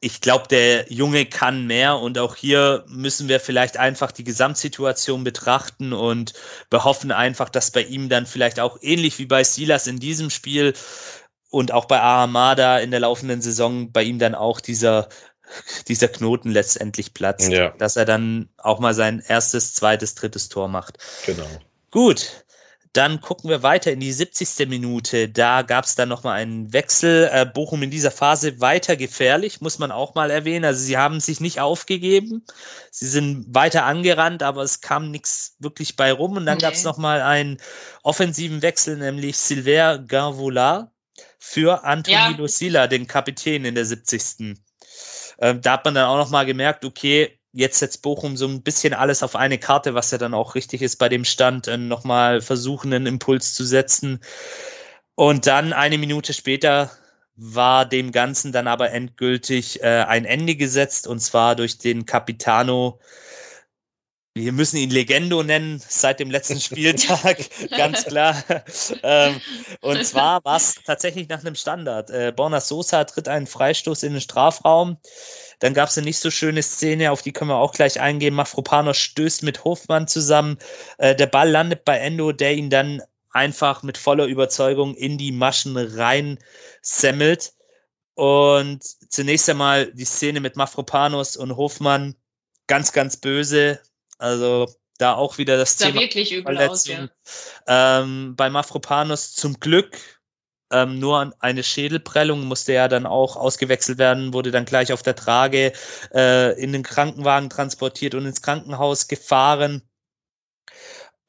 ich 0.00 0.20
glaube, 0.20 0.46
der 0.48 0.92
Junge 0.92 1.24
kann 1.24 1.66
mehr 1.66 1.96
und 1.96 2.18
auch 2.18 2.36
hier 2.36 2.84
müssen 2.86 3.28
wir 3.28 3.40
vielleicht 3.40 3.78
einfach 3.78 4.12
die 4.12 4.24
Gesamtsituation 4.24 5.24
betrachten 5.24 5.94
und 5.94 6.34
behoffen 6.68 7.12
einfach, 7.12 7.48
dass 7.48 7.70
bei 7.70 7.82
ihm 7.82 8.10
dann 8.10 8.26
vielleicht 8.26 8.60
auch 8.60 8.76
ähnlich 8.82 9.18
wie 9.18 9.26
bei 9.26 9.42
Silas 9.42 9.86
in 9.86 9.98
diesem 9.98 10.28
Spiel 10.28 10.74
und 11.48 11.72
auch 11.72 11.86
bei 11.86 11.98
Ahamada 11.98 12.78
in 12.78 12.90
der 12.90 13.00
laufenden 13.00 13.40
Saison 13.40 13.90
bei 13.90 14.02
ihm 14.02 14.18
dann 14.18 14.34
auch 14.34 14.60
dieser 14.60 15.08
dieser 15.88 16.08
Knoten 16.08 16.50
letztendlich 16.50 17.14
platzt, 17.14 17.50
ja. 17.50 17.70
dass 17.78 17.96
er 17.96 18.04
dann 18.04 18.48
auch 18.58 18.80
mal 18.80 18.94
sein 18.94 19.22
erstes, 19.26 19.74
zweites, 19.74 20.14
drittes 20.14 20.48
Tor 20.48 20.68
macht. 20.68 20.98
Genau. 21.26 21.48
Gut, 21.90 22.44
dann 22.92 23.20
gucken 23.20 23.50
wir 23.50 23.62
weiter 23.62 23.92
in 23.92 24.00
die 24.00 24.12
70. 24.12 24.68
Minute. 24.68 25.28
Da 25.28 25.62
gab 25.62 25.84
es 25.84 25.94
dann 25.94 26.08
nochmal 26.08 26.40
einen 26.40 26.72
Wechsel. 26.72 27.30
Äh, 27.32 27.46
Bochum 27.46 27.82
in 27.82 27.90
dieser 27.90 28.10
Phase 28.10 28.60
weiter 28.60 28.96
gefährlich, 28.96 29.60
muss 29.60 29.78
man 29.78 29.92
auch 29.92 30.14
mal 30.14 30.30
erwähnen. 30.30 30.64
Also 30.64 30.82
sie 30.82 30.96
haben 30.96 31.20
sich 31.20 31.40
nicht 31.40 31.60
aufgegeben. 31.60 32.44
Sie 32.90 33.06
sind 33.06 33.54
weiter 33.54 33.84
angerannt, 33.84 34.42
aber 34.42 34.62
es 34.62 34.80
kam 34.80 35.10
nichts 35.10 35.56
wirklich 35.58 35.96
bei 35.96 36.12
rum. 36.12 36.36
Und 36.36 36.46
dann 36.46 36.56
okay. 36.56 36.66
gab 36.66 36.74
es 36.74 36.84
nochmal 36.84 37.20
einen 37.20 37.58
offensiven 38.02 38.62
Wechsel, 38.62 38.96
nämlich 38.96 39.36
Silver 39.36 39.98
Garvola 39.98 40.90
für 41.38 41.84
Anthony 41.84 42.16
ja. 42.16 42.36
Lucilla, 42.36 42.86
den 42.86 43.06
Kapitän 43.06 43.64
in 43.64 43.74
der 43.74 43.84
70. 43.84 44.56
Ähm, 45.38 45.60
da 45.60 45.72
hat 45.72 45.84
man 45.84 45.94
dann 45.94 46.06
auch 46.06 46.16
nochmal 46.16 46.46
gemerkt, 46.46 46.84
okay, 46.84 47.38
jetzt 47.52 47.78
setzt 47.78 48.02
Bochum 48.02 48.36
so 48.36 48.46
ein 48.46 48.62
bisschen 48.62 48.94
alles 48.94 49.22
auf 49.22 49.36
eine 49.36 49.58
Karte, 49.58 49.94
was 49.94 50.10
ja 50.10 50.18
dann 50.18 50.34
auch 50.34 50.54
richtig 50.54 50.82
ist 50.82 50.96
bei 50.96 51.08
dem 51.08 51.24
Stand, 51.24 51.68
äh, 51.68 51.76
nochmal 51.76 52.40
versuchen, 52.40 52.92
einen 52.92 53.06
Impuls 53.06 53.54
zu 53.54 53.64
setzen. 53.64 54.20
Und 55.14 55.46
dann 55.46 55.72
eine 55.72 55.98
Minute 55.98 56.32
später 56.32 56.90
war 57.36 57.86
dem 57.86 58.12
Ganzen 58.12 58.52
dann 58.52 58.66
aber 58.66 58.90
endgültig 58.90 59.82
äh, 59.82 60.04
ein 60.06 60.24
Ende 60.24 60.56
gesetzt 60.56 61.06
und 61.06 61.20
zwar 61.20 61.54
durch 61.56 61.78
den 61.78 62.04
Capitano 62.04 63.00
wir 64.38 64.52
müssen 64.52 64.76
ihn 64.76 64.90
Legendo 64.90 65.42
nennen 65.42 65.82
seit 65.86 66.20
dem 66.20 66.30
letzten 66.30 66.60
Spieltag, 66.60 67.38
ganz 67.76 68.04
klar. 68.04 68.42
ähm, 69.02 69.40
und 69.80 70.04
zwar 70.04 70.40
war 70.44 70.56
es 70.56 70.76
tatsächlich 70.84 71.28
nach 71.28 71.40
einem 71.40 71.54
Standard. 71.54 72.10
Äh, 72.10 72.32
Borna 72.34 72.60
Sosa 72.60 73.04
tritt 73.04 73.28
einen 73.28 73.46
Freistoß 73.46 74.02
in 74.04 74.12
den 74.12 74.20
Strafraum. 74.20 74.98
Dann 75.60 75.74
gab 75.74 75.88
es 75.88 75.98
eine 75.98 76.06
nicht 76.06 76.18
so 76.18 76.30
schöne 76.30 76.62
Szene, 76.62 77.10
auf 77.10 77.22
die 77.22 77.32
können 77.32 77.50
wir 77.50 77.56
auch 77.56 77.72
gleich 77.72 78.00
eingehen. 78.00 78.34
Mafropanos 78.34 78.96
stößt 78.96 79.42
mit 79.42 79.64
Hofmann 79.64 80.06
zusammen. 80.06 80.58
Äh, 80.98 81.14
der 81.14 81.26
Ball 81.26 81.50
landet 81.50 81.84
bei 81.84 81.98
Endo, 81.98 82.32
der 82.32 82.54
ihn 82.54 82.70
dann 82.70 83.02
einfach 83.30 83.82
mit 83.82 83.98
voller 83.98 84.26
Überzeugung 84.26 84.94
in 84.94 85.18
die 85.18 85.32
Maschen 85.32 85.76
rein 85.76 86.38
semmelt. 86.82 87.52
Und 88.14 88.82
zunächst 89.10 89.48
einmal 89.48 89.92
die 89.92 90.04
Szene 90.04 90.40
mit 90.40 90.56
Mafropanos 90.56 91.36
und 91.36 91.56
Hofmann 91.56 92.16
ganz, 92.66 92.92
ganz 92.92 93.16
böse. 93.16 93.80
Also 94.18 94.68
da 94.98 95.14
auch 95.14 95.38
wieder 95.38 95.56
das, 95.56 95.76
das 95.76 95.88
Thema 95.88 96.00
wirklich 96.00 96.32
übel 96.32 96.56
Verletzung. 96.56 96.96
Aus, 96.96 97.10
ja. 97.66 98.00
ähm, 98.00 98.34
bei 98.36 98.50
Mafropanos 98.50 99.34
zum 99.34 99.60
Glück 99.60 99.96
ähm, 100.70 100.98
nur 100.98 101.32
eine 101.38 101.62
Schädelprellung 101.62 102.44
musste 102.44 102.74
ja 102.74 102.88
dann 102.88 103.06
auch 103.06 103.36
ausgewechselt 103.36 103.98
werden, 103.98 104.34
wurde 104.34 104.50
dann 104.50 104.66
gleich 104.66 104.92
auf 104.92 105.02
der 105.02 105.16
Trage 105.16 105.72
äh, 106.14 106.60
in 106.60 106.72
den 106.72 106.82
Krankenwagen 106.82 107.48
transportiert 107.48 108.14
und 108.14 108.26
ins 108.26 108.42
Krankenhaus 108.42 109.08
gefahren. 109.08 109.82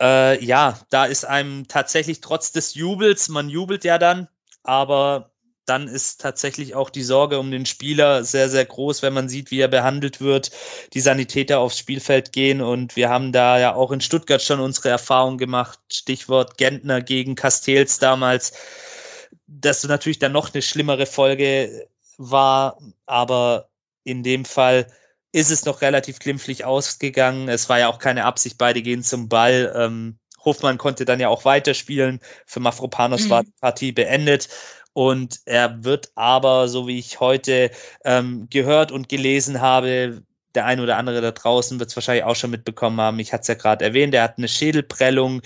Äh, 0.01 0.43
ja, 0.43 0.79
da 0.89 1.05
ist 1.05 1.25
einem 1.25 1.67
tatsächlich 1.67 2.21
trotz 2.21 2.51
des 2.51 2.73
Jubels, 2.73 3.29
man 3.29 3.49
jubelt 3.49 3.83
ja 3.85 3.97
dann, 3.97 4.27
aber 4.63 5.31
dann 5.65 5.87
ist 5.87 6.21
tatsächlich 6.21 6.73
auch 6.75 6.89
die 6.89 7.03
Sorge 7.03 7.39
um 7.39 7.51
den 7.51 7.65
Spieler 7.65 8.23
sehr, 8.23 8.49
sehr 8.49 8.65
groß, 8.65 9.03
wenn 9.03 9.13
man 9.13 9.29
sieht, 9.29 9.51
wie 9.51 9.59
er 9.59 9.67
behandelt 9.67 10.19
wird, 10.19 10.51
die 10.93 10.99
Sanitäter 10.99 11.59
aufs 11.59 11.77
Spielfeld 11.77 12.31
gehen. 12.31 12.61
Und 12.61 12.95
wir 12.95 13.09
haben 13.09 13.31
da 13.31 13.59
ja 13.59 13.75
auch 13.75 13.91
in 13.91 14.01
Stuttgart 14.01 14.41
schon 14.41 14.59
unsere 14.59 14.89
Erfahrung 14.89 15.37
gemacht. 15.37 15.79
Stichwort 15.91 16.57
Gentner 16.57 17.01
gegen 17.01 17.35
Castells 17.35 17.99
damals. 17.99 18.53
Das 19.45 19.83
natürlich 19.83 20.19
dann 20.19 20.31
noch 20.31 20.53
eine 20.53 20.61
schlimmere 20.61 21.05
Folge 21.05 21.87
war, 22.17 22.79
aber 23.05 23.69
in 24.03 24.23
dem 24.23 24.45
Fall 24.45 24.87
ist 25.31 25.51
es 25.51 25.65
noch 25.65 25.81
relativ 25.81 26.19
glimpflich 26.19 26.65
ausgegangen. 26.65 27.49
Es 27.49 27.69
war 27.69 27.79
ja 27.79 27.87
auch 27.87 27.99
keine 27.99 28.25
Absicht, 28.25 28.57
beide 28.57 28.81
gehen 28.81 29.03
zum 29.03 29.29
Ball. 29.29 29.71
Ähm, 29.75 30.17
Hofmann 30.43 30.77
konnte 30.77 31.05
dann 31.05 31.19
ja 31.19 31.29
auch 31.29 31.45
weiterspielen. 31.45 32.19
Für 32.45 32.59
Mafropanos 32.59 33.25
mhm. 33.25 33.29
war 33.29 33.43
die 33.43 33.53
Partie 33.59 33.91
beendet. 33.91 34.49
Und 34.99 35.39
er 35.45 35.85
wird 35.85 36.11
aber, 36.15 36.67
so 36.67 36.85
wie 36.85 36.99
ich 36.99 37.21
heute 37.21 37.71
ähm, 38.03 38.47
gehört 38.49 38.91
und 38.91 39.07
gelesen 39.07 39.61
habe, 39.61 40.25
der 40.55 40.65
ein 40.65 40.81
oder 40.81 40.97
andere 40.97 41.21
da 41.21 41.31
draußen 41.31 41.79
wird 41.79 41.89
es 41.89 41.95
wahrscheinlich 41.95 42.25
auch 42.25 42.35
schon 42.35 42.51
mitbekommen 42.51 42.99
haben. 42.99 43.17
Ich 43.19 43.31
hatte 43.31 43.43
es 43.43 43.47
ja 43.47 43.53
gerade 43.53 43.85
erwähnt, 43.85 44.13
er 44.13 44.23
hat 44.23 44.37
eine 44.37 44.49
Schädelprellung, 44.49 45.41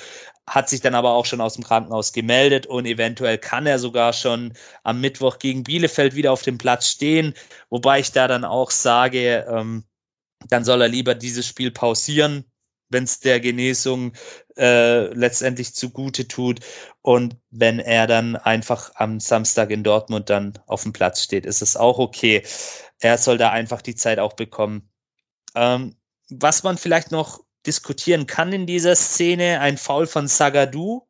hat 0.50 0.70
sich 0.70 0.82
dann 0.82 0.96
aber 0.96 1.12
auch 1.12 1.28
schon 1.28 1.40
aus 1.40 1.54
dem 1.54 1.64
Krankenhaus 1.64 2.14
gemeldet 2.14 2.66
und 2.66 2.88
eventuell 2.88 3.38
kann 3.38 3.68
er 3.68 3.78
sogar 3.78 4.14
schon 4.14 4.54
am 4.82 5.02
Mittwoch 5.02 5.38
gegen 5.38 5.62
Bielefeld 5.62 6.16
wieder 6.16 6.32
auf 6.32 6.42
dem 6.42 6.58
Platz 6.58 6.88
stehen. 6.88 7.36
Wobei 7.70 8.00
ich 8.00 8.12
da 8.12 8.28
dann 8.28 8.46
auch 8.46 8.72
sage, 8.72 9.46
ähm, 9.48 9.84
dann 10.50 10.66
soll 10.66 10.82
er 10.82 10.88
lieber 10.88 11.14
dieses 11.14 11.46
Spiel 11.46 11.70
pausieren, 11.70 12.52
wenn 12.94 13.03
es 13.03 13.20
der 13.20 13.40
Genesung 13.40 14.14
äh, 14.57 15.07
letztendlich 15.14 15.76
zugute 15.76 16.28
tut 16.28 16.60
und 17.02 17.36
wenn 17.52 17.80
er 17.80 18.07
dann 18.07 18.36
einfach 18.36 18.91
am 18.95 19.20
Samstag 19.20 19.72
in 19.72 19.84
Dortmund 19.84 20.30
dann 20.30 20.53
auf 20.68 20.84
dem 20.84 20.94
Platz 20.94 21.24
steht, 21.24 21.45
ist 21.45 21.61
es 21.61 21.76
auch 21.76 21.99
okay. 21.99 22.44
Er 22.99 23.18
soll 23.18 23.38
da 23.38 23.52
einfach 23.52 23.82
die 23.82 23.95
Zeit 23.95 24.20
auch 24.20 24.34
bekommen. 24.34 24.90
Ähm, 25.56 25.95
was 26.30 26.64
man 26.64 26.78
vielleicht 26.78 27.11
noch 27.11 27.44
diskutieren 27.65 28.28
kann 28.28 28.53
in 28.53 28.68
dieser 28.68 28.95
Szene, 28.95 29.60
ein 29.60 29.78
Foul 29.78 30.07
von 30.07 30.28
Sagadu. 30.28 31.07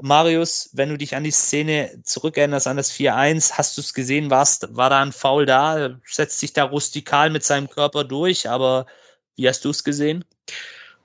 Marius, 0.00 0.70
wenn 0.74 0.90
du 0.90 0.98
dich 0.98 1.16
an 1.16 1.24
die 1.24 1.30
Szene 1.30 2.02
zurückerinnerst, 2.04 2.66
an 2.66 2.76
das 2.76 2.92
4-1, 2.92 3.52
hast 3.52 3.76
du 3.76 3.80
es 3.80 3.94
gesehen, 3.94 4.30
warst, 4.30 4.76
war 4.76 4.90
da 4.90 5.00
ein 5.00 5.12
Foul 5.12 5.46
da? 5.46 5.98
Setzt 6.04 6.40
sich 6.40 6.52
da 6.52 6.64
rustikal 6.64 7.30
mit 7.30 7.42
seinem 7.42 7.70
Körper 7.70 8.04
durch, 8.04 8.50
aber 8.50 8.86
wie 9.34 9.48
hast 9.48 9.64
du 9.64 9.70
es 9.70 9.82
gesehen? 9.82 10.24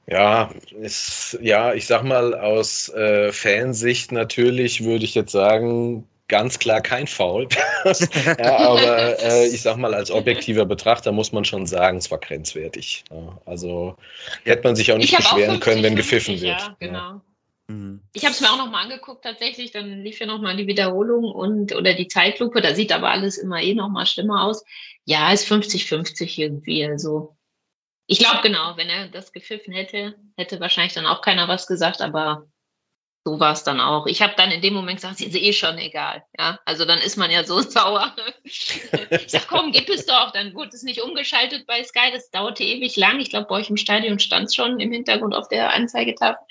Ja, 0.07 0.51
ist, 0.79 1.37
ja, 1.41 1.73
ich 1.73 1.87
sag 1.87 2.03
mal, 2.03 2.33
aus 2.33 2.89
äh, 2.89 3.31
Fansicht 3.31 4.11
natürlich 4.11 4.83
würde 4.83 5.05
ich 5.05 5.15
jetzt 5.15 5.31
sagen, 5.31 6.07
ganz 6.27 6.59
klar 6.59 6.81
kein 6.81 7.07
Foul. 7.07 7.47
ja, 8.39 8.57
aber 8.57 9.21
äh, 9.21 9.47
ich 9.47 9.61
sag 9.61 9.77
mal, 9.77 9.93
als 9.93 10.09
objektiver 10.09 10.65
Betrachter 10.65 11.11
muss 11.11 11.33
man 11.33 11.45
schon 11.45 11.67
sagen, 11.67 11.97
es 11.97 12.09
war 12.09 12.19
grenzwertig. 12.19 13.03
Ja, 13.11 13.37
also 13.45 13.97
hätte 14.43 14.63
man 14.63 14.75
sich 14.75 14.91
auch 14.91 14.97
nicht 14.97 15.15
beschweren 15.15 15.57
auch 15.57 15.59
können, 15.59 15.83
wenn 15.83 15.95
gepfiffen 15.95 16.37
50, 16.37 16.49
wird. 16.49 16.59
Ja, 16.61 16.75
genau. 16.79 17.21
Mhm. 17.67 18.01
Ich 18.13 18.23
habe 18.23 18.33
es 18.33 18.41
mir 18.41 18.49
auch 18.49 18.57
nochmal 18.57 18.85
angeguckt 18.85 19.23
tatsächlich, 19.23 19.71
dann 19.71 20.01
lief 20.03 20.19
ja 20.19 20.25
nochmal 20.25 20.55
die 20.55 20.67
Wiederholung 20.67 21.25
und 21.25 21.75
oder 21.75 21.93
die 21.93 22.07
Zeitlupe, 22.07 22.61
da 22.61 22.73
sieht 22.73 22.93
aber 22.93 23.09
alles 23.11 23.37
immer 23.37 23.61
eh 23.61 23.73
nochmal 23.73 24.05
schlimmer 24.05 24.45
aus. 24.45 24.63
Ja, 25.03 25.33
ist 25.33 25.51
50-50 25.51 26.39
irgendwie. 26.39 26.85
Also 26.85 27.35
ich 28.11 28.19
glaube 28.19 28.41
genau, 28.41 28.75
wenn 28.75 28.89
er 28.89 29.07
das 29.07 29.31
gepfiffen 29.31 29.73
hätte, 29.73 30.15
hätte 30.35 30.59
wahrscheinlich 30.59 30.93
dann 30.93 31.05
auch 31.05 31.21
keiner 31.21 31.47
was 31.47 31.65
gesagt, 31.65 32.01
aber 32.01 32.45
so 33.23 33.39
war 33.39 33.53
es 33.53 33.63
dann 33.63 33.79
auch. 33.79 34.05
Ich 34.05 34.21
habe 34.21 34.33
dann 34.35 34.51
in 34.51 34.61
dem 34.61 34.73
Moment 34.73 34.97
gesagt, 34.97 35.21
ist 35.21 35.33
eh 35.33 35.53
schon 35.53 35.77
egal. 35.77 36.25
Ja, 36.37 36.59
also 36.65 36.83
dann 36.83 36.99
ist 36.99 37.15
man 37.15 37.31
ja 37.31 37.45
so 37.45 37.61
sauer. 37.61 38.13
ich 38.43 38.91
sag, 39.27 39.47
komm, 39.47 39.71
gib 39.71 39.87
es 39.87 40.05
doch. 40.07 40.31
Dann 40.31 40.53
wurde 40.55 40.75
es 40.75 40.83
nicht 40.83 41.01
umgeschaltet 41.01 41.65
bei 41.67 41.81
Sky. 41.85 42.11
Das 42.11 42.29
dauerte 42.31 42.65
ewig 42.65 42.97
lang. 42.97 43.21
Ich 43.21 43.29
glaube, 43.29 43.47
bei 43.47 43.55
euch 43.55 43.69
im 43.69 43.77
Stadion 43.77 44.19
stand 44.19 44.47
es 44.47 44.55
schon 44.55 44.81
im 44.81 44.91
Hintergrund 44.91 45.33
auf 45.33 45.47
der 45.47 45.71
Anzeigetafel. 45.71 46.45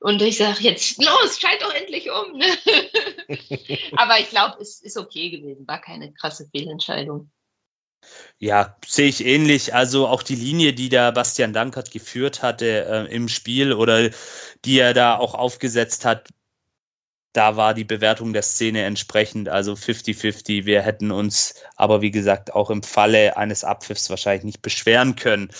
Und 0.00 0.20
ich 0.20 0.38
sage 0.38 0.62
jetzt, 0.62 1.00
los, 1.00 1.38
schalt 1.38 1.62
doch 1.62 1.74
endlich 1.74 2.10
um. 2.10 2.42
Aber 3.96 4.18
ich 4.18 4.30
glaube, 4.30 4.60
es 4.60 4.80
ist 4.80 4.96
okay 4.96 5.30
gewesen. 5.30 5.68
War 5.68 5.80
keine 5.80 6.12
krasse 6.12 6.48
Fehlentscheidung. 6.50 7.30
Ja, 8.38 8.76
sehe 8.86 9.08
ich 9.08 9.24
ähnlich. 9.24 9.74
Also 9.74 10.06
auch 10.06 10.22
die 10.22 10.36
Linie, 10.36 10.72
die 10.72 10.88
da 10.88 11.10
Bastian 11.10 11.52
Dankert 11.52 11.90
geführt 11.90 12.42
hatte 12.42 12.86
äh, 12.86 13.14
im 13.14 13.28
Spiel 13.28 13.72
oder 13.72 14.10
die 14.64 14.78
er 14.78 14.94
da 14.94 15.16
auch 15.16 15.34
aufgesetzt 15.34 16.04
hat, 16.04 16.28
da 17.32 17.56
war 17.56 17.74
die 17.74 17.84
Bewertung 17.84 18.32
der 18.32 18.42
Szene 18.42 18.84
entsprechend, 18.84 19.48
also 19.48 19.74
50-50. 19.74 20.64
Wir 20.64 20.82
hätten 20.82 21.10
uns 21.10 21.54
aber, 21.76 22.00
wie 22.00 22.10
gesagt, 22.10 22.54
auch 22.54 22.70
im 22.70 22.82
Falle 22.82 23.36
eines 23.36 23.64
Abpfiffs 23.64 24.10
wahrscheinlich 24.10 24.44
nicht 24.44 24.62
beschweren 24.62 25.14
können. 25.14 25.50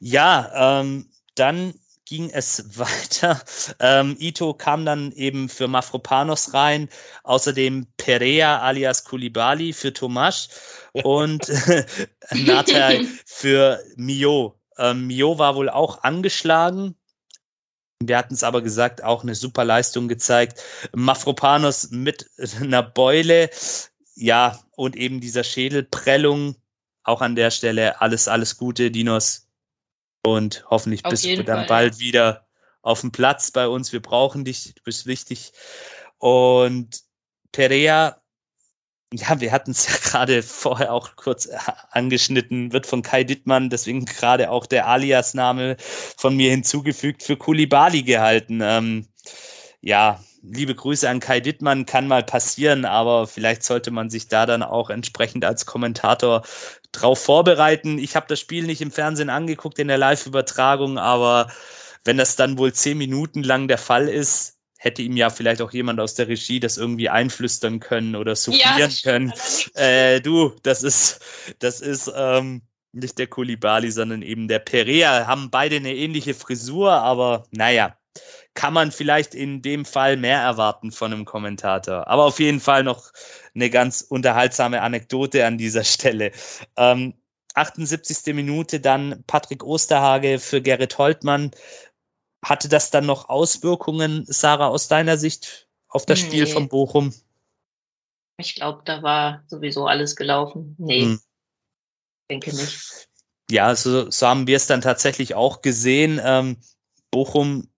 Ja, 0.00 0.80
ähm, 0.80 1.10
dann 1.34 1.74
ging 2.04 2.30
es 2.30 2.64
weiter. 2.78 3.42
Ähm, 3.80 4.16
Ito 4.18 4.54
kam 4.54 4.84
dann 4.84 5.12
eben 5.12 5.48
für 5.48 5.68
Mafropanos 5.68 6.54
rein, 6.54 6.88
außerdem 7.22 7.86
Perea 7.96 8.60
alias 8.60 9.04
Kulibali 9.04 9.72
für 9.72 9.92
Tomasz 9.92 10.48
und 10.92 11.48
Natal 12.30 13.06
für 13.26 13.80
Mio. 13.96 14.58
Ähm, 14.78 15.06
Mio 15.06 15.38
war 15.38 15.56
wohl 15.56 15.68
auch 15.68 16.02
angeschlagen. 16.02 16.96
Wir 18.02 18.18
hatten 18.18 18.34
es 18.34 18.42
aber 18.42 18.60
gesagt, 18.60 19.02
auch 19.02 19.22
eine 19.22 19.34
super 19.34 19.64
Leistung 19.64 20.08
gezeigt. 20.08 20.60
Mafropanos 20.92 21.90
mit 21.90 22.28
einer 22.60 22.82
Beule, 22.82 23.50
ja, 24.14 24.58
und 24.76 24.96
eben 24.96 25.20
dieser 25.20 25.44
Schädelprellung. 25.44 26.56
Auch 27.02 27.20
an 27.20 27.36
der 27.36 27.50
Stelle 27.50 28.00
alles, 28.00 28.28
alles 28.28 28.56
Gute, 28.56 28.90
Dinos. 28.90 29.48
Und 30.26 30.64
hoffentlich 30.70 31.04
auf 31.04 31.10
bist 31.10 31.24
du 31.24 31.44
dann 31.44 31.60
Fall, 31.60 31.66
bald 31.66 31.94
ja. 31.94 32.00
wieder 32.00 32.46
auf 32.82 33.00
dem 33.00 33.12
Platz 33.12 33.50
bei 33.50 33.68
uns. 33.68 33.92
Wir 33.92 34.00
brauchen 34.00 34.44
dich, 34.44 34.74
du 34.74 34.82
bist 34.82 35.06
wichtig. 35.06 35.52
Und 36.18 37.02
Perea, 37.52 38.16
ja, 39.12 39.40
wir 39.40 39.52
hatten 39.52 39.72
es 39.72 39.86
ja 39.86 39.94
gerade 40.02 40.42
vorher 40.42 40.92
auch 40.92 41.16
kurz 41.16 41.48
angeschnitten, 41.90 42.72
wird 42.72 42.86
von 42.86 43.02
Kai 43.02 43.24
Dittmann, 43.24 43.70
deswegen 43.70 44.04
gerade 44.04 44.50
auch 44.50 44.66
der 44.66 44.86
Alias-Name 44.86 45.76
von 45.78 46.36
mir 46.36 46.50
hinzugefügt, 46.50 47.22
für 47.22 47.36
Kulibali 47.36 48.02
gehalten. 48.02 48.60
Ähm, 48.62 49.06
ja, 49.80 50.22
liebe 50.46 50.74
Grüße 50.74 51.08
an 51.08 51.20
Kai 51.20 51.40
Dittmann, 51.40 51.86
kann 51.86 52.06
mal 52.06 52.22
passieren, 52.22 52.84
aber 52.84 53.26
vielleicht 53.26 53.62
sollte 53.62 53.90
man 53.90 54.10
sich 54.10 54.28
da 54.28 54.46
dann 54.46 54.62
auch 54.62 54.90
entsprechend 54.90 55.44
als 55.44 55.66
Kommentator 55.66 56.42
drauf 56.92 57.18
vorbereiten. 57.18 57.98
Ich 57.98 58.16
habe 58.16 58.26
das 58.28 58.40
Spiel 58.40 58.64
nicht 58.64 58.80
im 58.80 58.90
Fernsehen 58.90 59.30
angeguckt 59.30 59.78
in 59.78 59.88
der 59.88 59.98
Live-Übertragung, 59.98 60.98
aber 60.98 61.50
wenn 62.04 62.18
das 62.18 62.36
dann 62.36 62.58
wohl 62.58 62.72
zehn 62.72 62.98
Minuten 62.98 63.42
lang 63.42 63.68
der 63.68 63.78
Fall 63.78 64.08
ist, 64.08 64.58
hätte 64.78 65.00
ihm 65.00 65.16
ja 65.16 65.30
vielleicht 65.30 65.62
auch 65.62 65.72
jemand 65.72 65.98
aus 65.98 66.14
der 66.14 66.28
Regie 66.28 66.60
das 66.60 66.76
irgendwie 66.76 67.08
einflüstern 67.08 67.80
können 67.80 68.14
oder 68.14 68.36
suggerieren 68.36 68.90
ja, 68.90 69.02
können. 69.02 69.32
Äh, 69.74 70.20
du, 70.20 70.54
das 70.62 70.82
ist, 70.82 71.20
das 71.58 71.80
ist 71.80 72.12
ähm, 72.14 72.60
nicht 72.92 73.18
der 73.18 73.26
Kulibali, 73.26 73.90
sondern 73.90 74.20
eben 74.20 74.46
der 74.46 74.58
Perea. 74.58 75.26
Haben 75.26 75.50
beide 75.50 75.76
eine 75.76 75.94
ähnliche 75.94 76.34
Frisur, 76.34 76.92
aber 76.92 77.46
naja, 77.50 77.96
kann 78.54 78.72
man 78.72 78.92
vielleicht 78.92 79.34
in 79.34 79.62
dem 79.62 79.84
Fall 79.84 80.16
mehr 80.16 80.40
erwarten 80.40 80.92
von 80.92 81.12
einem 81.12 81.24
Kommentator. 81.24 82.06
Aber 82.06 82.24
auf 82.24 82.38
jeden 82.38 82.60
Fall 82.60 82.84
noch 82.84 83.12
eine 83.54 83.68
ganz 83.68 84.00
unterhaltsame 84.00 84.80
Anekdote 84.80 85.44
an 85.44 85.58
dieser 85.58 85.84
Stelle. 85.84 86.32
Ähm, 86.76 87.14
78. 87.54 88.34
Minute 88.34 88.80
dann 88.80 89.22
Patrick 89.26 89.64
Osterhage 89.64 90.38
für 90.38 90.60
Gerrit 90.60 90.98
Holtmann. 90.98 91.52
Hatte 92.44 92.68
das 92.68 92.90
dann 92.90 93.06
noch 93.06 93.28
Auswirkungen, 93.28 94.24
Sarah, 94.26 94.68
aus 94.68 94.88
deiner 94.88 95.16
Sicht 95.16 95.68
auf 95.88 96.04
das 96.04 96.22
nee. 96.22 96.26
Spiel 96.26 96.46
von 96.46 96.68
Bochum? 96.68 97.14
Ich 98.38 98.56
glaube, 98.56 98.82
da 98.84 99.02
war 99.02 99.44
sowieso 99.46 99.86
alles 99.86 100.16
gelaufen. 100.16 100.74
Nee, 100.78 101.02
hm. 101.02 101.20
denke 102.28 102.54
nicht. 102.54 103.08
Ja, 103.50 103.76
so, 103.76 104.10
so 104.10 104.26
haben 104.26 104.46
wir 104.46 104.56
es 104.56 104.66
dann 104.66 104.80
tatsächlich 104.80 105.34
auch 105.34 105.62
gesehen. 105.62 106.20
Ähm, 106.22 106.56
Bochum 107.10 107.68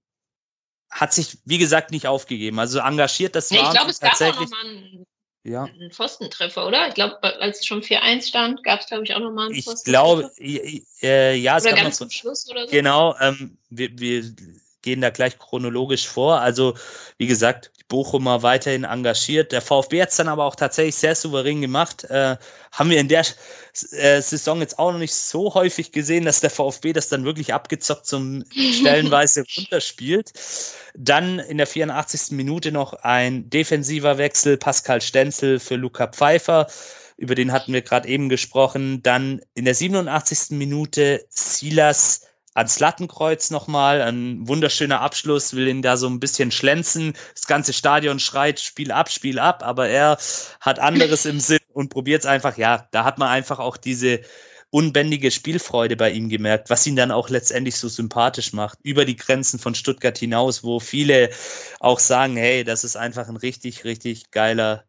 hat 1.01 1.13
sich, 1.13 1.39
wie 1.45 1.59
gesagt, 1.59 1.91
nicht 1.91 2.07
aufgegeben. 2.07 2.59
Also 2.59 2.79
engagiert 2.81 3.35
das 3.37 3.51
nee, 3.51 3.59
Ich 3.59 3.71
glaube, 3.71 3.91
es 3.91 4.01
gab 4.01 4.15
auch 4.15 4.41
noch 4.41 4.49
mal 4.49 4.65
einen, 4.65 5.07
ja. 5.45 5.65
einen 5.65 5.91
Pfostentreffer, 5.91 6.67
oder? 6.67 6.89
Ich 6.89 6.95
glaube, 6.95 7.23
als 7.23 7.61
es 7.61 7.67
schon 7.67 7.83
4-1 7.83 8.29
stand, 8.29 8.65
gab 8.65 8.81
es, 8.81 8.87
glaube 8.87 9.05
ich, 9.05 9.15
auch 9.15 9.21
noch 9.21 9.33
mal 9.33 9.47
einen 9.47 9.55
Ich 9.55 9.67
glaube, 9.85 10.31
äh, 10.39 11.35
ja, 11.35 11.59
es 11.59 11.65
oder 11.65 11.75
gab 11.75 11.83
ganz 11.83 12.01
noch 12.01 12.09
so, 12.09 12.13
Schluss 12.13 12.49
oder 12.51 12.67
so. 12.67 12.71
Genau, 12.71 13.15
ähm, 13.21 13.59
wir, 13.69 13.99
wir 13.99 14.35
gehen 14.87 15.01
da 15.01 15.11
gleich 15.11 15.37
chronologisch 15.37 16.07
vor. 16.07 16.41
Also, 16.41 16.75
wie 17.19 17.27
gesagt, 17.27 17.73
die 17.81 17.85
Bochumer 17.89 18.45
weiterhin 18.45 18.85
engagiert. 18.85 19.51
Der 19.51 19.61
VfB 19.61 20.01
hat 20.01 20.11
es 20.11 20.17
dann 20.17 20.29
aber 20.29 20.45
auch 20.45 20.55
tatsächlich 20.55 20.95
sehr 20.95 21.17
souverän 21.17 21.61
gemacht. 21.61 22.05
Äh, 22.05 22.37
haben 22.71 22.91
wir 22.91 23.01
in 23.01 23.09
der 23.09 23.27
äh, 23.91 24.23
Saison 24.23 24.61
jetzt 24.61 24.79
auch 24.79 24.93
noch 24.93 25.01
nicht 25.01 25.13
so 25.13 25.53
häufig 25.55 25.91
gesehen, 25.91 26.25
dass 26.25 26.39
der 26.39 26.51
VfB 26.51 26.93
das 26.93 27.09
dann 27.09 27.25
wirklich 27.25 27.53
abgezockt 27.53 28.07
zum 28.07 28.45
stellenweise 28.51 29.45
runterspielt. 29.57 30.33
Dann 30.95 31.41
in 31.41 31.59
der 31.59 31.67
84. 31.67 32.31
Minute 32.31 32.71
noch 32.71 32.93
ein 32.93 33.51
defensiver 33.51 34.19
Wechsel, 34.19 34.57
Pascal 34.57 35.01
Stenzel 35.01 35.59
für 35.59 35.75
Luca 35.75 36.07
Pfeiffer 36.07 36.69
über 37.17 37.35
den 37.35 37.51
hatten 37.51 37.73
wir 37.73 37.81
gerade 37.81 38.09
eben 38.09 38.29
gesprochen. 38.29 39.03
Dann 39.03 39.41
in 39.55 39.65
der 39.65 39.75
87. 39.75 40.51
Minute 40.51 41.25
Silas 41.31 42.26
ans 42.57 42.81
Lattenkreuz 42.81 43.51
nochmal. 43.51 44.01
Ein 44.01 44.49
wunderschöner 44.49 45.01
Abschluss, 45.01 45.55
will 45.55 45.69
ihn 45.69 45.83
da 45.83 45.97
so 45.97 46.09
ein 46.09 46.21
bisschen 46.21 46.51
schlänzen. 46.51 47.13
Das 47.35 47.47
ganze 47.47 47.73
Stadion 47.73 48.19
schreit, 48.19 48.61
Spiel 48.61 48.91
ab, 48.91 49.11
Spiel 49.11 49.39
ab, 49.39 49.63
aber 49.63 49.89
er 49.89 50.19
hat 50.61 50.79
anderes 50.79 51.27
im 51.27 51.39
Sinn 51.39 51.59
und 51.73 51.91
probiert 51.91 52.23
es 52.23 52.27
einfach. 52.27 52.57
Ja, 52.57 52.89
da 52.93 53.05
hat 53.05 53.19
man 53.19 53.29
einfach 53.29 53.59
auch 53.59 53.77
diese 53.77 54.21
unbändige 54.71 55.31
Spielfreude 55.31 55.97
bei 55.97 56.11
ihm 56.11 56.29
gemerkt, 56.29 56.71
was 56.71 56.87
ihn 56.87 56.97
dann 56.97 57.11
auch 57.11 57.29
letztendlich 57.29 57.77
so 57.77 57.89
sympathisch 57.89 58.53
macht, 58.53 58.79
über 58.83 59.05
die 59.05 59.17
Grenzen 59.17 59.59
von 59.59 59.75
Stuttgart 59.75 60.17
hinaus, 60.19 60.65
wo 60.65 60.81
viele 60.81 61.31
auch 61.79 61.99
sagen, 61.99 62.37
hey, 62.37 62.65
das 62.65 62.85
ist 62.85 62.97
einfach 62.97 63.29
ein 63.29 63.37
richtig, 63.37 63.85
richtig 63.85 64.31
geiler 64.31 64.85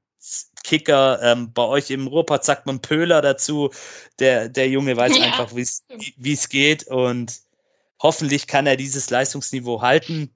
Kicker. 0.64 1.22
Ähm, 1.22 1.54
bei 1.54 1.64
euch 1.64 1.92
im 1.92 2.08
Ruhrpott 2.08 2.44
sagt 2.44 2.66
man 2.66 2.82
Pöhler 2.82 3.22
dazu. 3.22 3.72
Der, 4.20 4.50
der 4.50 4.68
Junge 4.70 4.98
weiß 4.98 5.18
ja. 5.18 5.24
einfach, 5.26 5.54
wie 5.54 6.34
es 6.34 6.50
geht 6.50 6.88
und 6.88 7.47
Hoffentlich 8.02 8.48
kann 8.48 8.68
er 8.68 8.76
dieses 8.76 9.10
Leistungsniveau 9.10 9.82
halten. 9.82 10.34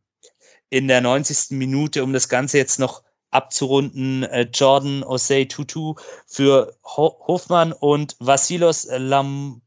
In 0.70 0.88
der 0.88 1.02
90. 1.02 1.58
Minute, 1.58 2.04
um 2.04 2.14
das 2.14 2.30
Ganze 2.30 2.58
jetzt 2.58 2.80
noch 2.80 3.04
abzurunden, 3.30 4.24
äh, 4.24 4.48
Jordan 4.54 5.04
Osei 5.04 5.46
Tutu 5.46 5.96
für 6.28 6.78
Ho 6.84 7.24
Hofmann 7.28 7.74
und 7.74 8.16
Vasilos 8.20 8.88
Lam 8.90 9.62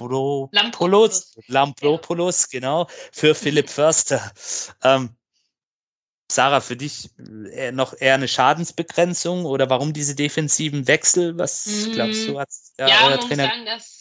Lampropoulos, 0.00 1.36
Lampropoulos, 1.48 2.48
genau, 2.48 2.86
für 3.10 3.34
Philipp 3.34 3.68
Förster. 3.70 4.32
Ähm, 4.84 5.10
Sarah, 6.30 6.60
für 6.60 6.76
dich 6.76 7.10
äh, 7.52 7.72
noch 7.72 7.94
eher 7.98 8.14
eine 8.14 8.28
Schadensbegrenzung 8.28 9.44
oder 9.44 9.70
warum 9.70 9.92
diese 9.92 10.14
defensiven 10.14 10.86
Wechsel? 10.86 11.38
Was 11.38 11.66
mm, 11.66 11.92
glaubst 11.92 12.28
du? 12.28 12.38
Hat's, 12.38 12.74
ja, 12.78 12.88
ja 12.88 13.08
man 13.08 13.20
Trainer 13.20 13.44
muss 13.44 13.52
sagen, 13.52 13.66
dass, 13.66 13.97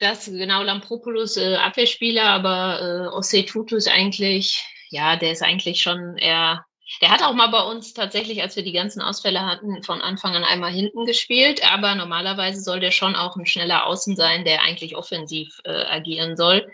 dass 0.00 0.26
genau 0.26 0.62
Lampropoulos 0.62 1.36
äh, 1.36 1.56
Abwehrspieler, 1.56 2.24
aber 2.24 2.80
äh, 2.80 3.16
Osse 3.16 3.44
Tutus 3.44 3.86
eigentlich, 3.86 4.64
ja, 4.90 5.16
der 5.16 5.32
ist 5.32 5.42
eigentlich 5.42 5.82
schon 5.82 6.16
eher 6.16 6.64
der 7.00 7.10
hat 7.10 7.22
auch 7.22 7.34
mal 7.34 7.46
bei 7.46 7.62
uns 7.62 7.94
tatsächlich, 7.94 8.42
als 8.42 8.56
wir 8.56 8.64
die 8.64 8.72
ganzen 8.72 9.00
Ausfälle 9.00 9.46
hatten, 9.46 9.82
von 9.84 10.02
Anfang 10.02 10.34
an 10.34 10.44
einmal 10.44 10.72
hinten 10.72 11.06
gespielt. 11.06 11.62
Aber 11.70 11.94
normalerweise 11.94 12.60
soll 12.60 12.80
der 12.80 12.90
schon 12.90 13.14
auch 13.14 13.36
ein 13.36 13.46
schneller 13.46 13.86
Außen 13.86 14.16
sein, 14.16 14.44
der 14.44 14.62
eigentlich 14.62 14.96
offensiv 14.96 15.60
äh, 15.64 15.70
agieren 15.70 16.36
soll. 16.36 16.68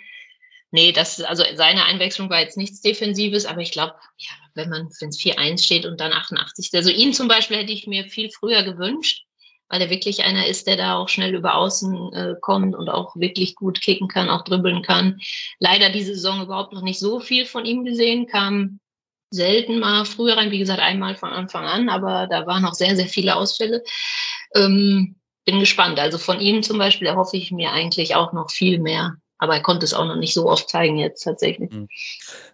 Nee, 0.70 0.92
das, 0.92 1.20
also 1.20 1.44
seine 1.54 1.84
Einwechslung 1.84 2.28
war 2.30 2.40
jetzt 2.40 2.56
nichts 2.56 2.80
Defensives, 2.80 3.46
aber 3.46 3.60
ich 3.60 3.72
glaube, 3.72 3.94
ja, 4.16 4.30
wenn 4.54 4.68
man, 4.68 4.88
wenn 5.00 5.10
es 5.10 5.18
4-1 5.18 5.62
steht 5.62 5.86
und 5.86 6.00
dann 6.00 6.12
88, 6.12 6.70
also 6.74 6.90
ihn 6.90 7.12
zum 7.12 7.28
Beispiel 7.28 7.58
hätte 7.58 7.72
ich 7.72 7.86
mir 7.86 8.04
viel 8.08 8.30
früher 8.30 8.62
gewünscht, 8.62 9.25
weil 9.68 9.80
er 9.80 9.90
wirklich 9.90 10.24
einer 10.24 10.46
ist, 10.46 10.66
der 10.66 10.76
da 10.76 10.96
auch 10.96 11.08
schnell 11.08 11.34
über 11.34 11.56
Außen 11.56 12.12
äh, 12.12 12.34
kommt 12.40 12.74
und 12.74 12.88
auch 12.88 13.16
wirklich 13.16 13.54
gut 13.54 13.80
kicken 13.80 14.08
kann, 14.08 14.30
auch 14.30 14.44
dribbeln 14.44 14.82
kann. 14.82 15.20
Leider 15.58 15.90
diese 15.90 16.14
Saison 16.14 16.42
überhaupt 16.42 16.72
noch 16.72 16.82
nicht 16.82 16.98
so 16.98 17.20
viel 17.20 17.46
von 17.46 17.64
ihm 17.64 17.84
gesehen, 17.84 18.26
kam 18.26 18.80
selten 19.30 19.80
mal 19.80 20.04
früher 20.04 20.36
rein, 20.36 20.50
wie 20.50 20.58
gesagt, 20.58 20.80
einmal 20.80 21.16
von 21.16 21.30
Anfang 21.30 21.64
an, 21.64 21.88
aber 21.88 22.26
da 22.28 22.46
waren 22.46 22.64
auch 22.64 22.74
sehr, 22.74 22.94
sehr 22.96 23.08
viele 23.08 23.36
Ausfälle. 23.36 23.82
Ähm, 24.54 25.16
bin 25.44 25.60
gespannt. 25.60 25.98
Also 25.98 26.18
von 26.18 26.40
ihm 26.40 26.62
zum 26.62 26.78
Beispiel 26.78 27.06
erhoffe 27.06 27.36
ich 27.36 27.52
mir 27.52 27.72
eigentlich 27.72 28.14
auch 28.14 28.32
noch 28.32 28.50
viel 28.50 28.78
mehr. 28.78 29.16
Aber 29.38 29.54
er 29.54 29.62
konnte 29.62 29.84
es 29.84 29.94
auch 29.94 30.06
noch 30.06 30.16
nicht 30.16 30.34
so 30.34 30.48
oft 30.48 30.68
zeigen 30.68 30.96
jetzt 30.96 31.22
tatsächlich. 31.22 31.70
Hm. 31.70 31.88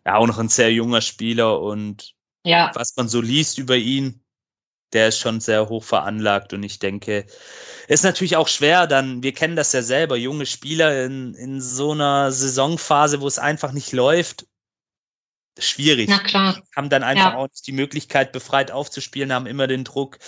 Ja, 0.05 0.17
auch 0.17 0.27
noch 0.27 0.39
ein 0.39 0.49
sehr 0.49 0.73
junger 0.73 1.01
Spieler 1.01 1.61
und 1.61 2.15
ja. 2.45 2.71
was 2.75 2.97
man 2.97 3.09
so 3.09 3.21
liest 3.21 3.59
über 3.59 3.77
ihn, 3.77 4.22
der 4.93 5.09
ist 5.09 5.19
schon 5.19 5.41
sehr 5.41 5.69
hoch 5.69 5.85
veranlagt 5.85 6.53
und 6.53 6.63
ich 6.63 6.79
denke, 6.79 7.27
ist 7.89 8.05
natürlich 8.05 8.37
auch 8.37 8.49
schwer, 8.49 8.87
dann, 8.87 9.23
wir 9.23 9.33
kennen 9.33 9.57
das 9.57 9.73
ja 9.73 9.83
selber, 9.83 10.17
junge 10.17 10.47
Spieler 10.47 11.05
in, 11.05 11.35
in 11.35 11.61
so 11.61 11.93
einer 11.93 12.31
Saisonphase, 12.33 13.21
wo 13.21 13.27
es 13.27 13.39
einfach 13.39 13.73
nicht 13.73 13.93
läuft, 13.93 14.47
schwierig. 15.59 16.09
Na 16.09 16.19
klar. 16.19 16.63
Haben 16.75 16.89
dann 16.89 17.03
einfach 17.03 17.33
ja. 17.33 17.37
auch 17.37 17.49
nicht 17.49 17.67
die 17.67 17.73
Möglichkeit, 17.73 18.33
befreit 18.33 18.71
aufzuspielen, 18.71 19.33
haben 19.33 19.47
immer 19.47 19.67
den 19.67 19.85
Druck. 19.85 20.19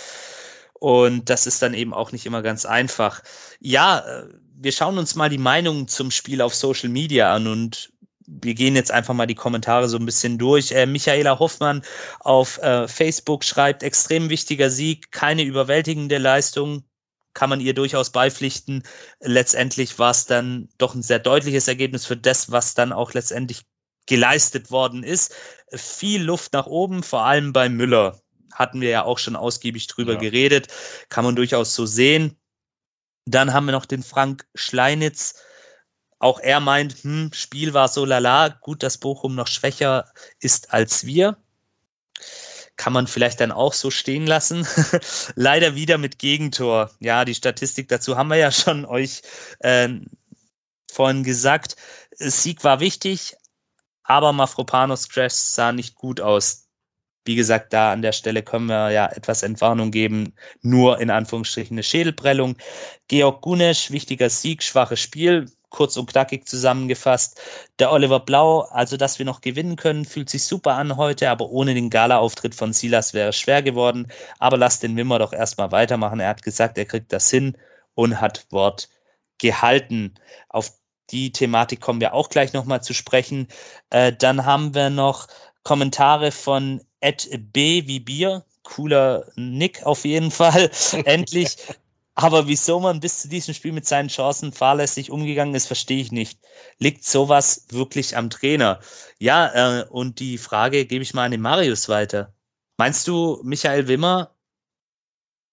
Und 0.73 1.29
das 1.29 1.47
ist 1.47 1.61
dann 1.61 1.73
eben 1.73 1.93
auch 1.93 2.11
nicht 2.11 2.25
immer 2.25 2.41
ganz 2.41 2.65
einfach. 2.65 3.21
Ja, 3.59 3.99
äh, 3.99 4.29
wir 4.57 4.71
schauen 4.71 4.97
uns 4.97 5.15
mal 5.15 5.29
die 5.29 5.37
Meinungen 5.37 5.87
zum 5.87 6.11
Spiel 6.11 6.41
auf 6.41 6.53
Social 6.53 6.89
Media 6.89 7.33
an 7.33 7.47
und 7.47 7.91
wir 8.27 8.55
gehen 8.55 8.75
jetzt 8.75 8.91
einfach 8.91 9.13
mal 9.13 9.27
die 9.27 9.35
Kommentare 9.35 9.87
so 9.87 9.97
ein 9.97 10.05
bisschen 10.05 10.37
durch. 10.37 10.71
Äh, 10.71 10.85
Michaela 10.85 11.39
Hoffmann 11.39 11.83
auf 12.19 12.57
äh, 12.59 12.87
Facebook 12.87 13.43
schreibt, 13.43 13.83
extrem 13.83 14.29
wichtiger 14.29 14.69
Sieg, 14.69 15.11
keine 15.11 15.43
überwältigende 15.43 16.17
Leistung, 16.17 16.83
kann 17.33 17.49
man 17.49 17.59
ihr 17.59 17.73
durchaus 17.73 18.11
beipflichten. 18.11 18.83
Letztendlich 19.19 19.99
war 19.99 20.11
es 20.11 20.25
dann 20.25 20.69
doch 20.77 20.95
ein 20.95 21.03
sehr 21.03 21.19
deutliches 21.19 21.67
Ergebnis 21.67 22.05
für 22.05 22.17
das, 22.17 22.51
was 22.51 22.73
dann 22.73 22.93
auch 22.93 23.13
letztendlich 23.13 23.65
geleistet 24.07 24.71
worden 24.71 25.03
ist. 25.03 25.35
Viel 25.73 26.23
Luft 26.23 26.53
nach 26.53 26.67
oben, 26.67 27.03
vor 27.03 27.25
allem 27.25 27.53
bei 27.53 27.69
Müller. 27.69 28.21
Hatten 28.53 28.79
wir 28.79 28.89
ja 28.89 29.03
auch 29.03 29.19
schon 29.19 29.35
ausgiebig 29.35 29.87
drüber 29.87 30.13
ja. 30.13 30.19
geredet. 30.19 30.67
Kann 31.09 31.25
man 31.25 31.35
durchaus 31.35 31.75
so 31.75 31.85
sehen. 31.85 32.37
Dann 33.25 33.53
haben 33.53 33.65
wir 33.65 33.71
noch 33.71 33.85
den 33.85 34.03
Frank 34.03 34.45
Schleinitz. 34.55 35.35
Auch 36.25 36.39
er 36.39 36.59
meint, 36.59 37.03
hm, 37.03 37.29
Spiel 37.33 37.75
war 37.75 37.87
so 37.87 38.03
lala. 38.03 38.47
Gut, 38.47 38.81
dass 38.81 38.97
Bochum 38.97 39.35
noch 39.35 39.45
schwächer 39.45 40.11
ist 40.39 40.73
als 40.73 41.05
wir. 41.05 41.37
Kann 42.77 42.93
man 42.93 43.05
vielleicht 43.05 43.41
dann 43.41 43.51
auch 43.51 43.73
so 43.73 43.91
stehen 43.91 44.25
lassen. 44.25 44.65
Leider 45.35 45.75
wieder 45.75 45.99
mit 45.99 46.17
Gegentor. 46.17 46.89
Ja, 46.99 47.25
die 47.25 47.35
Statistik 47.35 47.89
dazu 47.89 48.17
haben 48.17 48.29
wir 48.29 48.37
ja 48.37 48.51
schon 48.51 48.85
euch 48.85 49.21
äh, 49.59 49.87
vorhin 50.91 51.23
gesagt. 51.23 51.75
Sieg 52.17 52.63
war 52.63 52.79
wichtig, 52.79 53.35
aber 54.01 54.33
Mafropanos 54.33 55.09
Crash 55.09 55.33
sah 55.33 55.73
nicht 55.73 55.93
gut 55.93 56.21
aus. 56.21 56.65
Wie 57.23 57.35
gesagt, 57.35 57.71
da 57.71 57.91
an 57.91 58.01
der 58.01 58.13
Stelle 58.13 58.41
können 58.41 58.65
wir 58.65 58.89
ja 58.89 59.05
etwas 59.11 59.43
Entwarnung 59.43 59.91
geben. 59.91 60.33
Nur 60.63 60.99
in 60.99 61.11
Anführungsstrichen 61.11 61.75
eine 61.75 61.83
Schädelprellung. 61.83 62.57
Georg 63.09 63.43
Gunesch, 63.43 63.91
wichtiger 63.91 64.31
Sieg, 64.31 64.63
schwaches 64.63 64.99
Spiel. 64.99 65.51
Kurz 65.75 65.97
und 65.97 66.09
knackig 66.09 66.47
zusammengefasst. 66.47 67.41
Der 67.79 67.91
Oliver 67.91 68.21
Blau, 68.21 68.61
also 68.61 68.95
dass 68.95 69.19
wir 69.19 69.25
noch 69.25 69.41
gewinnen 69.41 69.75
können, 69.75 70.05
fühlt 70.05 70.29
sich 70.29 70.45
super 70.45 70.75
an 70.75 70.95
heute, 70.95 71.29
aber 71.29 71.49
ohne 71.49 71.73
den 71.73 71.89
Gala-Auftritt 71.89 72.55
von 72.55 72.71
Silas 72.71 73.13
wäre 73.13 73.29
es 73.29 73.37
schwer 73.37 73.61
geworden. 73.61 74.07
Aber 74.39 74.55
lasst 74.55 74.83
den 74.83 74.95
Wimmer 74.95 75.19
doch 75.19 75.33
erstmal 75.33 75.73
weitermachen. 75.73 76.21
Er 76.21 76.29
hat 76.29 76.43
gesagt, 76.43 76.77
er 76.77 76.85
kriegt 76.85 77.11
das 77.11 77.29
hin 77.29 77.57
und 77.93 78.21
hat 78.21 78.47
Wort 78.51 78.87
gehalten. 79.37 80.15
Auf 80.47 80.71
die 81.09 81.33
Thematik 81.33 81.81
kommen 81.81 81.99
wir 81.99 82.13
auch 82.13 82.29
gleich 82.29 82.53
nochmal 82.53 82.81
zu 82.81 82.93
sprechen. 82.93 83.49
Äh, 83.89 84.13
dann 84.13 84.45
haben 84.45 84.73
wir 84.73 84.89
noch 84.89 85.27
Kommentare 85.63 86.31
von 86.31 86.81
Ed 87.01 87.27
B 87.51 87.85
wie 87.85 87.99
Bier. 87.99 88.45
Cooler 88.63 89.25
Nick 89.35 89.83
auf 89.83 90.05
jeden 90.05 90.31
Fall. 90.31 90.71
Endlich. 91.05 91.57
Aber 92.15 92.47
wieso 92.47 92.79
man 92.79 93.01
bis 93.01 93.21
zu 93.21 93.27
diesem 93.27 93.53
Spiel 93.53 93.73
mit 93.73 93.85
seinen 93.85 94.07
Chancen 94.07 94.53
fahrlässig 94.53 95.11
umgegangen 95.11 95.53
ist, 95.53 95.67
verstehe 95.67 96.01
ich 96.01 96.13
nicht. 96.13 96.39
Liegt 96.77 97.03
sowas 97.03 97.65
wirklich 97.69 98.15
am 98.15 98.29
Trainer? 98.29 98.79
Ja, 99.19 99.81
äh, 99.81 99.85
und 99.89 100.19
die 100.19 100.37
Frage 100.37 100.85
gebe 100.85 101.03
ich 101.03 101.13
mal 101.13 101.25
an 101.25 101.31
den 101.31 101.41
Marius 101.41 101.89
weiter. 101.89 102.33
Meinst 102.77 103.07
du, 103.07 103.41
Michael 103.43 103.87
Wimmer 103.89 104.35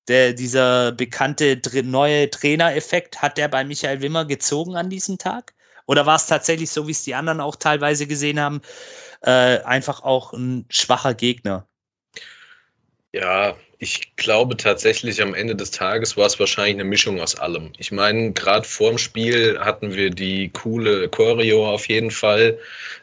der, 0.09 0.33
dieser 0.33 0.93
bekannte 0.93 1.61
neue 1.85 2.31
Trainereffekt, 2.31 3.23
hat 3.23 3.39
der 3.39 3.49
bei 3.49 3.65
Michael 3.65 4.03
Wimmer 4.03 4.25
gezogen 4.25 4.77
an 4.77 4.91
diesem 4.91 5.19
Tag? 5.19 5.55
Oder 5.87 6.07
war 6.07 6.17
es 6.17 6.27
tatsächlich 6.27 6.71
so, 6.71 6.87
wie 6.87 6.93
es 6.93 7.05
die 7.05 7.15
anderen 7.15 7.41
auch 7.41 7.57
teilweise 7.57 8.07
gesehen 8.07 8.41
haben, 8.41 8.63
äh, 9.23 9.59
einfach 9.61 10.03
auch 10.03 10.33
ein 10.33 10.67
schwacher 10.71 11.15
Gegner? 11.15 11.67
Ja, 13.13 13.57
ich 13.83 14.15
glaube 14.15 14.57
tatsächlich 14.57 15.21
am 15.21 15.35
Ende 15.35 15.57
des 15.57 15.73
Tages 15.73 16.17
war 16.17 16.27
es 16.27 16.39
wahrscheinlich 16.39 16.75
eine 16.77 16.85
Mischung 16.85 17.21
aus 17.21 17.35
allem. 17.35 17.73
Ich 17.79 17.91
meine, 17.91 18.31
gerade 18.31 18.65
vorm 18.65 18.97
Spiel 18.97 19.59
hatten 19.59 19.97
wir 19.97 20.11
die 20.11 20.51
coole 20.51 21.09
Choreo 21.09 21.69
auf 21.69 21.89
jeden 21.89 22.13
Fall, 22.13 22.61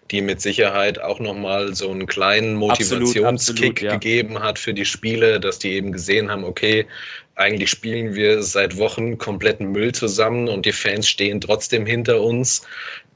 die 0.10 0.22
mit 0.22 0.40
Sicherheit 0.40 0.98
auch 0.98 1.20
nochmal 1.20 1.76
so 1.76 1.92
einen 1.92 2.08
kleinen 2.08 2.56
Motivationskick 2.56 3.82
ja. 3.82 3.92
gegeben 3.92 4.40
hat 4.40 4.58
für 4.58 4.74
die 4.74 4.86
Spiele, 4.86 5.42
dass 5.42 5.60
die 5.60 5.74
eben 5.74 5.92
gesehen 5.92 6.32
haben, 6.32 6.46
okay, 6.46 6.88
eigentlich 7.36 7.70
spielen 7.70 8.16
wir 8.16 8.42
seit 8.42 8.78
Wochen 8.78 9.18
kompletten 9.18 9.74
Müll 9.74 9.92
zusammen 9.92 10.48
und 10.48 10.66
die 10.66 10.72
Fans 10.72 11.10
stehen 11.10 11.42
trotzdem 11.42 11.86
hinter 11.86 12.22
uns, 12.22 12.66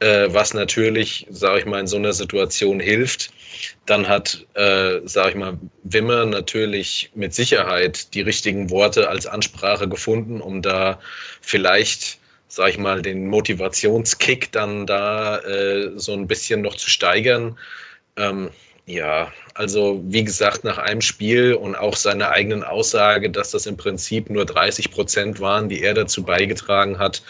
was 0.06 0.54
natürlich, 0.54 1.28
sage 1.30 1.60
ich 1.60 1.66
mal, 1.66 1.80
in 1.80 1.88
so 1.88 1.98
einer 1.98 2.14
Situation 2.14 2.80
hilft. 2.80 3.32
Dann 3.86 4.08
hat, 4.08 4.46
äh, 4.56 5.00
sage 5.06 5.30
ich 5.30 5.36
mal, 5.36 5.58
Wimmer 5.84 6.26
natürlich 6.26 7.12
mit 7.16 7.34
Sicherheit 7.34 8.14
die 8.14 8.22
richtigen 8.22 8.70
Worte 8.70 9.10
als 9.10 9.28
Ansprache 9.28 9.88
gefunden, 9.88 10.42
um 10.42 10.62
da 10.62 11.00
vielleicht 11.42 12.20
sag 12.54 12.70
ich 12.70 12.78
mal, 12.78 13.02
den 13.02 13.28
Motivationskick 13.28 14.52
dann 14.52 14.86
da 14.86 15.40
äh, 15.40 15.92
so 15.96 16.14
ein 16.14 16.28
bisschen 16.28 16.62
noch 16.62 16.76
zu 16.76 16.88
steigern. 16.88 17.58
Ähm, 18.16 18.52
ja, 18.86 19.32
also 19.56 20.04
wie 20.06 20.24
gesagt, 20.24 20.64
nach 20.64 20.78
einem 20.78 21.02
Spiel 21.02 21.56
und 21.56 21.76
auch 21.76 21.96
seiner 21.96 22.30
eigenen 22.30 22.64
Aussage, 22.64 23.32
dass 23.32 23.52
das 23.52 23.66
im 23.66 23.78
Prinzip 23.78 24.30
nur 24.30 24.46
30 24.46 24.92
Prozent 24.92 25.40
waren, 25.40 25.68
die 25.68 25.82
er 25.82 25.96
dazu 25.96 26.24
beigetragen 26.24 27.00
hat, 27.00 27.24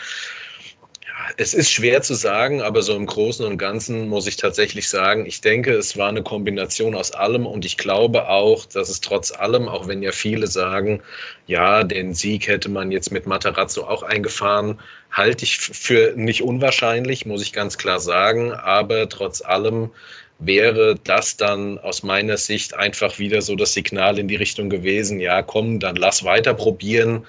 es 1.38 1.54
ist 1.54 1.72
schwer 1.72 2.02
zu 2.02 2.14
sagen, 2.14 2.62
aber 2.62 2.82
so 2.82 2.96
im 2.96 3.06
Großen 3.06 3.46
und 3.46 3.58
Ganzen 3.58 4.08
muss 4.10 4.28
ich 4.28 4.36
tatsächlich 4.36 4.90
sagen, 4.90 5.26
ich 5.26 5.42
denke, 5.42 5.74
es 5.74 5.98
war 5.98 6.10
eine 6.10 6.24
Kombination 6.24 6.96
aus 6.96 7.12
allem 7.12 7.46
und 7.46 7.66
ich 7.66 7.78
glaube 7.78 8.28
auch, 8.30 8.66
dass 8.66 8.90
es 8.90 9.02
trotz 9.02 9.32
allem, 9.32 9.68
auch 9.68 9.88
wenn 9.88 10.04
ja 10.04 10.12
viele 10.12 10.48
sagen, 10.48 11.02
ja, 11.48 11.84
den 11.84 12.14
Sieg 12.14 12.48
hätte 12.48 12.70
man 12.70 12.92
jetzt 12.92 13.12
mit 13.12 13.28
Matarazzo 13.28 13.84
auch 13.84 14.04
eingefahren, 14.04 14.80
halte 15.12 15.46
ich 15.46 15.58
für 15.58 16.14
nicht 16.16 16.42
unwahrscheinlich, 16.42 17.26
muss 17.26 17.42
ich 17.42 17.54
ganz 17.54 17.78
klar 17.78 18.00
sagen, 18.00 18.52
aber 18.54 19.08
trotz 19.10 19.42
allem 19.42 19.92
wäre 20.40 20.96
das 21.04 21.38
dann 21.38 21.78
aus 21.80 22.04
meiner 22.04 22.38
Sicht 22.38 22.74
einfach 22.74 23.20
wieder 23.20 23.42
so 23.42 23.56
das 23.56 23.74
Signal 23.74 24.20
in 24.20 24.28
die 24.28 24.36
Richtung 24.36 24.70
gewesen, 24.70 25.20
ja, 25.20 25.42
komm, 25.42 25.80
dann 25.80 25.96
lass 25.96 26.24
weiter 26.24 26.54
probieren 26.54 27.26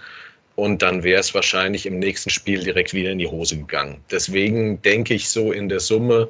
und 0.56 0.82
dann 0.82 1.02
wäre 1.02 1.20
es 1.20 1.34
wahrscheinlich 1.34 1.86
im 1.86 1.98
nächsten 1.98 2.30
Spiel 2.30 2.62
direkt 2.62 2.94
wieder 2.94 3.10
in 3.10 3.18
die 3.18 3.26
Hose 3.26 3.56
gegangen. 3.56 4.04
Deswegen 4.10 4.80
denke 4.82 5.14
ich 5.14 5.28
so 5.28 5.52
in 5.52 5.68
der 5.68 5.80
Summe 5.80 6.28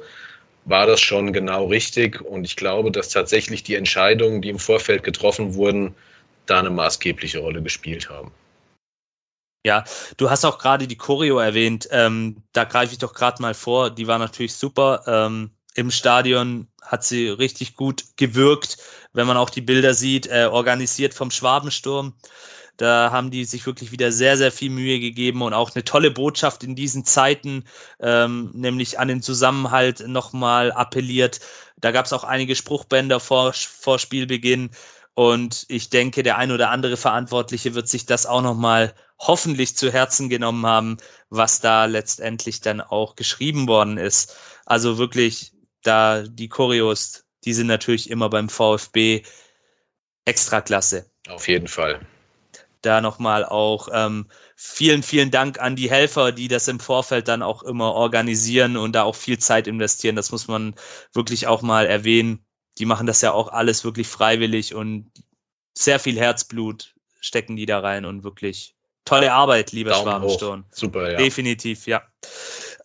war 0.65 0.87
das 0.87 0.99
schon 0.99 1.31
genau 1.31 1.65
richtig 1.65 2.21
und 2.21 2.43
ich 2.43 2.55
glaube, 2.55 2.91
dass 2.91 3.09
tatsächlich 3.09 3.63
die 3.63 3.75
Entscheidungen, 3.75 4.41
die 4.41 4.49
im 4.49 4.59
Vorfeld 4.59 5.03
getroffen 5.03 5.53
wurden, 5.53 5.95
da 6.47 6.59
eine 6.59 6.71
maßgebliche 6.71 7.39
Rolle 7.39 7.61
gespielt 7.61 8.09
haben. 8.09 8.31
Ja, 9.65 9.83
du 10.17 10.29
hast 10.29 10.45
auch 10.45 10.59
gerade 10.59 10.87
die 10.87 10.97
Choreo 10.97 11.39
erwähnt. 11.39 11.87
Ähm, 11.91 12.43
da 12.53 12.65
greife 12.65 12.93
ich 12.93 12.99
doch 12.99 13.13
gerade 13.13 13.41
mal 13.41 13.55
vor. 13.55 13.89
Die 13.89 14.05
war 14.05 14.19
natürlich 14.19 14.53
super. 14.53 15.03
Ähm, 15.07 15.51
Im 15.73 15.89
Stadion 15.89 16.67
hat 16.83 17.03
sie 17.03 17.29
richtig 17.29 17.75
gut 17.75 18.03
gewirkt, 18.15 18.77
wenn 19.13 19.25
man 19.25 19.37
auch 19.37 19.49
die 19.49 19.61
Bilder 19.61 19.95
sieht, 19.95 20.27
äh, 20.27 20.45
organisiert 20.51 21.15
vom 21.15 21.31
Schwabensturm. 21.31 22.13
Da 22.77 23.11
haben 23.11 23.31
die 23.31 23.45
sich 23.45 23.65
wirklich 23.65 23.91
wieder 23.91 24.11
sehr, 24.11 24.37
sehr 24.37 24.51
viel 24.51 24.69
Mühe 24.69 24.99
gegeben 24.99 25.41
und 25.41 25.53
auch 25.53 25.73
eine 25.73 25.83
tolle 25.83 26.11
Botschaft 26.11 26.63
in 26.63 26.75
diesen 26.75 27.05
Zeiten, 27.05 27.63
ähm, 27.99 28.51
nämlich 28.53 28.99
an 28.99 29.07
den 29.07 29.21
Zusammenhalt 29.21 30.05
nochmal 30.07 30.71
appelliert. 30.71 31.39
Da 31.77 31.91
gab 31.91 32.05
es 32.05 32.13
auch 32.13 32.23
einige 32.23 32.55
Spruchbänder 32.55 33.19
vor, 33.19 33.53
vor 33.53 33.99
Spielbeginn. 33.99 34.71
Und 35.13 35.65
ich 35.69 35.89
denke, 35.89 36.23
der 36.23 36.37
ein 36.37 36.51
oder 36.51 36.69
andere 36.69 36.97
Verantwortliche 36.97 37.73
wird 37.73 37.87
sich 37.87 38.05
das 38.05 38.25
auch 38.25 38.41
nochmal 38.41 38.93
hoffentlich 39.17 39.77
zu 39.77 39.91
Herzen 39.91 40.27
genommen 40.27 40.65
haben, 40.65 40.97
was 41.29 41.61
da 41.61 41.85
letztendlich 41.85 42.59
dann 42.59 42.81
auch 42.81 43.15
geschrieben 43.15 43.67
worden 43.69 43.97
ist. 43.97 44.35
Also 44.65 44.97
wirklich, 44.97 45.53
da 45.83 46.23
die 46.23 46.49
Choreos, 46.49 47.23
die 47.45 47.53
sind 47.53 47.67
natürlich 47.67 48.09
immer 48.09 48.29
beim 48.29 48.49
VfB 48.49 49.23
Extraklasse. 50.25 51.09
Auf 51.29 51.47
jeden 51.47 51.67
Fall. 51.67 52.05
Da 52.85 53.01
nochmal 53.01 53.43
auch 53.45 53.89
ähm, 53.91 54.27
vielen, 54.55 55.03
vielen 55.03 55.31
Dank 55.31 55.59
an 55.59 55.75
die 55.75 55.89
Helfer, 55.89 56.31
die 56.31 56.47
das 56.47 56.67
im 56.67 56.79
Vorfeld 56.79 57.27
dann 57.27 57.41
auch 57.41 57.63
immer 57.63 57.93
organisieren 57.93 58.77
und 58.77 58.93
da 58.93 59.03
auch 59.03 59.15
viel 59.15 59.39
Zeit 59.39 59.67
investieren. 59.67 60.15
Das 60.15 60.31
muss 60.31 60.47
man 60.47 60.75
wirklich 61.13 61.47
auch 61.47 61.61
mal 61.61 61.85
erwähnen 61.85 62.45
die 62.77 62.85
machen 62.85 63.07
das 63.07 63.21
ja 63.21 63.31
auch 63.31 63.49
alles 63.49 63.83
wirklich 63.83 64.07
freiwillig 64.07 64.75
und 64.75 65.11
sehr 65.73 65.99
viel 65.99 66.17
Herzblut 66.17 66.93
stecken 67.19 67.55
die 67.55 67.65
da 67.65 67.79
rein 67.79 68.05
und 68.05 68.23
wirklich 68.23 68.75
tolle 69.03 69.33
Arbeit, 69.33 69.71
lieber 69.71 69.93
Schwarmsturm. 69.93 70.65
Super, 70.71 71.11
ja. 71.11 71.17
Definitiv, 71.17 71.87
ja. 71.87 72.03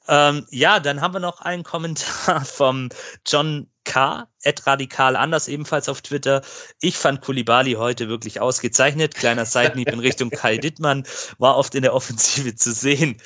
Ähm, 0.08 0.46
ja, 0.50 0.80
dann 0.80 1.00
haben 1.00 1.14
wir 1.14 1.20
noch 1.20 1.40
einen 1.40 1.62
Kommentar 1.62 2.44
vom 2.44 2.88
John 3.26 3.68
K. 3.90 4.28
Radikal 4.66 5.16
anders, 5.16 5.48
ebenfalls 5.48 5.88
auf 5.88 6.00
Twitter. 6.00 6.42
Ich 6.80 6.96
fand 6.96 7.22
Kulibali 7.22 7.72
heute 7.72 8.08
wirklich 8.08 8.40
ausgezeichnet. 8.40 9.14
Kleiner 9.14 9.46
Seitenhieb 9.46 9.88
in 9.88 10.00
Richtung 10.00 10.30
Kai 10.30 10.56
Dittmann 10.58 11.04
war 11.38 11.56
oft 11.56 11.74
in 11.74 11.82
der 11.82 11.94
Offensive 11.94 12.54
zu 12.54 12.72
sehen. 12.72 13.20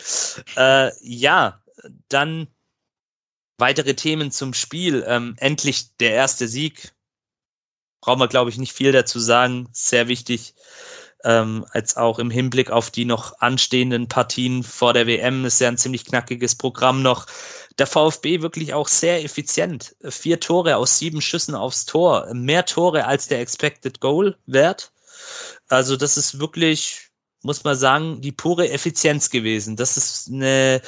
Äh, 0.57 0.91
ja, 1.01 1.61
dann 2.09 2.49
Weitere 3.59 3.95
Themen 3.95 4.31
zum 4.31 4.53
Spiel. 4.53 5.05
Ähm, 5.07 5.37
endlich 5.39 5.97
der 5.99 6.13
erste 6.13 6.49
Sieg. 6.49 6.93
Brauchen 8.01 8.21
wir, 8.21 8.29
glaube 8.29 8.51
ich, 8.51 8.59
nicht 8.59 8.73
viel 8.73 8.93
dazu 8.93 9.21
sagen. 9.21 9.69
Sehr 9.73 10.09
wichtig. 10.09 10.55
Ähm, 11.23 11.65
als 11.71 11.97
auch 11.97 12.19
im 12.19 12.31
Hinblick 12.31 12.71
auf 12.71 12.91
die 12.91 13.05
noch 13.05 13.41
anstehenden 13.41 14.09
Partien 14.09 14.63
vor 14.63 14.93
der 14.93 15.07
WM 15.07 15.45
ist 15.45 15.61
ja 15.61 15.69
ein 15.69 15.79
ziemlich 15.79 16.05
knackiges 16.05 16.57
Programm 16.57 17.03
noch. 17.03 17.27
Der 17.79 17.87
VfB 17.87 18.43
wirklich 18.43 18.75
auch 18.75 18.89
sehr 18.89 19.25
effizient. 19.25 19.97
Vier 20.09 20.41
Tore 20.41 20.77
aus 20.77 20.99
sieben 20.99 21.21
Schüssen 21.21 21.55
aufs 21.55 21.87
Tor. 21.87 22.33
Mehr 22.33 22.65
Tore 22.65 23.07
als 23.07 23.27
der 23.29 23.41
Expected 23.41 24.01
Goal 24.01 24.37
Wert. 24.47 24.93
Also 25.69 25.97
das 25.97 26.17
ist 26.17 26.39
wirklich, 26.39 27.09
muss 27.43 27.65
man 27.65 27.77
sagen, 27.77 28.21
die 28.21 28.33
pure 28.33 28.71
Effizienz 28.71 29.31
gewesen. 29.31 29.77
Das 29.77 29.97
ist 29.97 30.29
eine 30.29 30.83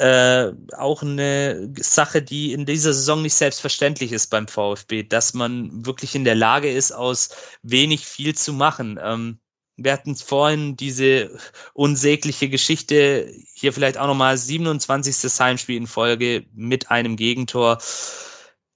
äh, 0.00 0.52
auch 0.78 1.02
eine 1.02 1.74
Sache, 1.78 2.22
die 2.22 2.52
in 2.54 2.64
dieser 2.64 2.94
Saison 2.94 3.20
nicht 3.20 3.34
selbstverständlich 3.34 4.12
ist 4.12 4.28
beim 4.28 4.48
VfB, 4.48 5.02
dass 5.02 5.34
man 5.34 5.84
wirklich 5.84 6.14
in 6.14 6.24
der 6.24 6.34
Lage 6.34 6.72
ist, 6.72 6.92
aus 6.92 7.28
wenig 7.62 8.06
viel 8.06 8.34
zu 8.34 8.54
machen. 8.54 8.98
Ähm, 9.02 9.40
wir 9.82 9.92
hatten 9.92 10.14
vorhin 10.14 10.76
diese 10.76 11.30
unsägliche 11.72 12.50
Geschichte, 12.50 13.32
hier 13.54 13.72
vielleicht 13.72 13.96
auch 13.98 14.06
nochmal 14.06 14.36
27. 14.36 15.40
Heimspiel 15.40 15.76
in 15.76 15.86
Folge 15.86 16.44
mit 16.54 16.90
einem 16.90 17.16
Gegentor. 17.16 17.78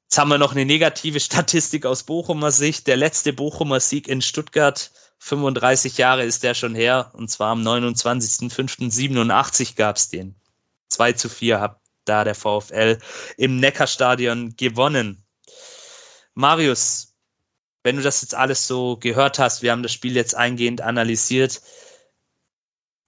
Jetzt 0.05 0.17
haben 0.17 0.31
wir 0.31 0.39
noch 0.39 0.53
eine 0.53 0.65
negative 0.65 1.21
Statistik 1.21 1.85
aus 1.85 2.05
Bochumer 2.05 2.51
Sicht. 2.51 2.87
Der 2.87 2.97
letzte 2.97 3.35
Bochumer 3.35 3.81
Sieg 3.81 4.09
in 4.09 4.23
Stuttgart, 4.23 4.91
35 5.19 5.99
Jahre 5.99 6.25
ist 6.25 6.43
der 6.43 6.55
schon 6.55 6.75
her, 6.75 7.11
und 7.15 7.31
zwar 7.31 7.53
am 7.53 7.61
29.05.87 7.63 9.77
gab 9.77 9.97
es 9.97 10.09
den. 10.09 10.35
2 10.89 11.13
zu 11.13 11.29
4 11.29 11.61
hat 11.61 11.79
da 12.05 12.25
der 12.25 12.35
VfL 12.35 12.99
im 13.37 13.59
Neckarstadion 13.59 14.57
gewonnen. 14.57 15.23
Marius, 16.35 17.14
wenn 17.85 17.97
du 17.97 18.03
das 18.03 18.23
jetzt 18.23 18.35
alles 18.35 18.67
so 18.67 18.97
gehört 18.97 19.39
hast, 19.39 19.63
wir 19.63 19.71
haben 19.71 19.83
das 19.83 19.93
Spiel 19.93 20.17
jetzt 20.17 20.35
eingehend 20.35 20.81
analysiert, 20.81 21.61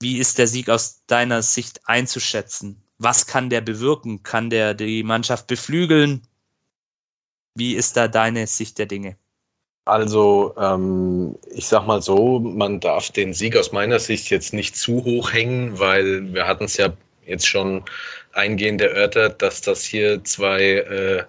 wie 0.01 0.19
ist 0.19 0.39
der 0.39 0.47
Sieg 0.47 0.69
aus 0.69 1.03
deiner 1.07 1.43
Sicht 1.43 1.81
einzuschätzen? 1.87 2.83
Was 2.99 3.27
kann 3.27 3.51
der 3.51 3.63
bewirken? 3.63 4.23
Kann 4.23 4.51
der 4.51 4.75
die 4.75 5.03
Mannschaft 5.03 5.47
beflügeln? 5.47 6.27
Wie 7.55 7.75
ist 7.75 7.97
da 7.97 8.07
deine 8.07 8.47
Sicht 8.47 8.79
der 8.79 8.87
Dinge? 8.87 9.17
Also, 9.87 10.55
ähm, 10.59 11.37
ich 11.55 11.67
sag 11.67 11.87
mal 11.87 12.03
so, 12.03 12.41
man 12.41 12.81
darf 12.81 13.11
den 13.11 13.33
Sieg 13.33 13.57
aus 13.57 13.73
meiner 13.73 13.99
Sicht 13.99 14.29
jetzt 14.31 14.53
nicht 14.53 14.77
zu 14.77 15.05
hoch 15.05 15.33
hängen, 15.33 15.79
weil 15.79 16.35
wir 16.35 16.47
hatten 16.47 16.65
es 16.65 16.77
ja 16.77 16.93
jetzt 17.25 17.47
schon 17.47 17.85
eingehend 18.33 18.83
erörtert, 18.83 19.41
dass 19.41 19.63
das 19.63 19.85
hier 19.85 20.23
zwei, 20.25 20.63
äh, 20.63 21.25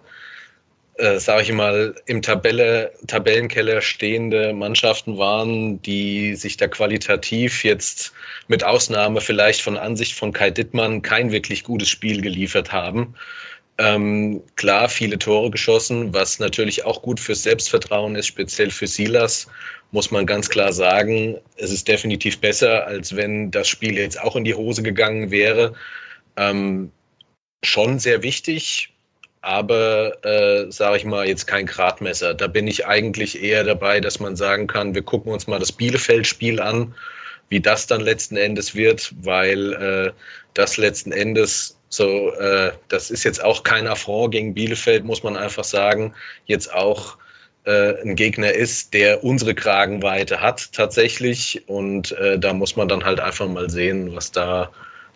äh, 0.97 1.19
sage 1.19 1.43
ich 1.43 1.51
mal, 1.51 1.95
im 2.05 2.21
Tabelle, 2.21 2.91
Tabellenkeller 3.07 3.81
stehende 3.81 4.53
Mannschaften 4.53 5.17
waren, 5.17 5.81
die 5.81 6.35
sich 6.35 6.57
da 6.57 6.67
qualitativ 6.67 7.63
jetzt 7.63 8.13
mit 8.47 8.63
Ausnahme 8.63 9.21
vielleicht 9.21 9.61
von 9.61 9.77
Ansicht 9.77 10.13
von 10.13 10.33
Kai 10.33 10.49
Dittmann 10.49 11.01
kein 11.01 11.31
wirklich 11.31 11.63
gutes 11.63 11.89
Spiel 11.89 12.21
geliefert 12.21 12.71
haben. 12.71 13.15
Ähm, 13.79 14.41
klar, 14.55 14.89
viele 14.89 15.19
Tore 15.19 15.51
geschossen, 15.51 16.13
was 16.13 16.39
natürlich 16.39 16.83
auch 16.83 17.03
gut 17.03 17.19
fürs 17.19 17.43
Selbstvertrauen 17.43 18.15
ist, 18.15 18.25
speziell 18.25 18.71
für 18.71 18.87
Silas, 18.87 19.47
muss 19.91 20.09
man 20.09 20.25
ganz 20.25 20.49
klar 20.49 20.73
sagen. 20.73 21.37
Es 21.57 21.71
ist 21.71 21.87
definitiv 21.87 22.39
besser, 22.39 22.87
als 22.87 23.15
wenn 23.15 23.51
das 23.51 23.67
Spiel 23.67 23.95
jetzt 23.97 24.19
auch 24.19 24.35
in 24.35 24.45
die 24.45 24.55
Hose 24.55 24.81
gegangen 24.81 25.29
wäre. 25.29 25.73
Ähm, 26.37 26.91
schon 27.63 27.99
sehr 27.99 28.23
wichtig, 28.23 28.96
aber 29.47 30.25
äh, 30.25 30.69
sage 30.69 30.97
ich 30.97 31.05
mal 31.05 31.25
jetzt 31.25 31.47
kein 31.47 31.65
Gradmesser. 31.65 32.33
Da 32.33 32.47
bin 32.47 32.67
ich 32.67 32.85
eigentlich 32.85 33.41
eher 33.41 33.63
dabei, 33.63 34.01
dass 34.01 34.19
man 34.19 34.35
sagen 34.35 34.67
kann, 34.67 34.93
wir 34.93 35.03
gucken 35.03 35.31
uns 35.31 35.47
mal 35.47 35.57
das 35.57 35.71
Bielefeld-Spiel 35.71 36.59
an, 36.59 36.93
wie 37.47 37.61
das 37.61 37.87
dann 37.87 38.01
letzten 38.01 38.35
Endes 38.35 38.75
wird, 38.75 39.13
weil 39.21 39.73
äh, 39.73 40.11
das 40.53 40.75
letzten 40.75 41.13
Endes 41.13 41.77
so, 41.87 42.33
äh, 42.33 42.73
das 42.89 43.09
ist 43.09 43.23
jetzt 43.23 43.41
auch 43.41 43.63
kein 43.63 43.87
Affront 43.87 44.33
gegen 44.33 44.53
Bielefeld, 44.53 45.05
muss 45.05 45.23
man 45.23 45.37
einfach 45.37 45.63
sagen. 45.63 46.13
Jetzt 46.45 46.73
auch 46.73 47.17
äh, 47.63 48.01
ein 48.01 48.17
Gegner 48.17 48.51
ist, 48.51 48.93
der 48.93 49.23
unsere 49.23 49.55
Kragenweite 49.55 50.41
hat 50.41 50.73
tatsächlich. 50.73 51.63
Und 51.67 52.11
äh, 52.11 52.37
da 52.37 52.51
muss 52.51 52.75
man 52.75 52.89
dann 52.89 53.05
halt 53.05 53.21
einfach 53.21 53.47
mal 53.47 53.69
sehen, 53.69 54.13
was 54.13 54.29
da 54.29 54.69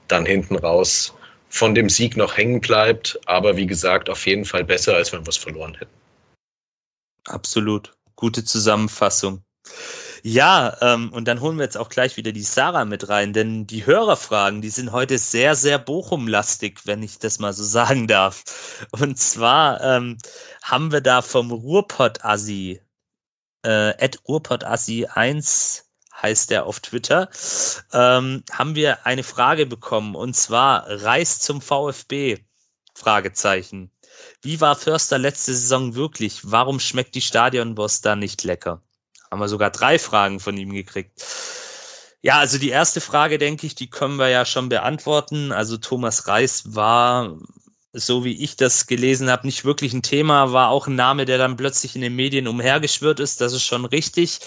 dann 0.07 0.25
hinten 0.25 0.55
raus 0.55 1.13
von 1.51 1.75
dem 1.75 1.89
Sieg 1.89 2.17
noch 2.17 2.37
hängen 2.37 2.61
bleibt. 2.61 3.19
Aber 3.25 3.57
wie 3.57 3.67
gesagt, 3.67 4.09
auf 4.09 4.25
jeden 4.25 4.45
Fall 4.45 4.63
besser, 4.63 4.95
als 4.95 5.11
wenn 5.11 5.25
wir 5.25 5.29
es 5.29 5.37
verloren 5.37 5.75
hätten. 5.75 5.93
Absolut. 7.27 7.93
Gute 8.15 8.43
Zusammenfassung. 8.43 9.43
Ja, 10.23 10.77
ähm, 10.81 11.11
und 11.13 11.27
dann 11.27 11.41
holen 11.41 11.57
wir 11.57 11.63
jetzt 11.63 11.77
auch 11.77 11.89
gleich 11.89 12.15
wieder 12.15 12.31
die 12.31 12.43
Sarah 12.43 12.85
mit 12.85 13.09
rein, 13.09 13.33
denn 13.33 13.65
die 13.65 13.85
Hörerfragen, 13.85 14.61
die 14.61 14.69
sind 14.69 14.91
heute 14.91 15.17
sehr, 15.17 15.55
sehr 15.55 15.79
Bochum-lastig, 15.79 16.81
wenn 16.85 17.01
ich 17.01 17.17
das 17.17 17.39
mal 17.39 17.53
so 17.53 17.63
sagen 17.63 18.07
darf. 18.07 18.87
Und 18.91 19.17
zwar 19.17 19.81
ähm, 19.81 20.17
haben 20.61 20.91
wir 20.91 21.01
da 21.01 21.21
vom 21.23 21.51
Ruhrpott-Assi, 21.51 22.81
äh, 23.63 24.09
Ruhrpott-Assi 24.27 25.07
1 25.07 25.90
heißt 26.21 26.49
der 26.49 26.65
auf 26.65 26.79
Twitter, 26.79 27.29
ähm, 27.93 28.43
haben 28.51 28.75
wir 28.75 29.05
eine 29.05 29.23
Frage 29.23 29.65
bekommen 29.65 30.15
und 30.15 30.35
zwar 30.35 30.85
Reis 30.87 31.39
zum 31.39 31.61
VfB? 31.61 32.39
Fragezeichen. 32.93 33.91
Wie 34.41 34.61
war 34.61 34.75
Förster 34.75 35.17
letzte 35.17 35.53
Saison 35.53 35.95
wirklich? 35.95 36.41
Warum 36.43 36.79
schmeckt 36.79 37.15
die 37.15 37.21
Stadionboss 37.21 38.01
da 38.01 38.15
nicht 38.15 38.43
lecker? 38.43 38.81
haben 39.31 39.39
wir 39.39 39.47
sogar 39.47 39.71
drei 39.71 39.97
Fragen 39.97 40.39
von 40.39 40.57
ihm 40.57 40.73
gekriegt. 40.73 41.23
Ja, 42.21 42.37
also 42.37 42.57
die 42.57 42.69
erste 42.69 43.01
Frage, 43.01 43.37
denke 43.39 43.65
ich, 43.65 43.73
die 43.73 43.89
können 43.89 44.17
wir 44.17 44.27
ja 44.27 44.45
schon 44.45 44.69
beantworten. 44.69 45.51
Also 45.51 45.77
Thomas 45.77 46.27
Reis 46.27 46.75
war, 46.75 47.37
so 47.93 48.23
wie 48.25 48.43
ich 48.43 48.57
das 48.57 48.85
gelesen 48.85 49.31
habe, 49.31 49.47
nicht 49.47 49.65
wirklich 49.65 49.93
ein 49.93 50.03
Thema, 50.03 50.51
war 50.51 50.69
auch 50.69 50.87
ein 50.87 50.95
Name, 50.95 51.25
der 51.25 51.37
dann 51.39 51.57
plötzlich 51.57 51.95
in 51.95 52.01
den 52.01 52.15
Medien 52.15 52.47
umhergeschwirrt 52.47 53.19
ist. 53.19 53.41
Das 53.41 53.53
ist 53.53 53.63
schon 53.63 53.85
richtig. 53.85 54.39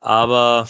Aber 0.00 0.68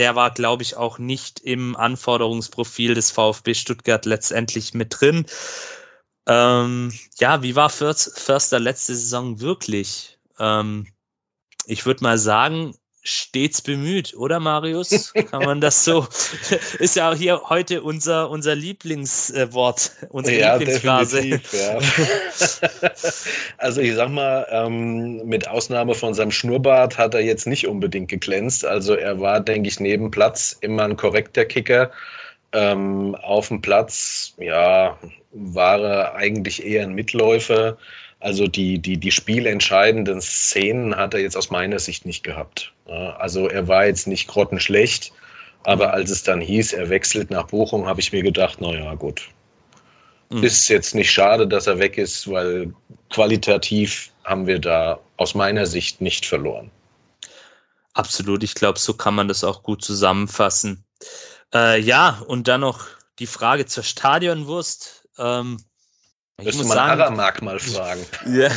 der 0.00 0.16
war, 0.16 0.30
glaube 0.32 0.62
ich, 0.62 0.78
auch 0.78 0.98
nicht 0.98 1.40
im 1.40 1.76
Anforderungsprofil 1.76 2.94
des 2.94 3.10
VfB 3.10 3.52
Stuttgart 3.52 4.06
letztendlich 4.06 4.72
mit 4.72 4.96
drin. 4.98 5.26
Ähm, 6.26 6.90
ja, 7.18 7.42
wie 7.42 7.54
war 7.54 7.68
Förster 7.68 8.58
letzte 8.58 8.94
Saison 8.94 9.40
wirklich? 9.40 10.18
Ähm, 10.38 10.86
ich 11.66 11.84
würde 11.84 12.02
mal 12.02 12.16
sagen, 12.16 12.74
stets 13.02 13.62
bemüht, 13.62 14.14
oder 14.16 14.40
Marius? 14.40 15.12
Kann 15.30 15.44
man 15.44 15.60
das 15.60 15.84
so? 15.84 16.06
Ist 16.78 16.96
ja 16.96 17.10
auch 17.10 17.14
hier 17.14 17.40
heute 17.48 17.82
unser, 17.82 18.30
unser 18.30 18.54
Lieblingswort, 18.54 19.92
unsere 20.10 20.38
ja, 20.38 20.56
Lieblingsphrase. 20.56 21.26
Ja. 21.26 21.78
also 23.58 23.80
ich 23.80 23.94
sag 23.94 24.10
mal, 24.10 24.46
ähm, 24.50 25.24
mit 25.26 25.48
Ausnahme 25.48 25.94
von 25.94 26.14
seinem 26.14 26.30
Schnurrbart 26.30 26.98
hat 26.98 27.14
er 27.14 27.20
jetzt 27.20 27.46
nicht 27.46 27.66
unbedingt 27.66 28.08
geglänzt. 28.08 28.64
Also 28.64 28.94
er 28.94 29.20
war, 29.20 29.40
denke 29.40 29.68
ich, 29.68 29.80
neben 29.80 30.10
Platz 30.10 30.56
immer 30.60 30.84
ein 30.84 30.96
korrekter 30.96 31.44
Kicker. 31.44 31.90
Ähm, 32.52 33.14
auf 33.14 33.48
dem 33.48 33.62
Platz, 33.62 34.34
ja, 34.38 34.98
war 35.32 35.80
er 35.80 36.14
eigentlich 36.16 36.64
eher 36.64 36.82
ein 36.82 36.94
Mitläufer. 36.94 37.78
Also 38.20 38.46
die, 38.46 38.78
die, 38.78 38.98
die 38.98 39.10
spielentscheidenden 39.10 40.20
Szenen 40.20 40.94
hat 40.94 41.14
er 41.14 41.20
jetzt 41.20 41.36
aus 41.36 41.50
meiner 41.50 41.78
Sicht 41.78 42.04
nicht 42.04 42.22
gehabt. 42.22 42.72
Also 42.86 43.48
er 43.48 43.66
war 43.66 43.86
jetzt 43.86 44.06
nicht 44.06 44.28
grottenschlecht, 44.28 45.12
aber 45.64 45.94
als 45.94 46.10
es 46.10 46.22
dann 46.22 46.40
hieß, 46.40 46.74
er 46.74 46.90
wechselt 46.90 47.30
nach 47.30 47.46
Bochum, 47.46 47.86
habe 47.86 48.00
ich 48.00 48.12
mir 48.12 48.22
gedacht, 48.22 48.60
naja, 48.60 48.94
gut. 48.94 49.22
Mhm. 50.28 50.44
Ist 50.44 50.68
jetzt 50.68 50.94
nicht 50.94 51.10
schade, 51.10 51.48
dass 51.48 51.66
er 51.66 51.78
weg 51.78 51.96
ist, 51.96 52.30
weil 52.30 52.74
qualitativ 53.10 54.10
haben 54.24 54.46
wir 54.46 54.58
da 54.58 55.00
aus 55.16 55.34
meiner 55.34 55.66
Sicht 55.66 56.00
nicht 56.00 56.26
verloren. 56.26 56.70
Absolut, 57.94 58.42
ich 58.42 58.54
glaube, 58.54 58.78
so 58.78 58.94
kann 58.94 59.14
man 59.14 59.28
das 59.28 59.44
auch 59.44 59.62
gut 59.62 59.82
zusammenfassen. 59.82 60.84
Äh, 61.52 61.80
ja, 61.80 62.22
und 62.28 62.48
dann 62.48 62.60
noch 62.60 62.86
die 63.18 63.26
Frage 63.26 63.66
zur 63.66 63.82
Stadionwurst. 63.82 65.08
Ähm, 65.18 65.58
Müssen 66.42 66.68
wir 66.68 66.80
Aramak 66.80 67.42
mal 67.42 67.58
fragen. 67.58 68.04
Ja, 68.26 68.48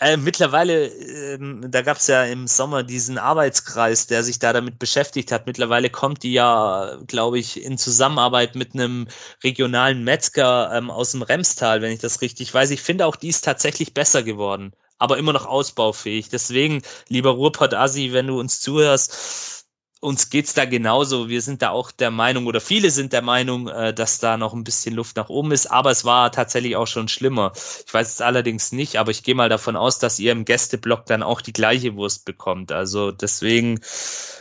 äh, 0.00 0.16
mittlerweile, 0.16 0.86
äh, 0.86 1.38
da 1.68 1.82
gab 1.82 1.98
es 1.98 2.06
ja 2.06 2.24
im 2.24 2.46
Sommer 2.46 2.82
diesen 2.82 3.18
Arbeitskreis, 3.18 4.06
der 4.06 4.22
sich 4.22 4.38
da 4.38 4.52
damit 4.52 4.78
beschäftigt 4.78 5.32
hat. 5.32 5.46
Mittlerweile 5.46 5.90
kommt 5.90 6.22
die 6.22 6.32
ja, 6.32 6.96
glaube 7.06 7.38
ich, 7.38 7.64
in 7.64 7.78
Zusammenarbeit 7.78 8.54
mit 8.54 8.74
einem 8.74 9.08
regionalen 9.44 10.04
Metzger 10.04 10.70
ähm, 10.72 10.90
aus 10.90 11.12
dem 11.12 11.22
Remstal, 11.22 11.82
wenn 11.82 11.92
ich 11.92 12.00
das 12.00 12.20
richtig 12.20 12.52
weiß. 12.52 12.70
Ich 12.70 12.82
finde 12.82 13.06
auch, 13.06 13.16
die 13.16 13.28
ist 13.28 13.44
tatsächlich 13.44 13.94
besser 13.94 14.22
geworden, 14.22 14.72
aber 14.98 15.18
immer 15.18 15.32
noch 15.32 15.46
ausbaufähig. 15.46 16.28
Deswegen, 16.28 16.82
lieber 17.08 17.30
Ruhrpott-Asi, 17.30 18.12
wenn 18.12 18.26
du 18.26 18.38
uns 18.38 18.60
zuhörst, 18.60 19.59
uns 20.00 20.30
geht's 20.30 20.54
da 20.54 20.64
genauso. 20.64 21.28
Wir 21.28 21.42
sind 21.42 21.60
da 21.60 21.70
auch 21.70 21.90
der 21.90 22.10
Meinung, 22.10 22.46
oder 22.46 22.60
viele 22.60 22.90
sind 22.90 23.12
der 23.12 23.22
Meinung, 23.22 23.68
äh, 23.68 23.92
dass 23.92 24.18
da 24.18 24.38
noch 24.38 24.54
ein 24.54 24.64
bisschen 24.64 24.94
Luft 24.94 25.16
nach 25.16 25.28
oben 25.28 25.52
ist, 25.52 25.66
aber 25.66 25.90
es 25.90 26.04
war 26.04 26.32
tatsächlich 26.32 26.74
auch 26.76 26.86
schon 26.86 27.08
schlimmer. 27.08 27.52
Ich 27.86 27.92
weiß 27.92 28.14
es 28.14 28.20
allerdings 28.22 28.72
nicht, 28.72 28.96
aber 28.96 29.10
ich 29.10 29.22
gehe 29.22 29.34
mal 29.34 29.50
davon 29.50 29.76
aus, 29.76 29.98
dass 29.98 30.18
ihr 30.18 30.32
im 30.32 30.46
Gästeblock 30.46 31.04
dann 31.06 31.22
auch 31.22 31.42
die 31.42 31.52
gleiche 31.52 31.94
Wurst 31.96 32.24
bekommt. 32.24 32.72
Also 32.72 33.10
deswegen, 33.12 33.80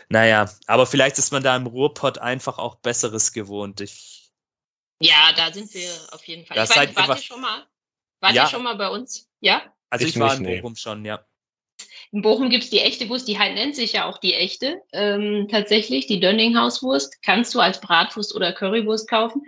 naja, 0.08 0.50
aber 0.66 0.86
vielleicht 0.86 1.18
ist 1.18 1.32
man 1.32 1.44
da 1.44 1.56
im 1.56 1.68
Ruhrpott 1.68 2.18
einfach 2.20 2.58
auch 2.58 2.76
Besseres 2.76 3.34
gewohnt. 3.34 3.82
Ich, 3.82 4.32
ja, 5.02 5.34
da 5.36 5.52
sind 5.52 5.74
wir 5.74 5.92
auf 6.12 6.24
jeden 6.26 6.46
Fall. 6.46 6.56
Das 6.56 6.70
ich 6.70 6.78
weiß, 6.78 6.96
wart 6.96 7.18
ihr 7.20 7.24
schon 7.24 7.42
mal? 7.42 7.68
Wart 8.22 8.34
ja. 8.34 8.44
ihr 8.44 8.50
schon 8.50 8.64
mal 8.64 8.76
bei 8.76 8.90
uns? 8.90 9.30
Ja? 9.42 9.62
Also 9.90 10.06
ich, 10.06 10.16
ich 10.16 10.22
war 10.22 10.36
in 10.36 10.44
Bochum 10.44 10.74
nee. 10.74 10.80
schon, 10.80 11.04
ja. 11.04 11.26
In 12.12 12.22
Bochum 12.24 12.50
gibt 12.50 12.64
es 12.64 12.70
die 12.70 12.80
echte 12.80 13.08
Wurst, 13.10 13.28
die 13.28 13.38
halt 13.38 13.54
nennt 13.54 13.76
sich 13.76 13.94
ja 13.94 14.06
auch 14.06 14.18
die 14.18 14.34
echte. 14.34 14.82
Ähm, 14.94 15.48
tatsächlich, 15.50 16.08
die 16.08 16.20
Dönninghauswurst 16.20 17.22
kannst 17.22 17.54
du 17.54 17.60
als 17.60 17.82
Bratwurst 17.82 18.36
oder 18.36 18.52
Currywurst 18.52 19.08
kaufen. 19.08 19.44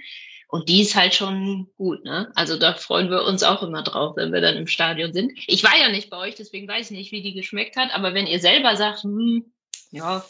Und 0.47 0.67
die 0.67 0.81
ist 0.81 0.95
halt 0.95 1.15
schon 1.15 1.69
gut, 1.77 2.03
ne? 2.03 2.29
Also 2.35 2.59
da 2.59 2.73
freuen 2.73 3.09
wir 3.09 3.23
uns 3.23 3.41
auch 3.41 3.63
immer 3.63 3.83
drauf, 3.83 4.17
wenn 4.17 4.33
wir 4.33 4.41
dann 4.41 4.57
im 4.57 4.67
Stadion 4.67 5.13
sind. 5.13 5.31
Ich 5.47 5.63
war 5.63 5.77
ja 5.79 5.89
nicht 5.89 6.09
bei 6.09 6.17
euch, 6.17 6.35
deswegen 6.35 6.67
weiß 6.67 6.91
ich 6.91 6.97
nicht, 6.97 7.11
wie 7.13 7.23
die 7.23 7.33
geschmeckt 7.33 7.77
hat. 7.77 7.91
Aber 7.93 8.13
wenn 8.13 8.27
ihr 8.27 8.39
selber 8.39 8.75
sagt, 8.75 9.03
hm, 9.03 9.45
ja, 9.91 10.25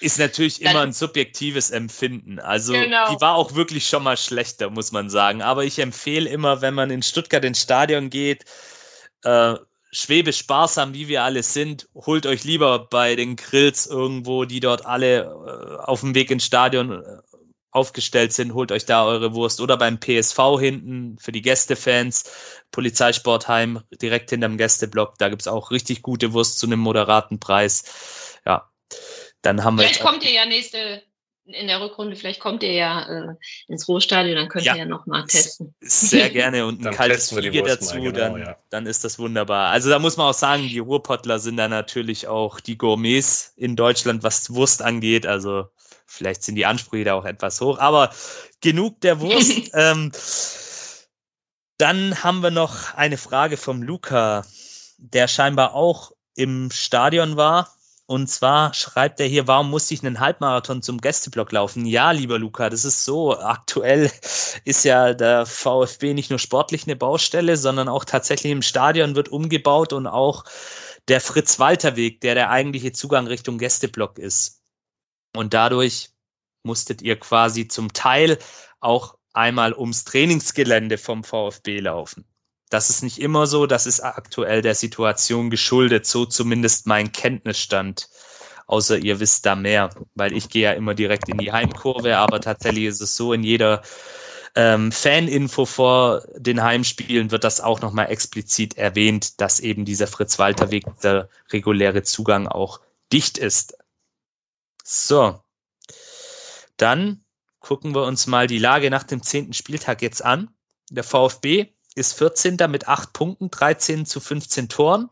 ist 0.00 0.18
natürlich 0.18 0.62
immer 0.62 0.82
ein 0.82 0.92
subjektives 0.92 1.70
Empfinden. 1.70 2.38
Also 2.38 2.72
genau. 2.72 3.12
die 3.12 3.20
war 3.20 3.34
auch 3.34 3.54
wirklich 3.56 3.88
schon 3.88 4.04
mal 4.04 4.16
schlechter, 4.16 4.70
muss 4.70 4.92
man 4.92 5.10
sagen. 5.10 5.42
Aber 5.42 5.64
ich 5.64 5.80
empfehle 5.80 6.30
immer, 6.30 6.62
wenn 6.62 6.74
man 6.74 6.90
in 6.90 7.02
Stuttgart 7.02 7.44
ins 7.44 7.60
Stadion 7.60 8.10
geht, 8.10 8.44
äh, 9.24 9.56
schwäbisch 9.90 10.38
sparsam, 10.38 10.94
wie 10.94 11.08
wir 11.08 11.22
alle 11.22 11.42
sind, 11.42 11.88
holt 11.94 12.26
euch 12.26 12.44
lieber 12.44 12.86
bei 12.90 13.16
den 13.16 13.36
Grills 13.36 13.86
irgendwo, 13.86 14.44
die 14.44 14.60
dort 14.60 14.86
alle 14.86 15.22
äh, 15.22 15.84
auf 15.84 16.00
dem 16.00 16.14
Weg 16.14 16.30
ins 16.30 16.44
Stadion 16.44 17.02
äh, 17.02 17.04
aufgestellt 17.70 18.32
sind, 18.32 18.54
holt 18.54 18.72
euch 18.72 18.86
da 18.86 19.04
eure 19.04 19.34
Wurst 19.34 19.60
oder 19.60 19.76
beim 19.76 19.98
PSV 20.00 20.38
hinten 20.58 21.18
für 21.18 21.32
die 21.32 21.42
Gästefans, 21.42 22.24
Polizeisportheim 22.70 23.82
direkt 24.00 24.30
hinterm 24.30 24.56
Gästeblock, 24.56 25.18
da 25.18 25.28
gibt's 25.28 25.48
auch 25.48 25.70
richtig 25.70 26.02
gute 26.02 26.32
Wurst 26.32 26.58
zu 26.58 26.66
einem 26.66 26.80
moderaten 26.80 27.40
Preis. 27.40 28.38
Ja, 28.46 28.70
dann 29.42 29.64
haben 29.64 29.76
wir. 29.76 29.84
Vielleicht 29.84 30.02
kommt 30.02 30.24
ihr 30.24 30.32
ja 30.32 30.46
nächste 30.46 31.02
in 31.48 31.66
der 31.66 31.80
Rückrunde, 31.80 32.14
vielleicht 32.16 32.40
kommt 32.40 32.62
ihr 32.62 32.72
ja 32.72 33.08
äh, 33.08 33.34
ins 33.68 33.88
Ruhestadion, 33.88 34.36
dann 34.36 34.48
könnt 34.48 34.64
ja, 34.64 34.74
ihr 34.74 34.80
ja 34.80 34.84
nochmal 34.84 35.24
testen. 35.24 35.74
Sehr 35.80 36.30
gerne 36.30 36.66
und 36.66 36.86
ein 36.86 36.94
kaltes 36.94 37.34
Bier 37.34 37.62
dazu, 37.62 37.94
mal, 37.96 38.02
genau, 38.02 38.18
dann, 38.18 38.40
ja. 38.40 38.56
dann 38.70 38.86
ist 38.86 39.04
das 39.04 39.18
wunderbar. 39.18 39.70
Also 39.70 39.88
da 39.88 39.98
muss 39.98 40.16
man 40.16 40.28
auch 40.28 40.34
sagen, 40.34 40.68
die 40.68 40.78
Ruhrpottler 40.78 41.38
sind 41.38 41.56
da 41.56 41.68
natürlich 41.68 42.28
auch 42.28 42.60
die 42.60 42.76
Gourmets 42.76 43.52
in 43.56 43.76
Deutschland, 43.76 44.22
was 44.22 44.52
Wurst 44.54 44.82
angeht. 44.82 45.26
Also 45.26 45.68
vielleicht 46.06 46.42
sind 46.42 46.56
die 46.56 46.66
Ansprüche 46.66 47.04
da 47.04 47.14
auch 47.14 47.24
etwas 47.24 47.60
hoch, 47.60 47.78
aber 47.78 48.10
genug 48.60 49.00
der 49.00 49.20
Wurst. 49.20 49.70
ähm, 49.74 50.12
dann 51.78 52.22
haben 52.22 52.42
wir 52.42 52.50
noch 52.50 52.94
eine 52.94 53.16
Frage 53.16 53.56
vom 53.56 53.82
Luca, 53.82 54.44
der 54.98 55.28
scheinbar 55.28 55.74
auch 55.74 56.12
im 56.34 56.70
Stadion 56.70 57.36
war 57.36 57.77
und 58.10 58.28
zwar 58.28 58.72
schreibt 58.72 59.20
er 59.20 59.26
hier, 59.26 59.46
warum 59.48 59.68
musste 59.68 59.92
ich 59.92 60.02
einen 60.02 60.18
Halbmarathon 60.18 60.80
zum 60.80 60.98
Gästeblock 60.98 61.52
laufen? 61.52 61.84
Ja, 61.84 62.10
lieber 62.12 62.38
Luca, 62.38 62.70
das 62.70 62.86
ist 62.86 63.04
so. 63.04 63.38
Aktuell 63.38 64.10
ist 64.64 64.84
ja 64.86 65.12
der 65.12 65.44
VfB 65.44 66.14
nicht 66.14 66.30
nur 66.30 66.38
sportlich 66.38 66.84
eine 66.84 66.96
Baustelle, 66.96 67.58
sondern 67.58 67.86
auch 67.86 68.06
tatsächlich 68.06 68.50
im 68.50 68.62
Stadion 68.62 69.14
wird 69.14 69.28
umgebaut 69.28 69.92
und 69.92 70.06
auch 70.06 70.44
der 71.08 71.20
Fritz-Walter-Weg, 71.20 72.22
der 72.22 72.34
der 72.34 72.48
eigentliche 72.48 72.92
Zugang 72.92 73.26
Richtung 73.26 73.58
Gästeblock 73.58 74.18
ist. 74.18 74.62
Und 75.36 75.52
dadurch 75.52 76.08
musstet 76.62 77.02
ihr 77.02 77.20
quasi 77.20 77.68
zum 77.68 77.92
Teil 77.92 78.38
auch 78.80 79.18
einmal 79.34 79.74
ums 79.74 80.04
Trainingsgelände 80.04 80.96
vom 80.96 81.24
VfB 81.24 81.80
laufen. 81.80 82.24
Das 82.70 82.90
ist 82.90 83.02
nicht 83.02 83.18
immer 83.18 83.46
so, 83.46 83.66
das 83.66 83.86
ist 83.86 84.00
aktuell 84.00 84.62
der 84.62 84.74
Situation 84.74 85.50
geschuldet, 85.50 86.06
so 86.06 86.26
zumindest 86.26 86.86
mein 86.86 87.12
Kenntnisstand. 87.12 88.08
Außer 88.66 88.98
ihr 88.98 89.18
wisst 89.20 89.46
da 89.46 89.56
mehr, 89.56 89.90
weil 90.14 90.34
ich 90.34 90.50
gehe 90.50 90.64
ja 90.64 90.72
immer 90.72 90.94
direkt 90.94 91.28
in 91.30 91.38
die 91.38 91.52
Heimkurve, 91.52 92.18
aber 92.18 92.40
tatsächlich 92.40 92.84
ist 92.84 93.00
es 93.00 93.16
so, 93.16 93.32
in 93.32 93.42
jeder 93.42 93.82
ähm, 94.54 94.92
Faninfo 94.92 95.64
vor 95.64 96.22
den 96.36 96.62
Heimspielen 96.62 97.30
wird 97.30 97.44
das 97.44 97.60
auch 97.60 97.80
nochmal 97.80 98.10
explizit 98.10 98.76
erwähnt, 98.76 99.40
dass 99.40 99.60
eben 99.60 99.86
dieser 99.86 100.06
Fritz-Walter-Weg, 100.06 100.84
der 101.02 101.30
reguläre 101.50 102.02
Zugang 102.02 102.46
auch 102.46 102.80
dicht 103.12 103.38
ist. 103.38 103.78
So, 104.84 105.40
dann 106.76 107.24
gucken 107.60 107.94
wir 107.94 108.04
uns 108.04 108.26
mal 108.26 108.46
die 108.46 108.58
Lage 108.58 108.90
nach 108.90 109.04
dem 109.04 109.22
zehnten 109.22 109.52
Spieltag 109.52 110.02
jetzt 110.02 110.24
an. 110.24 110.50
Der 110.90 111.04
VfB 111.04 111.72
ist 111.94 112.14
14. 112.14 112.56
mit 112.68 112.88
8 112.88 113.12
Punkten, 113.12 113.50
13 113.50 114.06
zu 114.06 114.20
15 114.20 114.68
Toren. 114.68 115.10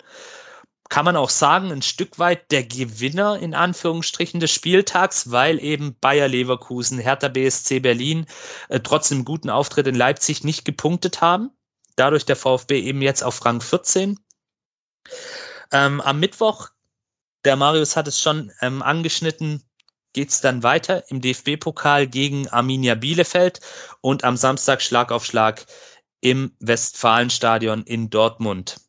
Kann 0.89 1.05
man 1.05 1.17
auch 1.17 1.31
sagen, 1.31 1.73
ein 1.73 1.83
Stück 1.83 2.19
weit 2.19 2.53
der 2.53 2.63
Gewinner 2.63 3.39
in 3.41 3.55
Anführungsstrichen 3.55 4.39
des 4.39 4.53
Spieltags, 4.53 5.33
weil 5.33 5.63
eben 5.63 5.97
Bayer 6.01 6.29
Leverkusen, 6.29 6.99
Hertha 6.99 7.29
BSC 7.29 7.81
Berlin 7.81 8.27
äh, 8.69 8.79
trotz 8.79 9.11
einem 9.11 9.25
guten 9.25 9.51
Auftritt 9.51 9.89
in 9.89 9.97
Leipzig 9.97 10.45
nicht 10.45 10.65
gepunktet 10.65 11.21
haben. 11.21 11.51
Dadurch 11.97 12.25
der 12.25 12.37
VfB 12.37 12.81
eben 12.81 13.03
jetzt 13.03 13.25
auf 13.25 13.45
Rang 13.45 13.61
14. 13.61 14.21
Ähm, 15.73 16.01
am 16.01 16.21
Mittwoch, 16.21 16.69
der 17.45 17.57
Marius 17.57 17.97
hat 17.97 18.07
es 18.07 18.21
schon 18.21 18.53
ähm, 18.61 18.83
angeschnitten, 18.83 19.63
geht 20.13 20.31
es 20.31 20.41
dann 20.41 20.63
weiter 20.63 21.05
im 21.11 21.21
DFB-Pokal 21.21 22.07
gegen 22.07 22.49
Arminia 22.49 22.95
Bielefeld 22.95 23.61
und 24.01 24.25
am 24.25 24.37
Samstag 24.37 24.81
Schlag 24.81 25.11
auf 25.11 25.25
Schlag 25.25 25.67
im 26.27 26.51
Westfalenstadion 26.59 27.85
in 27.85 28.11
Dortmund 28.11 28.81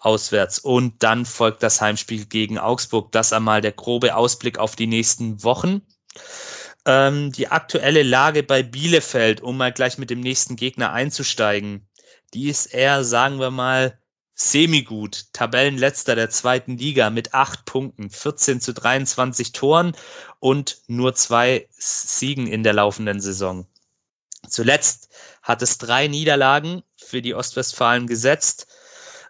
auswärts. 0.00 0.58
Und 0.58 1.00
dann 1.04 1.24
folgt 1.24 1.62
das 1.62 1.80
Heimspiel 1.80 2.26
gegen 2.26 2.58
Augsburg. 2.58 3.12
Das 3.12 3.32
einmal 3.32 3.60
der 3.60 3.70
grobe 3.70 4.16
Ausblick 4.16 4.58
auf 4.58 4.74
die 4.74 4.88
nächsten 4.88 5.44
Wochen. 5.44 5.82
Ähm, 6.84 7.30
die 7.30 7.46
aktuelle 7.46 8.02
Lage 8.02 8.42
bei 8.42 8.64
Bielefeld, 8.64 9.42
um 9.42 9.56
mal 9.56 9.72
gleich 9.72 9.96
mit 9.96 10.10
dem 10.10 10.18
nächsten 10.18 10.56
Gegner 10.56 10.92
einzusteigen, 10.92 11.88
die 12.34 12.48
ist 12.48 12.66
eher, 12.66 13.04
sagen 13.04 13.38
wir 13.38 13.52
mal, 13.52 13.96
semi-gut. 14.34 15.26
Tabellenletzter 15.32 16.16
der 16.16 16.30
zweiten 16.30 16.78
Liga 16.78 17.10
mit 17.10 17.32
acht 17.32 17.64
Punkten, 17.64 18.10
14 18.10 18.60
zu 18.60 18.74
23 18.74 19.52
Toren 19.52 19.96
und 20.40 20.78
nur 20.88 21.14
zwei 21.14 21.68
Siegen 21.70 22.48
in 22.48 22.64
der 22.64 22.72
laufenden 22.72 23.20
Saison. 23.20 23.68
Zuletzt 24.48 25.08
hat 25.46 25.62
es 25.62 25.78
drei 25.78 26.08
Niederlagen 26.08 26.82
für 26.96 27.22
die 27.22 27.34
Ostwestfalen 27.34 28.08
gesetzt. 28.08 28.66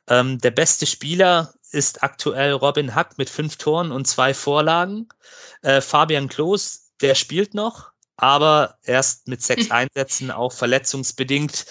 Ähm, 0.09 0.39
der 0.39 0.51
beste 0.51 0.87
Spieler 0.87 1.53
ist 1.71 2.03
aktuell 2.03 2.53
Robin 2.53 2.95
Hack 2.95 3.19
mit 3.19 3.29
fünf 3.29 3.57
Toren 3.57 3.93
und 3.93 4.07
zwei 4.07 4.33
Vorlagen. 4.33 5.09
Äh, 5.61 5.83
Fabian 5.83 6.29
Klos, 6.29 6.93
der 7.03 7.15
spielt 7.15 7.53
noch, 7.53 7.91
aber 8.17 8.79
erst 8.83 9.29
mit 9.29 9.43
sechs 9.43 9.71
Einsätzen, 9.71 10.31
auch 10.31 10.53
verletzungsbedingt, 10.53 11.67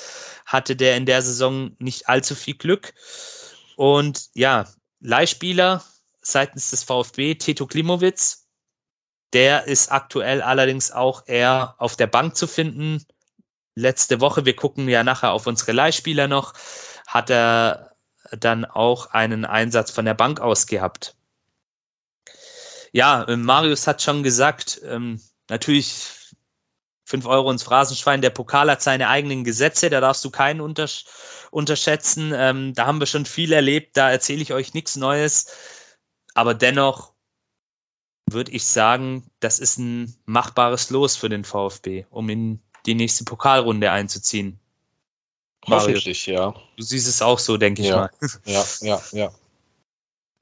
hatte 0.46 0.76
der 0.76 0.96
in 0.96 1.08
der 1.08 1.24
Saison 1.24 1.76
nicht 1.80 2.08
allzu 2.08 2.36
viel 2.36 2.56
Glück. 2.56 2.94
Und 3.78 4.30
ja, 4.36 4.68
Leihspieler 5.00 5.84
seitens 6.22 6.70
des 6.70 6.84
VfB, 6.84 7.34
Tito 7.34 7.66
Klimowitz, 7.66 8.46
der 9.34 9.66
ist 9.66 9.92
aktuell 9.92 10.44
allerdings 10.44 10.92
auch 10.92 11.24
eher 11.26 11.74
auf 11.80 11.96
der 11.96 12.08
Bank 12.08 12.36
zu 12.38 12.46
finden. 12.46 13.04
Letzte 13.76 14.22
Woche, 14.22 14.46
wir 14.46 14.56
gucken 14.56 14.88
ja 14.88 15.04
nachher 15.04 15.32
auf 15.32 15.48
unsere 15.48 15.74
Leihspieler 15.74 16.28
noch, 16.28 16.54
hat 17.08 17.30
er 17.30 17.96
dann 18.32 18.66
auch 18.66 19.12
einen 19.12 19.46
Einsatz 19.46 19.92
von 19.92 20.06
der 20.06 20.14
Bank 20.14 20.40
aus 20.40 20.66
gehabt. 20.66 21.16
Ja, 22.92 23.28
ähm, 23.28 23.44
Marius 23.44 23.88
hat 23.88 24.02
schon 24.02 24.24
gesagt, 24.24 24.82
ähm, 24.86 25.22
natürlich 25.50 26.10
5 27.06 27.26
Euro 27.28 27.52
ins 27.52 27.64
Phrasenschwein, 27.64 28.22
der 28.22 28.30
Pokal 28.32 28.72
hat 28.72 28.82
seine 28.82 29.10
eigenen 29.10 29.44
Gesetze, 29.44 29.90
da 29.90 30.02
darfst 30.02 30.26
du 30.26 30.32
keinen 30.32 30.62
untersch 30.62 31.06
unterschätzen. 31.52 32.34
Ähm, 32.36 32.74
da 32.74 32.86
haben 32.86 33.00
wir 33.00 33.06
schon 33.06 33.26
viel 33.26 33.54
erlebt, 33.54 33.96
da 33.98 34.10
erzähle 34.10 34.42
ich 34.42 34.54
euch 34.54 34.74
nichts 34.74 34.96
Neues. 34.96 35.48
Aber 36.34 36.54
dennoch 36.54 37.14
würde 38.30 38.52
ich 38.52 38.66
sagen, 38.66 39.30
das 39.40 39.60
ist 39.60 39.78
ein 39.78 40.16
machbares 40.26 40.90
Los 40.90 41.16
für 41.16 41.30
den 41.30 41.44
VfB, 41.44 42.06
um 42.10 42.30
in 42.30 42.62
die 42.86 42.96
nächste 42.96 43.24
Pokalrunde 43.24 43.92
einzuziehen. 43.92 44.60
Hoffentlich, 45.68 46.28
ja. 46.28 46.54
Du 46.78 46.84
siehst 46.84 47.08
es 47.08 47.22
auch 47.22 47.40
so, 47.40 47.58
denke 47.58 47.82
ich 47.82 47.88
ja. 47.88 47.96
mal. 47.98 48.10
Ja, 48.46 48.64
ja, 48.82 49.02
ja. 49.12 49.32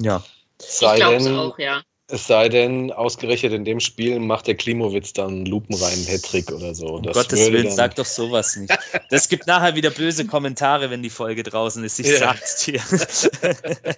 Ja. 0.01 0.23
Sei 0.59 0.97
denn, 0.97 1.35
auch, 1.37 1.57
ja. 1.57 1.81
es 2.07 2.27
sei 2.27 2.49
denn, 2.49 2.91
ausgerechnet 2.91 3.53
in 3.53 3.63
dem 3.63 3.79
Spiel 3.79 4.19
macht 4.19 4.47
der 4.47 4.55
Klimowitz 4.55 5.13
dann 5.13 5.45
lupenreinen 5.45 6.05
Hattrick 6.05 6.51
oder 6.51 6.75
so. 6.75 6.87
Um 6.95 7.03
Das 7.03 7.13
Gottes 7.15 7.39
Willen, 7.39 7.67
dann- 7.67 7.75
sag 7.75 7.95
doch 7.95 8.05
sowas 8.05 8.55
nicht. 8.57 8.73
Das 9.09 9.29
gibt 9.29 9.47
nachher 9.47 9.75
wieder 9.75 9.91
böse 9.91 10.25
Kommentare, 10.25 10.89
wenn 10.89 11.01
die 11.03 11.09
Folge 11.09 11.43
draußen 11.43 11.83
ist. 11.83 11.99
Ich 11.99 12.07
Ja. 12.07 12.17
sag's 12.19 12.65
dir. 12.65 12.81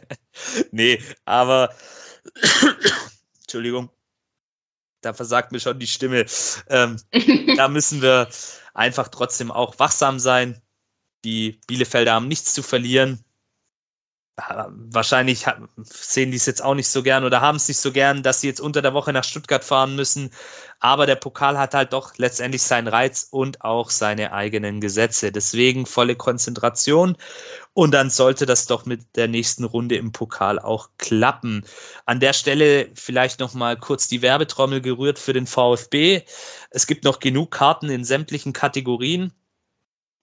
nee, 0.72 1.02
aber 1.26 1.74
Entschuldigung, 3.42 3.90
da 5.06 5.14
versagt 5.14 5.52
mir 5.52 5.60
schon 5.60 5.80
die 5.80 5.88
Stimme. 5.88 6.26
Ähm, 6.68 6.98
da 7.58 7.68
müssen 7.68 8.02
wir 8.02 8.28
einfach 8.74 9.08
trotzdem 9.08 9.52
auch 9.52 9.80
wachsam 9.80 10.20
sein. 10.20 10.62
Die 11.24 11.60
Bielefelder 11.68 12.14
haben 12.14 12.28
nichts 12.28 12.54
zu 12.54 12.64
verlieren. 12.64 13.24
Wahrscheinlich 14.38 15.46
sehen 15.86 16.32
die 16.32 16.38
es 16.38 16.46
jetzt 16.46 16.62
auch 16.62 16.76
nicht 16.76 16.90
so 16.90 17.04
gern 17.04 17.24
oder 17.24 17.40
haben 17.40 17.56
es 17.56 17.70
nicht 17.70 17.80
so 17.80 17.94
gern, 17.94 18.22
dass 18.22 18.42
sie 18.42 18.48
jetzt 18.48 18.60
unter 18.60 18.82
der 18.82 18.94
Woche 18.94 19.14
nach 19.14 19.24
Stuttgart 19.24 19.64
fahren 19.64 19.96
müssen. 19.96 20.30
Aber 20.82 21.06
der 21.06 21.16
Pokal 21.16 21.58
hat 21.58 21.74
halt 21.74 21.94
doch 21.94 22.18
letztendlich 22.18 22.62
seinen 22.62 22.90
Reiz 22.90 23.30
und 23.32 23.62
auch 23.62 23.90
seine 23.90 24.34
eigenen 24.34 24.82
Gesetze. 24.82 25.32
Deswegen 25.32 25.86
volle 25.86 26.18
Konzentration. 26.18 27.16
Und 27.74 27.94
dann 27.94 28.10
sollte 28.10 28.46
das 28.46 28.66
doch 28.68 28.86
mit 28.86 29.16
der 29.16 29.30
nächsten 29.30 29.64
Runde 29.64 29.96
im 29.96 30.12
Pokal 30.12 30.60
auch 30.60 30.90
klappen. 30.98 31.64
An 32.06 32.20
der 32.20 32.34
Stelle 32.34 32.90
vielleicht 32.94 33.40
noch 33.40 33.54
mal 33.54 33.78
kurz 33.78 34.10
die 34.10 34.22
Werbetrommel 34.22 34.82
gerührt 34.82 35.18
für 35.18 35.34
den 35.34 35.48
VfB. 35.48 36.24
Es 36.72 36.88
gibt 36.88 37.06
noch 37.06 37.22
genug 37.22 37.52
Karten 37.52 37.90
in 37.90 38.04
sämtlichen 38.04 38.52
Kategorien. 38.52 39.32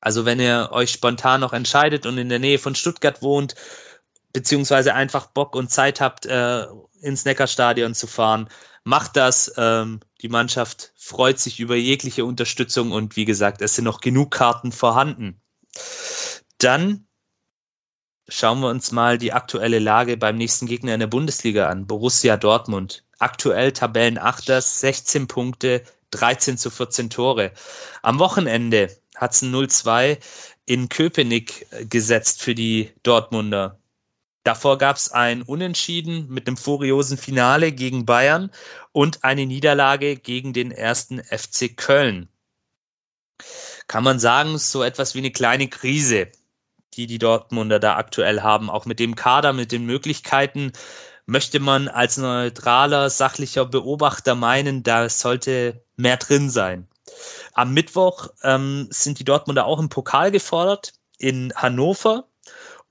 Also 0.03 0.27
wenn 0.27 0.41
ihr 0.41 0.69
euch 0.73 0.91
spontan 0.91 1.41
noch 1.41 1.53
entscheidet 1.55 2.05
und 2.07 2.19
in 2.19 2.29
der 2.29 2.41
Nähe 2.41 2.59
von 2.59 2.75
Stuttgart 2.75 3.23
wohnt, 3.23 3.55
beziehungsweise 4.33 4.95
einfach 4.95 5.27
Bock 5.27 5.55
und 5.55 5.71
Zeit 5.71 6.01
habt, 6.01 6.27
äh, 6.27 6.67
ins 7.01 7.25
Neckarstadion 7.25 7.95
zu 7.95 8.07
fahren, 8.07 8.49
macht 8.85 9.17
das. 9.17 9.53
Ähm, 9.57 10.01
die 10.21 10.29
Mannschaft 10.29 10.93
freut 10.97 11.39
sich 11.39 11.61
über 11.61 11.77
jegliche 11.77 12.25
Unterstützung 12.25 12.93
und 12.93 13.17
wie 13.17 13.25
gesagt, 13.25 13.63
es 13.63 13.75
sind 13.75 13.85
noch 13.85 14.01
genug 14.01 14.31
Karten 14.31 14.73
vorhanden. 14.73 15.41
Dann 16.59 17.07
schauen 18.29 18.61
wir 18.61 18.69
uns 18.69 18.93
mal 18.93 19.19
die 19.19 19.33
aktuelle 19.33 19.79
Lage 19.79 20.17
beim 20.17 20.37
nächsten 20.37 20.67
Gegner 20.67 20.95
in 20.95 21.01
der 21.01 21.07
Bundesliga 21.07 21.69
an. 21.69 21.87
Borussia 21.87 22.37
Dortmund. 22.37 23.05
Aktuell 23.19 23.73
Tabellenachter, 23.73 24.61
16 24.61 25.29
Punkte, 25.29 25.83
13 26.11 26.59
zu 26.59 26.71
14 26.71 27.11
Tore. 27.11 27.53
Am 28.03 28.19
Wochenende 28.19 28.97
hat 29.17 29.33
es 29.35 29.43
ein 29.43 29.55
0-2 29.55 30.19
in 30.67 30.89
Köpenick 30.89 31.67
gesetzt 31.89 32.43
für 32.43 32.55
die 32.55 32.93
Dortmunder. 33.03 33.79
Davor 34.45 34.79
gab 34.79 34.97
es 34.97 35.13
ein 35.13 35.43
Unentschieden 35.43 36.29
mit 36.29 36.47
einem 36.47 36.57
furiosen 36.57 37.17
Finale 37.17 37.73
gegen 37.73 38.07
Bayern 38.07 38.51
und 38.91 39.23
eine 39.23 39.47
Niederlage 39.47 40.17
gegen 40.17 40.53
den 40.53 40.73
ersten 40.73 41.23
FC 41.23 41.77
Köln. 41.77 42.29
Kann 43.87 44.05
man 44.05 44.19
sagen, 44.19 44.59
so 44.59 44.83
etwas 44.83 45.15
wie 45.15 45.19
eine 45.19 45.31
kleine 45.31 45.69
Krise, 45.69 46.29
die 46.95 47.07
die 47.07 47.19
Dortmunder 47.19 47.79
da 47.79 47.97
aktuell 47.97 48.43
haben. 48.43 48.71
Auch 48.71 48.85
mit 48.85 48.99
dem 48.99 49.15
Kader, 49.15 49.53
mit 49.53 49.73
den 49.73 49.87
Möglichkeiten 49.87 50.73
möchte 51.27 51.61
man 51.61 51.89
als 51.89 52.17
neutraler, 52.17 53.11
sachlicher 53.11 53.65
Beobachter 53.65 54.35
meinen, 54.35 54.83
da 54.83 55.09
sollte 55.09 55.85
mehr 55.97 56.17
drin 56.17 56.51
sein. 56.51 56.89
Am 57.53 57.73
Mittwoch 57.75 58.29
ähm, 58.43 58.89
sind 58.91 59.19
die 59.19 59.25
Dortmunder 59.25 59.67
auch 59.67 59.79
im 59.79 59.89
Pokal 59.89 60.31
gefordert 60.31 60.95
in 61.19 61.53
Hannover. 61.55 62.29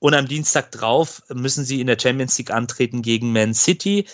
Und 0.02 0.14
am 0.14 0.26
Dienstag 0.26 0.72
drauf 0.72 1.22
müssen 1.28 1.64
sie 1.64 1.80
in 1.80 1.86
der 1.86 1.96
Champions 1.96 2.36
League 2.36 2.50
antreten 2.50 3.02
gegen 3.02 3.32
Man 3.32 3.54
City. 3.54 4.08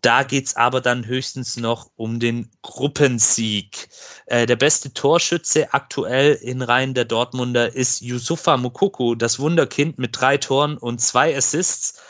Da 0.00 0.22
geht's 0.22 0.56
aber 0.56 0.80
dann 0.80 1.04
höchstens 1.04 1.58
noch 1.58 1.90
um 1.96 2.18
den 2.18 2.50
Gruppensieg. 2.62 3.90
Äh, 4.24 4.46
der 4.46 4.56
beste 4.56 4.94
Torschütze 4.94 5.74
aktuell 5.74 6.32
in 6.36 6.62
Reihen 6.62 6.94
der 6.94 7.04
Dortmunder 7.04 7.74
ist 7.74 8.00
Yusufa 8.00 8.56
Mukoko, 8.56 9.14
das 9.14 9.38
Wunderkind 9.38 9.98
mit 9.98 10.18
drei 10.18 10.38
Toren 10.38 10.78
und 10.78 11.02
zwei 11.02 11.36
Assists. 11.36 12.00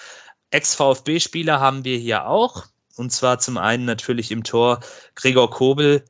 Ex-VfB-Spieler 0.52 1.58
haben 1.58 1.84
wir 1.84 1.98
hier 1.98 2.28
auch. 2.28 2.66
Und 2.94 3.10
zwar 3.10 3.40
zum 3.40 3.58
einen 3.58 3.84
natürlich 3.84 4.30
im 4.30 4.44
Tor 4.44 4.78
Gregor 5.16 5.50
Kobel, 5.50 6.04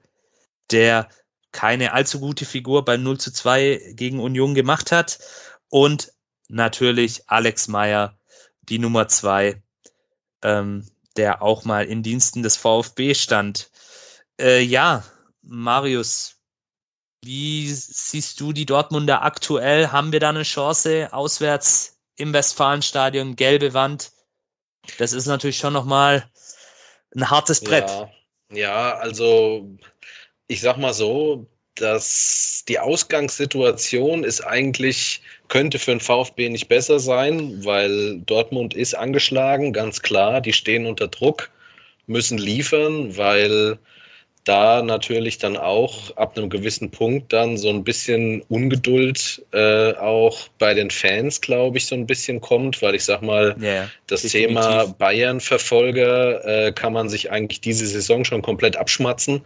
der 0.70 1.09
keine 1.52 1.94
allzu 1.94 2.20
gute 2.20 2.44
Figur 2.44 2.85
beim 2.85 3.02
0 3.02 3.19
zu 3.19 3.32
2 3.32 3.94
gegen 3.94 4.20
Union 4.20 4.55
gemacht 4.55 4.93
hat. 4.93 5.20
Und 5.70 6.12
natürlich 6.52 7.28
Alex 7.28 7.66
Meyer, 7.68 8.16
die 8.62 8.78
Nummer 8.78 9.08
zwei, 9.08 9.62
ähm, 10.42 10.86
der 11.16 11.42
auch 11.42 11.64
mal 11.64 11.86
in 11.86 12.02
Diensten 12.02 12.42
des 12.42 12.56
VfB 12.56 13.14
stand. 13.14 13.70
Äh, 14.40 14.60
ja, 14.60 15.04
Marius, 15.42 16.36
wie 17.22 17.68
siehst 17.72 18.40
du 18.40 18.52
die 18.52 18.66
Dortmunder 18.66 19.22
aktuell? 19.22 19.88
Haben 19.88 20.12
wir 20.12 20.20
da 20.20 20.28
eine 20.28 20.42
Chance 20.42 21.12
auswärts 21.12 21.98
im 22.16 22.32
Westfalenstadion, 22.32 23.36
gelbe 23.36 23.74
Wand? 23.74 24.12
Das 24.98 25.12
ist 25.12 25.26
natürlich 25.26 25.58
schon 25.58 25.72
nochmal 25.72 26.28
ein 27.14 27.30
hartes 27.30 27.60
Brett. 27.60 27.88
Ja, 27.88 28.10
ja, 28.50 28.94
also 28.98 29.70
ich 30.48 30.60
sag 30.60 30.76
mal 30.76 30.92
so, 30.92 31.46
dass 31.77 32.65
die 32.69 32.78
Ausgangssituation 32.78 34.24
ist 34.24 34.40
eigentlich, 34.43 35.23
könnte 35.49 35.78
für 35.78 35.93
den 35.93 36.01
VfB 36.01 36.49
nicht 36.49 36.69
besser 36.69 36.99
sein, 36.99 37.65
weil 37.65 38.20
Dortmund 38.20 38.74
ist 38.74 38.94
angeschlagen, 38.94 39.73
ganz 39.73 40.03
klar. 40.03 40.40
Die 40.40 40.53
stehen 40.53 40.86
unter 40.86 41.09
Druck, 41.09 41.51
müssen 42.07 42.39
liefern, 42.39 43.16
weil 43.16 43.78
da 44.44 44.82
natürlich 44.82 45.39
dann 45.39 45.57
auch 45.57 46.16
ab 46.16 46.36
einem 46.36 46.51
gewissen 46.51 46.90
Punkt 46.90 47.32
dann 47.32 47.57
so 47.57 47.69
ein 47.69 47.85
bisschen 47.85 48.43
Ungeduld 48.49 49.44
äh, 49.53 49.93
auch 49.93 50.49
bei 50.59 50.74
den 50.74 50.90
Fans, 50.90 51.40
glaube 51.40 51.78
ich, 51.78 51.86
so 51.86 51.94
ein 51.94 52.07
bisschen 52.07 52.40
kommt, 52.40 52.82
weil 52.82 52.97
ich 52.97 53.05
sag 53.05 53.23
mal, 53.23 53.55
Ja, 53.61 53.89
das 54.09 54.23
definitiv. 54.23 54.49
Thema 54.49 54.86
Bayern-Verfolger 54.99 56.44
äh, 56.44 56.73
kann 56.73 56.93
man 56.93 57.09
sich 57.09 57.31
eigentlich 57.31 57.61
diese 57.61 57.86
Saison 57.86 58.24
schon 58.24 58.43
komplett 58.43 58.77
abschmatzen. 58.77 59.43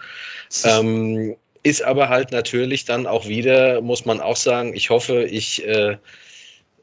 Ähm, 0.64 1.36
ist 1.62 1.82
aber 1.82 2.08
halt 2.08 2.32
natürlich 2.32 2.84
dann 2.84 3.06
auch 3.06 3.26
wieder, 3.26 3.80
muss 3.80 4.04
man 4.04 4.20
auch 4.20 4.36
sagen, 4.36 4.74
ich 4.74 4.90
hoffe, 4.90 5.24
ich 5.24 5.66
äh, 5.66 5.96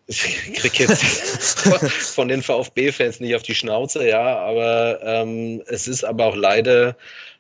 krieg 0.55 0.79
jetzt 0.79 1.03
von 2.15 2.27
den 2.27 2.41
VfB-Fans 2.41 3.19
nicht 3.19 3.35
auf 3.35 3.43
die 3.43 3.55
Schnauze, 3.55 4.07
ja, 4.07 4.37
aber 4.39 4.99
ähm, 5.03 5.61
es 5.67 5.87
ist 5.87 6.03
aber 6.03 6.25
auch 6.25 6.35
leider 6.35 6.95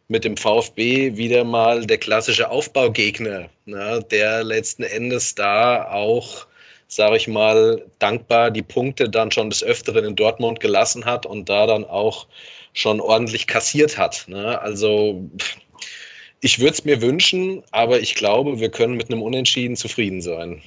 mit 0.07 0.25
dem 0.25 0.37
VfB 0.37 1.15
wieder 1.17 1.43
mal 1.43 1.85
der 1.85 1.97
klassische 1.97 2.49
Aufbaugegner, 2.49 3.49
ne, 3.65 4.05
der 4.11 4.43
letzten 4.43 4.83
Endes 4.83 5.35
da 5.35 5.91
auch, 5.91 6.45
sage 6.87 7.17
ich 7.17 7.27
mal, 7.27 7.83
dankbar 7.99 8.51
die 8.51 8.61
Punkte 8.61 9.09
dann 9.09 9.31
schon 9.31 9.49
des 9.49 9.63
Öfteren 9.63 10.05
in 10.05 10.15
Dortmund 10.15 10.59
gelassen 10.59 11.05
hat 11.05 11.25
und 11.25 11.49
da 11.49 11.65
dann 11.67 11.85
auch 11.85 12.27
schon 12.73 12.99
ordentlich 12.99 13.47
kassiert 13.47 13.97
hat. 13.97 14.25
Ne? 14.27 14.59
Also 14.61 15.29
pff, 15.37 15.57
ich 16.43 16.59
würde 16.59 16.73
es 16.73 16.83
mir 16.83 17.01
wünschen, 17.01 17.63
aber 17.71 18.01
ich 18.01 18.15
glaube, 18.15 18.59
wir 18.59 18.69
können 18.69 18.95
mit 18.95 19.09
einem 19.09 19.21
Unentschieden 19.21 19.77
zufrieden 19.77 20.21
sein. 20.21 20.61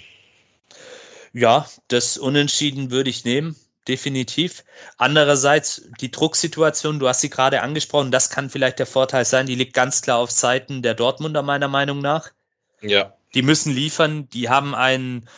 Ja, 1.34 1.68
das 1.88 2.16
Unentschieden 2.16 2.90
würde 2.90 3.10
ich 3.10 3.24
nehmen. 3.24 3.54
definitiv. 3.86 4.64
Andererseits 4.96 5.82
die 6.00 6.10
Drucksituation, 6.10 6.98
du 6.98 7.06
hast 7.06 7.20
sie 7.20 7.30
gerade 7.30 7.62
angesprochen, 7.62 8.10
das 8.10 8.30
kann 8.30 8.50
vielleicht 8.50 8.80
der 8.80 8.86
Vorteil 8.86 9.24
sein, 9.24 9.46
die 9.46 9.54
liegt 9.54 9.74
ganz 9.74 10.02
klar 10.02 10.18
auf 10.18 10.30
Seiten 10.30 10.82
der 10.82 10.94
Dortmunder 10.94 11.42
meiner 11.42 11.68
Meinung 11.68 12.00
nach. 12.00 12.32
Ja. 12.80 13.14
Die 13.34 13.42
müssen 13.42 13.72
liefern, 13.72 14.28
die 14.30 14.48
haben 14.48 14.74
einen 14.74 15.28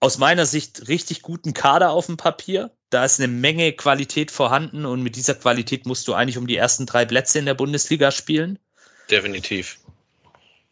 aus 0.00 0.18
meiner 0.18 0.46
Sicht 0.46 0.88
richtig 0.88 1.20
guten 1.20 1.52
Kader 1.52 1.90
auf 1.90 2.06
dem 2.06 2.16
Papier. 2.16 2.70
Da 2.90 3.04
ist 3.04 3.20
eine 3.20 3.28
Menge 3.28 3.72
Qualität 3.72 4.30
vorhanden 4.30 4.86
und 4.86 5.02
mit 5.02 5.16
dieser 5.16 5.34
Qualität 5.34 5.84
musst 5.84 6.08
du 6.08 6.14
eigentlich 6.14 6.38
um 6.38 6.46
die 6.46 6.56
ersten 6.56 6.86
drei 6.86 7.04
Plätze 7.04 7.38
in 7.38 7.44
der 7.44 7.54
Bundesliga 7.54 8.12
spielen. 8.12 8.58
Definitiv. 9.10 9.78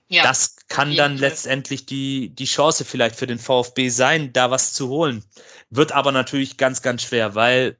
Ja, 0.08 0.24
das 0.24 0.56
kann 0.68 0.96
dann 0.96 1.18
Fall. 1.18 1.28
letztendlich 1.28 1.86
die, 1.86 2.30
die 2.30 2.44
Chance 2.44 2.84
vielleicht 2.84 3.14
für 3.14 3.28
den 3.28 3.38
VfB 3.38 3.90
sein, 3.90 4.32
da 4.32 4.50
was 4.50 4.72
zu 4.72 4.88
holen. 4.88 5.24
Wird 5.70 5.92
aber 5.92 6.10
natürlich 6.10 6.56
ganz, 6.56 6.82
ganz 6.82 7.02
schwer, 7.02 7.36
weil, 7.36 7.78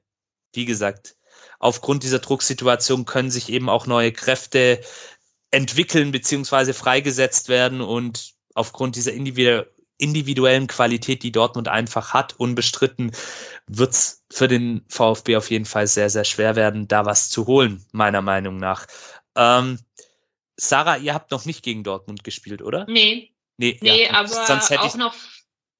wie 0.52 0.64
gesagt, 0.64 1.16
aufgrund 1.58 2.04
dieser 2.04 2.20
Drucksituation 2.20 3.04
können 3.04 3.32
sich 3.32 3.48
eben 3.48 3.68
auch 3.68 3.86
neue 3.86 4.12
Kräfte 4.12 4.80
entwickeln 5.50 6.12
beziehungsweise 6.12 6.72
freigesetzt 6.72 7.48
werden 7.48 7.80
und 7.80 8.34
aufgrund 8.54 8.96
dieser 8.96 9.12
individu 9.12 9.64
individuellen 9.98 10.66
Qualität, 10.66 11.22
die 11.22 11.30
Dortmund 11.30 11.68
einfach 11.68 12.14
hat, 12.14 12.32
unbestritten, 12.38 13.12
wird 13.66 13.92
es 13.92 14.24
für 14.30 14.48
den 14.48 14.82
VfB 14.88 15.36
auf 15.36 15.50
jeden 15.50 15.66
Fall 15.66 15.86
sehr, 15.86 16.08
sehr 16.08 16.24
schwer 16.24 16.56
werden, 16.56 16.88
da 16.88 17.04
was 17.04 17.28
zu 17.28 17.46
holen, 17.46 17.84
meiner 17.92 18.22
Meinung 18.22 18.56
nach. 18.56 18.86
Ähm, 19.36 19.78
Sarah, 20.60 20.96
ihr 20.96 21.14
habt 21.14 21.30
noch 21.30 21.44
nicht 21.46 21.62
gegen 21.64 21.82
Dortmund 21.84 22.22
gespielt, 22.24 22.62
oder? 22.62 22.84
Nee, 22.88 23.32
Nee, 23.56 23.78
nee 23.82 24.04
ja, 24.06 24.12
aber 24.14 24.28
sonst 24.28 24.70
hätte 24.70 24.80
auch 24.82 24.86
ich. 24.86 24.94
noch, 24.94 25.14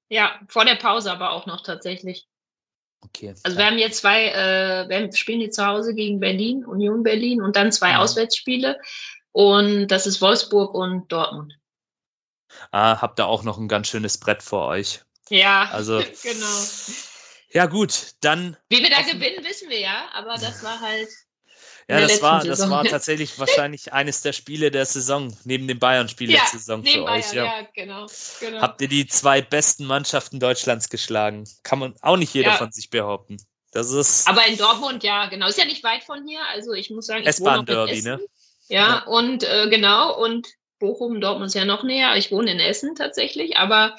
ja, 0.09 0.39
vor 0.47 0.65
der 0.65 0.75
Pause 0.75 1.11
aber 1.11 1.31
auch 1.31 1.45
noch 1.47 1.63
tatsächlich. 1.63 2.27
Okay. 3.03 3.33
Also 3.43 3.57
wir 3.57 3.65
haben 3.65 3.79
jetzt 3.79 3.97
zwei, 4.01 4.27
äh, 4.27 4.87
wir 4.87 5.11
spielen 5.13 5.41
jetzt 5.41 5.55
zu 5.55 5.65
Hause 5.65 5.95
gegen 5.95 6.19
Berlin, 6.19 6.63
Union 6.65 7.01
Berlin 7.01 7.41
und 7.41 7.55
dann 7.55 7.71
zwei 7.71 7.93
Mhm. 7.93 7.97
Auswärtsspiele. 8.01 8.79
Und 9.31 9.87
das 9.87 10.05
ist 10.05 10.21
Wolfsburg 10.21 10.73
und 10.75 11.11
Dortmund. 11.11 11.57
ah, 12.71 13.01
habt 13.01 13.19
ihr 13.19 13.25
auch 13.27 13.43
noch 13.43 13.57
ein 13.57 13.67
ganz 13.67 13.87
schönes 13.87 14.19
Brett 14.19 14.43
vor 14.43 14.67
euch. 14.67 15.01
Ja, 15.29 15.69
Also- 15.71 16.03
genau. 16.23 16.63
Ja, 17.53 17.65
gut, 17.65 18.13
dann. 18.21 18.57
Wie 18.69 18.81
wir 18.83 18.89
da 18.89 19.01
gewinnen, 19.01 19.43
wissen 19.43 19.69
wir 19.69 19.79
ja, 19.79 20.09
aber 20.13 20.35
das 20.35 20.63
war 20.63 20.79
halt. 20.81 21.09
Ja, 21.91 22.07
das 22.07 22.21
war, 22.21 22.39
das 22.43 22.57
Saison. 22.59 22.69
war 22.71 22.83
tatsächlich 22.85 23.37
wahrscheinlich 23.39 23.91
eines 23.93 24.21
der 24.21 24.33
Spiele 24.33 24.71
der 24.71 24.85
Saison, 24.85 25.35
neben 25.43 25.67
dem 25.67 25.79
Bayern-Spiel 25.79 26.31
Ja, 26.31 26.39
der 26.39 26.59
Saison 26.59 26.83
für 26.83 26.89
neben 26.89 27.03
euch. 27.03 27.29
Bayern, 27.31 27.35
Ja. 27.35 27.45
ja, 27.45 27.67
genau. 27.75 28.07
genau. 28.39 28.61
Habt 28.61 28.81
ihr 28.81 28.87
die 28.87 29.05
zwei 29.07 29.41
besten 29.41 29.85
Mannschaften 29.85 30.39
Deutschlands 30.39 30.89
geschlagen? 30.89 31.47
Kann 31.63 31.79
man 31.79 31.95
auch 32.01 32.17
nicht 32.17 32.33
jeder 32.33 32.51
Ja. 32.51 32.57
von 32.57 32.71
sich 32.71 32.89
behaupten. 32.89 33.37
Das 33.73 33.89
ist 33.91 34.27
Aber 34.27 34.45
in 34.47 34.57
Dortmund, 34.57 35.03
ja, 35.03 35.27
genau. 35.27 35.47
Ist 35.47 35.57
ja 35.57 35.65
nicht 35.65 35.83
weit 35.83 36.03
von 36.03 36.27
hier. 36.27 36.39
Also 36.53 36.73
ich 36.73 36.89
muss 36.89 37.05
sagen, 37.05 37.25
ich 37.27 37.39
wohne 37.39 37.49
auch 37.51 37.53
in 37.55 37.59
S-Bahn-Derby, 37.67 37.91
Essen. 37.99 38.03
ne? 38.11 38.19
Ja, 38.67 38.87
Ja. 38.87 39.03
und 39.05 39.43
äh, 39.43 39.69
genau, 39.69 40.17
und 40.21 40.47
Bochum, 40.79 41.21
Dortmund 41.21 41.47
ist 41.47 41.53
ja 41.55 41.63
noch 41.65 41.83
näher. 41.83 42.15
Ich 42.17 42.31
wohne 42.31 42.51
in 42.51 42.59
Essen 42.59 42.95
tatsächlich, 42.95 43.55
aber 43.57 43.95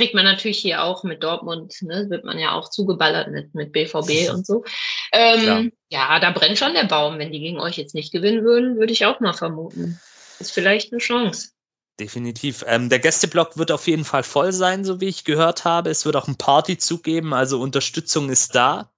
kriegt 0.00 0.14
man 0.14 0.24
natürlich 0.24 0.58
hier 0.58 0.82
auch 0.82 1.04
mit 1.04 1.22
Dortmund, 1.22 1.82
ne, 1.82 2.06
wird 2.08 2.24
man 2.24 2.38
ja 2.38 2.52
auch 2.52 2.70
zugeballert 2.70 3.28
mit, 3.28 3.54
mit 3.54 3.70
BVB 3.70 4.30
und 4.32 4.46
so. 4.46 4.64
Ähm, 5.12 5.72
ja, 5.90 6.18
da 6.20 6.30
brennt 6.30 6.56
schon 6.56 6.72
der 6.72 6.84
Baum. 6.84 7.18
Wenn 7.18 7.32
die 7.32 7.40
gegen 7.40 7.60
euch 7.60 7.76
jetzt 7.76 7.94
nicht 7.94 8.10
gewinnen 8.10 8.42
würden, 8.42 8.78
würde 8.78 8.94
ich 8.94 9.04
auch 9.04 9.20
mal 9.20 9.34
vermuten. 9.34 10.00
Ist 10.38 10.52
vielleicht 10.52 10.90
eine 10.90 11.02
Chance. 11.02 11.50
Definitiv. 11.98 12.64
Ähm, 12.66 12.88
der 12.88 12.98
Gästeblock 12.98 13.58
wird 13.58 13.70
auf 13.70 13.86
jeden 13.86 14.06
Fall 14.06 14.22
voll 14.22 14.52
sein, 14.52 14.86
so 14.86 15.02
wie 15.02 15.08
ich 15.08 15.24
gehört 15.24 15.66
habe. 15.66 15.90
Es 15.90 16.06
wird 16.06 16.16
auch 16.16 16.28
einen 16.28 16.38
Partyzug 16.38 17.02
geben, 17.02 17.34
also 17.34 17.60
Unterstützung 17.60 18.30
ist 18.30 18.54
da. 18.54 18.90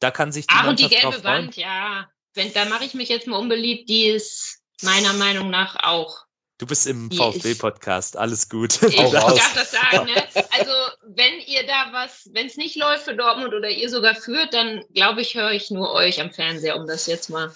Da 0.00 0.10
kann 0.10 0.30
sich 0.30 0.46
die 0.46 0.54
Ach, 0.58 0.68
und 0.68 0.78
die 0.78 0.88
gelbe. 0.88 1.24
Wand, 1.24 1.56
ja. 1.56 2.06
Wenn, 2.34 2.52
da 2.52 2.66
mache 2.66 2.84
ich 2.84 2.92
mich 2.92 3.08
jetzt 3.08 3.26
mal 3.26 3.38
unbeliebt. 3.38 3.88
Die 3.88 4.08
ist 4.08 4.60
meiner 4.82 5.14
Meinung 5.14 5.48
nach 5.48 5.76
auch 5.82 6.23
Du 6.58 6.66
bist 6.66 6.86
im 6.86 7.10
VfB-Podcast, 7.10 8.16
alles 8.16 8.48
gut. 8.48 8.80
Ich 8.82 8.96
darf 8.96 9.54
das 9.54 9.72
sagen, 9.72 10.06
ne? 10.06 10.24
Also, 10.56 10.72
wenn 11.02 11.40
ihr 11.46 11.66
da 11.66 11.88
was, 11.92 12.30
wenn 12.32 12.46
es 12.46 12.56
nicht 12.56 12.76
läuft 12.76 13.04
für 13.04 13.16
Dortmund 13.16 13.54
oder 13.54 13.68
ihr 13.68 13.90
sogar 13.90 14.14
führt, 14.14 14.54
dann 14.54 14.84
glaube 14.94 15.20
ich, 15.20 15.34
höre 15.34 15.50
ich 15.50 15.70
nur 15.70 15.92
euch 15.92 16.20
am 16.20 16.30
Fernseher, 16.30 16.76
um 16.76 16.86
das 16.86 17.06
jetzt 17.06 17.28
mal 17.28 17.52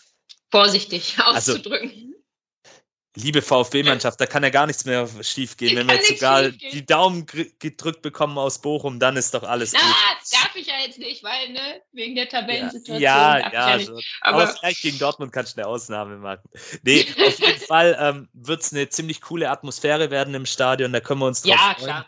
vorsichtig 0.51 1.17
Also, 1.19 1.53
auszudrücken. 1.53 2.08
Liebe 3.19 3.43
VfB-Mannschaft, 3.43 4.21
da 4.21 4.27
kann 4.27 4.43
ja 4.43 4.51
gar 4.51 4.67
nichts 4.67 4.85
mehr 4.85 5.09
schief 5.23 5.57
gehen. 5.57 5.77
Wenn 5.77 5.89
wir 5.89 5.97
jetzt 5.97 6.09
sogar 6.09 6.45
schiefgehen. 6.45 6.73
die 6.73 6.87
Daumen 6.87 7.27
gedrückt 7.59 8.03
bekommen 8.03 8.39
aus 8.39 8.61
Bochum, 8.61 9.01
dann 9.01 9.17
ist 9.17 9.35
doch 9.35 9.43
alles 9.43 9.73
Na, 9.73 9.81
gut. 9.81 9.89
darf 10.33 10.55
ich 10.55 10.67
ja 10.67 10.75
jetzt 10.85 10.99
nicht, 10.99 11.23
weil, 11.25 11.49
ne, 11.51 11.83
wegen 11.93 12.15
der 12.15 12.29
Tabellensituation 12.29 13.01
Ja, 13.01 13.39
ja, 13.39 13.53
ja 13.53 13.77
nicht. 13.77 13.89
also, 13.91 14.01
aber, 14.21 14.43
Aber 14.43 14.53
vielleicht 14.55 14.83
gegen 14.83 14.99
Dortmund 14.99 15.33
kannst 15.33 15.57
du 15.57 15.61
eine 15.61 15.69
Ausnahme 15.69 16.17
machen. 16.19 16.49
Nee, 16.83 17.07
auf 17.27 17.39
jeden 17.39 17.61
Fall 17.61 17.97
ähm, 18.01 18.29
wird 18.33 18.63
es 18.63 18.73
eine 18.73 18.89
ziemlich 18.89 19.21
coole 19.21 19.51
Atmosphäre 19.51 20.11
werden 20.11 20.35
im 20.35 20.47
Stadion, 20.47 20.93
da 20.93 21.01
können 21.01 21.21
wir 21.21 21.27
uns 21.27 21.43
drauf 21.43 21.53
ja, 21.53 21.75
freuen. 21.75 21.85
klar. 21.85 22.07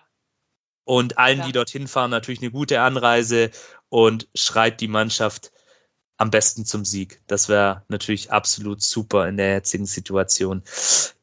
Und 0.84 1.18
allen, 1.18 1.36
Klar. 1.36 1.46
die 1.46 1.52
dorthin 1.52 1.88
fahren, 1.88 2.10
natürlich 2.10 2.40
eine 2.40 2.50
gute 2.50 2.80
Anreise 2.80 3.50
und 3.90 4.28
schreit 4.34 4.80
die 4.80 4.88
Mannschaft 4.88 5.52
am 6.20 6.30
besten 6.30 6.64
zum 6.66 6.84
Sieg. 6.84 7.20
Das 7.26 7.48
wäre 7.48 7.82
natürlich 7.88 8.30
absolut 8.30 8.82
super 8.82 9.26
in 9.26 9.36
der 9.38 9.54
jetzigen 9.54 9.86
Situation. 9.86 10.62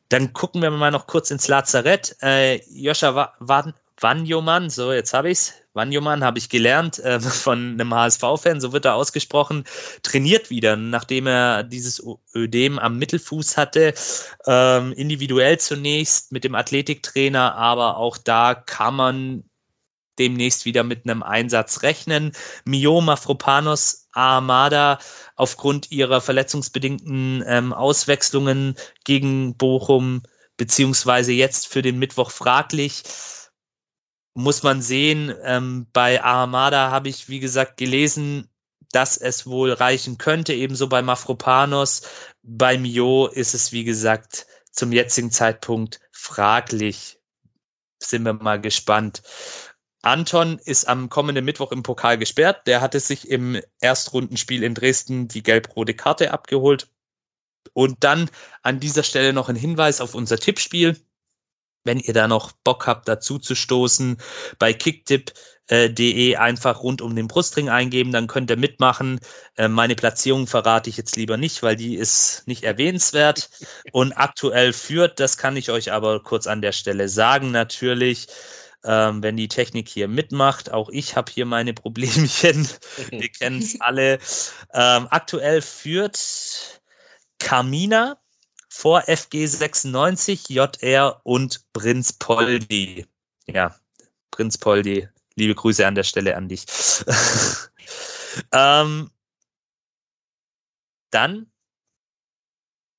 Dann 0.10 0.34
gucken 0.34 0.62
wir 0.62 0.72
mal 0.72 0.92
noch 0.92 1.06
kurz 1.08 1.30
ins 1.32 1.48
Lazarett. 1.48 2.16
Äh, 2.22 2.62
Joscha 2.70 3.14
Wa- 3.14 3.34
Wan- 3.40 3.74
Wanjoman, 4.00 4.70
so 4.70 4.92
jetzt 4.92 5.14
habe 5.14 5.30
ich's. 5.30 5.54
Wanjoman 5.74 6.24
habe 6.24 6.40
ich 6.40 6.50
gelernt 6.50 6.98
äh, 7.00 7.20
von 7.20 7.74
einem 7.74 7.94
HSV-Fan, 7.94 8.60
so 8.60 8.74
wird 8.74 8.86
er 8.86 8.96
ausgesprochen, 8.96 9.66
trainiert 10.02 10.50
wieder, 10.50 10.76
nachdem 10.76 11.28
er 11.28 11.64
dieses 11.64 12.04
Ödem 12.36 12.80
am 12.80 12.98
Mittelfuß 12.98 13.56
hatte. 13.58 13.94
Ähm, 14.48 14.94
individuell 14.94 15.60
zunächst 15.60 16.32
mit 16.32 16.44
dem 16.44 16.56
Athletiktrainer, 16.56 17.54
aber 17.56 17.98
auch 17.98 18.18
da 18.18 18.56
kann 18.56 18.96
man 18.96 19.44
demnächst 20.20 20.66
wieder 20.66 20.84
mit 20.84 21.06
einem 21.06 21.24
Einsatz 21.24 21.84
rechnen. 21.84 22.32
Mio 22.66 23.02
Mafropanos 23.02 24.08
Armada 24.12 25.00
aufgrund 25.36 25.92
ihrer 25.92 26.22
verletzungsbedingten 26.22 27.44
ähm, 27.46 27.74
Auswechslungen 27.74 28.76
gegen 29.04 29.56
Bochum 29.56 30.24
beziehungsweise 30.58 31.32
jetzt 31.32 31.68
für 31.68 31.82
den 31.82 32.00
Mittwoch 32.00 32.32
fraglich. 32.32 33.04
Muss 34.34 34.64
man 34.64 34.82
sehen, 34.82 35.34
ähm, 35.44 35.88
bei 35.94 36.24
Armada 36.24 36.92
habe 36.92 37.10
ich, 37.10 37.30
wie 37.30 37.40
gesagt, 37.40 37.78
gelesen, 37.78 38.50
dass 38.92 39.18
es 39.18 39.46
wohl 39.46 39.72
reichen 39.74 40.18
könnte, 40.18 40.54
ebenso 40.54 40.88
bei 40.88 41.02
Mafropanos. 41.02 42.04
Bei 42.44 42.78
Mio 42.78 43.28
ist 43.28 43.54
es, 43.54 43.72
wie 43.72 43.84
gesagt, 43.84 44.48
zum 44.72 44.92
jetzigen 44.92 45.32
Zeitpunkt 45.32 46.00
fraglich. 46.12 47.20
Sind 48.00 48.24
wir 48.24 48.34
mal 48.34 48.62
gespannt. 48.62 49.24
Anton 50.08 50.60
ist 50.64 50.88
am 50.88 51.10
kommenden 51.10 51.44
Mittwoch 51.44 51.74
im 51.74 51.84
Pokal 51.84 52.18
gesperrt. 52.18 52.66
Der 52.66 52.80
hatte 52.80 53.00
sich 53.00 53.30
im 53.30 53.60
Erstrundenspiel 53.82 54.64
in 54.64 54.74
Dresden 54.74 55.28
die 55.28 55.44
gelb-rote 55.44 55.94
Karte 55.94 56.32
abgeholt. 56.32 56.90
Und 57.74 58.04
dann 58.06 58.30
an 58.64 58.80
dieser 58.80 59.04
Stelle 59.04 59.34
noch 59.34 59.50
ein 59.50 59.58
Hinweis 59.58 60.00
auf 60.00 60.16
unser 60.16 60.38
Tippspiel. 60.38 60.98
Wenn 61.84 62.00
ihr 62.00 62.14
da 62.14 62.28
noch 62.30 62.54
Bock 62.54 62.88
habt, 62.88 63.08
dazu 63.10 63.38
zu 63.38 63.54
stoßen, 63.54 64.18
bei 64.60 64.74
kicktipp.de 64.74 66.36
einfach 66.38 66.84
rund 66.84 67.02
um 67.02 67.14
den 67.16 67.28
Brustring 67.28 67.68
eingeben, 67.68 68.14
dann 68.14 68.28
könnt 68.28 68.50
ihr 68.50 68.58
mitmachen. 68.58 69.20
Äh, 69.58 69.68
Meine 69.68 69.96
Platzierung 69.96 70.48
verrate 70.48 70.90
ich 70.90 70.96
jetzt 70.96 71.18
lieber 71.18 71.36
nicht, 71.36 71.64
weil 71.64 71.76
die 71.76 71.96
ist 71.96 72.48
nicht 72.48 72.64
erwähnenswert 72.64 73.50
und 73.92 74.14
aktuell 74.14 74.72
führt. 74.72 75.20
Das 75.20 75.38
kann 75.38 75.58
ich 75.58 75.70
euch 75.70 75.92
aber 75.92 76.24
kurz 76.24 76.48
an 76.48 76.62
der 76.62 76.72
Stelle 76.72 77.10
sagen, 77.10 77.52
natürlich 77.52 78.28
ähm, 78.88 79.22
wenn 79.22 79.38
die 79.38 79.50
Technik 79.50 79.90
hier 79.90 80.08
mitmacht. 80.08 80.72
Auch 80.72 80.90
ich 80.90 81.16
habe 81.16 81.32
hier 81.32 81.46
meine 81.46 81.74
Problemchen. 81.74 82.68
Wir 83.12 83.30
kennen 83.30 83.62
es 83.62 83.80
alle. 83.82 84.20
Ähm, 84.74 85.08
aktuell 85.12 85.62
führt 85.62 86.82
Carmina 87.38 88.18
vor 88.70 89.02
FG 89.02 89.46
96, 89.46 90.50
JR 90.50 91.20
und 91.24 91.62
Prinz 91.74 92.14
Poldi. 92.14 93.06
Ja, 93.46 93.76
Prinz 94.32 94.58
Poldi, 94.58 95.08
liebe 95.36 95.56
Grüße 95.56 95.86
an 95.86 95.96
der 95.96 96.04
Stelle 96.04 96.36
an 96.38 96.48
dich. 96.48 96.66
ähm, 98.54 99.12
dann 101.10 101.52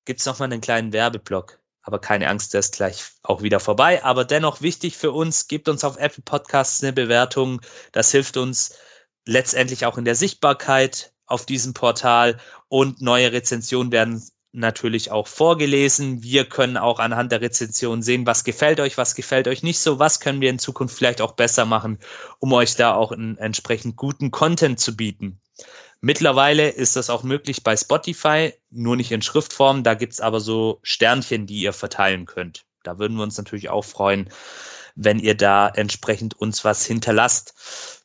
gibt's 0.04 0.26
noch 0.26 0.38
mal 0.38 0.46
einen 0.46 0.60
kleinen 0.60 0.92
Werbeblock. 0.92 1.57
Aber 1.82 1.98
keine 2.00 2.28
Angst, 2.28 2.52
der 2.52 2.60
ist 2.60 2.76
gleich 2.76 3.04
auch 3.22 3.42
wieder 3.42 3.60
vorbei. 3.60 4.04
Aber 4.04 4.24
dennoch 4.24 4.60
wichtig 4.60 4.96
für 4.96 5.12
uns, 5.12 5.48
gebt 5.48 5.68
uns 5.68 5.84
auf 5.84 5.96
Apple 5.96 6.22
Podcasts 6.24 6.82
eine 6.82 6.92
Bewertung. 6.92 7.60
Das 7.92 8.10
hilft 8.10 8.36
uns 8.36 8.76
letztendlich 9.24 9.86
auch 9.86 9.98
in 9.98 10.04
der 10.04 10.14
Sichtbarkeit 10.14 11.12
auf 11.26 11.46
diesem 11.46 11.74
Portal. 11.74 12.38
Und 12.68 13.00
neue 13.00 13.32
Rezensionen 13.32 13.92
werden 13.92 14.22
natürlich 14.52 15.10
auch 15.10 15.26
vorgelesen. 15.26 16.22
Wir 16.22 16.44
können 16.44 16.76
auch 16.76 16.98
anhand 16.98 17.32
der 17.32 17.40
Rezension 17.40 18.02
sehen, 18.02 18.26
was 18.26 18.44
gefällt 18.44 18.80
euch, 18.80 18.98
was 18.98 19.14
gefällt 19.14 19.48
euch 19.48 19.62
nicht 19.62 19.78
so, 19.78 19.98
was 19.98 20.20
können 20.20 20.40
wir 20.40 20.50
in 20.50 20.58
Zukunft 20.58 20.96
vielleicht 20.96 21.20
auch 21.20 21.32
besser 21.32 21.64
machen, 21.64 21.98
um 22.38 22.52
euch 22.52 22.74
da 22.76 22.94
auch 22.94 23.12
einen 23.12 23.36
entsprechend 23.38 23.96
guten 23.96 24.30
Content 24.30 24.80
zu 24.80 24.96
bieten. 24.96 25.40
Mittlerweile 26.00 26.68
ist 26.68 26.94
das 26.94 27.10
auch 27.10 27.24
möglich 27.24 27.64
bei 27.64 27.76
Spotify, 27.76 28.54
nur 28.70 28.96
nicht 28.96 29.10
in 29.10 29.22
Schriftform. 29.22 29.82
Da 29.82 29.94
gibt's 29.94 30.20
aber 30.20 30.40
so 30.40 30.78
Sternchen, 30.82 31.46
die 31.46 31.60
ihr 31.60 31.72
verteilen 31.72 32.24
könnt. 32.24 32.64
Da 32.84 32.98
würden 32.98 33.16
wir 33.16 33.24
uns 33.24 33.36
natürlich 33.36 33.68
auch 33.68 33.84
freuen, 33.84 34.30
wenn 34.94 35.18
ihr 35.18 35.36
da 35.36 35.68
entsprechend 35.68 36.34
uns 36.34 36.64
was 36.64 36.84
hinterlasst. 36.84 38.04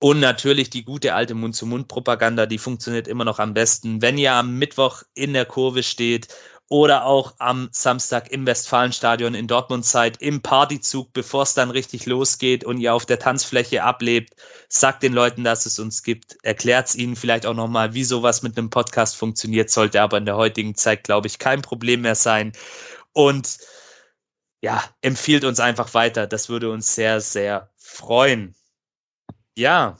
Und 0.00 0.20
natürlich 0.20 0.70
die 0.70 0.84
gute 0.84 1.14
alte 1.14 1.34
Mund-zu-Mund-Propaganda, 1.34 2.46
die 2.46 2.58
funktioniert 2.58 3.08
immer 3.08 3.24
noch 3.24 3.38
am 3.40 3.54
besten. 3.54 4.00
Wenn 4.00 4.16
ihr 4.18 4.34
am 4.34 4.58
Mittwoch 4.58 5.02
in 5.14 5.32
der 5.32 5.44
Kurve 5.44 5.82
steht 5.82 6.28
oder 6.68 7.06
auch 7.06 7.34
am 7.38 7.70
Samstag 7.72 8.30
im 8.30 8.46
Westfalenstadion 8.46 9.34
in 9.34 9.46
Dortmund 9.46 9.86
seid, 9.86 10.20
im 10.20 10.42
Partyzug, 10.42 11.12
bevor 11.14 11.44
es 11.44 11.54
dann 11.54 11.70
richtig 11.70 12.04
losgeht 12.04 12.62
und 12.62 12.78
ihr 12.78 12.92
auf 12.92 13.06
der 13.06 13.18
Tanzfläche 13.18 13.82
ablebt, 13.82 14.34
sagt 14.68 15.02
den 15.02 15.14
Leuten, 15.14 15.44
dass 15.44 15.64
es 15.64 15.78
uns 15.78 16.02
gibt, 16.02 16.36
erklärt 16.42 16.88
es 16.88 16.94
ihnen 16.94 17.16
vielleicht 17.16 17.46
auch 17.46 17.54
nochmal, 17.54 17.94
wie 17.94 18.04
sowas 18.04 18.42
mit 18.42 18.58
einem 18.58 18.68
Podcast 18.68 19.16
funktioniert, 19.16 19.70
sollte 19.70 20.02
aber 20.02 20.18
in 20.18 20.26
der 20.26 20.36
heutigen 20.36 20.74
Zeit, 20.74 21.04
glaube 21.04 21.26
ich, 21.26 21.38
kein 21.38 21.62
Problem 21.62 22.02
mehr 22.02 22.14
sein. 22.14 22.52
Und 23.12 23.58
ja, 24.60 24.84
empfiehlt 25.00 25.44
uns 25.44 25.60
einfach 25.60 25.94
weiter. 25.94 26.26
Das 26.26 26.50
würde 26.50 26.70
uns 26.70 26.94
sehr, 26.94 27.20
sehr 27.20 27.70
freuen. 27.76 28.54
Ja, 29.56 29.98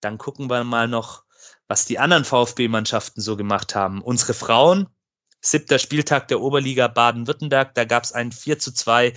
dann 0.00 0.18
gucken 0.18 0.50
wir 0.50 0.62
mal 0.64 0.88
noch, 0.88 1.24
was 1.68 1.86
die 1.86 1.98
anderen 1.98 2.24
VfB-Mannschaften 2.24 3.22
so 3.22 3.36
gemacht 3.36 3.74
haben. 3.74 4.02
Unsere 4.02 4.34
Frauen, 4.34 4.88
siebter 5.40 5.78
Spieltag 5.78 6.28
der 6.28 6.40
Oberliga 6.40 6.88
Baden-Württemberg, 6.88 7.74
da 7.74 7.84
gab 7.84 8.04
es 8.04 8.12
ein 8.12 8.32
4 8.32 8.58
zu 8.58 8.72
2 8.72 9.12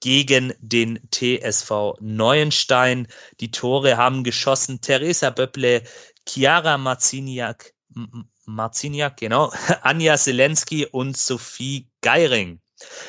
gegen 0.00 0.54
den 0.60 1.00
TSV 1.10 1.94
Neuenstein. 2.00 3.08
Die 3.40 3.50
Tore 3.50 3.96
haben 3.96 4.24
geschossen 4.24 4.80
Theresa 4.80 5.30
Böpple, 5.30 5.82
Chiara 6.26 6.78
Marziniak, 6.78 7.74
Marziniak, 8.46 9.16
genau, 9.16 9.52
Anja 9.82 10.16
Selensky 10.16 10.86
und 10.86 11.16
Sophie 11.16 11.88
Geiring. 12.00 12.60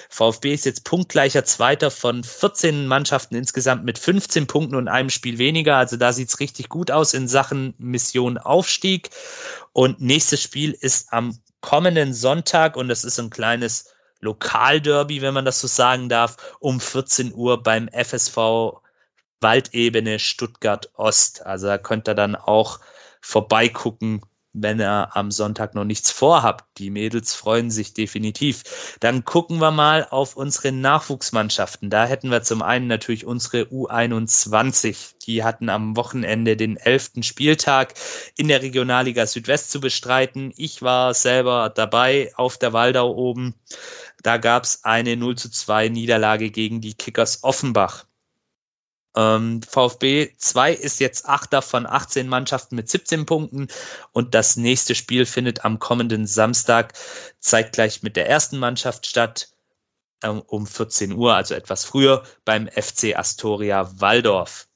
VfB 0.09 0.55
ist 0.55 0.65
jetzt 0.65 0.84
punktgleicher 0.84 1.45
Zweiter 1.45 1.91
von 1.91 2.23
14 2.23 2.88
Mannschaften 2.88 3.35
insgesamt 3.35 3.85
mit 3.85 3.99
15 3.99 4.47
Punkten 4.47 4.76
und 4.76 4.88
einem 4.88 5.11
Spiel 5.11 5.38
weniger. 5.38 5.77
Also 5.77 5.95
da 5.95 6.11
sieht's 6.11 6.39
richtig 6.39 6.69
gut 6.69 6.89
aus 6.89 7.13
in 7.13 7.27
Sachen 7.27 7.76
Mission 7.77 8.39
Aufstieg. 8.39 9.11
Und 9.71 10.01
nächstes 10.01 10.41
Spiel 10.41 10.71
ist 10.71 11.13
am 11.13 11.38
kommenden 11.61 12.14
Sonntag 12.14 12.76
und 12.76 12.88
das 12.88 13.03
ist 13.03 13.19
ein 13.19 13.30
kleines 13.30 13.94
Lokalderby, 14.22 15.22
wenn 15.22 15.34
man 15.34 15.45
das 15.45 15.61
so 15.61 15.68
sagen 15.68 16.10
darf, 16.10 16.36
um 16.60 16.80
14 16.80 17.34
Uhr 17.34 17.64
beim 17.64 17.90
FSV 17.90 18.81
Waldebene 19.41 20.19
Stuttgart 20.19 20.90
Ost. 20.95 21.45
Also 21.45 21.68
da 21.68 21.77
könnt 21.77 22.07
ihr 22.07 22.15
dann 22.15 22.36
auch 22.36 22.80
vorbeigucken 23.22 24.22
wenn 24.53 24.80
er 24.80 25.15
am 25.15 25.31
Sonntag 25.31 25.76
noch 25.76 25.84
nichts 25.84 26.11
vorhabt. 26.11 26.65
Die 26.77 26.89
Mädels 26.89 27.35
freuen 27.35 27.69
sich 27.69 27.93
definitiv. 27.93 28.97
Dann 28.99 29.23
gucken 29.23 29.59
wir 29.59 29.71
mal 29.71 30.07
auf 30.09 30.35
unsere 30.35 30.71
Nachwuchsmannschaften. 30.71 31.89
Da 31.89 32.05
hätten 32.05 32.31
wir 32.31 32.41
zum 32.41 32.61
einen 32.61 32.88
natürlich 32.88 33.26
unsere 33.26 33.63
U21. 33.63 35.15
Die 35.26 35.43
hatten 35.43 35.69
am 35.69 35.95
Wochenende 35.95 36.57
den 36.57 36.77
elften 36.77 37.23
Spieltag 37.23 37.93
in 38.38 38.47
der 38.47 38.61
Regionalliga 38.61 39.26
Südwest 39.27 39.71
zu 39.71 39.80
bestreiten. 39.80 40.51
Ich 40.57 40.81
war 40.81 41.13
selber 41.13 41.71
dabei 41.73 42.31
auf 42.35 42.57
der 42.57 42.73
Waldau 42.73 43.13
oben. 43.13 43.53
Da 44.23 44.38
gab 44.38 44.63
es 44.63 44.84
eine 44.84 45.15
0 45.15 45.38
zu 45.38 45.49
2 45.49 45.89
Niederlage 45.89 46.49
gegen 46.49 46.81
die 46.81 46.95
Kickers 46.95 47.43
Offenbach. 47.43 48.05
Ähm, 49.15 49.61
VfB 49.61 50.34
2 50.38 50.73
ist 50.73 50.99
jetzt 50.99 51.27
Achter 51.27 51.61
von 51.61 51.86
18 51.86 52.27
Mannschaften 52.27 52.76
mit 52.76 52.90
17 52.90 53.26
Punkten 53.26 53.68
und 54.11 54.36
das 54.36 54.56
nächste 54.56 54.95
Spiel 54.95 55.26
findet 55.26 55.65
am 55.65 55.80
kommenden 55.80 56.27
Samstag 56.27 56.94
zeitgleich 57.40 58.03
mit 58.03 58.15
der 58.15 58.30
ersten 58.30 58.60
Mannschaft 58.60 59.07
statt 59.07 59.49
ähm, 60.23 60.41
um 60.48 60.68
14 60.68 61.14
Uhr, 61.14 61.36
also 61.36 61.56
etwas 61.56 61.86
früher 61.86 62.23
beim 62.45 62.68
FC 62.68 63.15
Astoria 63.15 63.91
Waldorf. 63.99 64.68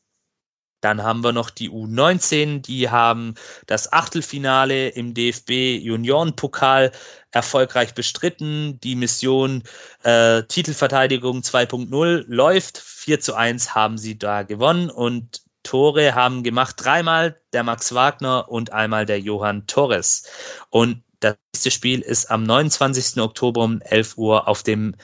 Dann 0.84 1.02
haben 1.02 1.24
wir 1.24 1.32
noch 1.32 1.50
die 1.50 1.70
U19, 1.70 2.62
die 2.62 2.90
haben 2.90 3.36
das 3.68 3.94
Achtelfinale 3.94 4.90
im 4.90 5.14
DFB 5.14 5.82
Juniorenpokal 5.82 6.92
erfolgreich 7.32 7.94
bestritten. 7.94 8.82
Die 8.82 8.96
Mission 8.96 9.64
äh, 10.04 10.44
Titelverteidigung 10.44 11.40
2.0 11.40 12.26
läuft. 12.28 12.80
4 12.80 13.22
zu 13.22 13.34
1 13.34 13.74
haben 13.74 13.98
sie 13.98 14.20
da 14.20 14.44
gewonnen 14.44 14.90
und 14.90 15.44
Tore 15.64 16.16
haben 16.16 16.44
gemacht 16.44 16.76
dreimal 16.78 17.40
der 17.54 17.64
Max 17.64 17.94
Wagner 17.94 18.50
und 18.50 18.74
einmal 18.74 19.06
der 19.06 19.22
Johann 19.22 19.66
Torres. 19.68 20.28
Und 20.70 21.02
das 21.22 21.38
nächste 21.54 21.72
Spiel 21.72 22.02
ist 22.02 22.30
am 22.30 22.44
29. 22.44 23.22
Oktober 23.22 23.64
um 23.64 23.80
11 23.80 24.18
Uhr 24.18 24.50
auf 24.50 24.64
dem 24.64 24.96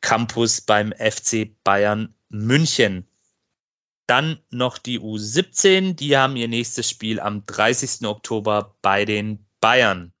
Campus 0.00 0.60
beim 0.60 0.92
FC 0.92 1.52
Bayern 1.62 2.12
München. 2.28 3.06
Dann 4.12 4.40
noch 4.50 4.76
die 4.76 5.00
U17, 5.00 5.94
die 5.94 6.18
haben 6.18 6.36
ihr 6.36 6.46
nächstes 6.46 6.86
Spiel 6.86 7.18
am 7.18 7.46
30. 7.46 8.06
Oktober 8.06 8.76
bei 8.82 9.06
den 9.06 9.46
Bayern. 9.58 10.12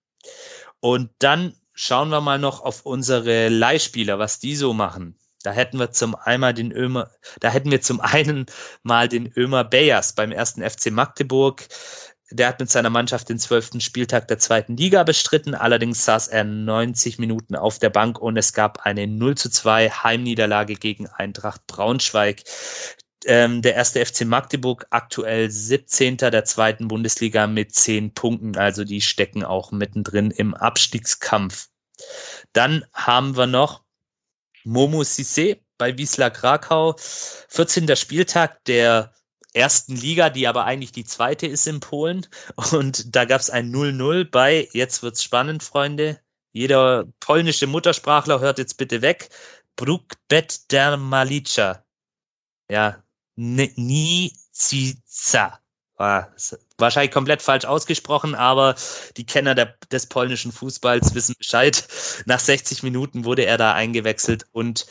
Und 0.80 1.10
dann 1.18 1.54
schauen 1.74 2.08
wir 2.08 2.22
mal 2.22 2.38
noch 2.38 2.62
auf 2.62 2.86
unsere 2.86 3.50
Leihspieler, 3.50 4.18
was 4.18 4.38
die 4.38 4.56
so 4.56 4.72
machen. 4.72 5.18
Da 5.42 5.52
hätten 5.52 5.78
wir 5.78 5.90
zum 5.90 6.14
einmal 6.14 6.54
den 6.54 6.72
Ömer, 6.72 7.10
da 7.40 7.50
hätten 7.50 7.70
wir 7.70 7.82
zum 7.82 8.00
einen 8.00 8.46
mal 8.82 9.08
den 9.08 9.30
Ömer 9.36 9.62
Bayers 9.62 10.14
beim 10.14 10.32
ersten 10.32 10.62
FC 10.62 10.90
Magdeburg. 10.90 11.68
Der 12.30 12.48
hat 12.48 12.60
mit 12.60 12.70
seiner 12.70 12.88
Mannschaft 12.88 13.28
den 13.28 13.38
zwölften 13.38 13.82
Spieltag 13.82 14.26
der 14.26 14.38
zweiten 14.38 14.74
Liga 14.74 15.02
bestritten. 15.02 15.54
Allerdings 15.54 16.06
saß 16.06 16.28
er 16.28 16.44
90 16.44 17.18
Minuten 17.18 17.56
auf 17.56 17.78
der 17.78 17.90
Bank 17.90 18.18
und 18.18 18.38
es 18.38 18.54
gab 18.54 18.86
eine 18.86 19.06
0 19.06 19.34
zu 19.34 19.50
2 19.50 19.90
Heimniederlage 19.90 20.76
gegen 20.76 21.08
Eintracht 21.08 21.66
Braunschweig 21.66 22.42
ähm, 23.26 23.62
der 23.62 23.74
erste 23.74 24.04
FC 24.04 24.24
Magdeburg 24.24 24.86
aktuell 24.90 25.50
17. 25.50 26.16
der 26.16 26.44
zweiten 26.44 26.88
Bundesliga 26.88 27.46
mit 27.46 27.74
10 27.74 28.14
Punkten. 28.14 28.56
Also 28.56 28.84
die 28.84 29.00
stecken 29.00 29.44
auch 29.44 29.72
mittendrin 29.72 30.30
im 30.30 30.54
Abstiegskampf. 30.54 31.68
Dann 32.52 32.84
haben 32.92 33.36
wir 33.36 33.46
noch 33.46 33.82
Momo 34.64 35.02
Sissé 35.02 35.60
bei 35.78 35.96
Wiesla 35.98 36.30
Krakau. 36.30 36.94
14. 36.98 37.96
Spieltag 37.96 38.64
der 38.64 39.12
ersten 39.52 39.96
Liga, 39.96 40.30
die 40.30 40.46
aber 40.46 40.64
eigentlich 40.64 40.92
die 40.92 41.04
zweite 41.04 41.46
ist 41.46 41.66
in 41.66 41.80
Polen. 41.80 42.26
Und 42.72 43.14
da 43.14 43.24
gab 43.24 43.40
es 43.40 43.50
ein 43.50 43.72
0-0 43.72 44.30
bei, 44.30 44.68
jetzt 44.72 45.02
wird's 45.02 45.22
spannend, 45.22 45.62
Freunde. 45.62 46.20
Jeder 46.52 47.06
polnische 47.20 47.66
Muttersprachler 47.66 48.40
hört 48.40 48.58
jetzt 48.58 48.76
bitte 48.76 49.02
weg. 49.02 49.30
Brukbet 49.76 50.70
der 50.70 50.96
Malica. 50.96 51.84
Ja, 52.70 53.02
Nicica. 53.36 54.98
Wahrscheinlich 56.78 57.12
komplett 57.12 57.42
falsch 57.42 57.64
ausgesprochen, 57.64 58.34
aber 58.34 58.74
die 59.16 59.26
Kenner 59.26 59.54
der, 59.54 59.76
des 59.92 60.06
polnischen 60.06 60.50
Fußballs 60.50 61.14
wissen 61.14 61.36
Bescheid. 61.38 61.86
Nach 62.26 62.40
60 62.40 62.82
Minuten 62.82 63.24
wurde 63.24 63.44
er 63.44 63.56
da 63.56 63.74
eingewechselt 63.74 64.46
und 64.52 64.86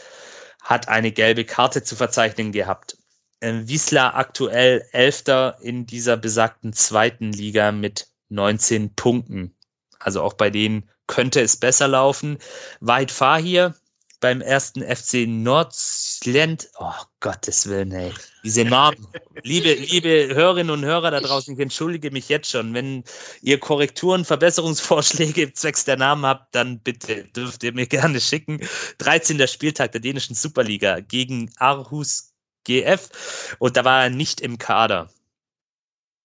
hat 0.61 0.87
eine 0.87 1.11
gelbe 1.11 1.43
Karte 1.43 1.83
zu 1.83 1.95
verzeichnen 1.95 2.51
gehabt. 2.51 2.97
Ähm, 3.41 3.67
Wiesla 3.67 4.13
aktuell 4.13 4.85
Elfter 4.91 5.57
in 5.61 5.85
dieser 5.85 6.15
besagten 6.15 6.71
zweiten 6.73 7.33
Liga 7.33 7.71
mit 7.71 8.07
19 8.29 8.95
Punkten. 8.95 9.55
Also 9.99 10.21
auch 10.21 10.33
bei 10.33 10.49
denen 10.49 10.89
könnte 11.07 11.41
es 11.41 11.57
besser 11.57 11.87
laufen. 11.87 12.37
Weit 12.79 13.11
Fahir 13.11 13.75
beim 14.21 14.39
ersten 14.39 14.81
FC 14.83 15.27
Nordland. 15.27 16.69
Oh 16.79 16.93
Gottes 17.19 17.67
Willen, 17.67 17.91
ey. 17.91 18.13
Diese 18.43 18.63
Namen. 18.63 19.05
liebe, 19.43 19.73
liebe 19.73 20.33
Hörerinnen 20.33 20.69
und 20.69 20.85
Hörer 20.85 21.11
da 21.11 21.19
draußen, 21.19 21.55
ich 21.55 21.59
entschuldige 21.59 22.11
mich 22.11 22.29
jetzt 22.29 22.49
schon. 22.49 22.73
Wenn 22.73 23.03
ihr 23.41 23.59
Korrekturen, 23.59 24.23
Verbesserungsvorschläge 24.23 25.51
zwecks 25.53 25.83
der 25.85 25.97
Namen 25.97 26.25
habt, 26.25 26.55
dann 26.55 26.79
bitte 26.79 27.25
dürft 27.25 27.63
ihr 27.63 27.73
mir 27.73 27.87
gerne 27.87 28.21
schicken. 28.21 28.61
13. 28.99 29.45
Spieltag 29.47 29.91
der 29.91 30.01
dänischen 30.01 30.35
Superliga 30.35 30.99
gegen 30.99 31.51
Aarhus 31.57 32.33
GF. 32.63 33.55
Und 33.59 33.75
da 33.75 33.83
war 33.83 34.03
er 34.03 34.09
nicht 34.11 34.39
im 34.39 34.57
Kader. 34.57 35.09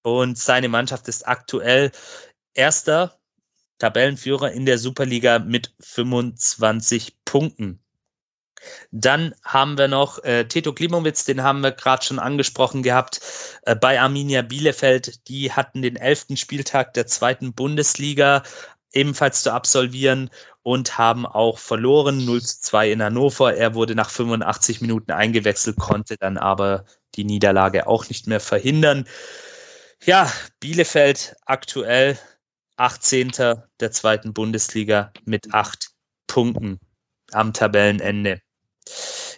Und 0.02 0.39
seine 0.39 0.68
Mannschaft 0.68 1.09
ist 1.09 1.27
aktuell 1.27 1.90
erster 2.55 3.18
Tabellenführer 3.78 4.52
in 4.52 4.66
der 4.66 4.78
Superliga 4.78 5.39
mit 5.39 5.74
25 5.81 7.24
Punkten. 7.24 7.82
Dann 8.90 9.34
haben 9.44 9.78
wir 9.78 9.88
noch 9.88 10.22
äh, 10.24 10.44
Teto 10.44 10.72
Klimowitz, 10.72 11.24
den 11.24 11.43
haben 11.43 11.62
wir 11.62 11.72
gerade 11.72 12.05
schon 12.05 12.18
angesprochen 12.18 12.82
gehabt, 12.82 13.20
äh, 13.62 13.74
bei 13.74 14.01
Arminia 14.01 14.43
Bielefeld. 14.43 15.28
Die 15.28 15.52
hatten 15.52 15.82
den 15.82 15.97
elften 15.97 16.36
Spieltag 16.36 16.94
der 16.94 17.06
zweiten 17.06 17.52
Bundesliga 17.52 18.43
ebenfalls 18.93 19.43
zu 19.43 19.52
absolvieren 19.52 20.30
und 20.62 20.98
haben 20.98 21.26
auch 21.26 21.59
verloren 21.59 22.24
0 22.24 22.43
zu 22.43 22.60
2 22.60 22.93
in 22.93 23.02
Hannover. 23.02 23.55
Er 23.55 23.74
wurde 23.74 23.94
nach 23.94 24.10
85 24.10 24.80
Minuten 24.80 25.12
eingewechselt, 25.12 25.76
konnte 25.76 26.16
dann 26.16 26.38
aber 26.38 26.84
die 27.14 27.24
Niederlage 27.24 27.86
auch 27.86 28.09
nicht 28.09 28.26
mehr 28.26 28.40
verhindern. 28.40 29.06
Ja, 30.05 30.32
Bielefeld 30.60 31.36
aktuell 31.44 32.18
18. 32.76 33.32
der 33.80 33.93
zweiten 33.93 34.34
Bundesliga 34.34 35.12
mit 35.24 35.55
acht 35.55 35.90
Punkten 36.26 36.78
am 37.32 37.52
Tabellenende. 37.52 38.40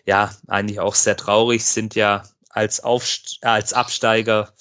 Ja, 0.06 0.34
eigentlich 0.46 0.80
auch 0.80 0.94
sehr 0.94 1.16
traurig, 1.16 1.64
sind 1.64 1.94
ja 1.94 2.22
als, 2.50 2.80
Aufst 2.80 3.38
als 3.42 3.72
Absteiger 3.72 4.52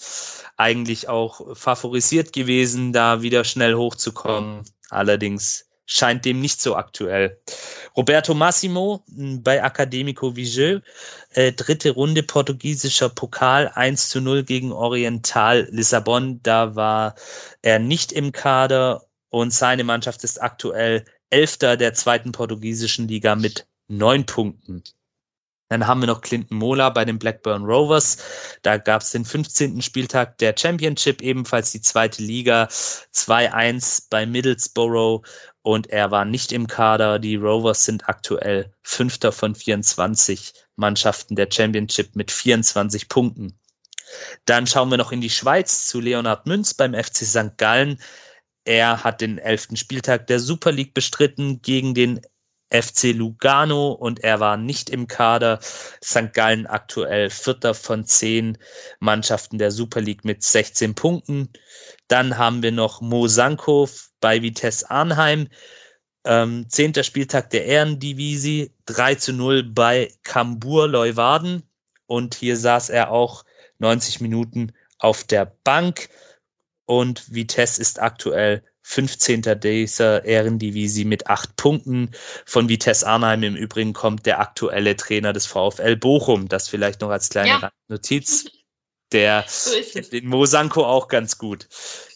eigentlich 0.57 1.07
auch 1.07 1.55
favorisiert 1.55 2.33
gewesen, 2.33 2.93
da 2.93 3.21
wieder 3.21 3.43
schnell 3.43 3.75
hochzukommen. 3.75 4.63
Allerdings 4.89 5.67
scheint 5.85 6.25
dem 6.25 6.41
nicht 6.41 6.61
so 6.61 6.75
aktuell. 6.75 7.39
Roberto 7.95 8.33
Massimo 8.33 9.03
bei 9.07 9.57
Academico 9.57 10.35
Vigeux, 10.35 10.81
äh, 11.31 11.53
dritte 11.53 11.91
Runde 11.91 12.23
portugiesischer 12.23 13.09
Pokal 13.09 13.71
1 13.73 14.09
zu 14.09 14.21
0 14.21 14.43
gegen 14.43 14.71
Oriental 14.71 15.67
Lissabon. 15.71 16.41
Da 16.43 16.75
war 16.75 17.15
er 17.61 17.79
nicht 17.79 18.11
im 18.11 18.31
Kader 18.33 19.05
und 19.29 19.53
seine 19.53 19.83
Mannschaft 19.83 20.23
ist 20.23 20.41
aktuell 20.41 21.05
Elfter 21.29 21.77
der 21.77 21.93
zweiten 21.93 22.31
portugiesischen 22.31 23.07
Liga 23.07 23.35
mit 23.35 23.65
neun 23.87 24.25
Punkten. 24.25 24.83
Dann 25.69 25.85
haben 25.85 25.99
wir 25.99 26.07
noch 26.07 26.21
Clinton 26.21 26.57
Mola 26.57 26.89
bei 26.89 27.03
den 27.03 27.19
Blackburn 27.19 27.65
Rovers. 27.65 28.17
Da 28.61 28.77
gab 28.77 29.01
es 29.01 29.11
den 29.11 29.25
15. 29.25 29.81
Spieltag 29.81 30.37
der 30.37 30.55
Championship, 30.57 31.21
ebenfalls 31.21 31.71
die 31.71 31.81
zweite 31.81 32.23
Liga 32.23 32.65
2-1 32.65 34.07
bei 34.09 34.25
Middlesbrough 34.25 35.23
und 35.63 35.87
er 35.87 36.09
war 36.11 36.23
nicht 36.23 36.53
im 36.53 36.67
Kader. 36.67 37.19
Die 37.19 37.35
Rovers 37.35 37.83
sind 37.83 38.07
aktuell 38.07 38.71
Fünfter 38.81 39.33
von 39.33 39.55
24 39.55 40.53
Mannschaften 40.77 41.35
der 41.35 41.49
Championship 41.51 42.15
mit 42.15 42.31
24 42.31 43.09
Punkten. 43.09 43.59
Dann 44.45 44.67
schauen 44.67 44.89
wir 44.89 44.97
noch 44.97 45.11
in 45.11 45.19
die 45.19 45.29
Schweiz 45.29 45.87
zu 45.87 45.99
Leonhard 45.99 46.45
Münz 46.45 46.73
beim 46.73 46.93
FC 46.93 47.25
St. 47.25 47.57
Gallen. 47.57 47.99
Er 48.63 49.03
hat 49.03 49.19
den 49.19 49.37
elften 49.37 49.75
Spieltag 49.75 50.27
der 50.27 50.39
Super 50.39 50.71
League 50.71 50.93
bestritten 50.93 51.61
gegen 51.61 51.93
den 51.93 52.21
FC 52.69 53.13
Lugano 53.13 53.91
und 53.91 54.23
er 54.23 54.39
war 54.39 54.57
nicht 54.57 54.89
im 54.89 55.07
Kader. 55.07 55.59
St. 55.61 56.33
Gallen 56.33 56.67
aktuell 56.67 57.29
Vierter 57.29 57.73
von 57.73 58.05
zehn 58.05 58.57
Mannschaften 58.99 59.57
der 59.57 59.71
Super 59.71 60.01
League 60.01 60.25
mit 60.25 60.43
16 60.43 60.95
Punkten. 60.95 61.49
Dann 62.07 62.37
haben 62.37 62.63
wir 62.63 62.71
noch 62.71 63.01
Mo 63.01 63.27
Sanko 63.27 63.89
bei 64.19 64.41
Vitesse 64.41 64.89
Arnheim. 64.89 65.47
Ähm, 66.25 66.65
zehnter 66.67 67.03
Spieltag 67.03 67.51
der 67.51 67.65
Ehrendivisie, 67.65 68.73
3 68.85 69.15
zu 69.15 69.33
0 69.33 69.63
bei 69.63 70.11
Kambur 70.23 70.87
Leuwarden. 70.87 71.63
Und 72.05 72.35
hier 72.35 72.57
saß 72.57 72.89
er 72.89 73.11
auch 73.11 73.45
90 73.79 74.21
Minuten 74.21 74.73
auf 74.99 75.23
der 75.23 75.45
Bank. 75.63 76.09
Und 76.85 77.33
Vitesse 77.33 77.81
ist 77.81 78.01
aktuell 78.01 78.63
15. 78.89 79.59
dieser 79.59 80.23
Ehrendivisie 80.23 81.03
mit 81.03 81.27
acht 81.27 81.57
Punkten. 81.57 82.11
Von 82.45 82.69
Vitesse 82.69 83.05
Arnheim 83.05 83.43
im 83.43 83.57
Übrigen 83.57 83.91
kommt 83.91 84.25
der 84.25 84.39
aktuelle 84.39 84.95
Trainer 84.95 85.33
des 85.33 85.45
VfL 85.45 85.97
Bochum. 85.97 86.47
Das 86.47 86.69
vielleicht 86.69 87.01
noch 87.01 87.09
als 87.09 87.27
kleine 87.27 87.49
ja. 87.49 87.71
Notiz. 87.89 88.45
Der 89.11 89.43
so 89.47 89.71
den 90.09 90.27
Mosanko 90.27 90.85
auch 90.85 91.09
ganz 91.09 91.37
gut. 91.37 91.67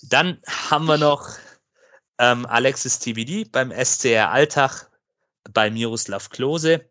Dann 0.01 0.41
haben 0.47 0.85
wir 0.85 0.97
noch 0.97 1.27
ähm, 2.19 2.45
Alexis 2.45 2.99
TBD 2.99 3.51
beim 3.51 3.71
SCR 3.71 4.31
Alltag 4.31 4.89
bei 5.51 5.69
Miroslav 5.69 6.29
Klose. 6.29 6.89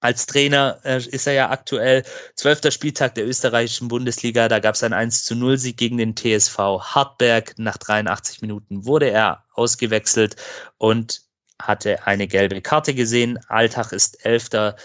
Als 0.00 0.26
Trainer 0.26 0.80
äh, 0.84 0.98
ist 0.98 1.26
er 1.26 1.32
ja 1.32 1.50
aktuell 1.50 2.04
zwölfter 2.36 2.70
Spieltag 2.70 3.16
der 3.16 3.26
österreichischen 3.26 3.88
Bundesliga. 3.88 4.48
Da 4.48 4.60
gab 4.60 4.76
es 4.76 4.82
einen 4.82 4.94
1 4.94 5.24
zu 5.24 5.34
0 5.34 5.58
Sieg 5.58 5.76
gegen 5.76 5.98
den 5.98 6.14
TSV 6.14 6.56
Hartberg. 6.58 7.58
Nach 7.58 7.76
83 7.76 8.40
Minuten 8.42 8.84
wurde 8.84 9.10
er 9.10 9.44
ausgewechselt 9.52 10.36
und 10.76 11.22
hatte 11.60 12.06
eine 12.06 12.28
gelbe 12.28 12.60
Karte 12.62 12.94
gesehen. 12.94 13.38
Alltag 13.48 13.92
ist 13.92 14.24
Elfter 14.24 14.76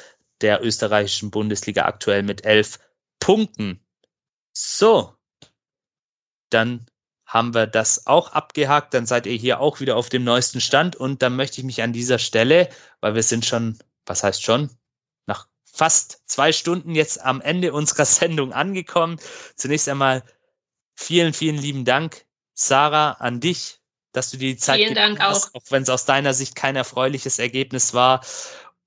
der 0.41 0.63
österreichischen 0.63 1.29
Bundesliga 1.29 1.85
aktuell 1.85 2.23
mit 2.23 2.45
elf 2.45 2.79
Punkten. 3.19 3.85
So, 4.51 5.15
dann 6.49 6.87
haben 7.25 7.53
wir 7.53 7.67
das 7.67 8.07
auch 8.07 8.31
abgehakt. 8.31 8.93
Dann 8.95 9.05
seid 9.05 9.27
ihr 9.27 9.35
hier 9.35 9.59
auch 9.59 9.79
wieder 9.79 9.95
auf 9.95 10.09
dem 10.09 10.23
neuesten 10.23 10.59
Stand. 10.59 10.95
Und 10.95 11.21
dann 11.21 11.35
möchte 11.35 11.61
ich 11.61 11.65
mich 11.65 11.83
an 11.83 11.93
dieser 11.93 12.19
Stelle, 12.19 12.69
weil 12.99 13.15
wir 13.15 13.23
sind 13.23 13.45
schon, 13.45 13.77
was 14.05 14.23
heißt 14.23 14.43
schon, 14.43 14.69
fast 15.73 16.21
zwei 16.27 16.51
Stunden 16.51 16.93
jetzt 16.93 17.19
am 17.21 17.41
Ende 17.41 17.73
unserer 17.73 18.05
Sendung 18.05 18.53
angekommen. 18.53 19.19
Zunächst 19.55 19.89
einmal 19.89 20.23
vielen, 20.95 21.33
vielen 21.33 21.57
lieben 21.57 21.83
Dank, 21.83 22.25
Sarah, 22.53 23.13
an 23.13 23.39
dich, 23.39 23.79
dass 24.11 24.29
du 24.29 24.37
dir 24.37 24.53
die 24.53 24.57
Zeit 24.57 24.77
Vielen 24.77 24.93
Dank 24.93 25.19
hast, 25.19 25.47
auch. 25.47 25.61
auch 25.61 25.71
wenn 25.71 25.83
es 25.83 25.89
aus 25.89 26.05
deiner 26.05 26.35
Sicht 26.35 26.55
kein 26.55 26.75
erfreuliches 26.75 27.39
Ergebnis 27.39 27.95
war. 27.95 28.23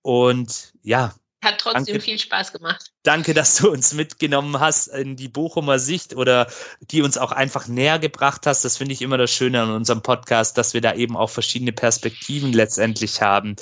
Und 0.02 0.72
ja, 0.82 1.14
hat 1.44 1.58
trotzdem 1.58 1.84
danke, 1.86 2.00
viel 2.00 2.18
Spaß 2.18 2.52
gemacht. 2.52 2.92
Danke, 3.02 3.34
dass 3.34 3.56
du 3.56 3.70
uns 3.70 3.92
mitgenommen 3.92 4.58
hast 4.58 4.88
in 4.88 5.16
die 5.16 5.28
Bochumer 5.28 5.78
Sicht 5.78 6.16
oder 6.16 6.48
die 6.80 7.02
uns 7.02 7.18
auch 7.18 7.32
einfach 7.32 7.68
näher 7.68 7.98
gebracht 7.98 8.46
hast. 8.46 8.64
Das 8.64 8.78
finde 8.78 8.94
ich 8.94 9.02
immer 9.02 9.18
das 9.18 9.30
Schöne 9.30 9.62
an 9.62 9.70
unserem 9.70 10.02
Podcast, 10.02 10.58
dass 10.58 10.74
wir 10.74 10.80
da 10.80 10.94
eben 10.94 11.16
auch 11.16 11.30
verschiedene 11.30 11.72
Perspektiven 11.72 12.52
letztendlich 12.52 13.22
haben. 13.22 13.56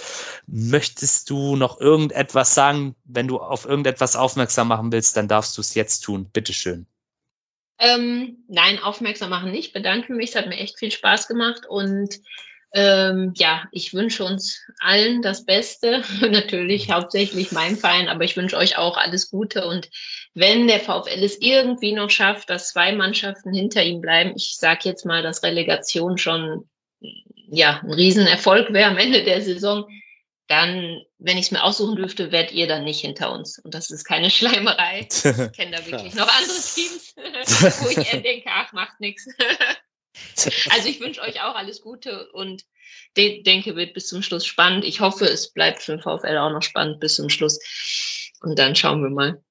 Möchtest 0.47 1.31
du 1.31 1.57
noch 1.57 1.81
irgendetwas 1.81 2.55
sagen? 2.55 2.95
Wenn 3.05 3.29
du 3.29 3.39
auf 3.39 3.67
irgendetwas 3.67 4.17
aufmerksam 4.17 4.69
machen 4.69 4.93
willst, 4.93 5.17
dann 5.17 5.29
darfst 5.29 5.57
du 5.57 5.61
es 5.61 5.75
jetzt 5.75 6.01
tun. 6.01 6.31
Bitteschön. 6.33 6.87
Ähm, 7.79 8.45
nein, 8.49 8.79
aufmerksam 8.79 9.31
machen 9.31 9.51
nicht. 9.51 9.73
Bedanke 9.73 10.13
mich. 10.15 10.31
Es 10.31 10.37
hat 10.37 10.47
mir 10.47 10.59
echt 10.59 10.79
viel 10.79 10.93
Spaß 10.93 11.27
gemacht 11.27 11.67
und 11.69 12.21
ähm, 12.75 13.33
ja, 13.37 13.69
ich 13.71 13.95
wünsche 13.95 14.25
uns 14.25 14.61
allen 14.81 15.23
das 15.23 15.47
Beste, 15.47 16.03
natürlich 16.21 16.91
hauptsächlich 16.91 17.53
meinem 17.53 17.77
Verein, 17.77 18.09
aber 18.09 18.25
ich 18.25 18.37
wünsche 18.37 18.57
euch 18.57 18.77
auch 18.77 18.97
alles 18.97 19.31
Gute. 19.31 19.67
Und 19.67 19.89
wenn 20.35 20.67
der 20.67 20.81
VfL 20.81 21.23
es 21.23 21.41
irgendwie 21.41 21.93
noch 21.93 22.11
schafft, 22.11 22.51
dass 22.51 22.71
zwei 22.71 22.93
Mannschaften 22.93 23.55
hinter 23.55 23.85
ihm 23.85 24.01
bleiben, 24.01 24.33
ich 24.37 24.57
sage 24.57 24.81
jetzt 24.85 25.07
mal, 25.07 25.23
dass 25.23 25.45
Relegation 25.45 26.19
schon 26.19 26.69
ja 27.49 27.81
ein 27.85 27.93
Riesenerfolg 27.93 28.73
wäre 28.73 28.91
am 28.91 28.99
Ende 28.99 29.23
der 29.23 29.41
Saison, 29.41 29.87
dann, 30.49 31.01
wenn 31.19 31.39
ich 31.39 31.47
es 31.47 31.51
mir 31.53 31.63
aussuchen 31.63 31.97
dürfte, 31.97 32.33
wärt 32.33 32.53
ihr 32.53 32.67
dann 32.67 32.85
nicht 32.85 33.01
hinter 33.01 33.33
uns. 33.33 33.59
Und 33.61 33.73
das 33.73 33.91
ist 33.91 34.05
keine 34.05 34.31
Schleimerei. 34.33 35.07
Ich 35.09 35.23
kenne 35.23 35.77
da 35.77 35.87
wirklich 35.87 36.15
noch 36.15 36.29
andere 36.29 36.59
Teams, 36.59 37.15
wo 37.17 37.89
ich 37.89 38.13
eher 38.13 38.21
denke, 38.21 38.51
ach, 38.53 38.73
macht 38.73 38.99
nichts. 38.99 39.29
Also 40.71 40.89
ich 40.89 41.01
wünsche 41.01 41.21
euch 41.23 41.41
auch 41.41 41.55
alles 41.55 41.81
Gute 41.81 42.31
und 42.33 42.65
de 43.17 43.43
denke, 43.43 43.77
wird 43.77 43.95
bis 43.95 44.09
zum 44.09 44.23
Schluss 44.23 44.47
spannend. 44.47 44.85
Ich 44.85 45.01
hoffe, 45.01 45.27
es 45.27 45.53
bleibt 45.53 45.83
für 45.83 45.97
den 45.97 46.03
VfL 46.03 46.37
auch 46.39 46.51
noch 46.51 46.63
spannend 46.63 47.01
bis 47.01 47.17
zum 47.17 47.29
Schluss. 47.29 47.59
Und 48.41 48.59
dann 48.59 48.77
schauen 48.77 49.03
wir 49.03 49.11
mal. 49.11 49.43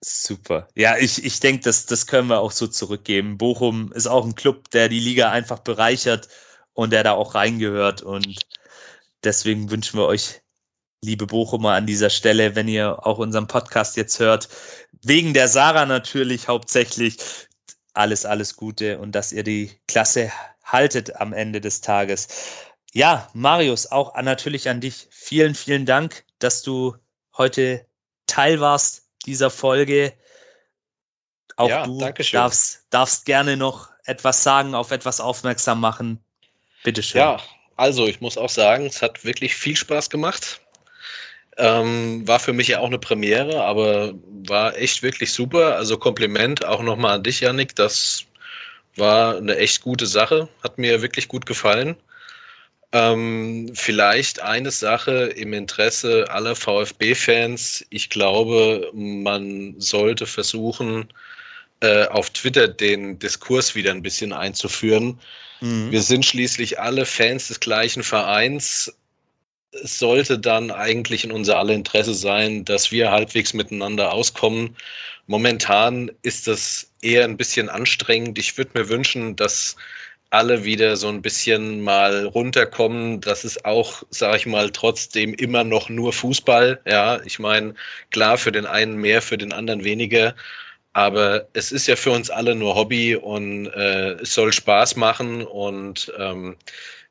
Super. 0.00 0.68
Ja, 0.76 0.96
ich, 0.96 1.24
ich 1.24 1.40
denke, 1.40 1.64
das, 1.64 1.86
das 1.86 2.06
können 2.06 2.28
wir 2.28 2.38
auch 2.38 2.52
so 2.52 2.68
zurückgeben. 2.68 3.36
Bochum 3.36 3.92
ist 3.92 4.06
auch 4.06 4.24
ein 4.24 4.36
Club, 4.36 4.70
der 4.70 4.88
die 4.88 5.00
Liga 5.00 5.30
einfach 5.30 5.58
bereichert 5.58 6.28
und 6.72 6.92
der 6.92 7.02
da 7.02 7.12
auch 7.12 7.34
reingehört. 7.34 8.02
Und 8.02 8.46
deswegen 9.24 9.70
wünschen 9.70 9.98
wir 9.98 10.06
euch, 10.06 10.40
liebe 11.02 11.26
Bochumer, 11.26 11.72
an 11.72 11.86
dieser 11.86 12.10
Stelle, 12.10 12.54
wenn 12.54 12.68
ihr 12.68 13.04
auch 13.06 13.18
unseren 13.18 13.48
Podcast 13.48 13.96
jetzt 13.96 14.20
hört, 14.20 14.48
wegen 15.02 15.34
der 15.34 15.48
Sarah 15.48 15.86
natürlich 15.86 16.46
hauptsächlich, 16.46 17.16
alles, 17.98 18.24
alles 18.24 18.56
Gute 18.56 18.98
und 18.98 19.12
dass 19.12 19.32
ihr 19.32 19.42
die 19.42 19.72
Klasse 19.88 20.30
haltet 20.64 21.16
am 21.16 21.32
Ende 21.32 21.60
des 21.60 21.80
Tages. 21.80 22.28
Ja, 22.92 23.28
Marius, 23.34 23.90
auch 23.90 24.14
natürlich 24.22 24.68
an 24.68 24.80
dich. 24.80 25.08
Vielen, 25.10 25.54
vielen 25.54 25.84
Dank, 25.84 26.24
dass 26.38 26.62
du 26.62 26.96
heute 27.36 27.84
Teil 28.26 28.60
warst 28.60 29.08
dieser 29.26 29.50
Folge. 29.50 30.12
Auch 31.56 31.68
ja, 31.68 31.84
du 31.84 31.98
darfst, 32.32 32.86
darfst 32.90 33.24
gerne 33.24 33.56
noch 33.56 33.90
etwas 34.04 34.42
sagen, 34.42 34.74
auf 34.74 34.92
etwas 34.92 35.20
aufmerksam 35.20 35.80
machen. 35.80 36.24
Bitte 36.84 37.02
schön. 37.02 37.20
Ja, 37.20 37.40
also 37.76 38.06
ich 38.06 38.20
muss 38.20 38.38
auch 38.38 38.48
sagen, 38.48 38.86
es 38.86 39.02
hat 39.02 39.24
wirklich 39.24 39.56
viel 39.56 39.76
Spaß 39.76 40.08
gemacht. 40.08 40.60
Ähm, 41.58 42.26
war 42.26 42.38
für 42.38 42.52
mich 42.52 42.68
ja 42.68 42.78
auch 42.78 42.86
eine 42.86 42.98
Premiere, 42.98 43.62
aber 43.62 44.14
war 44.46 44.76
echt 44.76 45.02
wirklich 45.02 45.32
super. 45.32 45.76
Also 45.76 45.98
Kompliment 45.98 46.64
auch 46.64 46.82
nochmal 46.82 47.16
an 47.16 47.22
dich, 47.24 47.40
Janik. 47.40 47.74
Das 47.74 48.24
war 48.96 49.36
eine 49.36 49.56
echt 49.56 49.82
gute 49.82 50.06
Sache. 50.06 50.48
Hat 50.62 50.78
mir 50.78 51.02
wirklich 51.02 51.28
gut 51.28 51.46
gefallen. 51.46 51.96
Ähm, 52.92 53.70
vielleicht 53.74 54.40
eine 54.40 54.70
Sache 54.70 55.26
im 55.36 55.52
Interesse 55.52 56.26
aller 56.30 56.56
VfB-Fans. 56.56 57.84
Ich 57.90 58.08
glaube, 58.08 58.90
man 58.94 59.74
sollte 59.78 60.26
versuchen, 60.26 61.08
äh, 61.80 62.06
auf 62.06 62.30
Twitter 62.30 62.66
den 62.66 63.18
Diskurs 63.18 63.74
wieder 63.74 63.90
ein 63.90 64.02
bisschen 64.02 64.32
einzuführen. 64.32 65.20
Mhm. 65.60 65.90
Wir 65.90 66.02
sind 66.02 66.24
schließlich 66.24 66.80
alle 66.80 67.04
Fans 67.04 67.48
des 67.48 67.60
gleichen 67.60 68.02
Vereins. 68.02 68.92
Es 69.72 69.98
sollte 69.98 70.38
dann 70.38 70.70
eigentlich 70.70 71.24
in 71.24 71.32
unser 71.32 71.58
aller 71.58 71.74
Interesse 71.74 72.14
sein, 72.14 72.64
dass 72.64 72.90
wir 72.90 73.10
halbwegs 73.10 73.52
miteinander 73.54 74.12
auskommen. 74.12 74.76
Momentan 75.26 76.10
ist 76.22 76.46
das 76.46 76.90
eher 77.02 77.24
ein 77.24 77.36
bisschen 77.36 77.68
anstrengend. 77.68 78.38
Ich 78.38 78.56
würde 78.56 78.70
mir 78.74 78.88
wünschen, 78.88 79.36
dass 79.36 79.76
alle 80.30 80.64
wieder 80.64 80.96
so 80.96 81.08
ein 81.08 81.22
bisschen 81.22 81.82
mal 81.82 82.26
runterkommen. 82.26 83.20
Das 83.20 83.44
ist 83.44 83.64
auch, 83.64 84.02
sage 84.10 84.38
ich 84.38 84.46
mal, 84.46 84.70
trotzdem 84.70 85.34
immer 85.34 85.64
noch 85.64 85.88
nur 85.88 86.12
Fußball. 86.12 86.80
Ja, 86.86 87.20
ich 87.24 87.38
meine, 87.38 87.74
klar, 88.10 88.38
für 88.38 88.52
den 88.52 88.66
einen 88.66 88.96
mehr, 88.96 89.22
für 89.22 89.38
den 89.38 89.52
anderen 89.52 89.84
weniger. 89.84 90.34
Aber 90.92 91.48
es 91.52 91.72
ist 91.72 91.86
ja 91.86 91.96
für 91.96 92.10
uns 92.10 92.30
alle 92.30 92.54
nur 92.54 92.74
Hobby 92.74 93.14
und 93.16 93.66
äh, 93.68 94.12
es 94.14 94.34
soll 94.34 94.52
Spaß 94.52 94.96
machen. 94.96 95.44
Und 95.44 96.12
ähm, 96.18 96.56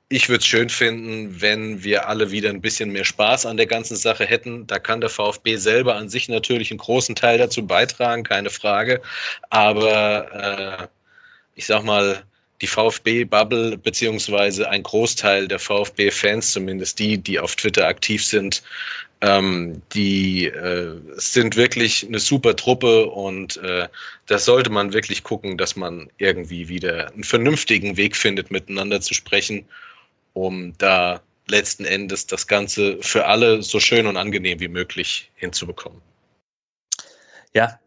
ich 0.09 0.29
würde 0.29 0.39
es 0.39 0.45
schön 0.45 0.69
finden, 0.69 1.41
wenn 1.41 1.83
wir 1.83 2.07
alle 2.07 2.31
wieder 2.31 2.49
ein 2.49 2.61
bisschen 2.61 2.91
mehr 2.91 3.03
Spaß 3.03 3.45
an 3.45 3.57
der 3.57 3.65
ganzen 3.65 3.97
Sache 3.97 4.25
hätten. 4.25 4.65
Da 4.65 4.79
kann 4.79 5.01
der 5.01 5.09
VfB 5.09 5.57
selber 5.57 5.95
an 5.95 6.07
sich 6.07 6.29
natürlich 6.29 6.71
einen 6.71 6.77
großen 6.77 7.15
Teil 7.15 7.37
dazu 7.37 7.65
beitragen, 7.67 8.23
keine 8.23 8.49
Frage. 8.49 9.01
Aber 9.49 10.31
äh, 10.81 10.87
ich 11.55 11.65
sag 11.65 11.83
mal, 11.83 12.23
die 12.61 12.67
VfB-Bubble 12.67 13.77
beziehungsweise 13.77 14.69
ein 14.69 14.83
Großteil 14.83 15.47
der 15.47 15.59
VfB-Fans, 15.59 16.51
zumindest 16.53 16.99
die, 16.99 17.17
die 17.17 17.39
auf 17.39 17.55
Twitter 17.55 17.87
aktiv 17.87 18.25
sind, 18.25 18.63
ähm, 19.21 19.81
die 19.93 20.45
äh, 20.45 20.95
sind 21.15 21.55
wirklich 21.55 22.05
eine 22.07 22.19
super 22.19 22.55
Truppe 22.55 23.07
und 23.07 23.57
äh, 23.57 23.87
da 24.27 24.37
sollte 24.37 24.69
man 24.69 24.93
wirklich 24.93 25.23
gucken, 25.23 25.57
dass 25.57 25.75
man 25.75 26.09
irgendwie 26.17 26.69
wieder 26.69 27.11
einen 27.13 27.23
vernünftigen 27.23 27.97
Weg 27.97 28.15
findet, 28.15 28.51
miteinander 28.51 29.01
zu 29.01 29.13
sprechen, 29.13 29.65
um 30.45 30.77
da 30.77 31.21
letzten 31.47 31.85
Endes 31.85 32.27
das 32.27 32.47
Ganze 32.47 32.97
für 33.01 33.25
alle 33.25 33.63
so 33.63 33.79
schön 33.79 34.07
und 34.07 34.17
angenehm 34.17 34.59
wie 34.59 34.67
möglich 34.67 35.31
hinzubekommen. 35.35 36.01
Ja, 37.53 37.79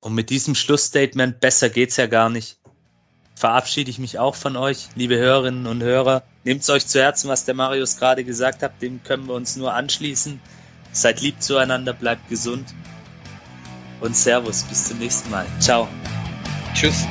und 0.00 0.14
mit 0.14 0.30
diesem 0.30 0.54
Schlussstatement, 0.54 1.40
besser 1.40 1.68
geht's 1.68 1.96
ja 1.96 2.06
gar 2.06 2.30
nicht 2.30 2.58
verabschiede 3.36 3.90
ich 3.90 3.98
mich 3.98 4.18
auch 4.18 4.34
von 4.34 4.56
euch, 4.56 4.88
liebe 4.96 5.16
Hörerinnen 5.16 5.66
und 5.66 5.82
Hörer. 5.82 6.22
Nehmt 6.44 6.62
es 6.62 6.70
euch 6.70 6.86
zu 6.86 7.00
Herzen, 7.00 7.28
was 7.28 7.44
der 7.44 7.54
Marius 7.54 7.98
gerade 7.98 8.24
gesagt 8.24 8.62
hat, 8.62 8.80
dem 8.82 9.02
können 9.02 9.28
wir 9.28 9.34
uns 9.34 9.56
nur 9.56 9.74
anschließen. 9.74 10.40
Seid 10.92 11.20
lieb 11.20 11.40
zueinander, 11.42 11.92
bleibt 11.92 12.28
gesund 12.30 12.74
und 14.00 14.16
Servus, 14.16 14.64
bis 14.64 14.88
zum 14.88 14.98
nächsten 14.98 15.30
Mal. 15.30 15.46
Ciao. 15.60 15.86
Tschüss. 16.74 17.06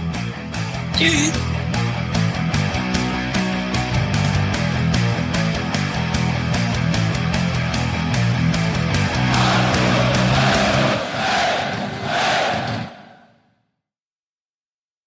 Tschüss. 0.98 1.32